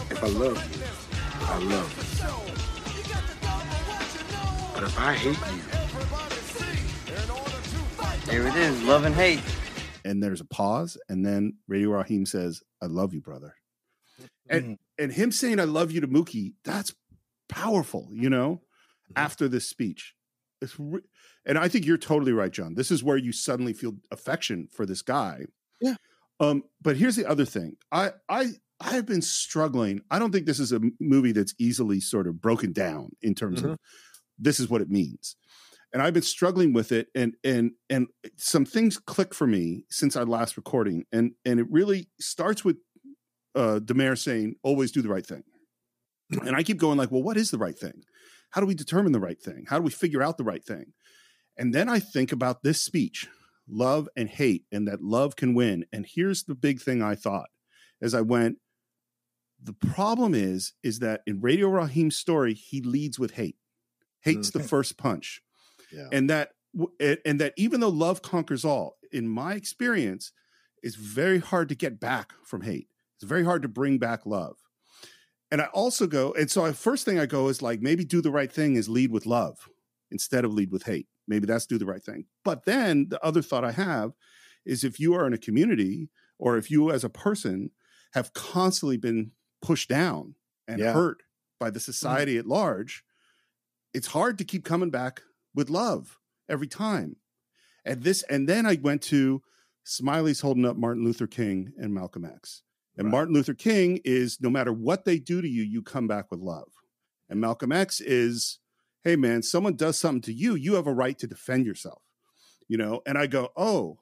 If 0.10 0.24
I 0.24 0.28
love 0.30 0.58
you, 0.76 0.82
I 1.46 1.58
love 1.60 1.96
you. 1.96 2.04
But 4.74 4.84
if 4.84 5.00
I 5.00 5.14
hate 5.14 5.38
you, 5.54 5.62
there 8.32 8.48
it 8.48 8.56
is, 8.56 8.82
love 8.84 9.04
and 9.06 9.14
hate. 9.14 9.42
And 10.06 10.22
there's 10.22 10.42
a 10.42 10.46
pause 10.46 10.98
and 11.08 11.26
then 11.26 11.58
Radio 11.68 11.90
Raheem 11.90 12.26
says 12.26 12.62
i 12.82 12.86
love 12.86 13.14
you 13.14 13.22
brother. 13.22 13.56
And 14.50 14.64
mm-hmm. 14.64 15.04
and 15.04 15.12
him 15.12 15.32
saying 15.32 15.60
i 15.60 15.66
love 15.66 15.92
you 15.92 16.02
to 16.02 16.08
mookie 16.08 16.54
that's 16.64 16.94
powerful 17.48 18.10
you 18.14 18.30
know 18.30 18.56
mm-hmm. 18.56 19.14
after 19.16 19.48
this 19.48 19.68
speech. 19.68 20.14
It's 20.62 20.76
re- 20.78 21.02
and 21.46 21.58
i 21.58 21.68
think 21.68 21.86
you're 21.86 21.98
totally 21.98 22.34
right 22.34 22.52
john. 22.52 22.76
This 22.76 22.92
is 22.92 23.04
where 23.04 23.18
you 23.18 23.32
suddenly 23.32 23.74
feel 23.74 23.94
affection 24.12 24.68
for 24.72 24.86
this 24.86 25.02
guy. 25.02 25.46
Yeah. 25.82 25.96
um 26.40 26.64
but 26.82 26.98
here's 26.98 27.16
the 27.16 27.26
other 27.26 27.46
thing. 27.46 27.78
I 27.92 28.12
i 28.28 28.48
i've 28.82 29.06
been 29.06 29.22
struggling. 29.22 30.02
I 30.10 30.20
don't 30.20 30.32
think 30.32 30.46
this 30.46 30.60
is 30.60 30.72
a 30.72 30.82
movie 31.00 31.32
that's 31.32 31.56
easily 31.60 32.00
sort 32.00 32.28
of 32.28 32.42
broken 32.42 32.74
down 32.74 33.12
in 33.22 33.36
terms 33.36 33.60
of 33.60 33.72
mm-hmm. 33.72 33.84
this 34.38 34.60
is 34.60 34.70
what 34.70 34.82
it 34.82 34.90
means 34.90 35.36
and 35.92 36.02
I've 36.02 36.14
been 36.14 36.24
struggling 36.24 36.74
with 36.74 36.92
it, 36.92 37.08
and 37.16 37.36
and 37.44 37.72
and 37.90 38.08
some 38.38 38.66
things 38.66 38.98
click 38.98 39.34
for 39.34 39.48
me 39.48 39.86
since 39.90 40.16
our 40.16 40.26
last 40.26 40.58
recording, 40.58 41.06
and 41.12 41.32
and 41.46 41.60
it 41.60 41.68
really 41.70 42.10
starts 42.20 42.64
with 42.64 42.78
uh, 43.56 43.80
Da 43.80 43.94
Mayor 43.94 44.16
saying, 44.16 44.56
"Always 44.64 44.92
do 44.92 45.02
the 45.02 45.10
right 45.10 45.26
thing," 45.26 45.44
and 46.46 46.56
I 46.56 46.64
keep 46.64 46.78
going 46.78 46.98
like, 46.98 47.12
"Well, 47.12 47.24
what 47.24 47.38
is 47.38 47.52
the 47.52 47.58
right 47.58 47.78
thing? 47.78 48.04
How 48.52 48.62
do 48.62 48.68
we 48.68 48.76
determine 48.76 49.12
the 49.12 49.20
right 49.20 49.42
thing? 49.42 49.66
How 49.68 49.78
do 49.78 49.84
we 49.84 49.92
figure 49.92 50.22
out 50.22 50.38
the 50.38 50.44
right 50.44 50.64
thing?" 50.64 50.94
And 51.58 51.74
then 51.74 51.90
I 51.90 52.00
think 52.00 52.32
about 52.32 52.64
this 52.64 52.80
speech, 52.80 53.28
love 53.68 54.08
and 54.16 54.30
hate, 54.30 54.66
and 54.72 54.88
that 54.88 55.02
love 55.02 55.36
can 55.36 55.54
win. 55.54 55.86
And 55.92 56.06
here's 56.08 56.44
the 56.44 56.56
big 56.56 56.82
thing 56.82 57.02
I 57.02 57.16
thought 57.16 57.50
as 58.02 58.14
I 58.14 58.22
went. 58.22 58.58
The 59.62 59.74
problem 59.74 60.34
is, 60.34 60.72
is 60.84 61.00
that 61.00 61.20
in 61.28 61.42
Radio 61.42 61.68
Raheem's 61.68 62.16
story, 62.16 62.54
he 62.54 62.80
leads 62.80 63.20
with 63.20 63.32
hate. 63.32 63.58
Hate's 64.22 64.52
the 64.52 64.64
first 64.64 64.98
punch 64.98 65.42
Yeah. 65.92 66.08
and 66.12 66.30
that 66.30 66.52
and- 67.00 67.42
that 67.42 67.54
even 67.58 67.80
though 67.80 67.90
love 67.90 68.22
conquers 68.22 68.64
all 68.64 68.98
in 69.12 69.28
my 69.28 69.54
experience 69.56 70.32
it's 70.82 70.96
very 70.96 71.40
hard 71.40 71.68
to 71.70 71.76
get 71.76 72.00
back 72.00 72.32
from 72.46 72.62
hate. 72.62 72.88
It's 73.18 73.28
very 73.28 73.44
hard 73.44 73.64
to 73.64 73.68
bring 73.68 73.98
back 73.98 74.26
love. 74.26 74.56
And 75.52 75.62
i 75.62 75.66
also 75.66 76.08
go 76.08 76.32
and 76.34 76.50
so 76.50 76.66
I, 76.66 76.72
first 76.74 77.06
thing 77.06 77.20
i 77.20 77.26
go 77.26 77.48
is 77.48 77.62
like 77.62 77.82
maybe 77.82 78.06
do 78.06 78.22
the 78.22 78.32
right 78.32 78.52
thing 78.52 78.76
is 78.76 78.88
lead 78.88 79.12
with 79.12 79.26
love 79.26 79.68
instead 80.12 80.46
of 80.46 80.54
lead 80.54 80.72
with 80.72 80.84
hate. 80.84 81.08
Maybe 81.28 81.46
that's 81.48 81.66
do 81.66 81.78
the 81.78 81.86
right 81.86 82.04
thing. 82.04 82.26
But 82.44 82.66
then 82.66 83.08
the 83.10 83.24
other 83.26 83.42
thought 83.42 83.66
i 83.66 83.72
have 83.72 84.12
is 84.66 84.84
if 84.84 85.00
you 85.00 85.14
are 85.16 85.26
in 85.26 85.34
a 85.34 85.38
community 85.38 86.10
or 86.38 86.58
if 86.58 86.70
you 86.70 86.92
as 86.92 87.04
a 87.04 87.10
person 87.10 87.72
have 88.14 88.34
constantly 88.34 88.98
been 88.98 89.32
pushed 89.62 89.90
down 89.90 90.36
and 90.68 90.80
Yeah. 90.80 90.94
hurt 90.94 91.18
by 91.60 91.70
the 91.70 91.80
mm-hmm. 91.80 91.92
society 91.92 92.38
at 92.38 92.46
large 92.46 93.04
it's 93.94 94.08
hard 94.08 94.38
to 94.38 94.44
keep 94.44 94.64
coming 94.64 94.92
back 94.92 95.24
with 95.54 95.70
love 95.70 96.18
every 96.48 96.68
time. 96.68 97.18
And 97.86 98.04
this, 98.04 98.24
and 98.24 98.48
then 98.48 98.66
I 98.66 98.78
went 98.82 99.02
to 99.04 99.42
Smiley's 99.84 100.42
holding 100.42 100.66
up 100.66 100.78
Martin 100.78 101.04
Luther 101.04 101.28
King 101.28 101.72
and 101.78 101.94
Malcolm 101.94 102.26
X. 102.26 102.64
And 102.98 103.08
Martin 103.08 103.34
Luther 103.34 103.54
King 103.54 104.02
is 104.04 104.40
no 104.42 104.50
matter 104.50 104.74
what 104.74 105.06
they 105.06 105.20
do 105.20 105.42
to 105.42 105.48
you, 105.48 105.64
you 105.64 105.82
come 105.82 106.08
back 106.08 106.30
with 106.30 106.42
love. 106.42 106.68
And 107.30 107.40
Malcolm 107.40 107.72
X 107.72 108.02
is, 108.02 108.60
hey 109.04 109.16
man, 109.16 109.42
someone 109.42 109.76
does 109.76 109.98
something 109.98 110.22
to 110.24 110.34
you, 110.34 110.56
you 110.56 110.76
have 110.76 110.88
a 110.88 110.94
right 110.94 111.18
to 111.20 111.28
defend 111.28 111.66
yourself. 111.66 112.02
You 112.68 112.78
know, 112.78 113.02
and 113.08 113.18
I 113.18 113.28
go, 113.28 113.50
oh, 113.56 114.00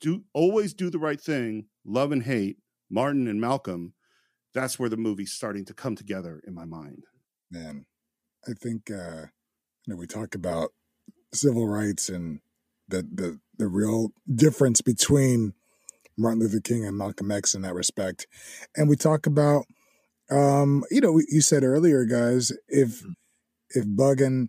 do 0.00 0.24
always 0.32 0.72
do 0.74 0.90
the 0.90 0.98
right 0.98 1.20
thing, 1.20 1.66
love 1.84 2.10
and 2.10 2.22
hate, 2.22 2.58
Martin 2.90 3.28
and 3.28 3.40
Malcolm. 3.40 3.94
That's 4.54 4.78
where 4.78 4.88
the 4.88 4.96
movie's 4.96 5.32
starting 5.32 5.64
to 5.66 5.74
come 5.74 5.94
together 5.94 6.40
in 6.46 6.54
my 6.54 6.64
mind. 6.64 7.04
man 7.50 7.84
i 8.46 8.52
think 8.52 8.90
uh 8.90 9.26
you 9.88 9.94
know 9.94 9.98
we 9.98 10.06
talk 10.06 10.34
about 10.34 10.70
civil 11.32 11.66
rights 11.66 12.08
and 12.10 12.40
the 12.88 13.02
the 13.02 13.40
the 13.56 13.66
real 13.66 14.10
difference 14.32 14.82
between 14.82 15.54
martin 16.16 16.40
luther 16.40 16.60
king 16.60 16.84
and 16.84 16.96
malcolm 16.96 17.30
x 17.30 17.54
in 17.54 17.62
that 17.62 17.74
respect. 17.74 18.26
And 18.76 18.88
we 18.88 18.96
talk 18.96 19.26
about 19.26 19.64
um 20.30 20.84
you 20.90 21.00
know 21.00 21.18
you 21.28 21.40
said 21.40 21.64
earlier 21.64 22.04
guys 22.04 22.52
if 22.68 23.02
if 23.70 23.86
buggin 23.86 24.48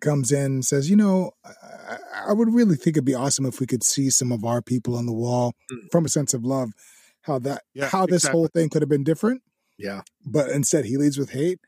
comes 0.00 0.30
in 0.30 0.44
and 0.44 0.64
says 0.64 0.88
you 0.88 0.96
know 0.96 1.32
I, 1.44 1.96
I 2.28 2.32
would 2.32 2.52
really 2.54 2.76
think 2.76 2.96
it'd 2.96 3.04
be 3.04 3.14
awesome 3.14 3.46
if 3.46 3.58
we 3.58 3.66
could 3.66 3.82
see 3.82 4.10
some 4.10 4.30
of 4.30 4.44
our 4.44 4.62
people 4.62 4.96
on 4.96 5.06
the 5.06 5.12
wall 5.12 5.54
from 5.90 6.04
a 6.04 6.08
sense 6.08 6.32
of 6.32 6.44
love 6.44 6.70
how 7.22 7.40
that 7.40 7.62
Yeah, 7.74 7.88
how 7.88 8.06
this 8.06 8.26
whole 8.26 8.46
thing 8.46 8.68
could 8.68 8.82
have 8.82 8.88
been 8.88 9.02
different. 9.04 9.42
Yeah. 9.78 10.02
but 10.24 10.50
instead 10.50 10.84
he 10.84 10.96
leads 10.96 11.18
with 11.18 11.30
hate. 11.30 11.58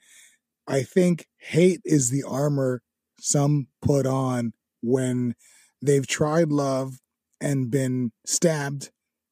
I 0.68 0.82
think 0.82 1.26
hate 1.38 1.80
is 1.84 2.10
the 2.10 2.22
armor 2.22 2.82
some 3.20 3.68
put 3.82 4.06
on 4.06 4.52
when 4.82 5.34
they've 5.82 6.06
tried 6.06 6.50
love 6.50 6.98
and 7.40 7.70
been 7.70 8.12
stabbed 8.26 8.90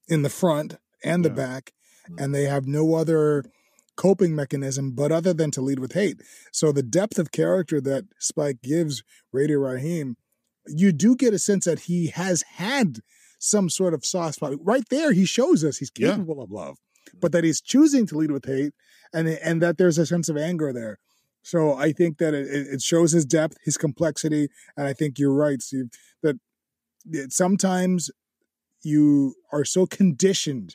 in 0.09 0.23
the 0.23 0.31
front 0.31 0.77
and 1.05 1.25
the 1.25 1.31
back, 1.31 1.73
mm. 2.09 2.23
and 2.23 2.35
they 2.35 2.45
have 2.45 2.67
no 2.67 2.95
other 2.95 3.45
coping 3.97 4.35
mechanism 4.35 4.93
but 4.93 5.11
other 5.11 5.33
than 5.33 5.51
to 5.51 5.61
lead 5.61 5.79
with 5.79 5.93
hate. 5.93 6.21
So 6.53 6.71
the 6.71 6.83
depth 6.83 7.19
of 7.19 7.33
character 7.33 7.81
that 7.81 8.05
Spike 8.19 8.61
gives 8.63 9.03
Radio 9.33 9.59
Raheem, 9.59 10.17
you 10.67 10.93
do 10.93 11.17
get 11.17 11.35
a 11.35 11.39
sense 11.39 11.65
that 11.65 11.81
he 11.81 12.09
has 12.09 12.43
had 12.43 13.01
some 13.39 13.69
sort 13.69 13.95
of 13.95 14.05
soft 14.05 14.37
spot. 14.37 14.55
Right 14.61 14.89
there, 14.91 15.13
he 15.13 15.25
shows 15.25 15.65
us 15.65 15.79
he's 15.79 15.91
Yeah. 15.97 16.13
capable 16.13 16.43
of 16.43 16.51
love, 16.51 16.77
but 17.21 17.31
mm. 17.31 17.33
that 17.33 17.45
he's 17.45 17.61
choosing 17.61 18.07
to 18.07 18.17
lead 18.17 18.31
with 18.31 18.45
hate, 18.45 18.73
and 19.13 19.29
and 19.29 19.63
that 19.63 19.79
there's 19.79 19.99
a 19.99 20.07
sense 20.07 20.29
of 20.29 20.37
anger 20.37 20.73
there. 20.73 20.99
So 21.47 21.75
I 21.75 21.93
think 21.93 22.19
that 22.19 22.35
it, 22.35 22.49
it 22.49 22.83
shows 22.83 23.13
his 23.13 23.25
depth, 23.25 23.57
his 23.65 23.77
complexity, 23.77 24.49
and 24.77 24.89
I 24.89 24.93
think 24.93 25.17
you're 25.17 25.33
right, 25.33 25.63
Steve. 25.63 25.91
That 26.21 26.41
it, 27.09 27.33
sometimes 27.33 28.11
you 28.83 29.37
are 29.53 29.65
so 29.65 29.87
conditioned 29.87 30.75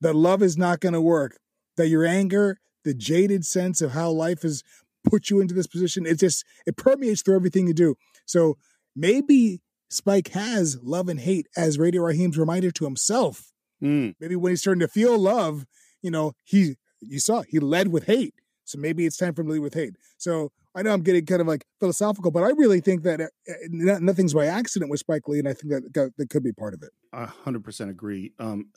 that 0.00 0.16
love 0.16 0.42
is 0.42 0.56
not 0.56 0.80
going 0.80 0.94
to 0.94 1.00
work, 1.02 1.36
that 1.76 1.88
your 1.88 2.06
anger, 2.06 2.56
the 2.84 2.94
jaded 2.94 3.44
sense 3.44 3.82
of 3.82 3.92
how 3.92 4.08
life 4.08 4.40
has 4.40 4.62
put 5.04 5.28
you 5.28 5.42
into 5.42 5.52
this 5.52 5.66
position, 5.66 6.06
it 6.06 6.18
just 6.18 6.42
it 6.64 6.78
permeates 6.78 7.20
through 7.20 7.36
everything 7.36 7.66
you 7.66 7.74
do. 7.74 7.94
So 8.24 8.56
maybe 8.96 9.60
Spike 9.90 10.28
has 10.28 10.78
love 10.82 11.10
and 11.10 11.20
hate 11.20 11.48
as 11.54 11.78
Radio 11.78 12.00
Raheem's 12.00 12.38
reminder 12.38 12.70
to 12.70 12.84
himself. 12.86 13.52
Mm. 13.84 14.14
Maybe 14.18 14.36
when 14.36 14.52
he's 14.52 14.62
starting 14.62 14.80
to 14.80 14.88
feel 14.88 15.18
love, 15.18 15.66
you 16.00 16.10
know, 16.10 16.32
he 16.44 16.76
you 17.02 17.18
saw 17.18 17.42
he 17.42 17.58
led 17.58 17.88
with 17.88 18.06
hate. 18.06 18.32
So 18.64 18.78
maybe 18.78 19.06
it's 19.06 19.16
time 19.16 19.34
for 19.34 19.42
him 19.42 19.48
to 19.48 19.52
lead 19.54 19.60
with 19.60 19.74
hate. 19.74 19.96
So 20.18 20.52
I 20.74 20.82
know 20.82 20.92
I'm 20.92 21.02
getting 21.02 21.26
kind 21.26 21.40
of 21.40 21.46
like 21.46 21.64
philosophical, 21.80 22.30
but 22.30 22.42
I 22.42 22.50
really 22.50 22.80
think 22.80 23.02
that 23.02 23.20
uh, 23.20 23.24
uh, 23.24 23.54
no- 23.68 23.98
nothing's 23.98 24.32
by 24.34 24.46
accident 24.46 24.90
with 24.90 25.00
Spike 25.00 25.28
Lee, 25.28 25.38
and 25.38 25.48
I 25.48 25.52
think 25.52 25.72
that 25.72 25.94
that, 25.94 26.12
that 26.16 26.30
could 26.30 26.42
be 26.42 26.52
part 26.52 26.74
of 26.74 26.82
it. 26.82 26.90
I 27.12 27.26
100% 27.26 27.90
agree. 27.90 28.32
Um, 28.38 28.68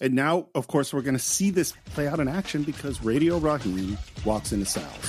and 0.00 0.14
now, 0.14 0.48
of 0.54 0.68
course, 0.68 0.94
we're 0.94 1.02
going 1.02 1.16
to 1.16 1.22
see 1.22 1.50
this 1.50 1.74
play 1.86 2.06
out 2.06 2.20
in 2.20 2.28
action 2.28 2.62
because 2.62 3.02
Radio 3.02 3.38
Raheem 3.38 3.98
walks 4.24 4.52
into 4.52 4.64
Sal's. 4.66 5.04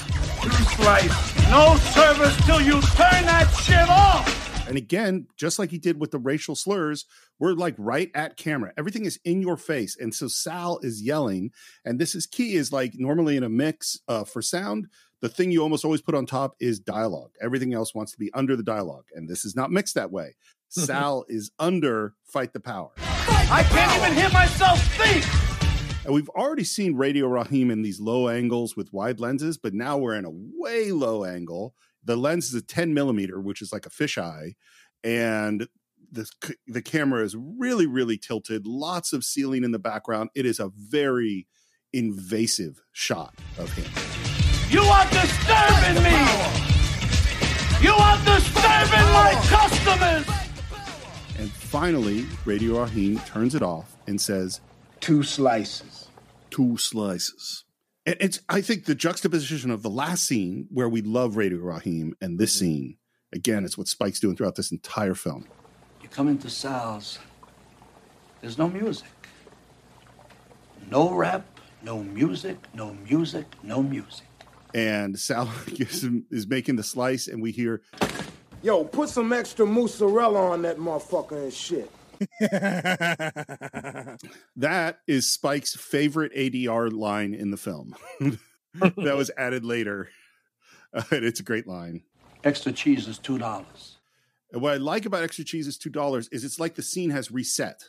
Slice. 0.76 1.50
No 1.50 1.76
service 1.78 2.46
till 2.46 2.62
you 2.62 2.82
turn 2.82 3.26
that 3.26 3.48
shit 3.62 3.88
off. 3.88 4.51
And 4.72 4.78
again, 4.78 5.28
just 5.36 5.60
like 5.60 5.70
he 5.70 5.78
did 5.78 6.00
with 6.00 6.12
the 6.12 6.18
racial 6.18 6.56
slurs, 6.56 7.06
we're 7.40 7.52
like 7.52 7.76
right 7.78 8.10
at 8.16 8.38
camera. 8.38 8.72
Everything 8.78 9.04
is 9.04 9.20
in 9.26 9.42
your 9.42 9.58
face. 9.58 9.98
And 10.00 10.16
so 10.16 10.30
Sal 10.30 10.80
is 10.82 11.02
yelling. 11.02 11.52
And 11.84 12.00
this 12.00 12.16
is 12.16 12.26
key 12.26 12.54
is 12.54 12.72
like 12.72 12.94
normally 12.96 13.36
in 13.36 13.44
a 13.44 13.50
mix 13.50 14.00
uh, 14.08 14.24
for 14.24 14.42
sound, 14.42 14.88
the 15.20 15.28
thing 15.28 15.52
you 15.52 15.62
almost 15.62 15.84
always 15.84 16.00
put 16.00 16.16
on 16.16 16.26
top 16.26 16.56
is 16.62 16.80
dialogue. 16.80 17.32
Everything 17.42 17.74
else 17.74 17.94
wants 17.94 18.14
to 18.14 18.18
be 18.18 18.32
under 18.34 18.56
the 18.56 18.64
dialogue. 18.64 19.04
And 19.14 19.28
this 19.28 19.44
is 19.44 19.58
not 19.58 19.72
mixed 19.72 19.96
that 19.96 20.10
way. 20.10 20.36
Sal 20.70 21.26
is 21.28 21.52
under 21.60 22.14
Fight 22.24 22.54
the 22.54 22.62
Power. 22.62 22.92
I 22.98 23.66
can't 23.68 24.02
even 24.02 24.18
hear 24.18 24.30
myself 24.30 24.82
think. 24.96 25.26
And 26.06 26.14
we've 26.14 26.30
already 26.30 26.64
seen 26.64 26.96
Radio 26.96 27.28
Raheem 27.28 27.72
in 27.72 27.82
these 27.82 28.00
low 28.00 28.30
angles 28.30 28.78
with 28.78 28.94
wide 28.94 29.20
lenses, 29.20 29.58
but 29.58 29.74
now 29.74 29.98
we're 29.98 30.16
in 30.16 30.24
a 30.24 30.32
way 30.32 30.94
low 30.94 31.26
angle. 31.26 31.76
The 32.04 32.16
lens 32.16 32.48
is 32.48 32.56
a 32.56 32.62
10 32.62 32.94
millimeter, 32.94 33.40
which 33.40 33.62
is 33.62 33.72
like 33.72 33.86
a 33.86 33.90
fisheye, 33.90 34.56
and 35.04 35.68
the 36.12 36.30
the 36.68 36.82
camera 36.82 37.24
is 37.24 37.36
really 37.38 37.86
really 37.86 38.18
tilted. 38.18 38.68
Lots 38.68 39.14
of 39.14 39.24
ceiling 39.24 39.64
in 39.64 39.72
the 39.72 39.80
background. 39.80 40.30
It 40.36 40.46
is 40.46 40.60
a 40.60 40.72
very 40.76 41.48
invasive 41.94 42.82
shot 42.92 43.36
of 43.58 43.72
him. 43.74 43.86
You 44.70 44.82
are 44.82 45.06
disturbing 45.06 46.04
me. 46.04 46.62
You 47.82 47.94
are 47.94 48.18
disturbing 48.24 49.08
my 49.12 49.34
customers. 49.50 50.42
And 51.38 51.52
finally, 51.52 52.26
Radio 52.46 52.82
Raheem 52.82 53.20
turns 53.20 53.56
it 53.56 53.64
off 53.64 53.96
and 54.08 54.22
says, 54.22 54.62
Two 55.00 55.24
slices. 55.24 56.08
Two 56.52 56.78
slices. 56.78 57.66
And 58.06 58.18
it's 58.20 58.40
I 58.50 58.62
think 58.62 58.86
the 58.86 58.96
juxtaposition 58.96 59.70
of 59.70 59.84
the 59.84 59.90
last 59.90 60.26
scene 60.26 60.68
where 60.72 60.90
we 60.90 61.02
love 61.02 61.38
Radio 61.38 61.60
Raheem 61.60 62.16
and 62.22 62.40
this 62.40 62.56
mm-hmm. 62.56 62.66
scene, 62.66 62.98
again, 63.34 63.64
it's 63.64 63.78
what 63.78 63.88
Spike's 63.88 64.20
doing 64.20 64.36
throughout 64.36 64.56
this 64.56 64.72
entire 64.72 65.14
film. 65.14 65.48
You 66.02 66.10
come 66.10 66.28
into 66.28 66.50
Sal's, 66.50 67.20
there's 68.42 68.58
no 68.58 68.68
music. 68.68 69.08
No 70.90 71.14
rap, 71.14 71.46
no 71.84 72.04
music, 72.04 72.58
no 72.74 72.94
music, 73.08 73.46
no 73.64 73.84
music. 73.84 74.26
And 74.74 75.18
Sal 75.18 75.50
gives 75.68 76.04
him, 76.04 76.26
is 76.32 76.48
making 76.48 76.78
the 76.78 76.84
slice, 76.84 77.28
and 77.28 77.42
we 77.42 77.52
hear, 77.52 77.82
Yo, 78.64 78.84
put 78.84 79.10
some 79.10 79.32
extra 79.32 79.66
mozzarella 79.66 80.52
on 80.52 80.64
that 80.64 80.78
motherfucker 80.78 81.44
and 81.44 81.54
shit. 81.54 81.92
that 84.56 85.00
is 85.08 85.32
Spike's 85.32 85.76
favorite 85.76 86.34
ADR 86.34 86.92
line 86.92 87.34
in 87.34 87.52
the 87.52 87.58
film. 87.58 87.96
that 88.74 89.16
was 89.18 89.32
added 89.38 89.66
later. 89.66 90.10
Uh, 90.94 91.04
and 91.12 91.26
it's 91.26 91.40
a 91.40 91.44
great 91.44 91.68
line. 91.68 92.04
Extra 92.44 92.72
cheese 92.72 93.08
is 93.08 93.18
two 93.20 93.38
dollars. 93.38 93.98
And 94.52 94.62
what 94.62 94.74
I 94.74 94.78
like 94.78 95.06
about 95.06 95.24
extra 95.24 95.46
cheese 95.46 95.68
is 95.68 95.78
two 95.78 95.90
dollars 95.90 96.28
is 96.32 96.44
it's 96.44 96.60
like 96.60 96.76
the 96.76 96.84
scene 96.84 97.10
has 97.12 97.32
reset. 97.32 97.84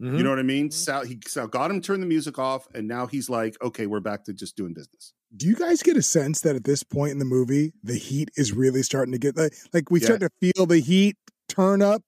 Mm-hmm. 0.00 0.16
You 0.18 0.22
know 0.22 0.30
what 0.30 0.38
I 0.38 0.42
mean? 0.44 0.70
Sal 0.70 1.04
he 1.04 1.18
Sal 1.26 1.48
got 1.48 1.70
him 1.70 1.80
turn 1.80 2.00
the 2.00 2.06
music 2.06 2.38
off, 2.38 2.68
and 2.74 2.86
now 2.86 3.06
he's 3.06 3.28
like, 3.28 3.56
okay, 3.62 3.86
we're 3.86 3.98
back 4.00 4.24
to 4.24 4.32
just 4.32 4.56
doing 4.56 4.72
business. 4.74 5.12
Do 5.36 5.46
you 5.46 5.56
guys 5.56 5.82
get 5.82 5.96
a 5.96 6.02
sense 6.02 6.40
that 6.42 6.56
at 6.56 6.64
this 6.64 6.82
point 6.82 7.12
in 7.12 7.18
the 7.18 7.24
movie, 7.24 7.72
the 7.82 7.96
heat 7.96 8.30
is 8.36 8.52
really 8.52 8.82
starting 8.82 9.12
to 9.12 9.18
get 9.18 9.36
like, 9.36 9.52
like 9.74 9.90
we 9.90 10.00
Yeah. 10.00 10.06
start 10.06 10.20
to 10.20 10.30
feel 10.40 10.66
the 10.66 10.78
heat 10.78 11.16
turn 11.48 11.82
up 11.82 12.02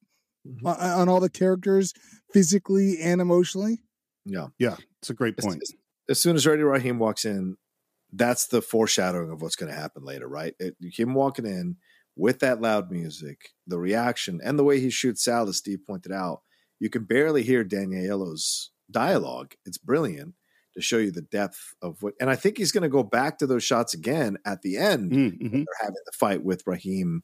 Mm-hmm. 0.46 0.66
on, 0.66 0.76
on 0.76 1.08
all 1.08 1.20
the 1.20 1.28
characters 1.30 1.92
physically 2.32 2.98
and 3.00 3.20
emotionally? 3.20 3.80
Yeah. 4.24 4.48
Yeah, 4.58 4.76
it's 5.00 5.10
a 5.10 5.14
great 5.14 5.36
point. 5.36 5.62
es- 5.62 5.74
as 6.08 6.18
soon 6.20 6.34
as 6.34 6.46
Radio 6.46 6.66
Raheem 6.66 6.98
walks 6.98 7.24
in, 7.24 7.56
that's 8.12 8.48
the 8.48 8.62
foreshadowing 8.62 9.30
of 9.30 9.42
what's 9.42 9.54
going 9.56 9.72
to 9.72 9.78
happen 9.78 10.04
later, 10.04 10.26
right? 10.26 10.54
It, 10.58 10.74
him 10.80 11.14
walking 11.14 11.46
in 11.46 11.76
with 12.16 12.40
that 12.40 12.60
loud 12.60 12.90
music, 12.90 13.50
the 13.66 13.78
reaction, 13.78 14.40
and 14.42 14.58
the 14.58 14.64
way 14.64 14.80
he 14.80 14.90
shoots 14.90 15.24
Sal, 15.24 15.48
as 15.48 15.58
Steve 15.58 15.80
pointed 15.86 16.10
out, 16.10 16.40
you 16.80 16.90
can 16.90 17.04
barely 17.04 17.42
hear 17.42 17.62
Danny 17.62 17.96
Aiello's 17.96 18.72
dialogue. 18.90 19.54
It's 19.64 19.78
brilliant 19.78 20.34
to 20.74 20.80
show 20.80 20.98
you 20.98 21.10
the 21.12 21.22
depth 21.22 21.74
of 21.82 22.02
what. 22.02 22.14
And 22.20 22.28
I 22.30 22.36
think 22.36 22.58
he's 22.58 22.72
going 22.72 22.82
to 22.82 22.88
go 22.88 23.02
back 23.02 23.38
to 23.38 23.46
those 23.46 23.64
shots 23.64 23.94
again 23.94 24.38
at 24.44 24.62
the 24.62 24.76
end. 24.76 25.12
Mm-hmm. 25.12 25.48
They're 25.52 25.80
having 25.80 25.94
the 26.06 26.12
fight 26.18 26.42
with 26.42 26.62
Raheem. 26.66 27.22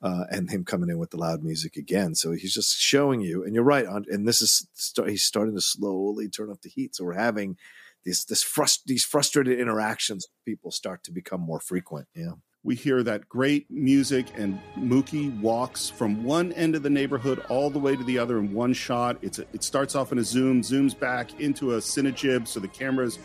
Uh, 0.00 0.24
and 0.30 0.48
him 0.48 0.64
coming 0.64 0.88
in 0.88 0.98
with 0.98 1.10
the 1.10 1.16
loud 1.16 1.42
music 1.42 1.76
again, 1.76 2.14
so 2.14 2.30
he's 2.30 2.54
just 2.54 2.78
showing 2.78 3.20
you. 3.20 3.42
And 3.42 3.52
you're 3.52 3.64
right, 3.64 3.84
on, 3.84 4.04
and 4.08 4.28
this 4.28 4.40
is 4.40 4.68
he's 4.94 5.24
starting 5.24 5.56
to 5.56 5.60
slowly 5.60 6.28
turn 6.28 6.52
up 6.52 6.62
the 6.62 6.68
heat. 6.68 6.94
So 6.94 7.04
we're 7.04 7.14
having 7.14 7.56
these 8.04 8.24
this 8.24 8.44
frust- 8.44 8.84
these 8.86 9.04
frustrated 9.04 9.58
interactions. 9.58 10.28
People 10.44 10.70
start 10.70 11.02
to 11.04 11.10
become 11.10 11.40
more 11.40 11.58
frequent. 11.58 12.06
Yeah. 12.14 12.34
We 12.62 12.74
hear 12.74 13.02
that 13.02 13.28
great 13.28 13.66
music, 13.70 14.26
and 14.36 14.60
Mookie 14.76 15.36
walks 15.40 15.88
from 15.88 16.24
one 16.24 16.52
end 16.52 16.74
of 16.74 16.82
the 16.82 16.90
neighborhood 16.90 17.42
all 17.48 17.70
the 17.70 17.78
way 17.78 17.96
to 17.96 18.04
the 18.04 18.18
other 18.18 18.38
in 18.38 18.52
one 18.52 18.74
shot. 18.74 19.16
It's 19.22 19.38
a, 19.38 19.46
it 19.52 19.62
starts 19.64 19.94
off 19.94 20.12
in 20.12 20.18
a 20.18 20.24
zoom, 20.24 20.62
zooms 20.62 20.98
back 20.98 21.40
into 21.40 21.74
a 21.74 21.78
cinejib, 21.78 22.46
so 22.46 22.60
the 22.60 22.68
camera's 22.68 23.18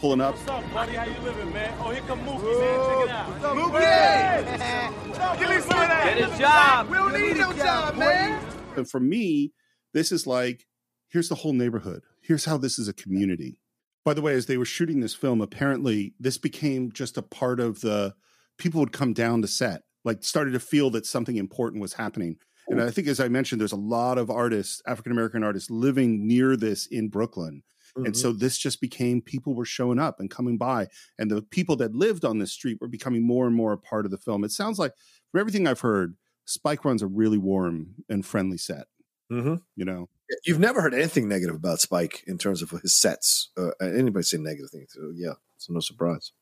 pulling 0.00 0.20
up. 0.20 0.34
What's 0.34 0.48
up, 0.48 0.72
buddy? 0.72 0.94
How 0.94 1.04
you 1.04 1.18
living, 1.20 1.52
man? 1.52 1.76
Oh, 1.78 1.90
here 1.90 2.02
come 2.06 2.20
Mookie, 2.20 2.58
man. 2.58 2.80
Check 2.88 3.04
it 3.04 3.10
out. 3.10 3.28
What's 3.28 3.44
up, 3.44 5.36
Mookie? 5.36 5.38
Give 5.38 5.48
me 5.50 5.60
some 5.60 5.82
of 5.82 5.88
that. 5.88 6.16
Get 6.18 6.32
a 6.32 6.38
job. 6.38 6.88
We 6.88 6.96
don't 6.96 7.12
need 7.12 7.36
no 7.36 7.52
job, 7.52 7.96
man. 7.96 8.42
And 8.76 8.90
for 8.90 8.98
me, 8.98 9.52
this 9.92 10.10
is 10.10 10.26
like 10.26 10.66
here's 11.10 11.28
the 11.28 11.34
whole 11.36 11.52
neighborhood. 11.52 12.02
Here's 12.22 12.46
how 12.46 12.56
this 12.56 12.78
is 12.78 12.88
a 12.88 12.94
community. 12.94 13.58
By 14.04 14.14
the 14.14 14.22
way, 14.22 14.32
as 14.32 14.46
they 14.46 14.56
were 14.56 14.64
shooting 14.64 15.00
this 15.00 15.14
film, 15.14 15.42
apparently 15.42 16.14
this 16.18 16.38
became 16.38 16.90
just 16.90 17.18
a 17.18 17.22
part 17.22 17.60
of 17.60 17.80
the 17.80 18.14
people 18.56 18.80
would 18.80 18.92
come 18.92 19.12
down 19.12 19.42
to 19.42 19.48
set, 19.48 19.82
like 20.04 20.24
started 20.24 20.52
to 20.52 20.60
feel 20.60 20.88
that 20.90 21.04
something 21.04 21.36
important 21.36 21.82
was 21.82 21.94
happening. 21.94 22.36
And 22.68 22.80
I 22.80 22.90
think, 22.90 23.08
as 23.08 23.20
I 23.20 23.28
mentioned, 23.28 23.60
there's 23.60 23.72
a 23.72 23.76
lot 23.76 24.16
of 24.16 24.30
artists, 24.30 24.80
African 24.86 25.12
American 25.12 25.42
artists, 25.42 25.68
living 25.70 26.26
near 26.26 26.56
this 26.56 26.86
in 26.86 27.08
Brooklyn. 27.08 27.62
And 27.96 28.16
so 28.16 28.32
this 28.32 28.56
just 28.58 28.80
became 28.80 29.20
people 29.20 29.54
were 29.54 29.64
showing 29.64 29.98
up 29.98 30.20
and 30.20 30.30
coming 30.30 30.56
by, 30.56 30.88
and 31.18 31.30
the 31.30 31.42
people 31.42 31.76
that 31.76 31.94
lived 31.94 32.24
on 32.24 32.38
this 32.38 32.52
street 32.52 32.78
were 32.80 32.88
becoming 32.88 33.26
more 33.26 33.46
and 33.46 33.54
more 33.54 33.72
a 33.72 33.78
part 33.78 34.04
of 34.04 34.10
the 34.10 34.18
film. 34.18 34.44
It 34.44 34.52
sounds 34.52 34.78
like, 34.78 34.92
from 35.30 35.40
everything 35.40 35.66
I've 35.66 35.80
heard, 35.80 36.16
Spike 36.44 36.84
runs 36.84 37.02
a 37.02 37.06
really 37.06 37.38
warm 37.38 37.94
and 38.08 38.24
friendly 38.24 38.58
set. 38.58 38.86
Mm-hmm. 39.30 39.56
You 39.76 39.84
know, 39.84 40.08
You've 40.46 40.60
never 40.60 40.80
heard 40.80 40.94
anything 40.94 41.28
negative 41.28 41.56
about 41.56 41.80
Spike 41.80 42.22
in 42.26 42.38
terms 42.38 42.62
of 42.62 42.70
his 42.70 42.94
sets. 42.94 43.50
Uh, 43.56 43.70
anybody 43.80 44.22
say 44.22 44.38
negative 44.38 44.70
things? 44.70 44.92
So 44.92 45.12
yeah, 45.14 45.34
it's 45.56 45.68
no 45.68 45.80
surprise. 45.80 46.32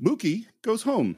Mookie 0.00 0.46
goes 0.62 0.82
home. 0.82 1.16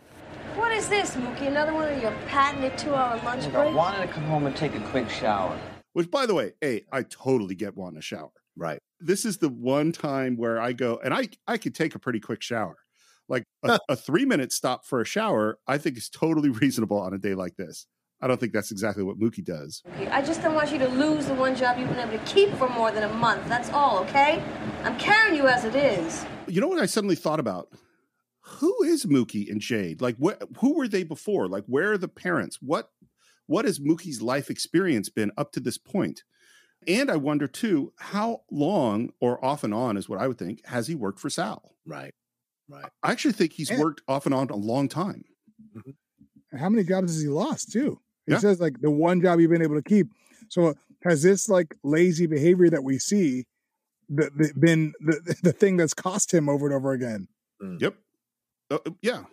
What 0.55 0.73
is 0.73 0.89
this, 0.89 1.13
Mookie? 1.13 1.47
Another 1.47 1.73
one 1.73 1.93
of 1.93 2.01
your 2.01 2.13
patented 2.27 2.77
two-hour 2.79 3.21
lunch 3.25 3.45
I 3.45 3.51
breaks? 3.51 3.71
I 3.71 3.75
wanted 3.75 4.07
to 4.07 4.13
come 4.13 4.25
home 4.25 4.47
and 4.47 4.57
take 4.57 4.75
a 4.75 4.81
quick 4.81 5.09
shower. 5.09 5.59
Which, 5.93 6.11
by 6.11 6.27
the 6.27 6.35
way, 6.35 6.53
hey, 6.61 6.85
I 6.91 7.03
totally 7.03 7.55
get 7.55 7.77
wanting 7.77 7.99
a 7.99 8.03
shower. 8.03 8.33
Right. 8.57 8.79
This 9.01 9.25
is 9.25 9.39
the 9.39 9.49
one 9.49 9.93
time 9.93 10.37
where 10.37 10.61
I 10.61 10.73
go, 10.73 11.01
and 11.03 11.13
I 11.15 11.29
I 11.47 11.59
could 11.59 11.75
take 11.75 11.95
a 11.95 11.99
pretty 11.99 12.21
quick 12.21 12.43
shower. 12.43 12.77
Like 13.29 13.45
a, 13.63 13.79
a 13.89 13.97
three 13.97 14.25
minute 14.25 14.53
stop 14.53 14.85
for 14.85 15.01
a 15.01 15.05
shower, 15.07 15.59
I 15.67 15.79
think 15.79 15.97
is 15.97 16.09
totally 16.09 16.51
reasonable 16.63 16.99
on 16.99 17.15
a 17.15 17.19
day 17.19 17.35
like 17.35 17.57
this. 17.57 17.87
I 18.21 18.29
don't 18.29 18.39
think 18.39 18.53
that's 18.53 18.71
exactly 18.71 19.03
what 19.03 19.19
Mookie 19.19 19.45
does. 19.45 19.83
I 20.11 20.23
just 20.23 20.43
don't 20.43 20.55
want 20.55 20.71
you 20.71 20.79
to 20.79 20.89
lose 20.89 21.27
the 21.27 21.35
one 21.35 21.57
job 21.57 21.77
you've 21.79 21.89
been 21.89 21.99
able 21.99 22.13
to 22.13 22.25
keep 22.25 22.51
for 22.55 22.69
more 22.69 22.93
than 22.93 23.03
a 23.03 23.13
month. 23.15 23.49
That's 23.49 23.69
all, 23.71 23.99
okay? 24.05 24.41
I'm 24.85 24.97
carrying 24.97 25.35
you 25.35 25.49
as 25.49 25.65
it 25.65 25.75
is. 25.75 26.25
You 26.47 26.61
know 26.61 26.69
what 26.69 26.79
I 26.79 26.87
suddenly 26.87 27.17
thought 27.17 27.41
about? 27.41 27.69
Who 28.43 28.85
is 28.85 29.07
Mookie 29.07 29.51
and 29.51 29.61
Jade? 29.61 30.01
Like, 30.01 30.17
wh- 30.23 30.41
who 30.59 30.77
were 30.77 30.87
they 30.87 31.03
before? 31.03 31.49
Like, 31.49 31.65
where 31.67 31.93
are 31.93 31.99
the 31.99 32.07
parents? 32.09 32.59
What 32.61 32.91
what 33.47 33.65
has 33.65 33.81
Mookie's 33.81 34.23
life 34.23 34.51
experience 34.51 35.09
been 35.09 35.33
up 35.37 35.51
to 35.53 35.61
this 35.61 35.77
point? 35.77 36.23
And 36.87 37.11
I 37.11 37.17
wonder 37.17 37.47
too, 37.47 37.93
how 37.99 38.43
long 38.51 39.13
or 39.21 39.43
off 39.45 39.65
and 39.65 39.73
on 39.75 39.97
is 39.97 40.09
what 40.09 40.21
I 40.21 40.29
would 40.29 40.39
think 40.39 40.65
has 40.67 40.87
he 40.87 40.95
worked 40.95 41.21
for 41.21 41.31
Sal? 41.31 41.75
Right, 41.87 42.15
right. 42.69 42.85
I 43.03 43.13
actually 43.13 43.33
think 43.35 43.53
he's 43.53 43.71
Yeah. 43.71 43.81
worked 43.81 44.03
off 44.09 44.27
and 44.27 44.35
on 44.35 44.51
a 44.51 44.57
long 44.57 44.89
time. 44.89 45.25
Mm-hmm. 45.77 46.57
How 46.59 46.69
many 46.69 46.85
jobs 46.85 47.13
has 47.13 47.23
he 47.23 47.29
lost 47.29 47.73
too? 47.73 48.01
He 48.27 48.33
Yeah. 48.33 48.39
says 48.39 48.61
like 48.61 48.81
the 48.81 48.91
one 48.91 49.21
job 49.21 49.41
you've 49.41 49.51
been 49.51 49.63
able 49.63 49.77
to 49.77 49.89
keep. 49.89 50.09
So 50.49 50.75
has 51.03 51.23
this 51.23 51.49
like 51.49 51.75
lazy 51.83 52.27
behavior 52.27 52.69
that 52.71 52.85
we 52.85 52.99
see 52.99 53.47
the, 54.09 54.31
the, 54.37 54.53
been 54.59 54.93
the, 55.01 55.37
the 55.43 55.53
thing 55.53 55.77
that's 55.77 55.95
cost 55.95 56.33
him 56.33 56.49
over 56.49 56.67
and 56.67 56.75
over 56.75 56.93
again? 56.93 57.29
Mm. 57.63 57.81
Yep. 57.81 57.95
Uh, 58.71 58.79
uh, 58.87 58.91
yeah. 59.01 59.25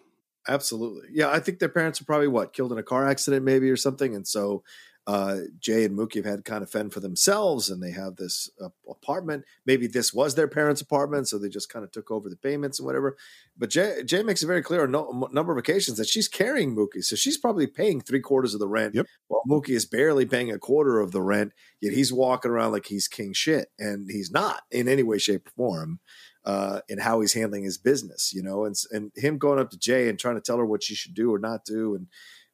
Absolutely. 0.47 1.09
Yeah, 1.11 1.29
I 1.29 1.39
think 1.39 1.59
their 1.59 1.69
parents 1.69 2.01
are 2.01 2.05
probably 2.05 2.27
what 2.29 2.53
killed 2.53 2.71
in 2.71 2.77
a 2.79 2.83
car 2.83 3.07
accident, 3.07 3.43
maybe 3.45 3.69
or 3.69 3.75
something, 3.75 4.15
and 4.15 4.25
so 4.25 4.63
uh, 5.09 5.37
Jay 5.59 5.85
and 5.85 5.97
Mookie 5.97 6.17
have 6.17 6.25
had 6.25 6.45
to 6.45 6.51
kind 6.51 6.61
of 6.61 6.69
fend 6.69 6.93
for 6.93 6.99
themselves, 6.99 7.67
and 7.71 7.81
they 7.81 7.89
have 7.89 8.17
this 8.17 8.47
uh, 8.63 8.69
apartment. 8.87 9.43
Maybe 9.65 9.87
this 9.87 10.13
was 10.13 10.35
their 10.35 10.47
parents' 10.47 10.81
apartment, 10.81 11.27
so 11.27 11.39
they 11.39 11.49
just 11.49 11.67
kind 11.67 11.83
of 11.83 11.91
took 11.91 12.11
over 12.11 12.29
the 12.29 12.35
payments 12.35 12.77
and 12.77 12.85
whatever. 12.85 13.17
But 13.57 13.71
Jay, 13.71 14.03
Jay 14.05 14.21
makes 14.21 14.43
it 14.43 14.45
very 14.47 14.61
clear 14.61 14.83
on 14.83 14.91
no, 14.91 15.27
a 15.27 15.33
number 15.33 15.51
of 15.51 15.57
occasions 15.57 15.97
that 15.97 16.07
she's 16.07 16.27
carrying 16.27 16.75
Mookie, 16.75 17.03
so 17.03 17.15
she's 17.15 17.37
probably 17.39 17.65
paying 17.65 18.01
three 18.01 18.19
quarters 18.19 18.53
of 18.53 18.59
the 18.59 18.67
rent, 18.67 18.93
Yep. 18.93 19.07
while 19.29 19.41
Mookie 19.49 19.69
is 19.69 19.87
barely 19.87 20.27
paying 20.27 20.51
a 20.51 20.59
quarter 20.59 20.99
of 20.99 21.11
the 21.11 21.23
rent. 21.23 21.53
Yet 21.81 21.93
he's 21.93 22.13
walking 22.13 22.51
around 22.51 22.73
like 22.73 22.85
he's 22.85 23.07
king 23.07 23.33
shit, 23.33 23.71
and 23.79 24.11
he's 24.11 24.29
not 24.29 24.61
in 24.69 24.87
any 24.87 25.01
way, 25.01 25.17
shape, 25.17 25.47
or 25.47 25.51
form 25.51 25.99
uh, 26.45 26.81
in 26.87 26.99
how 26.99 27.21
he's 27.21 27.33
handling 27.33 27.63
his 27.63 27.77
business, 27.77 28.31
you 28.33 28.43
know, 28.43 28.65
and 28.65 28.75
and 28.91 29.11
him 29.15 29.39
going 29.39 29.59
up 29.59 29.71
to 29.71 29.77
Jay 29.79 30.07
and 30.07 30.19
trying 30.19 30.35
to 30.35 30.41
tell 30.41 30.57
her 30.57 30.65
what 30.65 30.83
she 30.83 30.93
should 30.93 31.13
do 31.15 31.33
or 31.33 31.39
not 31.39 31.65
do, 31.65 31.95
and 31.95 32.07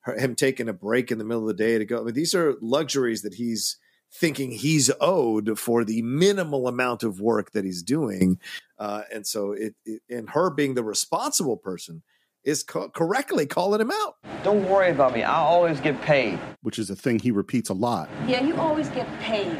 her, 0.06 0.18
him 0.18 0.36
taking 0.36 0.69
a 0.69 0.73
break 0.73 1.11
in 1.11 1.18
the 1.18 1.26
middle 1.26 1.41
of 1.41 1.48
the 1.48 1.64
day 1.64 1.77
to 1.77 1.86
go. 1.86 2.02
I 2.02 2.03
mean, 2.03 2.14
these 2.14 2.34
are 2.34 2.56
luxuries 2.61 3.22
that 3.23 3.36
he's 3.36 3.77
thinking 4.14 4.52
he's 4.52 4.90
owed 5.02 5.60
for 5.60 5.84
the 5.84 6.02
minimal 6.02 6.68
amount 6.68 7.03
of 7.03 7.19
work 7.19 7.52
that 7.52 7.65
he's 7.65 7.84
doing, 7.84 8.40
uh, 8.80 9.02
and 9.14 9.27
so 9.27 9.52
it, 9.52 9.76
it 9.86 10.02
and 10.10 10.30
her 10.30 10.49
being 10.49 10.76
the 10.76 10.84
responsible 10.84 11.57
person 11.57 12.03
is 12.44 12.64
co- 12.64 12.90
correctly 12.90 13.45
calling 13.45 13.82
him 13.82 13.91
out. 13.91 14.15
Don't 14.44 14.69
worry 14.69 14.91
about 14.91 15.14
me. 15.14 15.23
I'll 15.23 15.45
always 15.45 15.80
get 15.80 15.99
paid. 16.02 16.40
Which 16.61 16.77
is 16.77 16.90
a 16.90 16.95
thing 16.95 17.19
he 17.19 17.32
repeats 17.32 17.69
a 17.69 17.73
lot. 17.73 18.10
Yeah, 18.27 18.44
you 18.44 18.56
always 18.56 18.88
get 18.90 19.07
paid. 19.19 19.57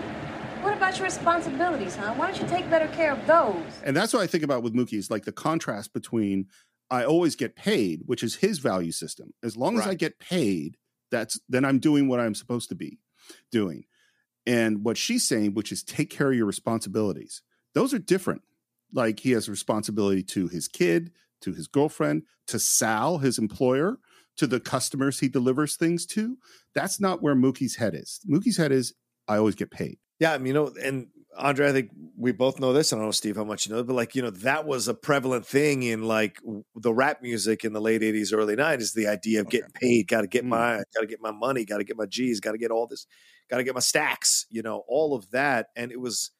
What 0.62 0.78
about 0.78 0.98
your 0.98 1.06
responsibilities, 1.06 1.96
huh? 1.96 2.14
Why 2.14 2.32
don't 2.32 2.42
you 2.42 2.48
take 2.48 2.70
better 2.70 2.88
care 2.96 3.12
of 3.12 3.26
those? 3.28 3.56
And 3.84 3.96
that's 3.96 4.14
what 4.14 4.22
I 4.22 4.28
think 4.28 4.44
about 4.44 4.64
with 4.64 4.74
Mookie 4.74 4.98
is 4.98 5.10
like 5.10 5.26
the 5.26 5.32
contrast 5.32 5.94
between 5.94 6.48
I 6.90 7.04
always 7.04 7.36
get 7.36 7.56
paid, 7.56 8.02
which 8.06 8.24
is 8.24 8.36
his 8.36 8.60
value 8.60 8.92
system. 8.92 9.34
As 9.44 9.58
long 9.58 9.78
as 9.80 9.88
I 9.88 9.96
get 9.96 10.20
paid, 10.20 10.78
that's 11.12 11.40
then 11.50 11.66
I'm 11.66 11.80
doing 11.80 12.08
what 12.08 12.20
I'm 12.20 12.36
supposed 12.36 12.70
to 12.70 12.76
be 12.76 13.00
doing. 13.52 13.86
And 14.46 14.84
what 14.86 14.98
she's 14.98 15.28
saying, 15.28 15.56
which 15.56 15.72
is 15.72 15.84
take 15.84 16.10
care 16.10 16.30
of 16.30 16.38
your 16.38 16.46
responsibilities. 16.46 17.42
Those 17.74 17.94
are 17.94 18.00
different. 18.00 18.44
Like 18.94 19.20
he 19.20 19.32
has 19.32 19.50
responsibility 19.50 20.24
to 20.24 20.48
his 20.48 20.68
kid, 20.68 21.12
to 21.42 21.54
his 21.54 21.68
girlfriend, 21.68 22.24
to 22.48 22.60
Sal, 22.60 23.18
his 23.18 23.40
employer, 23.40 23.98
to 24.38 24.48
the 24.48 24.60
customers 24.60 25.20
he 25.20 25.28
delivers 25.28 25.76
things 25.76 26.06
to. 26.08 26.38
That's 26.74 27.00
not 27.00 27.22
where 27.22 27.36
Mookie's 27.36 27.78
head 27.78 27.96
is. 27.96 28.20
Mookie's 28.30 28.58
head 28.58 28.72
is 28.72 28.94
I 29.28 29.38
always 29.38 29.56
get 29.56 29.72
paid. 29.72 29.98
Yeah, 30.20 30.34
I 30.34 30.38
mean, 30.38 30.48
you 30.48 30.54
know, 30.54 30.74
and 30.82 31.08
Andre, 31.38 31.70
I 31.70 31.72
think 31.72 31.92
we 32.18 32.32
both 32.32 32.60
know 32.60 32.74
this. 32.74 32.92
I 32.92 32.96
don't 32.96 33.06
know, 33.06 33.12
Steve, 33.12 33.36
how 33.36 33.44
much 33.44 33.68
you 33.68 33.74
know, 33.74 33.84
but 33.84 33.94
like, 33.94 34.16
you 34.16 34.22
know, 34.22 34.30
that 34.30 34.66
was 34.66 34.88
a 34.88 34.94
prevalent 34.94 35.46
thing 35.46 35.84
in 35.84 36.04
like 36.04 36.40
the 36.76 36.94
rap 36.94 37.22
music 37.22 37.66
in 37.66 37.74
the 37.74 37.82
late 37.82 38.02
'80s, 38.02 38.34
early 38.34 38.56
'90s. 38.56 38.94
The 38.94 39.08
idea 39.08 39.42
of 39.42 39.50
getting 39.50 39.72
paid, 39.72 40.08
got 40.08 40.22
to 40.22 40.28
get 40.28 40.44
hmm. 40.44 40.50
my, 40.50 40.78
got 40.94 41.02
to 41.02 41.08
get 41.08 41.22
my 41.22 41.32
money, 41.32 41.66
got 41.66 41.78
to 41.78 41.84
get 41.84 41.98
my 41.98 42.06
G's, 42.06 42.40
got 42.40 42.54
to 42.54 42.58
get 42.58 42.72
all 42.72 42.88
this, 42.88 43.06
got 43.50 43.58
to 43.58 43.64
get 43.64 43.74
my 43.74 43.82
stacks. 43.82 44.46
You 44.50 44.62
know, 44.62 44.84
all 44.88 45.16
of 45.16 45.30
that, 45.32 45.68
and 45.76 45.92
it 45.92 46.00
was. 46.00 46.32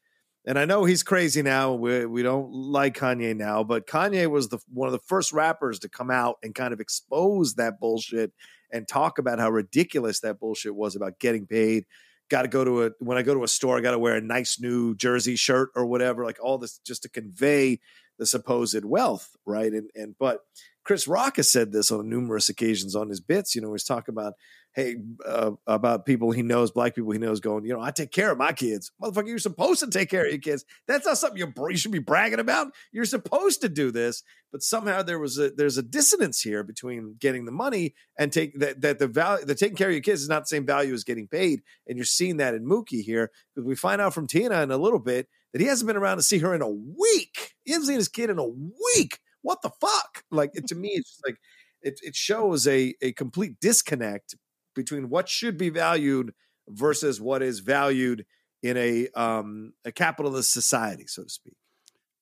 And 0.48 0.60
I 0.60 0.66
know 0.66 0.86
he's 0.86 1.02
crazy 1.02 1.42
now. 1.42 1.74
We 1.74 2.06
we 2.06 2.22
don't 2.22 2.54
like 2.54 2.96
Kanye 2.96 3.36
now, 3.36 3.64
but 3.64 3.88
Kanye 3.88 4.30
was 4.30 4.50
the 4.50 4.60
one 4.72 4.88
of 4.88 4.92
the 4.92 5.00
first 5.00 5.34
rappers 5.34 5.80
to 5.80 5.90
come 5.90 6.12
out 6.12 6.36
and 6.44 6.54
kind 6.54 6.72
of 6.72 6.80
expose 6.80 7.56
that 7.56 7.80
bullshit 7.80 8.32
and 8.72 8.88
talk 8.88 9.18
about 9.18 9.40
how 9.40 9.50
ridiculous 9.50 10.20
that 10.20 10.40
bullshit 10.40 10.76
was 10.76 10.96
about 10.96 11.18
getting 11.18 11.48
paid 11.48 11.86
got 12.30 12.44
to 12.44 12.48
go 12.48 12.64
to 12.64 12.86
a 12.86 12.92
when 13.00 13.18
I 13.18 13.22
go 13.22 13.34
to 13.34 13.44
a 13.44 13.48
store, 13.48 13.78
I 13.78 13.82
got 13.82 13.92
to 13.92 14.00
wear 14.00 14.16
a 14.16 14.22
nice 14.22 14.60
new 14.60 14.96
jersey 14.96 15.36
shirt 15.36 15.70
or 15.76 15.86
whatever, 15.86 16.24
like 16.24 16.38
all 16.42 16.58
this 16.58 16.80
just 16.80 17.04
to 17.04 17.10
convey 17.10 17.80
the 18.18 18.26
supposed 18.26 18.84
wealth, 18.86 19.36
right? 19.46 19.72
And 19.72 19.90
and 19.96 20.16
but 20.20 20.40
Chris 20.86 21.08
Rock 21.08 21.38
has 21.38 21.52
said 21.52 21.72
this 21.72 21.92
on 21.92 22.10
numerous 22.10 22.48
occasions 22.48 22.96
on 22.96 23.10
his 23.10 23.20
bits. 23.20 23.56
You 23.56 23.62
know, 23.62 23.72
he's 23.74 23.84
talking 23.84 24.14
about 24.14 24.34
hey 24.76 24.98
uh, 25.26 25.52
about 25.66 26.06
people 26.06 26.32
he 26.32 26.44
knows, 26.44 26.70
black 26.70 26.96
people 26.96 27.12
he 27.12 27.18
knows, 27.18 27.40
going, 27.40 27.66
you 27.66 27.74
know, 27.74 27.82
I 27.82 27.92
take 27.92 28.12
care 28.12 28.32
of 28.32 28.38
my 28.38 28.52
kids, 28.52 28.92
motherfucker. 29.02 29.28
You're 29.28 29.40
supposed 29.40 29.80
to 29.80 29.90
take 29.90 30.10
care 30.10 30.26
of 30.26 30.32
your 30.32 30.40
kids. 30.40 30.64
That's 30.88 31.06
not 31.06 31.18
something 31.18 31.40
you 31.40 31.52
you 31.70 31.78
should 31.78 31.92
be 31.92 32.00
bragging 32.00 32.40
about. 32.40 32.68
You're 32.92 33.06
supposed 33.06 33.62
to 33.62 33.70
do 33.70 33.90
this, 33.90 34.22
but 34.52 34.62
somehow 34.62 35.02
there 35.02 35.20
was 35.20 35.40
a 35.40 35.50
there's 35.50 35.78
a 35.78 35.84
dissonance 35.84 36.42
here 36.42 36.64
between 36.64 37.16
getting 37.20 37.46
the 37.46 37.52
money 37.52 37.96
and 38.20 38.32
take 38.32 38.60
that 38.60 38.82
that 38.82 39.00
the 39.00 39.08
value 39.08 39.44
the 39.44 39.56
taking 39.56 39.78
care 39.78 39.88
of 39.88 39.94
your 39.94 40.04
kids 40.04 40.22
is 40.22 40.30
not 40.30 40.44
the 40.44 40.48
same 40.48 40.66
value 40.66 40.94
as 40.94 41.04
getting 41.04 41.28
paid, 41.28 41.62
and 41.88 41.98
you're 41.98 42.06
seeing 42.06 42.38
that 42.38 42.54
in 42.54 42.64
Mookie 42.64 43.04
here 43.04 43.32
because 43.56 43.66
we 43.66 43.76
find 43.76 44.02
out 44.02 44.14
from 44.14 44.28
Tina 44.28 44.62
in 44.62 44.72
a 44.72 44.78
little 44.78 45.00
bit 45.00 45.28
that 45.54 45.62
he 45.62 45.68
hasn't 45.68 45.88
been 45.88 45.98
around 45.98 46.18
to 46.18 46.24
see 46.24 46.40
her 46.40 46.54
in 46.54 46.62
a 46.62 46.70
week. 46.70 47.56
He 47.64 47.72
hasn't 47.72 47.88
seen 47.88 47.96
his 47.96 48.10
kid 48.10 48.30
in 48.30 48.38
a 48.38 48.46
week. 48.46 49.20
What 49.46 49.62
the 49.62 49.70
fuck? 49.70 50.24
Like 50.32 50.52
it, 50.56 50.66
to 50.70 50.76
me, 50.76 50.90
it's 50.90 51.12
just 51.12 51.26
like 51.26 51.38
it, 51.84 52.00
it 52.02 52.16
shows 52.16 52.68
a, 52.68 52.96
a 53.00 53.14
complete 53.14 53.60
disconnect 53.62 54.36
between 54.74 55.08
what 55.08 55.30
should 55.30 55.56
be 55.56 55.70
valued 55.70 56.34
versus 56.68 57.22
what 57.22 57.44
is 57.44 57.60
valued 57.60 58.26
in 58.64 58.76
a 58.76 59.08
um, 59.10 59.74
a 59.86 59.92
capitalist 59.92 60.52
society, 60.52 61.06
so 61.06 61.24
to 61.24 61.30
speak. 61.30 61.54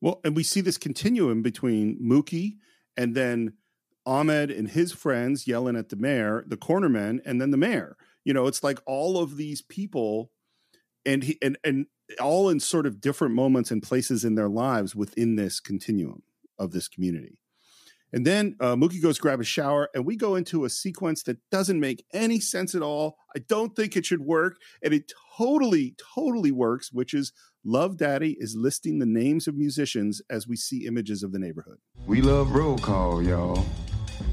Well, 0.02 0.20
and 0.26 0.36
we 0.36 0.44
see 0.44 0.60
this 0.60 0.78
continuum 0.78 1.42
between 1.42 1.98
Mookie 2.04 2.58
and 2.98 3.16
then 3.16 3.54
Ahmed 4.06 4.52
and 4.52 4.68
his 4.68 4.92
friends 4.92 5.48
yelling 5.48 5.78
at 5.78 5.88
the 5.88 5.96
mayor, 5.96 6.44
the 6.46 6.58
cornermen, 6.58 7.22
and 7.26 7.40
then 7.40 7.52
the 7.52 7.58
mayor. 7.58 7.96
You 8.26 8.34
know, 8.34 8.48
it's 8.48 8.64
like 8.64 8.80
all 8.86 9.18
of 9.18 9.38
these 9.38 9.62
people 9.62 10.30
and 11.06 11.24
he 11.24 11.38
and 11.42 11.58
and 11.64 11.86
all 12.20 12.50
in 12.50 12.60
sort 12.60 12.86
of 12.86 13.00
different 13.00 13.34
moments 13.34 13.72
and 13.72 13.82
places 13.82 14.26
in 14.26 14.36
their 14.36 14.50
lives 14.50 14.94
within 14.94 15.38
this 15.38 15.62
continuum 15.62 16.24
of 16.60 16.72
this 16.72 16.88
community. 16.88 17.38
And 18.14 18.28
then 18.28 18.56
uh, 18.60 18.76
Mookie 18.76 19.02
goes 19.02 19.18
grab 19.18 19.42
a 19.42 19.44
shower, 19.44 19.90
and 19.96 20.06
we 20.06 20.16
go 20.16 20.36
into 20.36 20.66
a 20.66 20.70
sequence 20.70 21.24
that 21.24 21.38
doesn't 21.50 21.80
make 21.80 22.06
any 22.14 22.40
sense 22.40 22.76
at 22.76 22.84
all. 22.84 23.18
I 23.36 23.40
don't 23.40 23.76
think 23.76 23.98
it 23.98 24.06
should 24.06 24.22
work, 24.22 24.58
and 24.84 24.94
it 24.94 25.12
totally, 25.36 25.96
totally 26.14 26.52
works. 26.52 26.92
Which 26.92 27.16
is 27.16 27.34
Love 27.66 27.98
Daddy 27.98 28.38
is 28.40 28.56
listing 28.56 29.00
the 29.00 29.08
names 29.08 29.48
of 29.48 29.56
musicians 29.56 30.22
as 30.30 30.48
we 30.48 30.56
see 30.56 30.86
images 30.86 31.24
of 31.24 31.32
the 31.32 31.40
neighborhood. 31.40 31.80
We 32.06 32.22
love 32.22 32.52
roll 32.52 32.78
call, 32.78 33.24
y'all. 33.24 33.66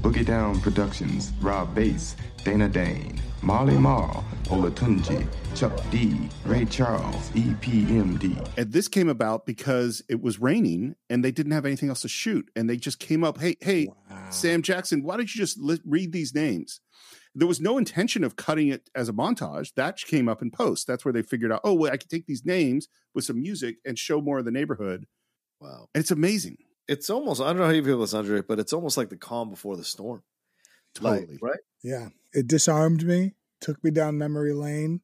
Boogie 0.01 0.25
Down 0.25 0.59
Productions, 0.61 1.31
Rob 1.41 1.75
Base, 1.75 2.15
Dana 2.43 2.67
Dane, 2.67 3.21
Marley 3.41 3.77
Marl, 3.77 4.23
Olatunji, 4.45 5.27
Chuck 5.55 5.79
D, 5.91 6.29
Ray 6.45 6.65
Charles, 6.65 7.31
E 7.35 7.41
EPMD. 7.41 8.57
And 8.57 8.71
this 8.71 8.87
came 8.87 9.09
about 9.09 9.45
because 9.45 10.01
it 10.09 10.21
was 10.21 10.39
raining 10.39 10.95
and 11.09 11.23
they 11.23 11.31
didn't 11.31 11.51
have 11.51 11.65
anything 11.65 11.89
else 11.89 12.01
to 12.01 12.07
shoot. 12.07 12.49
And 12.55 12.69
they 12.69 12.77
just 12.77 12.99
came 12.99 13.23
up, 13.23 13.39
hey, 13.39 13.57
hey, 13.61 13.89
Sam 14.29 14.61
Jackson, 14.61 15.03
why 15.03 15.17
don't 15.17 15.33
you 15.33 15.39
just 15.39 15.59
li- 15.59 15.81
read 15.85 16.11
these 16.11 16.33
names? 16.33 16.79
There 17.33 17.47
was 17.47 17.61
no 17.61 17.77
intention 17.77 18.23
of 18.23 18.35
cutting 18.35 18.67
it 18.67 18.89
as 18.93 19.07
a 19.07 19.13
montage. 19.13 19.73
That 19.75 19.97
came 19.97 20.27
up 20.27 20.41
in 20.41 20.51
post. 20.51 20.85
That's 20.87 21.05
where 21.05 21.13
they 21.13 21.21
figured 21.21 21.51
out, 21.51 21.61
oh, 21.63 21.73
well, 21.73 21.91
I 21.91 21.97
can 21.97 22.09
take 22.09 22.25
these 22.25 22.45
names 22.45 22.87
with 23.13 23.23
some 23.23 23.41
music 23.41 23.77
and 23.85 23.97
show 23.97 24.21
more 24.21 24.39
of 24.39 24.45
the 24.45 24.51
neighborhood. 24.51 25.05
Wow. 25.59 25.87
And 25.93 26.01
it's 26.01 26.11
amazing. 26.11 26.57
It's 26.91 27.09
almost 27.09 27.41
I 27.41 27.47
don't 27.47 27.57
know 27.57 27.65
how 27.65 27.71
you 27.71 27.83
feel 27.83 27.99
this, 27.99 28.13
Andre, 28.13 28.41
but 28.41 28.59
it's 28.59 28.73
almost 28.73 28.97
like 28.97 29.09
the 29.09 29.17
calm 29.17 29.49
before 29.49 29.77
the 29.77 29.83
storm. 29.83 30.23
Like, 30.99 31.21
Totally. 31.21 31.39
right? 31.41 31.59
Yeah. 31.83 32.09
It 32.33 32.47
disarmed 32.47 33.05
me, 33.05 33.33
took 33.61 33.81
me 33.83 33.91
down 33.91 34.17
memory 34.17 34.53
lane. 34.53 35.01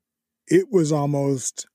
It 0.48 0.68
was 0.72 0.92
almost, 0.92 1.66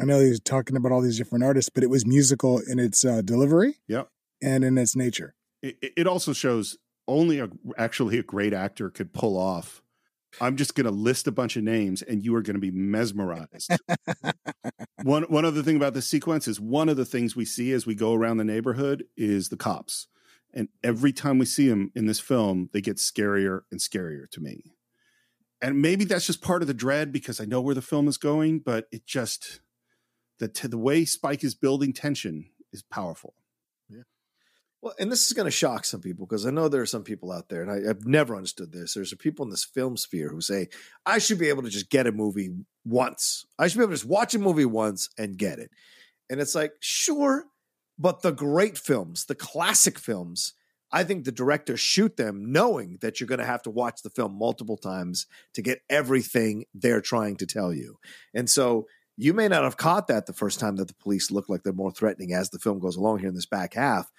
I 0.00 0.04
know 0.06 0.18
he's 0.20 0.40
talking 0.40 0.76
about 0.76 0.92
all 0.92 1.02
these 1.02 1.18
different 1.18 1.44
artists, 1.44 1.70
but 1.72 1.84
it 1.84 1.90
was 1.90 2.06
musical 2.06 2.58
in 2.66 2.78
its 2.78 3.04
uh, 3.04 3.20
delivery 3.22 3.76
Yep. 3.86 4.08
and 4.42 4.64
in 4.64 4.78
its 4.78 4.96
nature. 4.96 5.34
It, 5.62 5.76
it- 5.82 5.92
it 5.98 6.06
also 6.06 6.32
shows 6.32 6.78
only 7.06 7.38
a, 7.38 7.50
actually 7.76 8.18
a 8.18 8.22
great 8.22 8.54
actor 8.54 8.88
could 8.88 9.12
pull 9.12 9.36
off. 9.38 9.82
I'm 10.40 10.56
just 10.56 10.74
going 10.74 10.86
to 10.86 10.90
list 10.90 11.26
a 11.26 11.32
bunch 11.32 11.56
of 11.56 11.62
names 11.62 12.02
and 12.02 12.24
you 12.24 12.34
are 12.34 12.42
going 12.42 12.54
to 12.54 12.60
be 12.60 12.70
mesmerized. 12.70 13.70
one 15.02 15.24
one 15.24 15.44
other 15.44 15.62
thing 15.62 15.76
about 15.76 15.94
this 15.94 16.08
sequence 16.08 16.48
is 16.48 16.60
one 16.60 16.88
of 16.88 16.96
the 16.96 17.04
things 17.04 17.36
we 17.36 17.44
see 17.44 17.72
as 17.72 17.86
we 17.86 17.94
go 17.94 18.14
around 18.14 18.38
the 18.38 18.44
neighborhood 18.44 19.04
is 19.16 19.48
the 19.48 19.56
cops. 19.56 20.08
And 20.52 20.68
every 20.82 21.12
time 21.12 21.38
we 21.38 21.46
see 21.46 21.68
them 21.68 21.90
in 21.94 22.06
this 22.06 22.20
film, 22.20 22.70
they 22.72 22.80
get 22.80 22.96
scarier 22.96 23.62
and 23.70 23.80
scarier 23.80 24.30
to 24.30 24.40
me. 24.40 24.74
And 25.60 25.80
maybe 25.80 26.04
that's 26.04 26.26
just 26.26 26.42
part 26.42 26.62
of 26.62 26.68
the 26.68 26.74
dread 26.74 27.10
because 27.10 27.40
I 27.40 27.44
know 27.44 27.60
where 27.60 27.74
the 27.74 27.82
film 27.82 28.06
is 28.06 28.18
going, 28.18 28.60
but 28.60 28.86
it 28.92 29.06
just 29.06 29.60
the 30.38 30.48
t- 30.48 30.68
the 30.68 30.78
way 30.78 31.04
Spike 31.04 31.42
is 31.42 31.54
building 31.54 31.92
tension 31.92 32.50
is 32.72 32.82
powerful. 32.82 33.34
Well, 34.84 34.92
and 34.98 35.10
this 35.10 35.26
is 35.26 35.32
going 35.32 35.46
to 35.46 35.50
shock 35.50 35.86
some 35.86 36.02
people 36.02 36.26
because 36.26 36.44
I 36.44 36.50
know 36.50 36.68
there 36.68 36.82
are 36.82 36.86
some 36.86 37.04
people 37.04 37.32
out 37.32 37.48
there, 37.48 37.62
and 37.62 37.70
I, 37.70 37.88
I've 37.88 38.04
never 38.04 38.36
understood 38.36 38.70
this. 38.70 38.92
There's 38.92 39.14
people 39.14 39.42
in 39.42 39.50
this 39.50 39.64
film 39.64 39.96
sphere 39.96 40.28
who 40.28 40.42
say, 40.42 40.68
I 41.06 41.16
should 41.16 41.38
be 41.38 41.48
able 41.48 41.62
to 41.62 41.70
just 41.70 41.88
get 41.88 42.06
a 42.06 42.12
movie 42.12 42.50
once. 42.84 43.46
I 43.58 43.66
should 43.66 43.78
be 43.78 43.84
able 43.84 43.92
to 43.92 43.96
just 43.96 44.04
watch 44.04 44.34
a 44.34 44.38
movie 44.38 44.66
once 44.66 45.08
and 45.16 45.38
get 45.38 45.58
it. 45.58 45.70
And 46.28 46.38
it's 46.38 46.54
like, 46.54 46.74
sure, 46.80 47.46
but 47.98 48.20
the 48.20 48.32
great 48.32 48.76
films, 48.76 49.24
the 49.24 49.34
classic 49.34 49.98
films, 49.98 50.52
I 50.92 51.02
think 51.02 51.24
the 51.24 51.32
directors 51.32 51.80
shoot 51.80 52.18
them 52.18 52.52
knowing 52.52 52.98
that 53.00 53.18
you're 53.18 53.26
going 53.26 53.38
to 53.38 53.46
have 53.46 53.62
to 53.62 53.70
watch 53.70 54.02
the 54.02 54.10
film 54.10 54.38
multiple 54.38 54.76
times 54.76 55.24
to 55.54 55.62
get 55.62 55.80
everything 55.88 56.66
they're 56.74 57.00
trying 57.00 57.36
to 57.36 57.46
tell 57.46 57.72
you. 57.72 57.96
And 58.34 58.50
so 58.50 58.86
you 59.16 59.32
may 59.32 59.48
not 59.48 59.64
have 59.64 59.78
caught 59.78 60.08
that 60.08 60.26
the 60.26 60.34
first 60.34 60.60
time 60.60 60.76
that 60.76 60.88
the 60.88 60.94
police 60.94 61.30
look 61.30 61.48
like 61.48 61.62
they're 61.62 61.72
more 61.72 61.90
threatening 61.90 62.34
as 62.34 62.50
the 62.50 62.58
film 62.58 62.80
goes 62.80 62.96
along 62.96 63.20
here 63.20 63.28
in 63.28 63.34
this 63.34 63.46
back 63.46 63.72
half. 63.72 64.12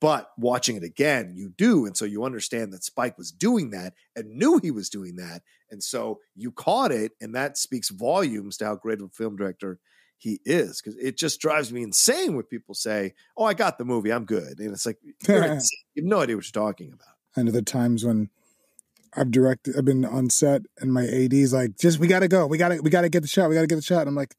But 0.00 0.30
watching 0.38 0.76
it 0.76 0.84
again, 0.84 1.32
you 1.34 1.52
do. 1.56 1.84
And 1.84 1.96
so 1.96 2.04
you 2.04 2.24
understand 2.24 2.72
that 2.72 2.84
Spike 2.84 3.18
was 3.18 3.32
doing 3.32 3.70
that 3.70 3.94
and 4.14 4.36
knew 4.36 4.60
he 4.62 4.70
was 4.70 4.88
doing 4.88 5.16
that. 5.16 5.42
And 5.70 5.82
so 5.82 6.20
you 6.36 6.52
caught 6.52 6.92
it. 6.92 7.12
And 7.20 7.34
that 7.34 7.58
speaks 7.58 7.88
volumes 7.90 8.56
to 8.58 8.66
how 8.66 8.76
great 8.76 9.00
of 9.00 9.06
a 9.06 9.08
film 9.08 9.36
director 9.36 9.80
he 10.16 10.40
is. 10.44 10.80
Because 10.80 10.96
it 11.00 11.18
just 11.18 11.40
drives 11.40 11.72
me 11.72 11.82
insane 11.82 12.36
when 12.36 12.44
people 12.44 12.74
say, 12.74 13.14
Oh, 13.36 13.44
I 13.44 13.54
got 13.54 13.78
the 13.78 13.84
movie. 13.84 14.12
I'm 14.12 14.24
good. 14.24 14.60
And 14.60 14.72
it's 14.72 14.86
like, 14.86 14.98
you 15.28 15.34
have 15.34 15.62
no 15.96 16.20
idea 16.20 16.36
what 16.36 16.44
you're 16.44 16.64
talking 16.64 16.92
about. 16.92 17.14
Know 17.36 17.52
the 17.52 17.62
times 17.62 18.04
when 18.04 18.30
I've 19.14 19.30
directed, 19.30 19.76
I've 19.76 19.84
been 19.84 20.04
on 20.04 20.30
set, 20.30 20.62
and 20.78 20.92
my 20.92 21.06
AD's 21.06 21.52
like, 21.52 21.78
"Just 21.78 21.98
we 21.98 22.08
gotta 22.08 22.28
go, 22.28 22.46
we 22.46 22.58
gotta, 22.58 22.80
we 22.82 22.90
gotta 22.90 23.08
get 23.08 23.22
the 23.22 23.28
shot, 23.28 23.48
we 23.48 23.54
gotta 23.54 23.66
get 23.66 23.76
the 23.76 23.82
shot." 23.82 24.00
And 24.00 24.08
I'm 24.08 24.14
like, 24.14 24.34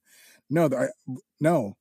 "No, 0.49 0.65
I, 0.65 0.88
no, 1.40 1.77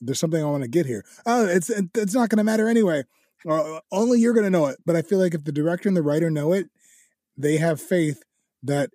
there's 0.00 0.18
something 0.18 0.42
I 0.42 0.46
want 0.50 0.62
to 0.62 0.68
get 0.68 0.86
here. 0.86 1.04
Oh, 1.24 1.46
it's 1.46 1.70
it's 1.70 2.14
not 2.14 2.28
gonna 2.28 2.44
matter 2.44 2.68
anyway. 2.68 3.04
Uh, 3.48 3.80
only 3.92 4.20
you're 4.20 4.34
gonna 4.34 4.50
know 4.50 4.66
it." 4.66 4.78
But 4.84 4.96
I 4.96 5.02
feel 5.02 5.18
like 5.18 5.34
if 5.34 5.44
the 5.44 5.52
director 5.52 5.88
and 5.88 5.96
the 5.96 6.02
writer 6.02 6.30
know 6.30 6.52
it, 6.52 6.66
they 7.36 7.56
have 7.58 7.80
faith 7.80 8.22
that 8.62 8.90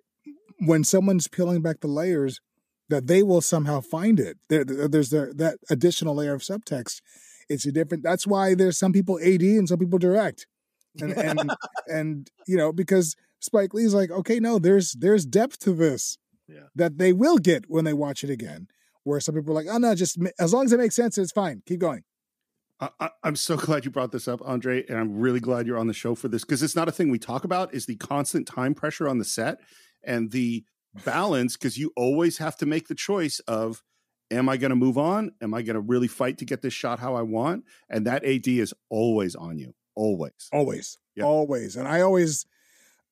when 0.58 0.84
someone's 0.84 1.28
peeling 1.28 1.62
back 1.62 1.80
the 1.80 1.88
layers, 1.88 2.40
that 2.88 3.06
they 3.06 3.22
will 3.22 3.40
somehow 3.40 3.80
find 3.80 4.20
it. 4.20 4.38
There, 4.48 4.64
there- 4.64 4.88
there's 4.88 5.10
the, 5.10 5.32
that 5.36 5.58
additional 5.70 6.14
layer 6.14 6.34
of 6.34 6.42
subtext. 6.42 7.00
It's 7.48 7.66
a 7.66 7.72
different. 7.72 8.02
That's 8.04 8.26
why 8.26 8.54
there's 8.54 8.78
some 8.78 8.92
people 8.92 9.18
AD 9.18 9.42
and 9.42 9.68
some 9.68 9.78
people 9.78 9.98
direct 9.98 10.46
and 11.00 11.12
and 11.16 11.50
and 11.86 12.30
you 12.46 12.56
know 12.56 12.72
because 12.72 13.16
Spike 13.40 13.74
Lee's 13.74 13.94
like, 13.94 14.10
okay, 14.10 14.38
no, 14.38 14.58
there's 14.58 14.92
there's 14.92 15.26
depth 15.26 15.58
to 15.60 15.72
this 15.72 16.18
Yeah. 16.48 16.66
that 16.76 16.98
they 16.98 17.12
will 17.12 17.38
get 17.38 17.64
when 17.68 17.84
they 17.84 17.92
watch 17.94 18.22
it 18.22 18.30
again. 18.30 18.68
Where 19.04 19.20
some 19.20 19.34
people 19.34 19.52
are 19.52 19.54
like, 19.62 19.66
oh 19.70 19.78
no, 19.78 19.94
just 19.94 20.18
as 20.38 20.52
long 20.52 20.64
as 20.64 20.72
it 20.72 20.78
makes 20.78 20.94
sense, 20.96 21.18
it's 21.18 21.32
fine. 21.32 21.62
Keep 21.66 21.80
going. 21.80 22.02
I, 22.80 23.10
I'm 23.22 23.36
so 23.36 23.56
glad 23.66 23.84
you 23.84 23.90
brought 23.90 24.10
this 24.12 24.26
up, 24.28 24.40
Andre, 24.44 24.84
and 24.86 24.98
I'm 24.98 25.18
really 25.18 25.40
glad 25.40 25.66
you're 25.66 25.78
on 25.78 25.86
the 25.86 25.92
show 25.94 26.14
for 26.14 26.28
this 26.28 26.42
because 26.44 26.62
it's 26.62 26.74
not 26.76 26.88
a 26.88 26.92
thing 26.92 27.10
we 27.10 27.18
talk 27.18 27.44
about. 27.44 27.72
Is 27.74 27.86
the 27.86 27.96
constant 27.96 28.46
time 28.46 28.74
pressure 28.74 29.08
on 29.08 29.18
the 29.18 29.24
set 29.24 29.58
and 30.02 30.30
the 30.32 30.64
balance 31.04 31.56
because 31.56 31.78
you 31.78 31.92
always 31.96 32.38
have 32.38 32.56
to 32.56 32.66
make 32.66 32.88
the 32.88 32.94
choice 32.94 33.38
of, 33.40 33.82
am 34.30 34.48
I 34.48 34.56
going 34.56 34.70
to 34.70 34.76
move 34.76 34.98
on? 34.98 35.32
Am 35.40 35.54
I 35.54 35.62
going 35.62 35.74
to 35.74 35.80
really 35.80 36.08
fight 36.08 36.38
to 36.38 36.44
get 36.44 36.62
this 36.62 36.74
shot 36.74 36.98
how 36.98 37.14
I 37.14 37.22
want? 37.22 37.64
And 37.88 38.06
that 38.06 38.24
AD 38.24 38.48
is 38.48 38.74
always 38.90 39.34
on 39.36 39.58
you, 39.58 39.74
always. 39.94 40.48
Always, 40.52 40.98
Yeah. 41.14 41.24
always, 41.24 41.76
and 41.76 41.86
I 41.86 42.00
always, 42.00 42.46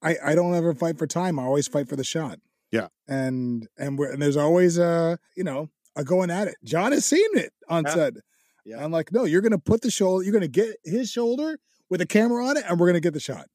I 0.03 0.17
I 0.25 0.35
don't 0.35 0.55
ever 0.55 0.75
fight 0.75 0.99
for 0.99 1.07
time. 1.07 1.39
I 1.39 1.45
always 1.45 1.69
fight 1.69 1.89
for 1.89 1.97
the 1.97 2.05
shot. 2.05 2.39
Yeah. 2.73 2.89
and 3.09 3.67
and 3.79 3.99
and 3.99 4.23
there's 4.23 4.37
always 4.37 4.79
a 4.79 5.19
you 5.37 5.43
know 5.45 5.71
a 6.01 6.05
going 6.05 6.31
at 6.31 6.49
it. 6.49 6.57
John 6.65 6.93
has 6.93 7.05
seen 7.05 7.29
it 7.35 7.53
on 7.69 7.85
Yeah. 7.85 7.95
set. 7.95 8.15
Yeah. 8.65 8.85
I'm 8.85 8.91
like, 8.91 9.13
no, 9.13 9.25
you're 9.25 9.41
gonna 9.43 9.59
put 9.59 9.83
the 9.83 9.91
shoulder, 9.91 10.25
you're 10.25 10.33
gonna 10.33 10.49
get 10.49 10.77
his 10.85 11.11
shoulder 11.11 11.59
with 11.89 12.01
a 12.01 12.07
camera 12.07 12.47
on 12.47 12.57
it, 12.57 12.65
and 12.69 12.79
we're 12.79 12.87
gonna 12.87 13.01
get 13.01 13.15
the 13.15 13.21
shot. 13.21 13.49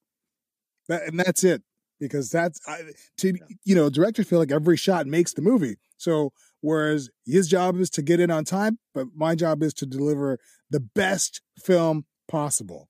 That 0.87 1.07
and 1.07 1.19
that's 1.19 1.43
it 1.43 1.63
because 1.99 2.29
that's 2.29 2.59
I, 2.67 2.81
to 3.17 3.33
you 3.63 3.75
know 3.75 3.89
directors 3.89 4.27
feel 4.27 4.39
like 4.39 4.51
every 4.51 4.77
shot 4.77 5.07
makes 5.07 5.33
the 5.33 5.41
movie. 5.41 5.77
So 5.97 6.31
whereas 6.61 7.09
his 7.25 7.47
job 7.47 7.77
is 7.77 7.89
to 7.91 8.01
get 8.01 8.19
in 8.19 8.31
on 8.31 8.43
time, 8.45 8.79
but 8.93 9.07
my 9.15 9.35
job 9.35 9.63
is 9.63 9.73
to 9.75 9.85
deliver 9.85 10.39
the 10.69 10.79
best 10.79 11.41
film 11.57 12.05
possible. 12.27 12.89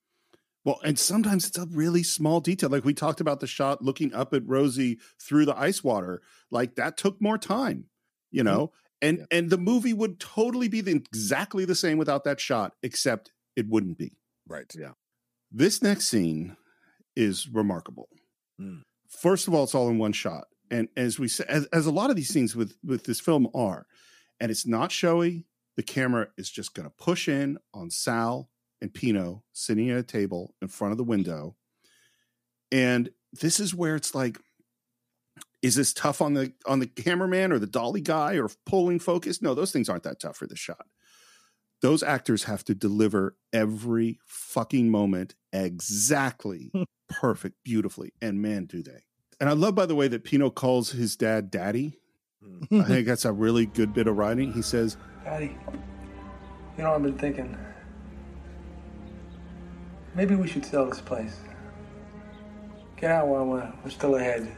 Well, 0.63 0.79
and 0.83 0.97
sometimes 0.97 1.47
it's 1.47 1.59
a 1.59 1.67
really 1.67 2.01
small 2.01 2.39
detail. 2.39 2.69
Like 2.69 2.83
we 2.83 2.95
talked 2.95 3.21
about 3.21 3.39
the 3.39 3.47
shot 3.47 3.83
looking 3.83 4.13
up 4.13 4.33
at 4.33 4.47
Rosie 4.47 4.97
through 5.21 5.45
the 5.45 5.57
ice 5.57 5.83
water. 5.83 6.23
Like 6.49 6.75
that 6.75 6.97
took 6.97 7.21
more 7.21 7.37
time, 7.37 7.85
you 8.31 8.43
mm-hmm. 8.43 8.51
know? 8.51 8.71
And 9.05 9.27
and 9.31 9.49
the 9.49 9.57
movie 9.57 9.93
would 9.93 10.19
totally 10.19 10.67
be 10.67 10.81
the, 10.81 10.91
exactly 10.91 11.65
the 11.65 11.75
same 11.75 11.97
without 11.97 12.23
that 12.23 12.39
shot, 12.39 12.73
except 12.81 13.31
it 13.55 13.67
wouldn't 13.69 13.97
be. 13.97 14.17
Right. 14.47 14.71
Yeah. 14.77 14.91
This 15.51 15.81
next 15.81 16.07
scene 16.07 16.57
is 17.15 17.47
remarkable. 17.47 18.09
Mm. 18.59 18.81
First 19.07 19.47
of 19.47 19.53
all, 19.53 19.63
it's 19.63 19.75
all 19.75 19.89
in 19.89 19.97
one 19.97 20.13
shot. 20.13 20.45
And 20.71 20.87
as 20.97 21.19
we 21.19 21.27
said, 21.27 21.45
as, 21.47 21.65
as 21.67 21.85
a 21.85 21.91
lot 21.91 22.09
of 22.09 22.15
these 22.15 22.29
scenes 22.29 22.55
with 22.55 22.75
with 22.83 23.05
this 23.05 23.19
film 23.19 23.47
are, 23.53 23.85
and 24.39 24.51
it's 24.51 24.65
not 24.65 24.91
showy. 24.91 25.45
The 25.77 25.83
camera 25.83 26.27
is 26.37 26.49
just 26.49 26.73
going 26.73 26.87
to 26.87 26.95
push 26.97 27.27
in 27.27 27.57
on 27.73 27.89
Sal 27.89 28.49
and 28.81 28.93
Pino 28.93 29.43
sitting 29.51 29.89
at 29.89 29.97
a 29.97 30.03
table 30.03 30.53
in 30.61 30.69
front 30.69 30.93
of 30.93 30.97
the 30.97 31.03
window. 31.03 31.57
And 32.71 33.09
this 33.33 33.59
is 33.59 33.75
where 33.75 33.95
it's 33.95 34.15
like, 34.15 34.39
is 35.61 35.75
this 35.75 35.93
tough 35.93 36.21
on 36.21 36.35
the 36.35 36.53
on 36.67 36.79
the 36.79 36.85
cameraman 36.85 37.51
or 37.51 37.57
the 37.57 37.65
dolly 37.65 38.01
guy 38.01 38.35
or 38.35 38.49
pulling 38.65 38.99
focus? 38.99 39.41
No, 39.41 39.55
those 39.55 39.71
things 39.71 39.89
aren't 39.89 40.03
that 40.03 40.19
tough 40.19 40.37
for 40.37 40.47
the 40.47 40.55
shot. 40.55 40.85
those 41.81 42.03
actors 42.03 42.43
have 42.43 42.63
to 42.65 42.75
deliver 42.75 43.35
every 43.51 44.19
fucking 44.25 44.89
moment 44.89 45.35
exactly 45.51 46.69
hmm. 46.73 46.83
perfect, 47.09 47.55
beautifully. 47.63 48.13
And 48.21 48.41
man, 48.41 48.65
do 48.65 48.81
they. 48.81 49.03
And 49.39 49.49
I 49.49 49.53
love, 49.53 49.75
by 49.75 49.85
the 49.85 49.95
way, 49.95 50.07
that 50.07 50.23
Pino 50.23 50.49
calls 50.49 50.91
his 50.91 51.15
dad 51.15 51.51
daddy. 51.51 51.99
Hmm. 52.41 52.81
I 52.81 52.85
think 52.85 53.07
that's 53.07 53.25
a 53.25 53.33
really 53.33 53.65
good 53.65 53.93
bit 53.93 54.07
of 54.07 54.17
writing. 54.17 54.53
He 54.53 54.61
says, 54.61 54.97
Daddy, 55.23 55.57
you 56.77 56.83
know, 56.83 56.93
I've 56.93 57.03
been 57.03 57.17
thinking. 57.17 57.57
Maybe 60.13 60.35
we 60.35 60.47
should 60.47 60.65
sell 60.65 60.85
this 60.85 61.01
place. 61.01 61.37
Get 62.97 63.11
out 63.11 63.27
while 63.27 63.45
we're, 63.45 63.73
we're 63.83 63.89
still 63.89 64.15
ahead 64.15 64.49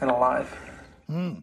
and 0.00 0.10
alive. 0.10 0.58
Mm. 1.10 1.42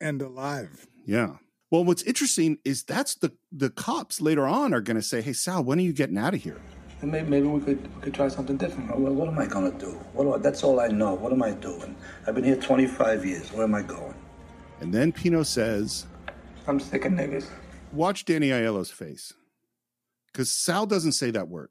And 0.00 0.22
alive. 0.22 0.86
Yeah. 1.04 1.36
Well, 1.70 1.84
what's 1.84 2.02
interesting 2.02 2.58
is 2.64 2.84
that's 2.84 3.14
the 3.16 3.32
the 3.50 3.70
cops 3.70 4.20
later 4.20 4.46
on 4.46 4.72
are 4.72 4.80
going 4.80 4.96
to 4.96 5.02
say, 5.02 5.20
"Hey, 5.20 5.32
Sal, 5.32 5.64
when 5.64 5.78
are 5.78 5.82
you 5.82 5.92
getting 5.92 6.18
out 6.18 6.34
of 6.34 6.42
here?" 6.42 6.60
And 7.02 7.10
maybe, 7.10 7.28
maybe 7.28 7.46
we 7.46 7.60
could 7.60 7.94
we 7.96 8.02
could 8.02 8.14
try 8.14 8.28
something 8.28 8.56
different. 8.56 8.96
Well, 8.98 9.12
what 9.12 9.28
am 9.28 9.38
I 9.38 9.46
gonna 9.46 9.72
do? 9.72 9.90
What 10.12 10.24
do 10.24 10.34
I, 10.34 10.38
that's 10.38 10.62
all 10.62 10.80
I 10.80 10.88
know. 10.88 11.14
What 11.14 11.32
am 11.32 11.42
I 11.42 11.50
doing? 11.52 11.96
I've 12.26 12.34
been 12.34 12.44
here 12.44 12.56
25 12.56 13.24
years. 13.24 13.52
Where 13.52 13.64
am 13.64 13.74
I 13.74 13.82
going? 13.82 14.14
And 14.80 14.92
then 14.92 15.12
Pino 15.12 15.42
says, 15.42 16.06
I'm 16.66 16.78
sick 16.78 17.04
of 17.04 17.12
niggas. 17.12 17.48
"Watch 17.92 18.24
Danny 18.24 18.48
Aiello's 18.48 18.90
face, 18.90 19.32
because 20.32 20.50
Sal 20.50 20.86
doesn't 20.86 21.12
say 21.12 21.30
that 21.32 21.48
word. 21.48 21.70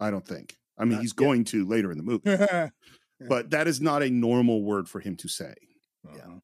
I 0.00 0.10
don't 0.10 0.26
think. 0.26 0.56
I 0.76 0.84
mean, 0.84 1.00
he's 1.00 1.12
going 1.12 1.44
to 1.46 1.66
later 1.66 1.90
in 1.90 1.98
the 1.98 2.04
movie, 2.04 2.30
but 3.20 3.50
that 3.50 3.66
is 3.66 3.80
not 3.80 4.02
a 4.02 4.10
normal 4.10 4.62
word 4.62 4.88
for 4.88 5.00
him 5.00 5.16
to 5.16 5.28
say. 5.28 5.54
Yeah. 6.04 6.38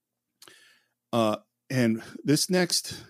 Uh, 1.13 1.37
and 1.71 2.03
this 2.25 2.51
next, 2.51 3.05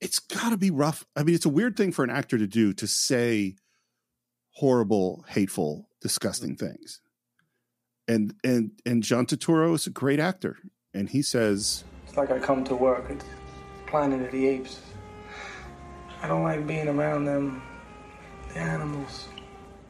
it's 0.00 0.18
got 0.18 0.50
to 0.50 0.56
be 0.56 0.70
rough. 0.70 1.04
I 1.14 1.22
mean, 1.22 1.34
it's 1.34 1.44
a 1.46 1.50
weird 1.50 1.76
thing 1.76 1.92
for 1.92 2.04
an 2.04 2.10
actor 2.10 2.38
to 2.38 2.46
do 2.46 2.72
to 2.74 2.86
say 2.86 3.56
horrible, 4.52 5.24
hateful, 5.28 5.88
disgusting 6.00 6.56
things. 6.56 7.00
And 8.06 8.34
and 8.42 8.70
and 8.86 9.02
John 9.02 9.26
Turturro 9.26 9.74
is 9.74 9.86
a 9.86 9.90
great 9.90 10.18
actor, 10.18 10.56
and 10.94 11.10
he 11.10 11.20
says, 11.20 11.84
It's 12.06 12.16
like 12.16 12.30
I 12.30 12.38
come 12.38 12.64
to 12.64 12.74
work. 12.74 13.04
It's 13.10 13.24
Planet 13.86 14.22
of 14.22 14.32
the 14.32 14.46
Apes. 14.48 14.80
I 16.22 16.26
don't 16.28 16.42
like 16.42 16.66
being 16.66 16.88
around 16.88 17.26
them, 17.26 17.62
the 18.48 18.58
animals. 18.60 19.28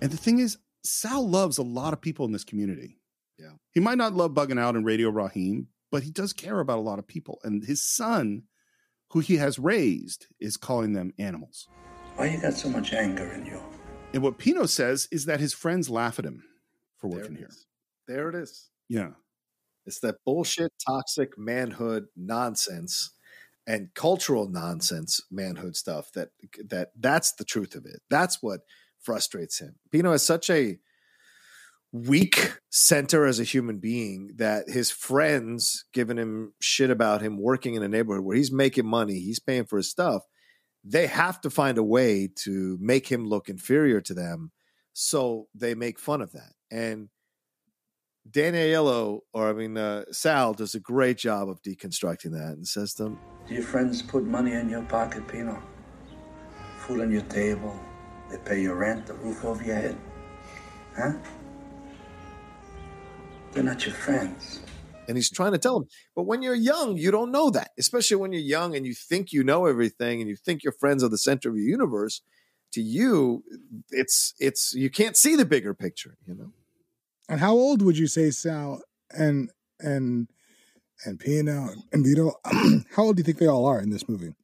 and 0.03 0.11
the 0.11 0.17
thing 0.17 0.41
is, 0.41 0.59
Sal 0.89 1.29
loves 1.29 1.59
a 1.59 1.63
lot 1.63 1.93
of 1.93 2.01
people 2.01 2.25
in 2.27 2.33
this 2.33 2.45
community. 2.45 2.99
Yeah. 3.39 3.53
He 3.73 3.81
might 3.81 3.99
not 3.99 4.15
love 4.15 4.33
bugging 4.33 4.59
out 4.59 4.75
and 4.75 4.85
Radio 4.85 5.11
Raheem, 5.11 5.69
but 5.91 6.03
he 6.03 6.11
does 6.11 6.33
care 6.33 6.61
about 6.61 6.79
a 6.79 6.83
lot 6.83 6.99
of 6.99 7.07
people. 7.07 7.39
And 7.45 7.65
his 7.65 7.83
son, 7.83 8.45
who 9.11 9.21
he 9.21 9.37
has 9.37 9.59
raised, 9.59 10.27
is 10.41 10.57
calling 10.57 10.93
them 10.93 11.13
animals. 11.19 11.69
Why 12.17 12.27
you 12.27 12.41
got 12.41 12.55
so 12.55 12.69
much 12.69 12.93
anger 12.93 13.31
in 13.33 13.47
you? 13.47 13.61
And 14.13 14.23
what 14.23 14.39
Pino 14.39 14.67
says 14.67 15.07
is 15.13 15.27
that 15.27 15.41
his 15.41 15.53
friends 15.53 15.91
laugh 15.91 16.19
at 16.19 16.25
him 16.25 16.43
for 16.97 17.09
working 17.09 17.37
here. 17.37 17.51
There 18.07 18.29
it 18.29 18.35
is. 18.35 18.71
Yeah. 18.89 19.11
It's 19.87 20.01
that 20.01 20.17
bullshit, 20.25 20.73
toxic 20.87 21.39
manhood 21.39 22.07
nonsense 22.17 23.13
and 23.67 23.93
cultural 23.95 24.49
nonsense 24.49 25.21
manhood 25.31 25.77
stuff 25.77 26.11
that 26.13 26.31
that 26.69 26.91
that's 26.99 27.33
the 27.33 27.45
truth 27.45 27.75
of 27.75 27.85
it. 27.85 28.01
That's 28.11 28.43
what 28.43 28.61
frustrates 29.09 29.59
him. 29.59 29.75
Pino 29.91 30.13
is 30.13 30.23
such 30.23 30.51
a 30.51 30.77
weak 31.93 32.59
center 32.69 33.25
as 33.25 33.41
a 33.41 33.45
human 33.45 33.79
being 33.79 34.33
that 34.37 34.69
his 34.69 34.91
friends 34.91 35.87
giving 35.95 36.19
him 36.19 36.53
shit 36.61 36.91
about 36.91 37.23
him 37.23 37.41
working 37.41 37.75
in 37.75 37.83
a 37.83 37.89
neighborhood 37.89 38.23
where 38.23 38.37
he's 38.37 38.53
making 38.53 38.85
money, 38.85 39.15
he's 39.15 39.41
paying 39.41 39.65
for 39.65 39.79
his 39.79 39.89
stuff. 39.89 40.25
They 40.85 41.07
have 41.07 41.41
to 41.41 41.49
find 41.49 41.79
a 41.79 41.83
way 41.83 42.29
to 42.45 42.77
make 42.83 43.07
him 43.07 43.27
look 43.27 43.49
inferior 43.49 44.03
to 44.03 44.13
them. 44.13 44.53
So 44.93 45.49
they 45.55 45.75
make 45.75 45.99
fun 45.99 46.21
of 46.21 46.33
that. 46.33 46.53
And 46.71 47.09
Danny 48.31 48.59
Aiello, 48.59 49.21
or 49.33 49.49
I 49.49 49.55
mean, 49.55 49.79
uh, 49.79 50.05
Sal 50.11 50.53
does 50.53 50.75
a 50.75 50.81
great 50.81 51.17
job 51.17 51.49
of 51.49 51.63
deconstructing 51.63 52.33
that 52.33 52.57
and 52.59 52.69
says 52.69 52.93
to 52.95 53.05
them, 53.05 53.19
Do 53.49 53.55
your 53.55 53.63
friends 53.63 54.03
put 54.03 54.25
money 54.25 54.53
in 54.53 54.69
your 54.69 54.83
pocket, 54.83 55.27
Pino? 55.27 55.63
Food 56.81 57.01
on 57.01 57.11
your 57.11 57.23
table? 57.23 57.81
They 58.31 58.39
pay 58.39 58.63
your 58.63 58.75
rent, 58.77 59.07
the 59.07 59.15
roof 59.15 59.45
over 59.45 59.63
your 59.65 59.77
head? 59.77 59.97
Huh? 60.97 61.13
They're 63.53 63.63
not 63.63 63.85
your 63.87 63.95
friends. 63.95 64.61
and 65.09 65.17
he's 65.17 65.31
trying 65.31 65.53
to 65.53 65.59
tell 65.59 65.79
him, 65.79 65.89
but 66.15 66.25
when 66.25 66.43
you're 66.43 66.55
young, 66.55 66.99
you 66.99 67.11
don't 67.11 67.33
know 67.33 67.49
that, 67.51 67.71
especially 67.79 68.19
when 68.19 68.31
you're 68.33 68.43
young 68.43 68.77
and 68.77 68.87
you 68.87 68.93
think 68.95 69.33
you 69.33 69.43
know 69.43 69.65
everything 69.65 70.21
and 70.21 70.29
you 70.29 70.37
think 70.37 70.63
your 70.63 70.73
friends 70.75 71.03
are 71.03 71.09
the 71.09 71.17
center 71.19 71.49
of 71.49 71.57
your 71.57 71.65
universe. 71.65 72.21
To 72.73 72.83
you, 72.83 73.43
it's 73.91 74.35
it's 74.39 74.75
you 74.75 74.91
can't 74.91 75.17
see 75.17 75.35
the 75.37 75.47
bigger 75.47 75.73
picture, 75.73 76.19
you 76.27 76.35
know. 76.35 76.53
And 77.27 77.41
how 77.41 77.53
old 77.53 77.81
would 77.81 77.97
you 77.97 78.07
say 78.07 78.31
Sal 78.31 78.83
and 79.11 79.51
and 79.81 80.29
and 81.07 81.19
Pino 81.19 81.71
and 81.91 82.05
Vito? 82.05 82.35
how 82.95 83.05
old 83.05 83.17
do 83.17 83.21
you 83.21 83.25
think 83.25 83.39
they 83.39 83.47
all 83.47 83.65
are 83.65 83.81
in 83.81 83.89
this 83.89 84.07
movie? 84.07 84.35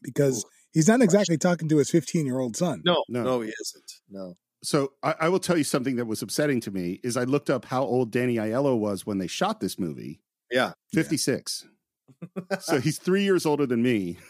Because 0.00 0.46
he's 0.74 0.88
not 0.88 1.00
exactly 1.00 1.38
talking 1.38 1.68
to 1.70 1.78
his 1.78 1.90
15 1.90 2.26
year 2.26 2.38
old 2.38 2.56
son. 2.56 2.82
No, 2.84 3.02
No. 3.08 3.22
no, 3.22 3.40
he 3.40 3.50
isn't. 3.60 3.92
No. 4.10 4.36
So 4.62 4.92
I, 5.02 5.14
I 5.20 5.28
will 5.28 5.38
tell 5.40 5.56
you 5.56 5.64
something 5.64 5.96
that 5.96 6.06
was 6.06 6.20
upsetting 6.22 6.60
to 6.62 6.70
me 6.70 7.00
is 7.02 7.16
I 7.16 7.24
looked 7.24 7.48
up 7.50 7.64
how 7.64 7.82
old 7.84 8.10
Danny 8.10 8.36
Aiello 8.36 8.78
was 8.78 9.06
when 9.06 9.18
they 9.18 9.26
shot 9.26 9.60
this 9.60 9.78
movie. 9.78 10.20
Yeah. 10.50 10.72
56. 10.92 11.66
so 12.60 12.80
he's 12.80 12.98
three 12.98 13.22
years 13.24 13.46
older 13.46 13.66
than 13.66 13.82
me. 13.82 14.18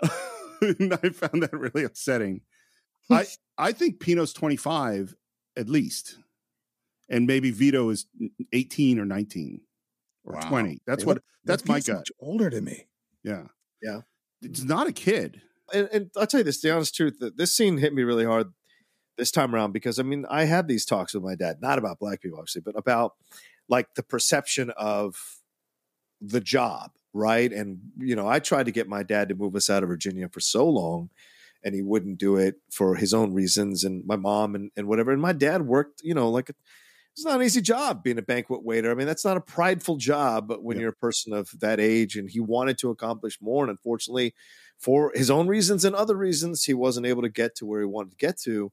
and 0.60 0.94
I 1.02 1.08
found 1.10 1.42
that 1.42 1.52
really 1.52 1.84
upsetting. 1.84 2.40
I 3.10 3.26
I 3.58 3.72
think 3.72 4.00
Pino's 4.00 4.32
25 4.32 5.14
at 5.56 5.68
least. 5.68 6.18
And 7.10 7.26
maybe 7.26 7.50
Vito 7.50 7.90
is 7.90 8.06
18 8.52 8.98
or 8.98 9.04
19 9.04 9.60
or 10.24 10.34
Wow. 10.34 10.40
20. 10.48 10.80
That's 10.86 11.02
They 11.02 11.06
what 11.06 11.16
look- 11.16 11.24
that's 11.44 11.66
my 11.66 11.80
feel 11.80 11.96
gut. 11.96 12.00
much 12.00 12.10
older 12.18 12.48
than 12.48 12.64
me. 12.64 12.86
Yeah. 13.22 13.44
Yeah. 13.82 14.00
It's 14.44 14.62
not 14.62 14.86
a 14.86 14.92
kid. 14.92 15.42
and, 15.72 15.88
and 15.92 16.10
I'll 16.16 16.26
tell 16.26 16.40
you 16.40 16.44
this, 16.44 16.60
the 16.60 16.74
honest 16.74 16.94
truth, 16.94 17.18
that 17.20 17.36
this 17.36 17.52
scene 17.52 17.78
hit 17.78 17.94
me 17.94 18.02
really 18.02 18.24
hard 18.24 18.52
this 19.16 19.30
time 19.30 19.54
around 19.54 19.72
because 19.72 19.98
I 19.98 20.02
mean, 20.02 20.26
I 20.28 20.44
had 20.44 20.68
these 20.68 20.84
talks 20.84 21.14
with 21.14 21.22
my 21.22 21.34
dad, 21.34 21.58
not 21.60 21.78
about 21.78 21.98
black 21.98 22.20
people, 22.20 22.38
obviously, 22.38 22.62
but 22.62 22.76
about 22.76 23.14
like 23.68 23.94
the 23.94 24.02
perception 24.02 24.70
of 24.76 25.16
the 26.20 26.40
job, 26.40 26.90
right? 27.12 27.52
And 27.52 27.78
you 27.98 28.16
know, 28.16 28.28
I 28.28 28.38
tried 28.38 28.66
to 28.66 28.72
get 28.72 28.88
my 28.88 29.02
dad 29.02 29.28
to 29.28 29.34
move 29.34 29.54
us 29.56 29.70
out 29.70 29.82
of 29.82 29.88
Virginia 29.88 30.28
for 30.28 30.40
so 30.40 30.68
long, 30.68 31.10
and 31.62 31.74
he 31.74 31.82
wouldn't 31.82 32.18
do 32.18 32.36
it 32.36 32.56
for 32.70 32.96
his 32.96 33.14
own 33.14 33.32
reasons, 33.32 33.84
and 33.84 34.04
my 34.06 34.16
mom 34.16 34.54
and, 34.54 34.70
and 34.76 34.86
whatever. 34.86 35.12
And 35.12 35.22
my 35.22 35.32
dad 35.32 35.62
worked, 35.62 36.02
you 36.02 36.14
know, 36.14 36.28
like 36.30 36.50
it's 37.14 37.24
not 37.24 37.36
an 37.36 37.46
easy 37.46 37.60
job 37.60 38.02
being 38.02 38.18
a 38.18 38.22
banquet 38.22 38.64
waiter. 38.64 38.90
I 38.90 38.94
mean, 38.94 39.06
that's 39.06 39.24
not 39.24 39.36
a 39.36 39.40
prideful 39.40 39.98
job, 39.98 40.48
but 40.48 40.64
when 40.64 40.80
you're 40.80 40.88
a 40.88 40.92
person 40.92 41.32
of 41.32 41.48
that 41.60 41.78
age 41.78 42.16
and 42.16 42.28
he 42.28 42.40
wanted 42.40 42.76
to 42.78 42.90
accomplish 42.90 43.38
more, 43.40 43.62
and 43.62 43.70
unfortunately, 43.70 44.34
for 44.78 45.12
his 45.14 45.30
own 45.30 45.46
reasons 45.46 45.84
and 45.84 45.94
other 45.94 46.16
reasons, 46.16 46.64
he 46.64 46.74
wasn't 46.74 47.06
able 47.06 47.22
to 47.22 47.28
get 47.28 47.54
to 47.56 47.66
where 47.66 47.80
he 47.80 47.86
wanted 47.86 48.10
to 48.10 48.16
get 48.16 48.36
to. 48.40 48.72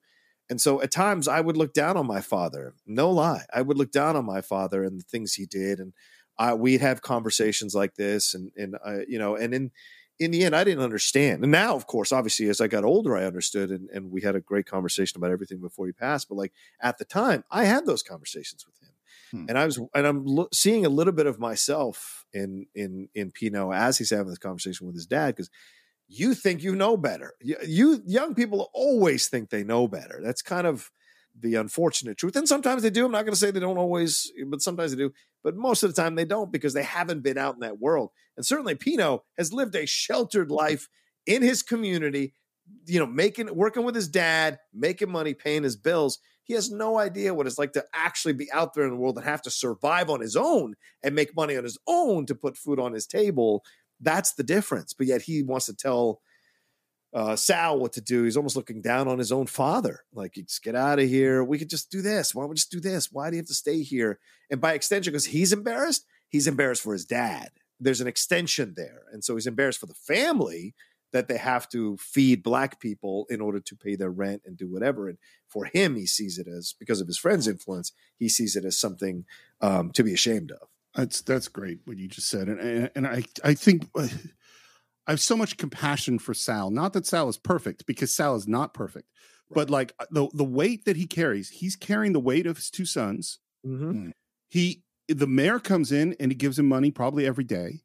And 0.50 0.60
so 0.60 0.82
at 0.82 0.92
times 0.92 1.28
I 1.28 1.40
would 1.40 1.56
look 1.56 1.72
down 1.72 1.98
on 1.98 2.08
my 2.08 2.20
father. 2.20 2.74
No 2.88 3.12
lie. 3.12 3.46
I 3.54 3.62
would 3.62 3.78
look 3.78 3.92
down 3.92 4.16
on 4.16 4.26
my 4.26 4.42
father 4.42 4.84
and 4.84 5.00
the 5.00 5.06
things 5.06 5.36
he 5.36 5.46
did. 5.46 5.80
And 5.80 5.94
I, 6.40 6.56
we'd 6.56 6.82
have 6.82 7.04
conversations 7.04 7.76
like 7.76 7.94
this. 7.94 8.34
And, 8.34 8.52
and 8.58 8.76
uh, 8.84 9.06
you 9.08 9.20
know, 9.20 9.36
and 9.36 9.54
in, 9.54 9.72
in 10.22 10.30
the 10.30 10.44
end, 10.46 10.56
I 10.56 10.64
didn't 10.64 10.84
understand. 10.84 11.42
And 11.42 11.52
now, 11.52 11.76
of 11.76 11.88
course, 11.88 12.12
obviously, 12.12 12.48
as 12.48 12.62
I 12.62 12.68
got 12.68 12.84
older, 12.84 13.18
I 13.18 13.26
understood. 13.26 13.72
And, 13.72 13.90
and 13.90 14.12
we 14.12 14.22
had 14.22 14.36
a 14.36 14.40
great 14.40 14.68
conversation 14.68 15.18
about 15.18 15.32
everything 15.32 15.60
before 15.60 15.88
he 15.88 15.94
passed. 15.94 16.30
But 16.30 16.36
like 16.36 16.54
at 16.80 17.00
the 17.00 17.06
time, 17.06 17.44
I 17.50 17.64
had 17.64 17.88
those 17.88 18.04
conversations 18.04 18.64
with 18.68 18.80
him. 18.80 18.94
Hmm. 19.32 19.50
And 19.50 19.58
I 19.58 19.66
was, 19.66 19.80
and 19.96 20.06
I'm 20.06 20.24
lo- 20.24 20.48
seeing 20.54 20.86
a 20.86 20.90
little 20.90 21.12
bit 21.12 21.26
of 21.26 21.40
myself 21.40 22.24
in 22.34 22.68
in 22.76 23.10
in 23.16 23.32
Pino 23.32 23.72
as 23.74 23.98
he's 23.98 24.12
having 24.12 24.28
this 24.28 24.38
conversation 24.38 24.86
with 24.86 24.96
his 24.96 25.08
dad 25.08 25.36
because 25.36 25.50
you 26.08 26.36
think 26.36 26.62
you 26.62 26.76
know 26.76 26.98
better. 26.98 27.34
You, 27.42 27.56
you 27.66 28.04
young 28.06 28.36
people 28.36 28.70
always 28.74 29.28
think 29.28 29.50
they 29.50 29.64
know 29.64 29.88
better. 29.88 30.20
That's 30.24 30.44
kind 30.44 30.68
of 30.68 30.92
the 31.40 31.56
unfortunate 31.56 32.18
truth. 32.18 32.36
And 32.36 32.48
sometimes 32.48 32.84
they 32.84 32.90
do. 32.90 33.06
I'm 33.06 33.12
not 33.12 33.24
going 33.24 33.34
to 33.34 33.40
say 33.40 33.52
they 33.52 33.60
don't 33.60 33.78
always, 33.78 34.32
but 34.48 34.62
sometimes 34.62 34.92
they 34.92 34.98
do. 34.98 35.12
But 35.44 35.56
most 35.56 35.84
of 35.84 35.94
the 35.94 36.02
time 36.02 36.16
they 36.16 36.26
don't 36.26 36.52
because 36.52 36.74
they 36.74 36.84
haven't 36.84 37.24
been 37.24 37.38
out 37.38 37.56
in 37.56 37.62
that 37.62 37.80
world. 37.80 38.12
And 38.38 38.46
certainly 38.46 38.76
Pino 38.76 39.24
has 39.38 39.54
lived 39.54 39.76
a 39.76 39.86
sheltered 39.86 40.52
life 40.52 40.88
in 41.26 41.42
his 41.42 41.64
community, 41.64 42.34
you 42.86 43.00
know, 43.00 43.06
making 43.06 43.54
working 43.56 43.84
with 43.84 43.96
his 43.96 44.08
dad, 44.08 44.60
making 44.74 45.12
money, 45.12 45.34
paying 45.34 45.64
his 45.64 45.76
bills. 45.76 46.20
He 46.44 46.54
has 46.54 46.72
no 46.72 47.00
idea 47.00 47.34
what 47.34 47.48
it's 47.48 47.60
like 47.60 47.74
to 47.74 47.86
actually 47.94 48.34
be 48.34 48.52
out 48.52 48.74
there 48.74 48.84
in 48.84 48.90
the 48.90 48.96
world 48.98 49.18
and 49.18 49.26
have 49.26 49.44
to 49.44 49.52
survive 49.52 50.10
on 50.10 50.20
his 50.20 50.36
own 50.36 50.76
and 51.04 51.16
make 51.16 51.36
money 51.36 51.56
on 51.56 51.64
his 51.64 51.78
own 51.88 52.26
to 52.26 52.36
put 52.36 52.58
food 52.58 52.80
on 52.80 52.94
his 52.94 53.08
table. 53.08 53.64
That's 54.00 54.34
the 54.34 54.44
difference. 54.44 54.94
But 54.94 55.08
yet 55.08 55.22
he 55.22 55.44
wants 55.44 55.68
to 55.68 55.76
tell 55.76 56.22
uh, 57.14 57.36
Sal 57.36 57.80
what 57.80 57.94
to 57.94 58.02
do. 58.02 58.24
He's 58.24 58.38
almost 58.38 58.56
looking 58.56 58.82
down 58.82 59.08
on 59.08 59.20
his 59.20 59.32
own 59.32 59.48
father. 59.48 60.04
Like, 60.14 60.34
just 60.34 60.64
get 60.64 60.76
out 60.76 61.00
of 61.00 61.10
here. 61.10 61.44
We 61.44 61.60
could 61.60 61.70
just 61.70 61.92
do 61.92 62.02
this. 62.02 62.34
Why 62.34 62.44
don't 62.44 62.50
we 62.50 62.56
just 62.56 62.72
do 62.72 62.80
this? 62.80 63.12
Why 63.12 63.30
do 63.30 63.36
you 63.36 63.42
have 63.42 63.48
to 63.48 63.54
stay 63.54 63.84
here? 63.84 64.20
And 64.50 64.62
by 64.62 64.74
extension, 64.74 65.12
because 65.12 65.28
he's 65.28 65.54
embarrassed, 65.54 66.06
he's 66.30 66.48
embarrassed 66.48 66.84
for 66.84 66.94
his 66.94 67.06
dad. 67.06 67.50
There's 67.80 68.02
an 68.02 68.08
extension 68.08 68.74
there. 68.78 69.04
And 69.12 69.24
so 69.24 69.36
he's 69.36 69.48
embarrassed 69.48 69.80
for 69.80 69.88
the 69.88 69.94
family 69.94 70.76
that 71.12 71.28
they 71.28 71.38
have 71.38 71.68
to 71.70 71.98
feed 71.98 72.44
black 72.44 72.80
people 72.80 73.26
in 73.30 73.42
order 73.42 73.60
to 73.60 73.76
pay 73.76 73.96
their 73.96 74.12
rent 74.12 74.44
and 74.46 74.56
do 74.56 74.72
whatever. 74.72 75.10
And 75.10 75.18
for 75.48 75.66
him, 75.66 75.96
he 75.96 76.06
sees 76.06 76.38
it 76.38 76.48
as 76.48 76.74
because 76.80 77.02
of 77.02 77.08
his 77.08 77.18
friend's 77.18 77.48
influence, 77.48 77.92
he 78.18 78.30
sees 78.30 78.56
it 78.56 78.64
as 78.64 78.78
something 78.78 79.26
um, 79.60 79.92
to 79.92 80.04
be 80.04 80.14
ashamed 80.14 80.52
of. 80.52 80.70
That's 80.96 81.22
that's 81.22 81.48
great 81.48 81.80
what 81.86 81.98
you 81.98 82.10
just 82.10 82.28
said, 82.28 82.50
and 82.50 82.60
and, 82.60 82.92
and 82.96 83.08
I 83.08 83.24
I 83.46 83.54
think 83.54 83.88
uh, 83.96 84.10
I 85.08 85.12
have 85.12 85.20
so 85.20 85.36
much 85.36 85.58
compassion 85.58 86.20
for 86.20 86.34
Sal. 86.34 86.70
Not 86.70 86.94
that 86.94 87.06
Sal 87.06 87.28
is 87.30 87.38
perfect, 87.38 87.86
because 87.86 88.14
Sal 88.14 88.36
is 88.36 88.48
not 88.48 88.74
perfect, 88.74 89.08
but 89.50 89.70
like 89.70 89.94
the 90.12 90.30
the 90.34 90.44
weight 90.44 90.86
that 90.86 90.98
he 90.98 91.08
carries, 91.08 91.50
he's 91.50 91.76
carrying 91.76 92.14
the 92.14 92.20
weight 92.20 92.46
of 92.46 92.58
his 92.58 92.70
two 92.70 92.86
sons. 92.86 93.40
Mm-hmm. 93.66 94.12
He 94.50 94.84
the 95.08 95.28
mayor 95.28 95.60
comes 95.60 95.92
in 95.92 96.16
and 96.20 96.32
he 96.32 96.36
gives 96.36 96.58
him 96.58 96.68
money 96.68 96.92
probably 96.92 97.26
every 97.26 97.44
day. 97.44 97.82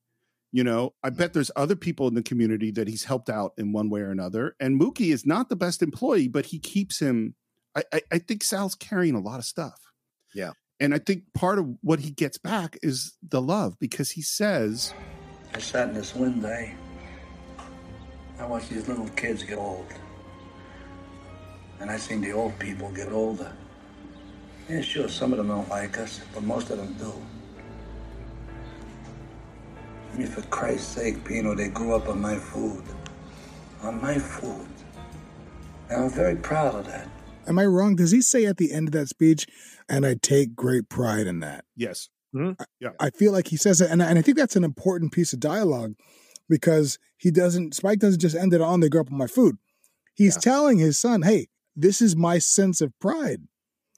You 0.52 0.64
know, 0.64 0.94
I 1.02 1.10
bet 1.10 1.32
there's 1.32 1.50
other 1.56 1.76
people 1.76 2.08
in 2.08 2.14
the 2.14 2.22
community 2.22 2.70
that 2.72 2.88
he's 2.88 3.04
helped 3.04 3.28
out 3.28 3.52
in 3.58 3.72
one 3.72 3.90
way 3.90 4.00
or 4.00 4.10
another. 4.10 4.54
And 4.60 4.80
Mookie 4.80 5.12
is 5.12 5.26
not 5.26 5.48
the 5.48 5.56
best 5.56 5.82
employee, 5.82 6.28
but 6.28 6.46
he 6.46 6.58
keeps 6.58 6.98
him. 7.00 7.34
I, 7.74 7.82
I, 7.92 8.00
I 8.12 8.18
think 8.18 8.42
Sal's 8.42 8.74
carrying 8.74 9.14
a 9.14 9.20
lot 9.20 9.38
of 9.38 9.44
stuff. 9.44 9.78
Yeah. 10.34 10.52
And 10.78 10.94
I 10.94 10.98
think 10.98 11.24
part 11.34 11.58
of 11.58 11.66
what 11.82 12.00
he 12.00 12.10
gets 12.10 12.38
back 12.38 12.78
is 12.82 13.16
the 13.26 13.42
love 13.42 13.78
because 13.78 14.12
he 14.12 14.22
says, 14.22 14.94
I 15.52 15.58
sat 15.58 15.88
in 15.88 15.94
this 15.94 16.14
one 16.14 16.40
day. 16.40 16.74
I 18.38 18.46
watch 18.46 18.68
these 18.68 18.86
little 18.88 19.08
kids 19.10 19.42
get 19.42 19.58
old. 19.58 19.86
And 21.80 21.90
I 21.90 21.96
seen 21.96 22.20
the 22.20 22.32
old 22.32 22.58
people 22.58 22.90
get 22.90 23.12
older. 23.12 23.52
Yeah, 24.68 24.80
sure, 24.80 25.08
some 25.08 25.32
of 25.32 25.38
them 25.38 25.48
don't 25.48 25.68
like 25.68 25.98
us, 25.98 26.20
but 26.34 26.42
most 26.42 26.70
of 26.70 26.78
them 26.78 26.94
do. 26.94 27.12
I 30.12 30.18
mean, 30.18 30.26
for 30.26 30.42
Christ's 30.42 30.94
sake, 30.94 31.24
Pino, 31.24 31.54
they 31.54 31.68
grew 31.68 31.94
up 31.94 32.08
on 32.08 32.20
my 32.20 32.36
food. 32.36 32.82
On 33.82 34.00
my 34.00 34.18
food. 34.18 34.66
And 35.88 36.04
I'm 36.04 36.10
very 36.10 36.36
proud 36.36 36.74
of 36.74 36.86
that. 36.86 37.08
Am 37.46 37.58
I 37.58 37.66
wrong? 37.66 37.94
Does 37.94 38.10
he 38.10 38.20
say 38.20 38.44
at 38.46 38.56
the 38.56 38.72
end 38.72 38.88
of 38.88 38.92
that 38.92 39.08
speech, 39.08 39.46
and 39.88 40.04
I 40.04 40.16
take 40.20 40.56
great 40.56 40.88
pride 40.88 41.26
in 41.26 41.40
that? 41.40 41.64
Yes. 41.76 42.08
Mm-hmm. 42.34 42.62
Yeah. 42.80 42.90
I 42.98 43.10
feel 43.10 43.32
like 43.32 43.48
he 43.48 43.56
says 43.56 43.80
it, 43.80 43.90
and 43.90 44.02
I, 44.02 44.06
and 44.06 44.18
I 44.18 44.22
think 44.22 44.36
that's 44.36 44.56
an 44.56 44.64
important 44.64 45.12
piece 45.12 45.32
of 45.32 45.38
dialogue 45.40 45.94
because 46.48 46.98
he 47.16 47.30
doesn't. 47.30 47.74
Spike 47.74 47.98
doesn't 47.98 48.20
just 48.20 48.36
end 48.36 48.52
it 48.54 48.60
on 48.60 48.80
they 48.80 48.88
grew 48.88 49.00
up 49.00 49.10
on 49.12 49.18
my 49.18 49.26
food. 49.26 49.56
He's 50.14 50.36
telling 50.36 50.78
his 50.78 50.98
son, 50.98 51.22
"Hey, 51.22 51.48
this 51.74 52.00
is 52.00 52.16
my 52.16 52.38
sense 52.38 52.80
of 52.80 52.92
pride." 53.00 53.42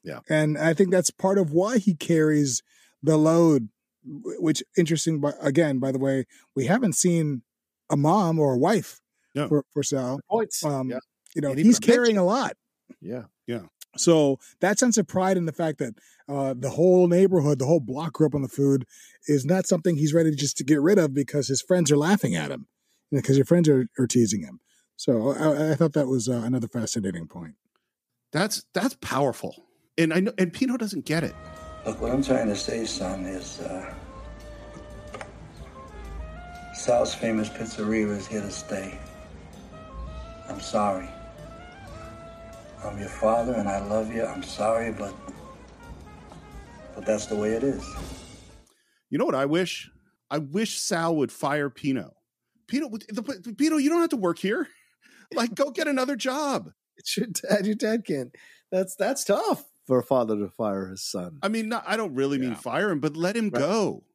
Yeah. 0.03 0.19
And 0.29 0.57
I 0.57 0.73
think 0.73 0.91
that's 0.91 1.11
part 1.11 1.37
of 1.37 1.51
why 1.51 1.77
he 1.77 1.93
carries 1.95 2.61
the 3.03 3.17
load. 3.17 3.69
Which 4.05 4.63
interesting, 4.77 5.19
but 5.19 5.35
again, 5.41 5.79
by 5.79 5.91
the 5.91 5.99
way, 5.99 6.25
we 6.55 6.65
haven't 6.65 6.93
seen 6.93 7.41
a 7.89 7.97
mom 7.97 8.39
or 8.39 8.53
a 8.53 8.57
wife 8.57 9.01
No. 9.35 9.47
for 9.49 9.65
for 9.71 9.83
Sal. 9.83 10.21
Points. 10.29 10.63
Um, 10.63 10.89
Yeah. 10.89 10.99
You 11.35 11.41
know, 11.41 11.53
he's 11.53 11.79
carrying 11.79 12.17
a 12.17 12.23
lot. 12.23 12.55
Yeah. 13.01 13.25
Yeah. 13.45 13.63
So 13.97 14.39
that 14.61 14.79
sense 14.79 14.97
of 14.97 15.07
pride 15.07 15.35
in 15.37 15.45
the 15.45 15.51
fact 15.51 15.79
that 15.79 15.95
uh, 16.27 16.53
the 16.57 16.69
whole 16.71 17.07
neighborhood, 17.07 17.59
the 17.59 17.65
whole 17.65 17.79
block 17.79 18.13
grew 18.13 18.27
up 18.27 18.35
on 18.35 18.41
the 18.41 18.47
food 18.47 18.85
is 19.27 19.45
not 19.45 19.67
something 19.67 19.95
he's 19.97 20.13
ready 20.13 20.31
just 20.33 20.57
to 20.57 20.63
get 20.63 20.81
rid 20.81 20.97
of 20.97 21.13
because 21.13 21.47
his 21.47 21.61
friends 21.61 21.91
are 21.91 21.97
laughing 21.97 22.35
at 22.35 22.51
him, 22.51 22.67
because 23.11 23.37
your 23.37 23.45
friends 23.45 23.67
are, 23.69 23.87
are 23.97 24.07
teasing 24.07 24.41
him. 24.41 24.59
So 24.95 25.31
I, 25.31 25.71
I 25.71 25.75
thought 25.75 25.93
that 25.93 26.07
was 26.07 26.27
uh, 26.27 26.41
another 26.43 26.67
fascinating 26.67 27.27
point. 27.27 27.55
That's 28.31 28.63
that's 28.73 28.95
powerful. 29.01 29.55
And 29.97 30.13
I 30.13 30.19
know 30.19 30.33
and 30.37 30.53
Pino 30.53 30.77
doesn't 30.77 31.05
get 31.05 31.23
it. 31.23 31.35
Look, 31.85 32.01
what 32.01 32.11
I'm 32.11 32.23
trying 32.23 32.47
to 32.47 32.55
say, 32.55 32.85
son, 32.85 33.25
is 33.25 33.59
uh, 33.61 33.93
Sal's 36.73 37.13
famous 37.15 37.49
pizzeria 37.49 38.15
is 38.15 38.27
here 38.27 38.41
to 38.41 38.51
stay. 38.51 38.99
I'm 40.47 40.59
sorry. 40.59 41.09
I'm 42.83 42.97
your 42.97 43.09
father 43.09 43.53
and 43.53 43.67
I 43.67 43.79
love 43.85 44.13
you. 44.13 44.25
I'm 44.25 44.43
sorry, 44.43 44.91
but 44.91 45.13
but 46.95 47.05
that's 47.05 47.25
the 47.25 47.35
way 47.35 47.53
it 47.53 47.63
is. 47.63 47.85
You 49.09 49.17
know 49.17 49.25
what 49.25 49.35
I 49.35 49.45
wish? 49.45 49.89
I 50.29 50.37
wish 50.37 50.79
Sal 50.79 51.15
would 51.15 51.31
fire 51.31 51.69
Pino. 51.69 52.13
The, 52.69 53.55
Pino, 53.57 53.77
you 53.77 53.89
don't 53.89 54.01
have 54.01 54.09
to 54.09 54.17
work 54.17 54.39
here. 54.39 54.67
Like, 55.31 55.53
go 55.53 55.69
get 55.69 55.87
another 55.87 56.15
job. 56.15 56.71
It's 56.97 57.15
your 57.15 57.27
dad. 57.27 57.63
Your 57.63 57.75
dad 57.75 58.03
can't. 58.03 58.35
That's 58.71 58.95
that's 58.95 59.23
tough 59.23 59.63
for 59.85 59.99
a 59.99 60.03
father 60.03 60.35
to 60.37 60.49
fire 60.49 60.87
his 60.89 61.03
son. 61.03 61.37
I 61.43 61.49
mean, 61.49 61.69
not, 61.69 61.83
I 61.85 61.97
don't 61.97 62.15
really 62.15 62.39
mean 62.39 62.55
fire 62.55 62.89
him, 62.89 62.99
but 62.99 63.15
let 63.15 63.35
him 63.35 63.51
go. 63.51 64.05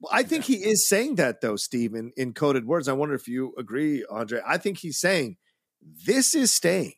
Well, 0.00 0.12
I 0.12 0.22
think 0.22 0.44
he 0.44 0.54
is 0.54 0.88
saying 0.88 1.16
that 1.16 1.40
though, 1.40 1.56
Steve, 1.56 1.94
in, 1.94 2.12
in 2.16 2.32
coded 2.32 2.66
words. 2.66 2.88
I 2.88 2.92
wonder 2.92 3.14
if 3.14 3.26
you 3.26 3.54
agree, 3.58 4.04
Andre. 4.10 4.40
I 4.46 4.58
think 4.58 4.78
he's 4.78 5.00
saying 5.00 5.36
this 6.06 6.34
is 6.34 6.52
staying. 6.52 6.94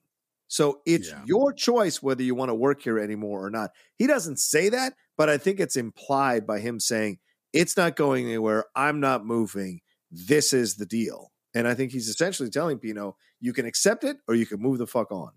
So 0.48 0.80
it's 0.86 1.12
your 1.24 1.52
choice 1.52 2.02
whether 2.02 2.22
you 2.22 2.34
want 2.34 2.50
to 2.50 2.54
work 2.54 2.82
here 2.82 2.98
anymore 2.98 3.44
or 3.44 3.50
not. 3.50 3.70
He 3.96 4.06
doesn't 4.06 4.38
say 4.38 4.68
that, 4.68 4.94
but 5.16 5.28
I 5.28 5.38
think 5.38 5.58
it's 5.58 5.76
implied 5.76 6.46
by 6.46 6.60
him 6.60 6.78
saying 6.78 7.18
it's 7.52 7.76
not 7.76 7.96
going 7.96 8.26
anywhere. 8.26 8.66
I'm 8.76 9.00
not 9.00 9.24
moving. 9.24 9.80
This 10.14 10.52
is 10.52 10.76
the 10.76 10.86
deal. 10.86 11.32
And 11.54 11.66
I 11.66 11.74
think 11.74 11.90
he's 11.90 12.08
essentially 12.08 12.48
telling 12.48 12.78
Pino, 12.78 13.16
you 13.40 13.52
can 13.52 13.66
accept 13.66 14.04
it 14.04 14.18
or 14.28 14.36
you 14.36 14.46
can 14.46 14.60
move 14.60 14.78
the 14.78 14.86
fuck 14.86 15.10
on. 15.10 15.32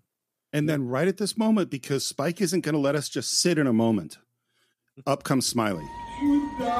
And 0.52 0.68
then 0.68 0.86
right 0.86 1.08
at 1.08 1.16
this 1.16 1.36
moment, 1.36 1.68
because 1.68 2.06
Spike 2.06 2.40
isn't 2.40 2.60
going 2.60 2.74
to 2.74 2.80
let 2.80 2.94
us 2.94 3.08
just 3.08 3.40
sit 3.40 3.58
in 3.58 3.66
a 3.66 3.72
moment, 3.72 4.18
up 5.04 5.24
comes 5.24 5.46
Smiley. 5.46 5.84
Get 6.58 6.70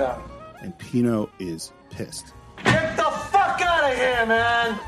out. 0.00 0.30
And 0.62 0.76
Pino 0.78 1.30
is 1.38 1.72
pissed. 1.90 2.32
Get 2.64 2.96
the 2.96 3.02
fuck 3.02 3.60
out 3.60 3.92
of 3.92 3.96
here, 3.96 4.26
man! 4.26 4.80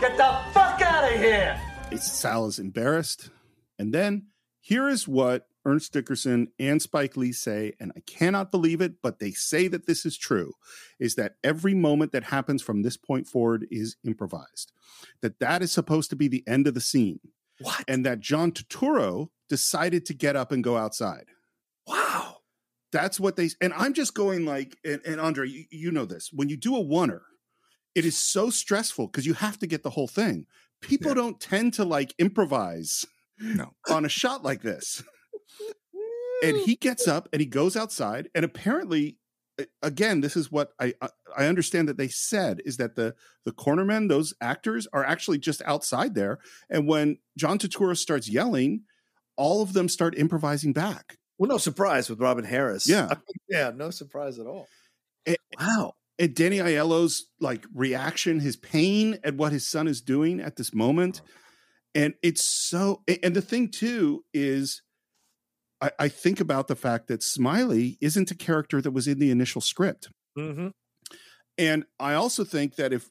Get 0.00 0.18
the 0.18 0.38
fuck 0.52 0.80
out 0.82 1.12
of 1.12 1.18
here! 1.18 1.58
It's, 1.90 2.12
Sal 2.12 2.46
is 2.46 2.58
embarrassed. 2.58 3.30
And 3.78 3.92
then 3.92 4.26
here 4.60 4.88
is 4.88 5.08
what 5.08 5.48
Ernest 5.64 5.92
Dickerson 5.92 6.48
and 6.58 6.82
Spike 6.82 7.16
Lee 7.16 7.32
say, 7.32 7.72
and 7.78 7.92
I 7.96 8.00
cannot 8.00 8.50
believe 8.50 8.80
it, 8.80 9.00
but 9.02 9.18
they 9.18 9.30
say 9.30 9.68
that 9.68 9.86
this 9.86 10.04
is 10.04 10.16
true, 10.16 10.54
is 10.98 11.14
that 11.14 11.36
every 11.44 11.74
moment 11.74 12.12
that 12.12 12.24
happens 12.24 12.62
from 12.62 12.82
this 12.82 12.96
point 12.96 13.28
forward 13.28 13.66
is 13.70 13.96
improvised. 14.04 14.72
That 15.20 15.38
that 15.38 15.62
is 15.62 15.72
supposed 15.72 16.10
to 16.10 16.16
be 16.16 16.28
the 16.28 16.44
end 16.46 16.66
of 16.66 16.74
the 16.74 16.80
scene. 16.80 17.20
What? 17.60 17.84
And 17.86 18.04
that 18.04 18.20
John 18.20 18.50
Turturro 18.50 19.28
decided 19.48 20.04
to 20.06 20.14
get 20.14 20.34
up 20.34 20.50
and 20.50 20.64
go 20.64 20.76
outside. 20.76 21.26
Wow. 21.86 22.38
That's 22.90 23.20
what 23.20 23.36
they 23.36 23.50
and 23.60 23.72
I'm 23.74 23.94
just 23.94 24.14
going 24.14 24.44
like 24.44 24.76
and, 24.84 25.00
and 25.06 25.20
Andre, 25.20 25.48
you, 25.48 25.64
you 25.70 25.90
know 25.90 26.04
this. 26.04 26.30
When 26.32 26.48
you 26.48 26.56
do 26.56 26.76
a 26.76 26.80
oner, 26.80 27.22
it 27.94 28.04
is 28.04 28.18
so 28.18 28.50
stressful 28.50 29.08
because 29.08 29.26
you 29.26 29.34
have 29.34 29.58
to 29.60 29.66
get 29.66 29.82
the 29.82 29.90
whole 29.90 30.08
thing. 30.08 30.46
People 30.80 31.14
don't 31.14 31.40
tend 31.40 31.74
to 31.74 31.84
like 31.84 32.12
improvise 32.18 33.04
no. 33.38 33.72
on 33.88 34.04
a 34.04 34.08
shot 34.08 34.42
like 34.42 34.62
this. 34.62 35.02
And 36.42 36.56
he 36.58 36.76
gets 36.76 37.06
up 37.14 37.28
and 37.32 37.40
he 37.40 37.46
goes 37.46 37.76
outside 37.76 38.28
and 38.34 38.44
apparently 38.44 39.18
again 39.82 40.20
this 40.22 40.34
is 40.36 40.50
what 40.50 40.70
I, 40.80 40.94
I 41.02 41.08
i 41.36 41.46
understand 41.46 41.86
that 41.88 41.98
they 41.98 42.08
said 42.08 42.62
is 42.64 42.78
that 42.78 42.96
the 42.96 43.14
the 43.44 43.52
cornermen 43.52 44.08
those 44.08 44.32
actors 44.40 44.88
are 44.92 45.04
actually 45.04 45.38
just 45.38 45.60
outside 45.66 46.14
there 46.14 46.38
and 46.70 46.88
when 46.88 47.18
john 47.36 47.58
Turturro 47.58 47.96
starts 47.96 48.28
yelling 48.28 48.82
all 49.36 49.62
of 49.62 49.72
them 49.74 49.88
start 49.88 50.16
improvising 50.18 50.72
back 50.72 51.18
Well, 51.38 51.48
no 51.48 51.58
surprise 51.58 52.08
with 52.10 52.20
Robin 52.20 52.44
Harris. 52.44 52.88
Yeah. 52.88 53.06
I 53.10 53.14
mean, 53.14 53.40
yeah, 53.48 53.70
no 53.74 53.90
surprise 53.90 54.38
at 54.38 54.46
all. 54.46 54.66
And- 55.26 55.36
Wow. 55.60 55.94
and 56.18 56.34
danny 56.34 56.58
aiello's 56.58 57.26
like 57.40 57.64
reaction 57.74 58.40
his 58.40 58.56
pain 58.56 59.18
at 59.22 59.34
what 59.36 59.52
his 59.52 59.68
son 59.68 59.86
is 59.86 60.00
doing 60.00 60.40
at 60.40 60.56
this 60.56 60.74
moment 60.74 61.20
and 61.94 62.14
it's 62.22 62.42
so 62.44 63.02
and 63.22 63.36
the 63.36 63.42
thing 63.42 63.68
too 63.70 64.24
is 64.32 64.82
I, 65.82 65.90
I 65.98 66.08
think 66.08 66.40
about 66.40 66.68
the 66.68 66.76
fact 66.76 67.08
that 67.08 67.22
smiley 67.22 67.98
isn't 68.00 68.30
a 68.30 68.34
character 68.34 68.80
that 68.80 68.92
was 68.92 69.06
in 69.06 69.18
the 69.18 69.30
initial 69.30 69.60
script 69.60 70.08
Mm-hmm. 70.38 70.68
And 71.58 71.84
I 72.00 72.14
also 72.14 72.44
think 72.44 72.76
that 72.76 72.92
if 72.92 73.10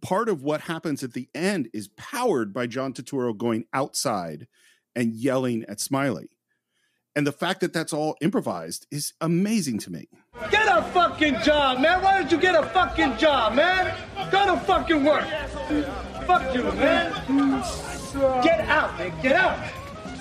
part 0.00 0.28
of 0.28 0.42
what 0.42 0.62
happens 0.62 1.02
at 1.02 1.12
the 1.12 1.28
end 1.34 1.68
is 1.72 1.88
powered 1.96 2.52
by 2.52 2.66
John 2.66 2.92
Turturro 2.92 3.36
going 3.36 3.64
outside 3.72 4.46
and 4.94 5.12
yelling 5.12 5.64
at 5.68 5.80
Smiley. 5.80 6.30
And 7.16 7.26
the 7.26 7.32
fact 7.32 7.60
that 7.60 7.72
that's 7.72 7.92
all 7.92 8.16
improvised 8.20 8.86
is 8.90 9.12
amazing 9.20 9.78
to 9.80 9.90
me. 9.90 10.08
Get 10.50 10.66
a 10.68 10.82
fucking 10.92 11.40
job, 11.40 11.80
man! 11.80 12.02
Why 12.02 12.20
don't 12.20 12.30
you 12.30 12.38
get 12.38 12.54
a 12.54 12.66
fucking 12.68 13.16
job, 13.16 13.54
man? 13.54 13.92
Go 14.30 14.54
to 14.54 14.60
fucking 14.60 15.04
work! 15.04 15.24
Fuck 16.26 16.54
you, 16.54 16.62
man! 16.62 17.12
Get 18.44 18.60
out, 18.68 18.96
man! 18.96 19.22
Get 19.22 19.32
out! 19.32 19.58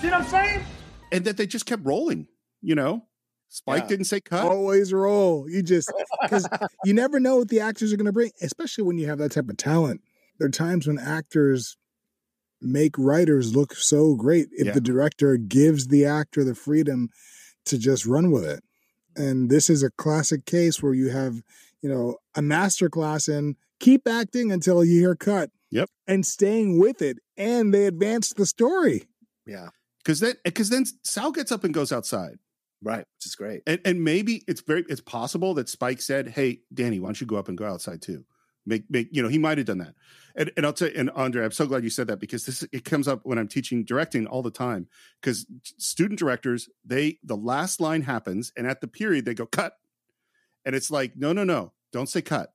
See 0.01 0.07
what 0.07 0.13
I'm 0.13 0.25
saying? 0.25 0.65
And 1.11 1.25
that 1.25 1.37
they 1.37 1.47
just 1.47 1.65
kept 1.65 1.85
rolling, 1.85 2.27
you 2.61 2.75
know? 2.75 3.05
Spike 3.49 3.83
Yeah. 3.83 3.87
didn't 3.87 4.05
say 4.05 4.21
cut. 4.21 4.45
Always 4.45 4.93
roll. 4.93 5.49
You 5.49 5.63
just 5.63 5.91
because 6.21 6.47
you 6.85 6.93
never 6.93 7.19
know 7.19 7.37
what 7.37 7.47
the 7.49 7.59
actors 7.61 7.91
are 7.91 7.97
going 7.97 8.05
to 8.05 8.11
bring, 8.11 8.31
especially 8.41 8.83
when 8.83 8.97
you 8.99 9.07
have 9.07 9.17
that 9.17 9.31
type 9.31 9.49
of 9.49 9.57
talent. 9.57 10.01
There 10.37 10.47
are 10.47 10.51
times 10.51 10.85
when 10.87 10.99
actors 10.99 11.75
make 12.61 12.97
writers 12.97 13.55
look 13.55 13.73
so 13.75 14.13
great 14.15 14.49
if 14.51 14.67
Yeah. 14.67 14.73
the 14.73 14.81
director 14.81 15.35
gives 15.37 15.87
the 15.87 16.05
actor 16.05 16.43
the 16.43 16.53
freedom 16.55 17.09
to 17.65 17.77
just 17.79 18.05
run 18.05 18.31
with 18.31 18.45
it. 18.45 18.63
And 19.15 19.49
this 19.49 19.69
is 19.69 19.81
a 19.81 19.89
classic 19.89 20.45
case 20.45 20.83
where 20.83 20.93
you 20.93 21.09
have, 21.09 21.41
you 21.81 21.89
know, 21.89 22.17
a 22.35 22.41
master 22.43 22.87
class 22.89 23.27
in 23.27 23.55
keep 23.79 24.07
acting 24.07 24.51
until 24.51 24.83
you 24.83 24.99
hear 24.99 25.15
cut. 25.15 25.49
Yep. 25.71 25.89
And 26.07 26.25
staying 26.25 26.79
with 26.79 27.01
it. 27.01 27.17
And 27.37 27.73
they 27.73 27.85
advanced 27.85 28.35
the 28.37 28.45
story. 28.45 29.07
Yeah. 29.47 29.69
Because 30.03 30.19
then, 30.19 30.31
eh, 30.31 30.39
because 30.45 30.69
then 30.69 30.85
Sal 31.03 31.31
gets 31.31 31.51
up 31.51 31.63
and 31.63 31.73
goes 31.73 31.91
outside. 31.91 32.39
Right, 32.81 32.99
which 32.99 33.25
is 33.25 33.35
great. 33.35 33.61
And, 33.67 33.81
and 33.83 34.03
maybe 34.03 34.43
it's 34.47 34.61
very 34.61 34.85
it's 34.87 35.01
possible 35.01 35.53
that 35.55 35.67
Spike 35.67 36.01
said, 36.01 36.29
"Hey, 36.29 36.61
Danny, 36.73 36.99
why 36.99 37.07
don't 37.07 37.19
you 37.19 37.27
go 37.27 37.35
up 37.35 37.49
and 37.49 37.57
go 37.57 37.65
outside 37.65 38.01
too?" 38.01 38.23
Make 38.65 38.89
make 38.89 39.09
you 39.11 39.21
know 39.21 39.27
he 39.27 39.37
might 39.37 39.57
have 39.57 39.67
done 39.67 39.79
that. 39.79 39.95
And 40.35 40.51
and 40.55 40.65
I'll 40.65 40.71
tell 40.71 40.87
you, 40.87 40.93
and 40.95 41.09
Andre, 41.11 41.43
I'm 41.43 41.51
so 41.51 41.65
glad 41.65 41.83
you 41.83 41.89
said 41.89 42.07
that 42.07 42.21
because 42.21 42.45
this 42.45 42.63
it 42.71 42.85
comes 42.85 43.07
up 43.07 43.21
when 43.23 43.37
I'm 43.37 43.49
teaching 43.49 43.83
directing 43.83 44.27
all 44.27 44.41
the 44.41 44.51
time. 44.51 44.87
Because 45.21 45.45
student 45.77 46.19
directors, 46.19 46.69
they 46.85 47.19
the 47.21 47.35
last 47.35 47.81
line 47.81 48.03
happens, 48.03 48.53
and 48.55 48.65
at 48.65 48.79
the 48.79 48.87
period 48.87 49.25
they 49.25 49.33
go 49.33 49.45
cut, 49.45 49.73
and 50.65 50.73
it's 50.73 50.89
like, 50.89 51.17
no, 51.17 51.33
no, 51.33 51.43
no, 51.43 51.73
don't 51.91 52.07
say 52.07 52.21
cut. 52.21 52.53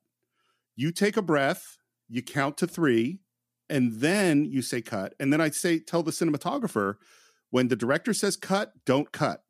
You 0.75 0.91
take 0.91 1.17
a 1.17 1.21
breath, 1.21 1.77
you 2.09 2.23
count 2.23 2.57
to 2.57 2.67
three, 2.67 3.19
and 3.69 3.93
then 3.93 4.45
you 4.45 4.61
say 4.61 4.81
cut. 4.81 5.13
And 5.19 5.31
then 5.31 5.41
I 5.41 5.49
say, 5.49 5.79
tell 5.79 6.03
the 6.03 6.11
cinematographer, 6.11 6.95
when 7.55 7.69
the 7.69 7.75
director 7.77 8.13
says 8.13 8.35
cut, 8.35 8.73
don't 8.85 9.13
cut. 9.13 9.41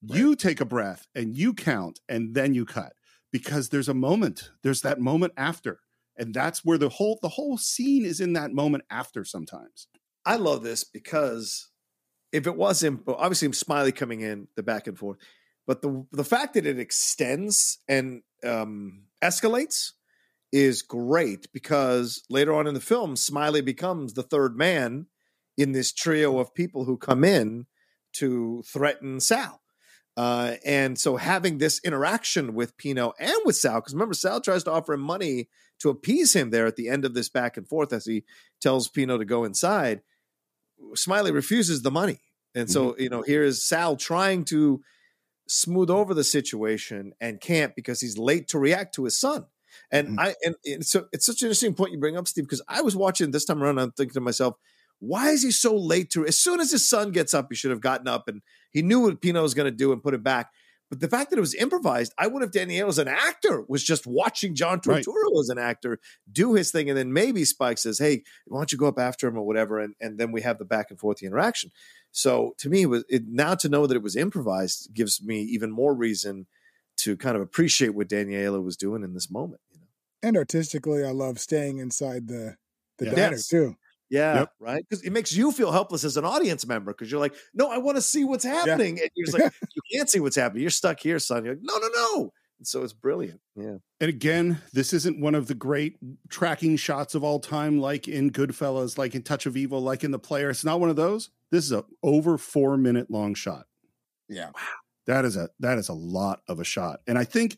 You 0.00 0.36
take 0.36 0.60
a 0.60 0.64
breath 0.64 1.08
and 1.16 1.36
you 1.36 1.52
count, 1.52 1.98
and 2.08 2.32
then 2.32 2.54
you 2.54 2.64
cut 2.64 2.92
because 3.32 3.70
there's 3.70 3.88
a 3.88 3.92
moment. 3.92 4.50
There's 4.62 4.82
that 4.82 5.00
moment 5.00 5.32
after, 5.36 5.80
and 6.16 6.32
that's 6.32 6.64
where 6.64 6.78
the 6.78 6.90
whole 6.90 7.18
the 7.22 7.30
whole 7.30 7.58
scene 7.58 8.04
is 8.04 8.20
in 8.20 8.34
that 8.34 8.52
moment 8.52 8.84
after. 8.88 9.24
Sometimes 9.24 9.88
I 10.24 10.36
love 10.36 10.62
this 10.62 10.84
because 10.84 11.72
if 12.30 12.46
it 12.46 12.54
wasn't 12.54 13.02
obviously 13.08 13.50
Smiley 13.50 13.90
coming 13.90 14.20
in 14.20 14.46
the 14.54 14.62
back 14.62 14.86
and 14.86 14.96
forth, 14.96 15.18
but 15.66 15.82
the 15.82 16.06
the 16.12 16.22
fact 16.22 16.54
that 16.54 16.66
it 16.66 16.78
extends 16.78 17.80
and 17.88 18.22
um, 18.44 19.06
escalates 19.24 19.90
is 20.52 20.82
great 20.82 21.52
because 21.52 22.22
later 22.30 22.54
on 22.54 22.68
in 22.68 22.74
the 22.74 22.80
film, 22.80 23.16
Smiley 23.16 23.60
becomes 23.60 24.12
the 24.12 24.22
third 24.22 24.56
man 24.56 25.06
in 25.56 25.72
this 25.72 25.92
trio 25.92 26.38
of 26.38 26.54
people 26.54 26.84
who 26.84 26.96
come 26.96 27.24
in 27.24 27.66
to 28.14 28.62
threaten 28.66 29.20
Sal. 29.20 29.60
Uh, 30.16 30.54
and 30.64 30.98
so 30.98 31.16
having 31.16 31.58
this 31.58 31.80
interaction 31.84 32.54
with 32.54 32.76
Pino 32.76 33.12
and 33.18 33.36
with 33.44 33.56
Sal, 33.56 33.76
because 33.80 33.94
remember, 33.94 34.14
Sal 34.14 34.40
tries 34.40 34.62
to 34.64 34.70
offer 34.70 34.94
him 34.94 35.00
money 35.00 35.48
to 35.80 35.90
appease 35.90 36.34
him 36.34 36.50
there 36.50 36.66
at 36.66 36.76
the 36.76 36.88
end 36.88 37.04
of 37.04 37.14
this 37.14 37.28
back 37.28 37.56
and 37.56 37.68
forth 37.68 37.92
as 37.92 38.06
he 38.06 38.24
tells 38.60 38.88
Pino 38.88 39.18
to 39.18 39.24
go 39.24 39.44
inside. 39.44 40.02
Smiley 40.94 41.32
refuses 41.32 41.82
the 41.82 41.90
money. 41.90 42.20
And 42.54 42.70
so, 42.70 42.90
mm-hmm. 42.90 43.02
you 43.02 43.08
know, 43.08 43.22
here 43.22 43.42
is 43.42 43.64
Sal 43.64 43.96
trying 43.96 44.44
to 44.46 44.82
smooth 45.48 45.90
over 45.90 46.14
the 46.14 46.24
situation 46.24 47.12
and 47.20 47.40
can't 47.40 47.74
because 47.74 48.00
he's 48.00 48.16
late 48.16 48.48
to 48.48 48.58
react 48.58 48.94
to 48.94 49.04
his 49.04 49.18
son. 49.18 49.46
And 49.90 50.08
mm-hmm. 50.08 50.20
I 50.20 50.34
and, 50.44 50.54
and 50.64 50.86
so 50.86 51.06
it's 51.12 51.26
such 51.26 51.42
an 51.42 51.46
interesting 51.46 51.74
point 51.74 51.92
you 51.92 51.98
bring 51.98 52.16
up, 52.16 52.28
Steve, 52.28 52.44
because 52.44 52.62
I 52.68 52.82
was 52.82 52.94
watching 52.94 53.32
this 53.32 53.44
time 53.44 53.62
around. 53.62 53.80
I'm 53.80 53.90
thinking 53.90 54.14
to 54.14 54.20
myself, 54.20 54.54
why 55.06 55.30
is 55.30 55.42
he 55.42 55.50
so 55.50 55.76
late 55.76 56.10
to? 56.10 56.26
As 56.26 56.38
soon 56.38 56.60
as 56.60 56.70
his 56.70 56.88
son 56.88 57.12
gets 57.12 57.34
up, 57.34 57.46
he 57.50 57.54
should 57.54 57.70
have 57.70 57.80
gotten 57.80 58.08
up 58.08 58.28
and 58.28 58.42
he 58.70 58.82
knew 58.82 59.00
what 59.00 59.20
Pino 59.20 59.42
was 59.42 59.54
going 59.54 59.70
to 59.70 59.76
do 59.76 59.92
and 59.92 60.02
put 60.02 60.14
it 60.14 60.22
back. 60.22 60.50
But 60.90 61.00
the 61.00 61.08
fact 61.08 61.30
that 61.30 61.38
it 61.38 61.40
was 61.40 61.54
improvised, 61.54 62.12
I 62.18 62.26
would 62.26 62.42
have 62.42 62.52
Danny 62.52 62.76
Aiello 62.76 62.88
as 62.88 62.98
an 62.98 63.08
actor 63.08 63.64
was 63.66 63.82
just 63.82 64.06
watching 64.06 64.54
John 64.54 64.80
Turturro 64.80 65.06
right. 65.06 65.40
as 65.40 65.48
an 65.48 65.58
actor 65.58 65.98
do 66.30 66.54
his 66.54 66.70
thing, 66.70 66.88
and 66.88 66.96
then 66.96 67.12
maybe 67.12 67.44
Spike 67.44 67.78
says, 67.78 67.98
"Hey, 67.98 68.22
why 68.46 68.60
don't 68.60 68.70
you 68.70 68.78
go 68.78 68.86
up 68.86 68.98
after 68.98 69.26
him 69.26 69.36
or 69.36 69.46
whatever?" 69.46 69.80
And 69.80 69.94
and 70.00 70.18
then 70.18 70.30
we 70.30 70.42
have 70.42 70.58
the 70.58 70.64
back 70.64 70.90
and 70.90 71.00
forth 71.00 71.18
the 71.18 71.26
interaction. 71.26 71.70
So 72.12 72.54
to 72.58 72.68
me, 72.68 72.82
it 72.82 72.86
was 72.86 73.04
it, 73.08 73.24
now 73.26 73.54
to 73.56 73.68
know 73.68 73.86
that 73.86 73.96
it 73.96 74.02
was 74.02 74.14
improvised 74.14 74.94
gives 74.94 75.22
me 75.22 75.40
even 75.40 75.72
more 75.72 75.94
reason 75.94 76.46
to 76.98 77.16
kind 77.16 77.34
of 77.34 77.42
appreciate 77.42 77.94
what 77.94 78.08
Danny 78.08 78.34
Aiello 78.34 78.62
was 78.62 78.76
doing 78.76 79.02
in 79.02 79.14
this 79.14 79.30
moment. 79.30 79.62
You 79.72 79.80
know, 79.80 79.86
and 80.22 80.36
artistically, 80.36 81.04
I 81.04 81.10
love 81.10 81.40
staying 81.40 81.78
inside 81.78 82.28
the 82.28 82.56
the 82.98 83.06
yeah. 83.06 83.14
diner 83.14 83.36
yes. 83.36 83.48
too. 83.48 83.76
Yeah, 84.10 84.40
yep. 84.40 84.50
right. 84.60 84.84
Because 84.88 85.02
it 85.04 85.10
makes 85.10 85.32
you 85.32 85.50
feel 85.50 85.72
helpless 85.72 86.04
as 86.04 86.16
an 86.16 86.24
audience 86.24 86.66
member 86.66 86.92
because 86.92 87.10
you're 87.10 87.20
like, 87.20 87.34
no, 87.54 87.70
I 87.70 87.78
want 87.78 87.96
to 87.96 88.02
see 88.02 88.24
what's 88.24 88.44
happening, 88.44 88.98
yeah. 88.98 89.04
and 89.04 89.10
you're 89.14 89.26
just 89.26 89.38
like, 89.38 89.52
you 89.74 89.82
can't 89.92 90.08
see 90.08 90.20
what's 90.20 90.36
happening. 90.36 90.62
You're 90.62 90.70
stuck 90.70 91.00
here, 91.00 91.18
son. 91.18 91.44
You're 91.44 91.54
like, 91.54 91.62
no, 91.62 91.78
no, 91.78 91.88
no. 91.88 92.32
And 92.58 92.66
so 92.66 92.82
it's 92.82 92.92
brilliant. 92.92 93.40
Yeah. 93.56 93.76
And 94.00 94.08
again, 94.08 94.60
this 94.72 94.92
isn't 94.92 95.20
one 95.20 95.34
of 95.34 95.48
the 95.48 95.54
great 95.54 95.96
tracking 96.28 96.76
shots 96.76 97.14
of 97.14 97.24
all 97.24 97.40
time, 97.40 97.80
like 97.80 98.06
in 98.06 98.30
Goodfellas, 98.30 98.96
like 98.96 99.14
in 99.14 99.22
Touch 99.22 99.46
of 99.46 99.56
Evil, 99.56 99.80
like 99.80 100.04
in 100.04 100.12
The 100.12 100.18
Player. 100.18 100.50
It's 100.50 100.64
not 100.64 100.80
one 100.80 100.90
of 100.90 100.96
those. 100.96 101.30
This 101.50 101.64
is 101.64 101.72
a 101.72 101.84
over 102.02 102.38
four 102.38 102.76
minute 102.76 103.10
long 103.10 103.34
shot. 103.34 103.66
Yeah. 104.28 104.46
Wow. 104.46 104.60
That 105.06 105.24
is 105.24 105.36
a 105.36 105.50
that 105.60 105.78
is 105.78 105.88
a 105.88 105.94
lot 105.94 106.40
of 106.48 106.60
a 106.60 106.64
shot. 106.64 107.00
And 107.06 107.18
I 107.18 107.24
think 107.24 107.56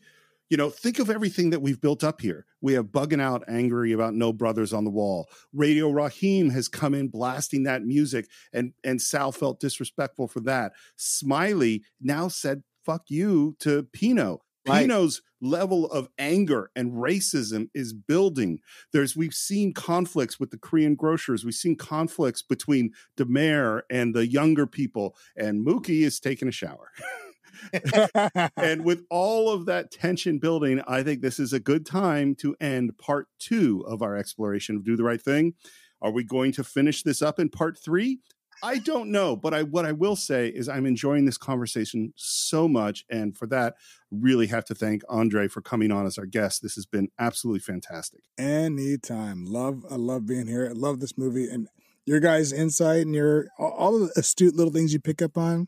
you 0.49 0.57
know, 0.57 0.69
think 0.69 0.99
of 0.99 1.09
everything 1.09 1.49
that 1.49 1.61
we've 1.61 1.81
built 1.81 2.03
up 2.03 2.21
here. 2.21 2.45
We 2.61 2.73
have 2.73 2.85
Buggin' 2.85 3.21
Out 3.21 3.43
angry 3.47 3.91
about 3.91 4.13
no 4.13 4.31
brothers 4.31 4.73
on 4.73 4.85
the 4.85 4.91
wall. 4.91 5.27
Radio 5.53 5.89
Raheem 5.89 6.49
has 6.51 6.67
come 6.67 6.93
in 6.93 7.09
blasting 7.09 7.63
that 7.63 7.83
music, 7.83 8.29
and 8.53 8.73
and 8.83 9.01
Sal 9.01 9.31
felt 9.31 9.59
disrespectful 9.59 10.27
for 10.27 10.39
that. 10.41 10.73
Smiley 10.95 11.83
now 12.01 12.27
said 12.27 12.63
"fuck 12.85 13.03
you" 13.09 13.55
to 13.59 13.83
Pino. 13.83 14.41
Right. 14.67 14.81
Pino's 14.81 15.21
level 15.39 15.85
of 15.91 16.09
anger 16.17 16.71
and 16.75 16.91
racism 16.93 17.69
is 17.73 17.93
building. 17.93 18.59
There's 18.91 19.15
we've 19.15 19.33
seen 19.33 19.73
conflicts 19.73 20.39
with 20.39 20.51
the 20.51 20.57
Korean 20.57 20.95
grocers. 20.95 21.45
We've 21.45 21.53
seen 21.53 21.75
conflicts 21.75 22.41
between 22.41 22.91
Da 23.15 23.25
Mayor 23.25 23.83
and 23.89 24.13
the 24.13 24.27
younger 24.27 24.67
people, 24.67 25.15
and 25.35 25.65
Mookie 25.65 26.01
is 26.01 26.19
taking 26.19 26.47
a 26.47 26.51
shower. 26.51 26.91
and 28.57 28.83
with 28.83 29.03
all 29.09 29.49
of 29.49 29.65
that 29.65 29.91
tension 29.91 30.39
building, 30.39 30.81
I 30.87 31.03
think 31.03 31.21
this 31.21 31.39
is 31.39 31.53
a 31.53 31.59
good 31.59 31.85
time 31.85 32.35
to 32.35 32.55
end 32.59 32.97
part 32.97 33.27
two 33.39 33.83
of 33.87 34.01
our 34.01 34.15
exploration 34.15 34.75
of 34.75 34.83
Do 34.83 34.95
the 34.95 35.03
Right 35.03 35.21
Thing. 35.21 35.53
Are 36.01 36.11
we 36.11 36.23
going 36.23 36.51
to 36.53 36.63
finish 36.63 37.03
this 37.03 37.21
up 37.21 37.39
in 37.39 37.49
part 37.49 37.77
three? 37.77 38.19
I 38.63 38.79
don't 38.79 39.11
know, 39.11 39.35
but 39.35 39.53
I 39.53 39.63
what 39.63 39.85
I 39.85 39.91
will 39.91 40.15
say 40.15 40.47
is 40.47 40.67
I'm 40.67 40.85
enjoying 40.85 41.25
this 41.25 41.37
conversation 41.37 42.13
so 42.15 42.67
much, 42.67 43.05
and 43.09 43.37
for 43.37 43.45
that, 43.47 43.75
really 44.09 44.47
have 44.47 44.65
to 44.65 44.75
thank 44.75 45.03
Andre 45.09 45.47
for 45.47 45.61
coming 45.61 45.91
on 45.91 46.07
as 46.07 46.17
our 46.17 46.25
guest. 46.25 46.63
This 46.63 46.75
has 46.75 46.85
been 46.85 47.09
absolutely 47.19 47.59
fantastic. 47.59 48.21
Anytime, 48.37 49.45
love, 49.45 49.85
I 49.89 49.95
love 49.95 50.25
being 50.25 50.47
here. 50.47 50.67
I 50.69 50.73
love 50.73 50.99
this 50.99 51.17
movie 51.17 51.47
and 51.47 51.67
your 52.05 52.19
guys' 52.19 52.51
insight 52.51 53.05
and 53.05 53.13
your 53.13 53.47
all 53.59 53.99
the 53.99 54.11
astute 54.15 54.55
little 54.55 54.73
things 54.73 54.93
you 54.93 54.99
pick 54.99 55.21
up 55.21 55.37
on. 55.37 55.67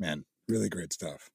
Man, 0.00 0.24
Really 0.48 0.68
great 0.68 0.92
stuff. 0.92 1.30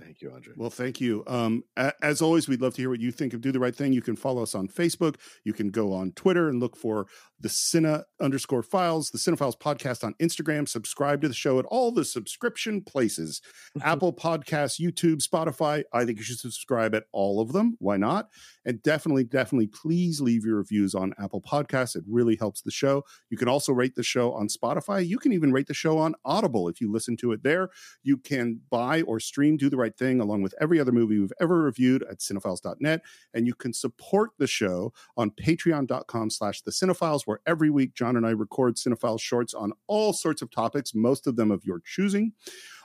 Thank 0.00 0.22
you, 0.22 0.32
Andre. 0.32 0.54
Well, 0.56 0.70
thank 0.70 1.00
you. 1.00 1.24
Um, 1.26 1.64
as 2.02 2.22
always, 2.22 2.48
we'd 2.48 2.60
love 2.60 2.74
to 2.74 2.82
hear 2.82 2.90
what 2.90 3.00
you 3.00 3.12
think 3.12 3.34
of 3.34 3.40
Do 3.40 3.52
the 3.52 3.60
Right 3.60 3.74
Thing. 3.74 3.92
You 3.92 4.02
can 4.02 4.16
follow 4.16 4.42
us 4.42 4.54
on 4.54 4.68
Facebook. 4.68 5.16
You 5.44 5.52
can 5.52 5.70
go 5.70 5.92
on 5.92 6.12
Twitter 6.12 6.48
and 6.48 6.60
look 6.60 6.76
for 6.76 7.06
the 7.40 7.48
Cine 7.48 8.02
underscore 8.20 8.62
files, 8.62 9.10
the 9.10 9.18
Cine-Files 9.18 9.56
podcast 9.56 10.04
on 10.04 10.14
Instagram. 10.20 10.68
Subscribe 10.68 11.22
to 11.22 11.28
the 11.28 11.34
show 11.34 11.58
at 11.58 11.64
all 11.66 11.90
the 11.90 12.04
subscription 12.04 12.82
places 12.82 13.40
Apple 13.82 14.12
Podcasts, 14.12 14.80
YouTube, 14.80 15.26
Spotify. 15.26 15.82
I 15.92 16.04
think 16.04 16.18
you 16.18 16.24
should 16.24 16.38
subscribe 16.38 16.94
at 16.94 17.04
all 17.12 17.40
of 17.40 17.52
them. 17.52 17.76
Why 17.78 17.96
not? 17.96 18.28
And 18.64 18.82
definitely, 18.82 19.24
definitely, 19.24 19.68
please 19.68 20.20
leave 20.20 20.44
your 20.44 20.56
reviews 20.56 20.94
on 20.94 21.14
Apple 21.18 21.40
Podcasts. 21.40 21.96
It 21.96 22.04
really 22.08 22.36
helps 22.36 22.60
the 22.60 22.70
show. 22.70 23.04
You 23.30 23.38
can 23.38 23.48
also 23.48 23.72
rate 23.72 23.94
the 23.94 24.02
show 24.02 24.32
on 24.32 24.48
Spotify. 24.48 25.06
You 25.06 25.18
can 25.18 25.32
even 25.32 25.52
rate 25.52 25.66
the 25.66 25.74
show 25.74 25.98
on 25.98 26.14
Audible 26.24 26.68
if 26.68 26.80
you 26.80 26.92
listen 26.92 27.16
to 27.18 27.32
it 27.32 27.42
there. 27.42 27.70
You 28.02 28.18
can 28.18 28.60
buy 28.70 29.02
or 29.02 29.18
stream 29.18 29.56
Do 29.56 29.70
the 29.70 29.76
Right 29.76 29.89
Thing 29.96 30.20
along 30.20 30.42
with 30.42 30.54
every 30.60 30.80
other 30.80 30.92
movie 30.92 31.18
we've 31.18 31.32
ever 31.40 31.60
reviewed 31.62 32.02
at 32.04 32.18
cine-files.net. 32.18 33.02
And 33.34 33.46
you 33.46 33.54
can 33.54 33.72
support 33.72 34.30
the 34.38 34.46
show 34.46 34.92
on 35.16 35.30
patreon.com 35.30 36.30
slash 36.30 36.62
the 36.62 36.70
Cine-Files 36.70 37.26
where 37.26 37.40
every 37.46 37.70
week 37.70 37.94
John 37.94 38.16
and 38.16 38.26
I 38.26 38.30
record 38.30 38.76
Cine-File 38.76 39.18
shorts 39.18 39.54
on 39.54 39.72
all 39.86 40.12
sorts 40.12 40.42
of 40.42 40.50
topics, 40.50 40.94
most 40.94 41.26
of 41.26 41.36
them 41.36 41.50
of 41.50 41.64
your 41.64 41.80
choosing. 41.84 42.32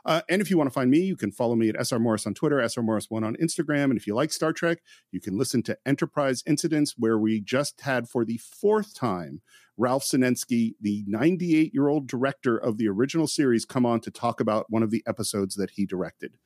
Uh, 0.06 0.22
and 0.30 0.42
if 0.42 0.52
you 0.52 0.58
want 0.58 0.70
to 0.70 0.74
find 0.74 0.92
me, 0.92 1.00
you 1.00 1.16
can 1.16 1.32
follow 1.32 1.56
me 1.56 1.68
at 1.70 1.76
SR 1.76 2.00
Morris 2.00 2.28
on 2.28 2.36
Twitter, 2.36 2.62
SR 2.62 2.84
Morris1 2.84 3.26
on 3.26 3.36
Instagram. 3.38 3.86
And 3.86 3.98
if 3.98 4.06
you 4.06 4.14
like 4.14 4.32
Star 4.32 4.54
Trek, 4.54 4.80
you 5.12 5.20
can 5.20 5.38
listen 5.38 5.64
to 5.64 5.78
Enterprise 5.86 6.44
Incidents, 6.46 6.94
where 6.98 7.18
we 7.18 7.42
just 7.42 7.82
had 7.82 8.08
for 8.08 8.24
the 8.24 8.38
fourth 8.38 8.94
time 8.94 9.42
Ralph 9.78 10.04
Senensky, 10.04 10.76
the 10.80 11.04
98 11.08 11.74
year 11.74 11.88
old 11.88 12.08
director 12.08 12.58
of 12.58 12.78
the 12.78 12.88
original 12.88 13.28
series, 13.28 13.66
come 13.66 13.86
on 13.86 14.00
to 14.02 14.12
talk 14.12 14.40
about 14.40 14.68
one 14.70 14.84
of 14.84 14.92
the 14.92 15.04
episodes 15.08 15.56
that 15.56 15.72
he 15.72 15.86
directed. 15.86 16.38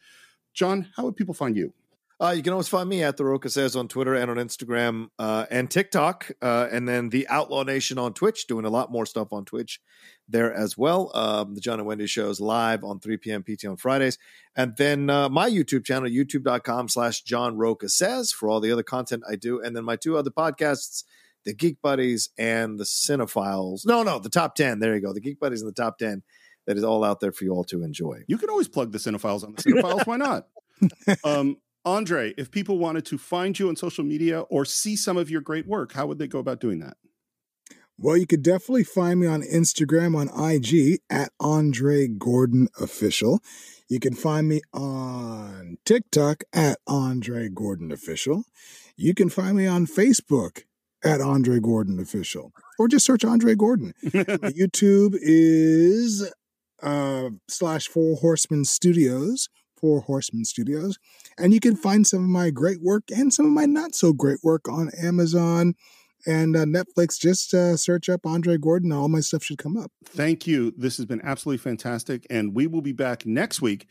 John, 0.53 0.88
how 0.95 1.03
would 1.05 1.15
people 1.15 1.34
find 1.34 1.55
you? 1.55 1.73
Uh, 2.21 2.34
you 2.35 2.43
can 2.43 2.51
always 2.51 2.67
find 2.67 2.89
me 2.89 3.01
at 3.01 3.15
The 3.15 3.23
Rocha 3.23 3.49
Says 3.49 3.77
on 3.77 3.88
Twitter 3.88 4.13
and 4.13 4.30
on 4.30 4.35
Instagram 4.35 5.07
uh, 5.17 5.45
and 5.49 5.71
TikTok. 5.71 6.30
Uh, 6.41 6.67
and 6.69 6.85
then 6.85 7.07
The 7.09 7.26
Outlaw 7.30 7.63
Nation 7.63 7.97
on 7.97 8.13
Twitch, 8.13 8.45
doing 8.45 8.65
a 8.65 8.69
lot 8.69 8.91
more 8.91 9.05
stuff 9.05 9.31
on 9.31 9.45
Twitch 9.45 9.80
there 10.27 10.53
as 10.53 10.77
well. 10.77 11.15
Um, 11.15 11.55
the 11.55 11.61
John 11.61 11.80
and 11.80 11.88
Wendy 11.88 12.07
show 12.07 12.30
is 12.30 12.41
live 12.41 12.84
on 12.84 12.99
3 12.99 13.15
p.m. 13.17 13.43
PT 13.43 13.65
on 13.65 13.77
Fridays. 13.77 14.17
And 14.53 14.76
then 14.76 15.09
uh, 15.09 15.30
my 15.30 15.49
YouTube 15.49 15.85
channel, 15.85 16.09
youtube.com 16.09 16.89
slash 16.89 17.21
John 17.21 17.55
Rocha 17.55 17.88
Says 17.88 18.34
for 18.34 18.49
all 18.49 18.59
the 18.59 18.71
other 18.73 18.84
content 18.84 19.23
I 19.30 19.38
do. 19.38 19.61
And 19.61 19.73
then 19.73 19.85
my 19.85 19.95
two 19.95 20.17
other 20.17 20.31
podcasts, 20.31 21.05
The 21.45 21.53
Geek 21.53 21.81
Buddies 21.81 22.31
and 22.38 22.77
The 22.77 22.84
Cine-Files. 22.84 23.85
No, 23.85 24.03
no, 24.03 24.19
the 24.19 24.30
top 24.30 24.55
10. 24.55 24.80
There 24.80 24.93
you 24.93 25.01
go. 25.01 25.13
The 25.13 25.21
Geek 25.21 25.39
Buddies 25.39 25.61
and 25.61 25.69
the 25.69 25.81
top 25.81 25.97
10. 25.99 26.21
That 26.69 26.77
is 26.77 26.83
all 26.83 27.03
out 27.03 27.19
there 27.19 27.31
for 27.31 27.45
you 27.45 27.51
all 27.51 27.63
to 27.63 27.81
enjoy. 27.81 28.21
You 28.27 28.37
can 28.37 28.47
always 28.47 28.67
plug 28.67 28.91
the 28.91 28.99
Cine-Files 28.99 29.43
on 29.43 29.53
the 29.55 29.63
Cine-Files. 29.63 30.03
Why 30.05 30.17
not? 30.17 30.45
um, 31.23 31.57
Andre, 31.83 32.35
if 32.37 32.51
people 32.51 32.77
wanted 32.77 33.07
to 33.07 33.17
find 33.17 33.57
you 33.57 33.69
on 33.69 33.75
social 33.75 34.03
media 34.03 34.41
or 34.41 34.65
see 34.65 34.95
some 34.95 35.17
of 35.17 35.31
your 35.31 35.41
great 35.41 35.65
work, 35.65 35.93
how 35.93 36.05
would 36.05 36.19
they 36.19 36.27
go 36.27 36.37
about 36.37 36.59
doing 36.59 36.77
that? 36.81 36.95
Well, 37.97 38.15
you 38.15 38.27
could 38.27 38.43
definitely 38.43 38.83
find 38.83 39.19
me 39.19 39.25
on 39.25 39.41
Instagram 39.41 40.15
on 40.15 40.29
IG 40.29 40.99
at 41.09 41.31
Andre 41.39 42.07
Gordon 42.07 42.67
Official. 42.79 43.41
You 43.87 43.99
can 43.99 44.13
find 44.13 44.47
me 44.47 44.61
on 44.71 45.79
TikTok 45.85 46.43
at 46.53 46.77
Andre 46.85 47.49
Gordon 47.49 47.91
Official. 47.91 48.43
You 48.95 49.15
can 49.15 49.29
find 49.29 49.57
me 49.57 49.65
on 49.65 49.87
Facebook 49.87 50.65
at 51.03 51.19
Andre 51.19 51.59
Gordon 51.59 51.99
Official, 51.99 52.53
or 52.77 52.87
just 52.87 53.05
search 53.05 53.25
Andre 53.25 53.55
Gordon. 53.55 53.93
YouTube 54.03 55.15
is 55.19 56.31
uh, 56.81 57.30
slash 57.47 57.88
Four 57.88 58.18
Horsemen 58.18 58.65
Studios, 58.65 59.49
Four 59.80 60.01
Horsemen 60.01 60.45
Studios, 60.45 60.97
and 61.38 61.53
you 61.53 61.60
can 61.60 61.76
find 61.76 62.06
some 62.06 62.23
of 62.23 62.30
my 62.30 62.49
great 62.49 62.81
work 62.81 63.03
and 63.15 63.34
some 63.34 63.45
of 63.45 63.51
my 63.51 63.65
not 63.65 63.95
so 63.95 64.14
great 64.14 64.39
work 64.43 64.68
on 64.68 64.89
Amazon 65.01 65.76
and 66.26 66.56
uh, 66.56 66.65
Netflix. 66.65 67.19
Just 67.19 67.53
uh, 67.53 67.77
search 67.77 68.10
up 68.10 68.26
Andre 68.26 68.57
Gordon, 68.57 68.91
all 68.91 69.07
my 69.07 69.22
stuff 69.22 69.43
should 69.43 69.57
come 69.57 69.77
up. 69.77 69.91
Thank 70.03 70.47
you. 70.47 70.73
This 70.77 70.97
has 70.97 71.06
been 71.06 71.22
absolutely 71.23 71.60
fantastic, 71.60 72.26
and 72.30 72.53
we 72.53 72.68
will 72.68 72.81
be 72.81 72.93
back 72.93 73.26
next 73.26 73.61
week 73.61 73.88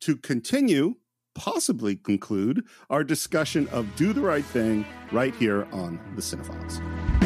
to 0.00 0.16
continue 0.16 0.94
possibly 1.38 1.94
conclude 1.94 2.64
our 2.90 3.04
discussion 3.04 3.68
of 3.68 3.94
Do 3.94 4.12
the 4.12 4.20
Right 4.20 4.44
Thing 4.44 4.84
right 5.12 5.34
here 5.36 5.68
on 5.72 6.00
The 6.16 6.22
Cine-Files. 6.22 7.17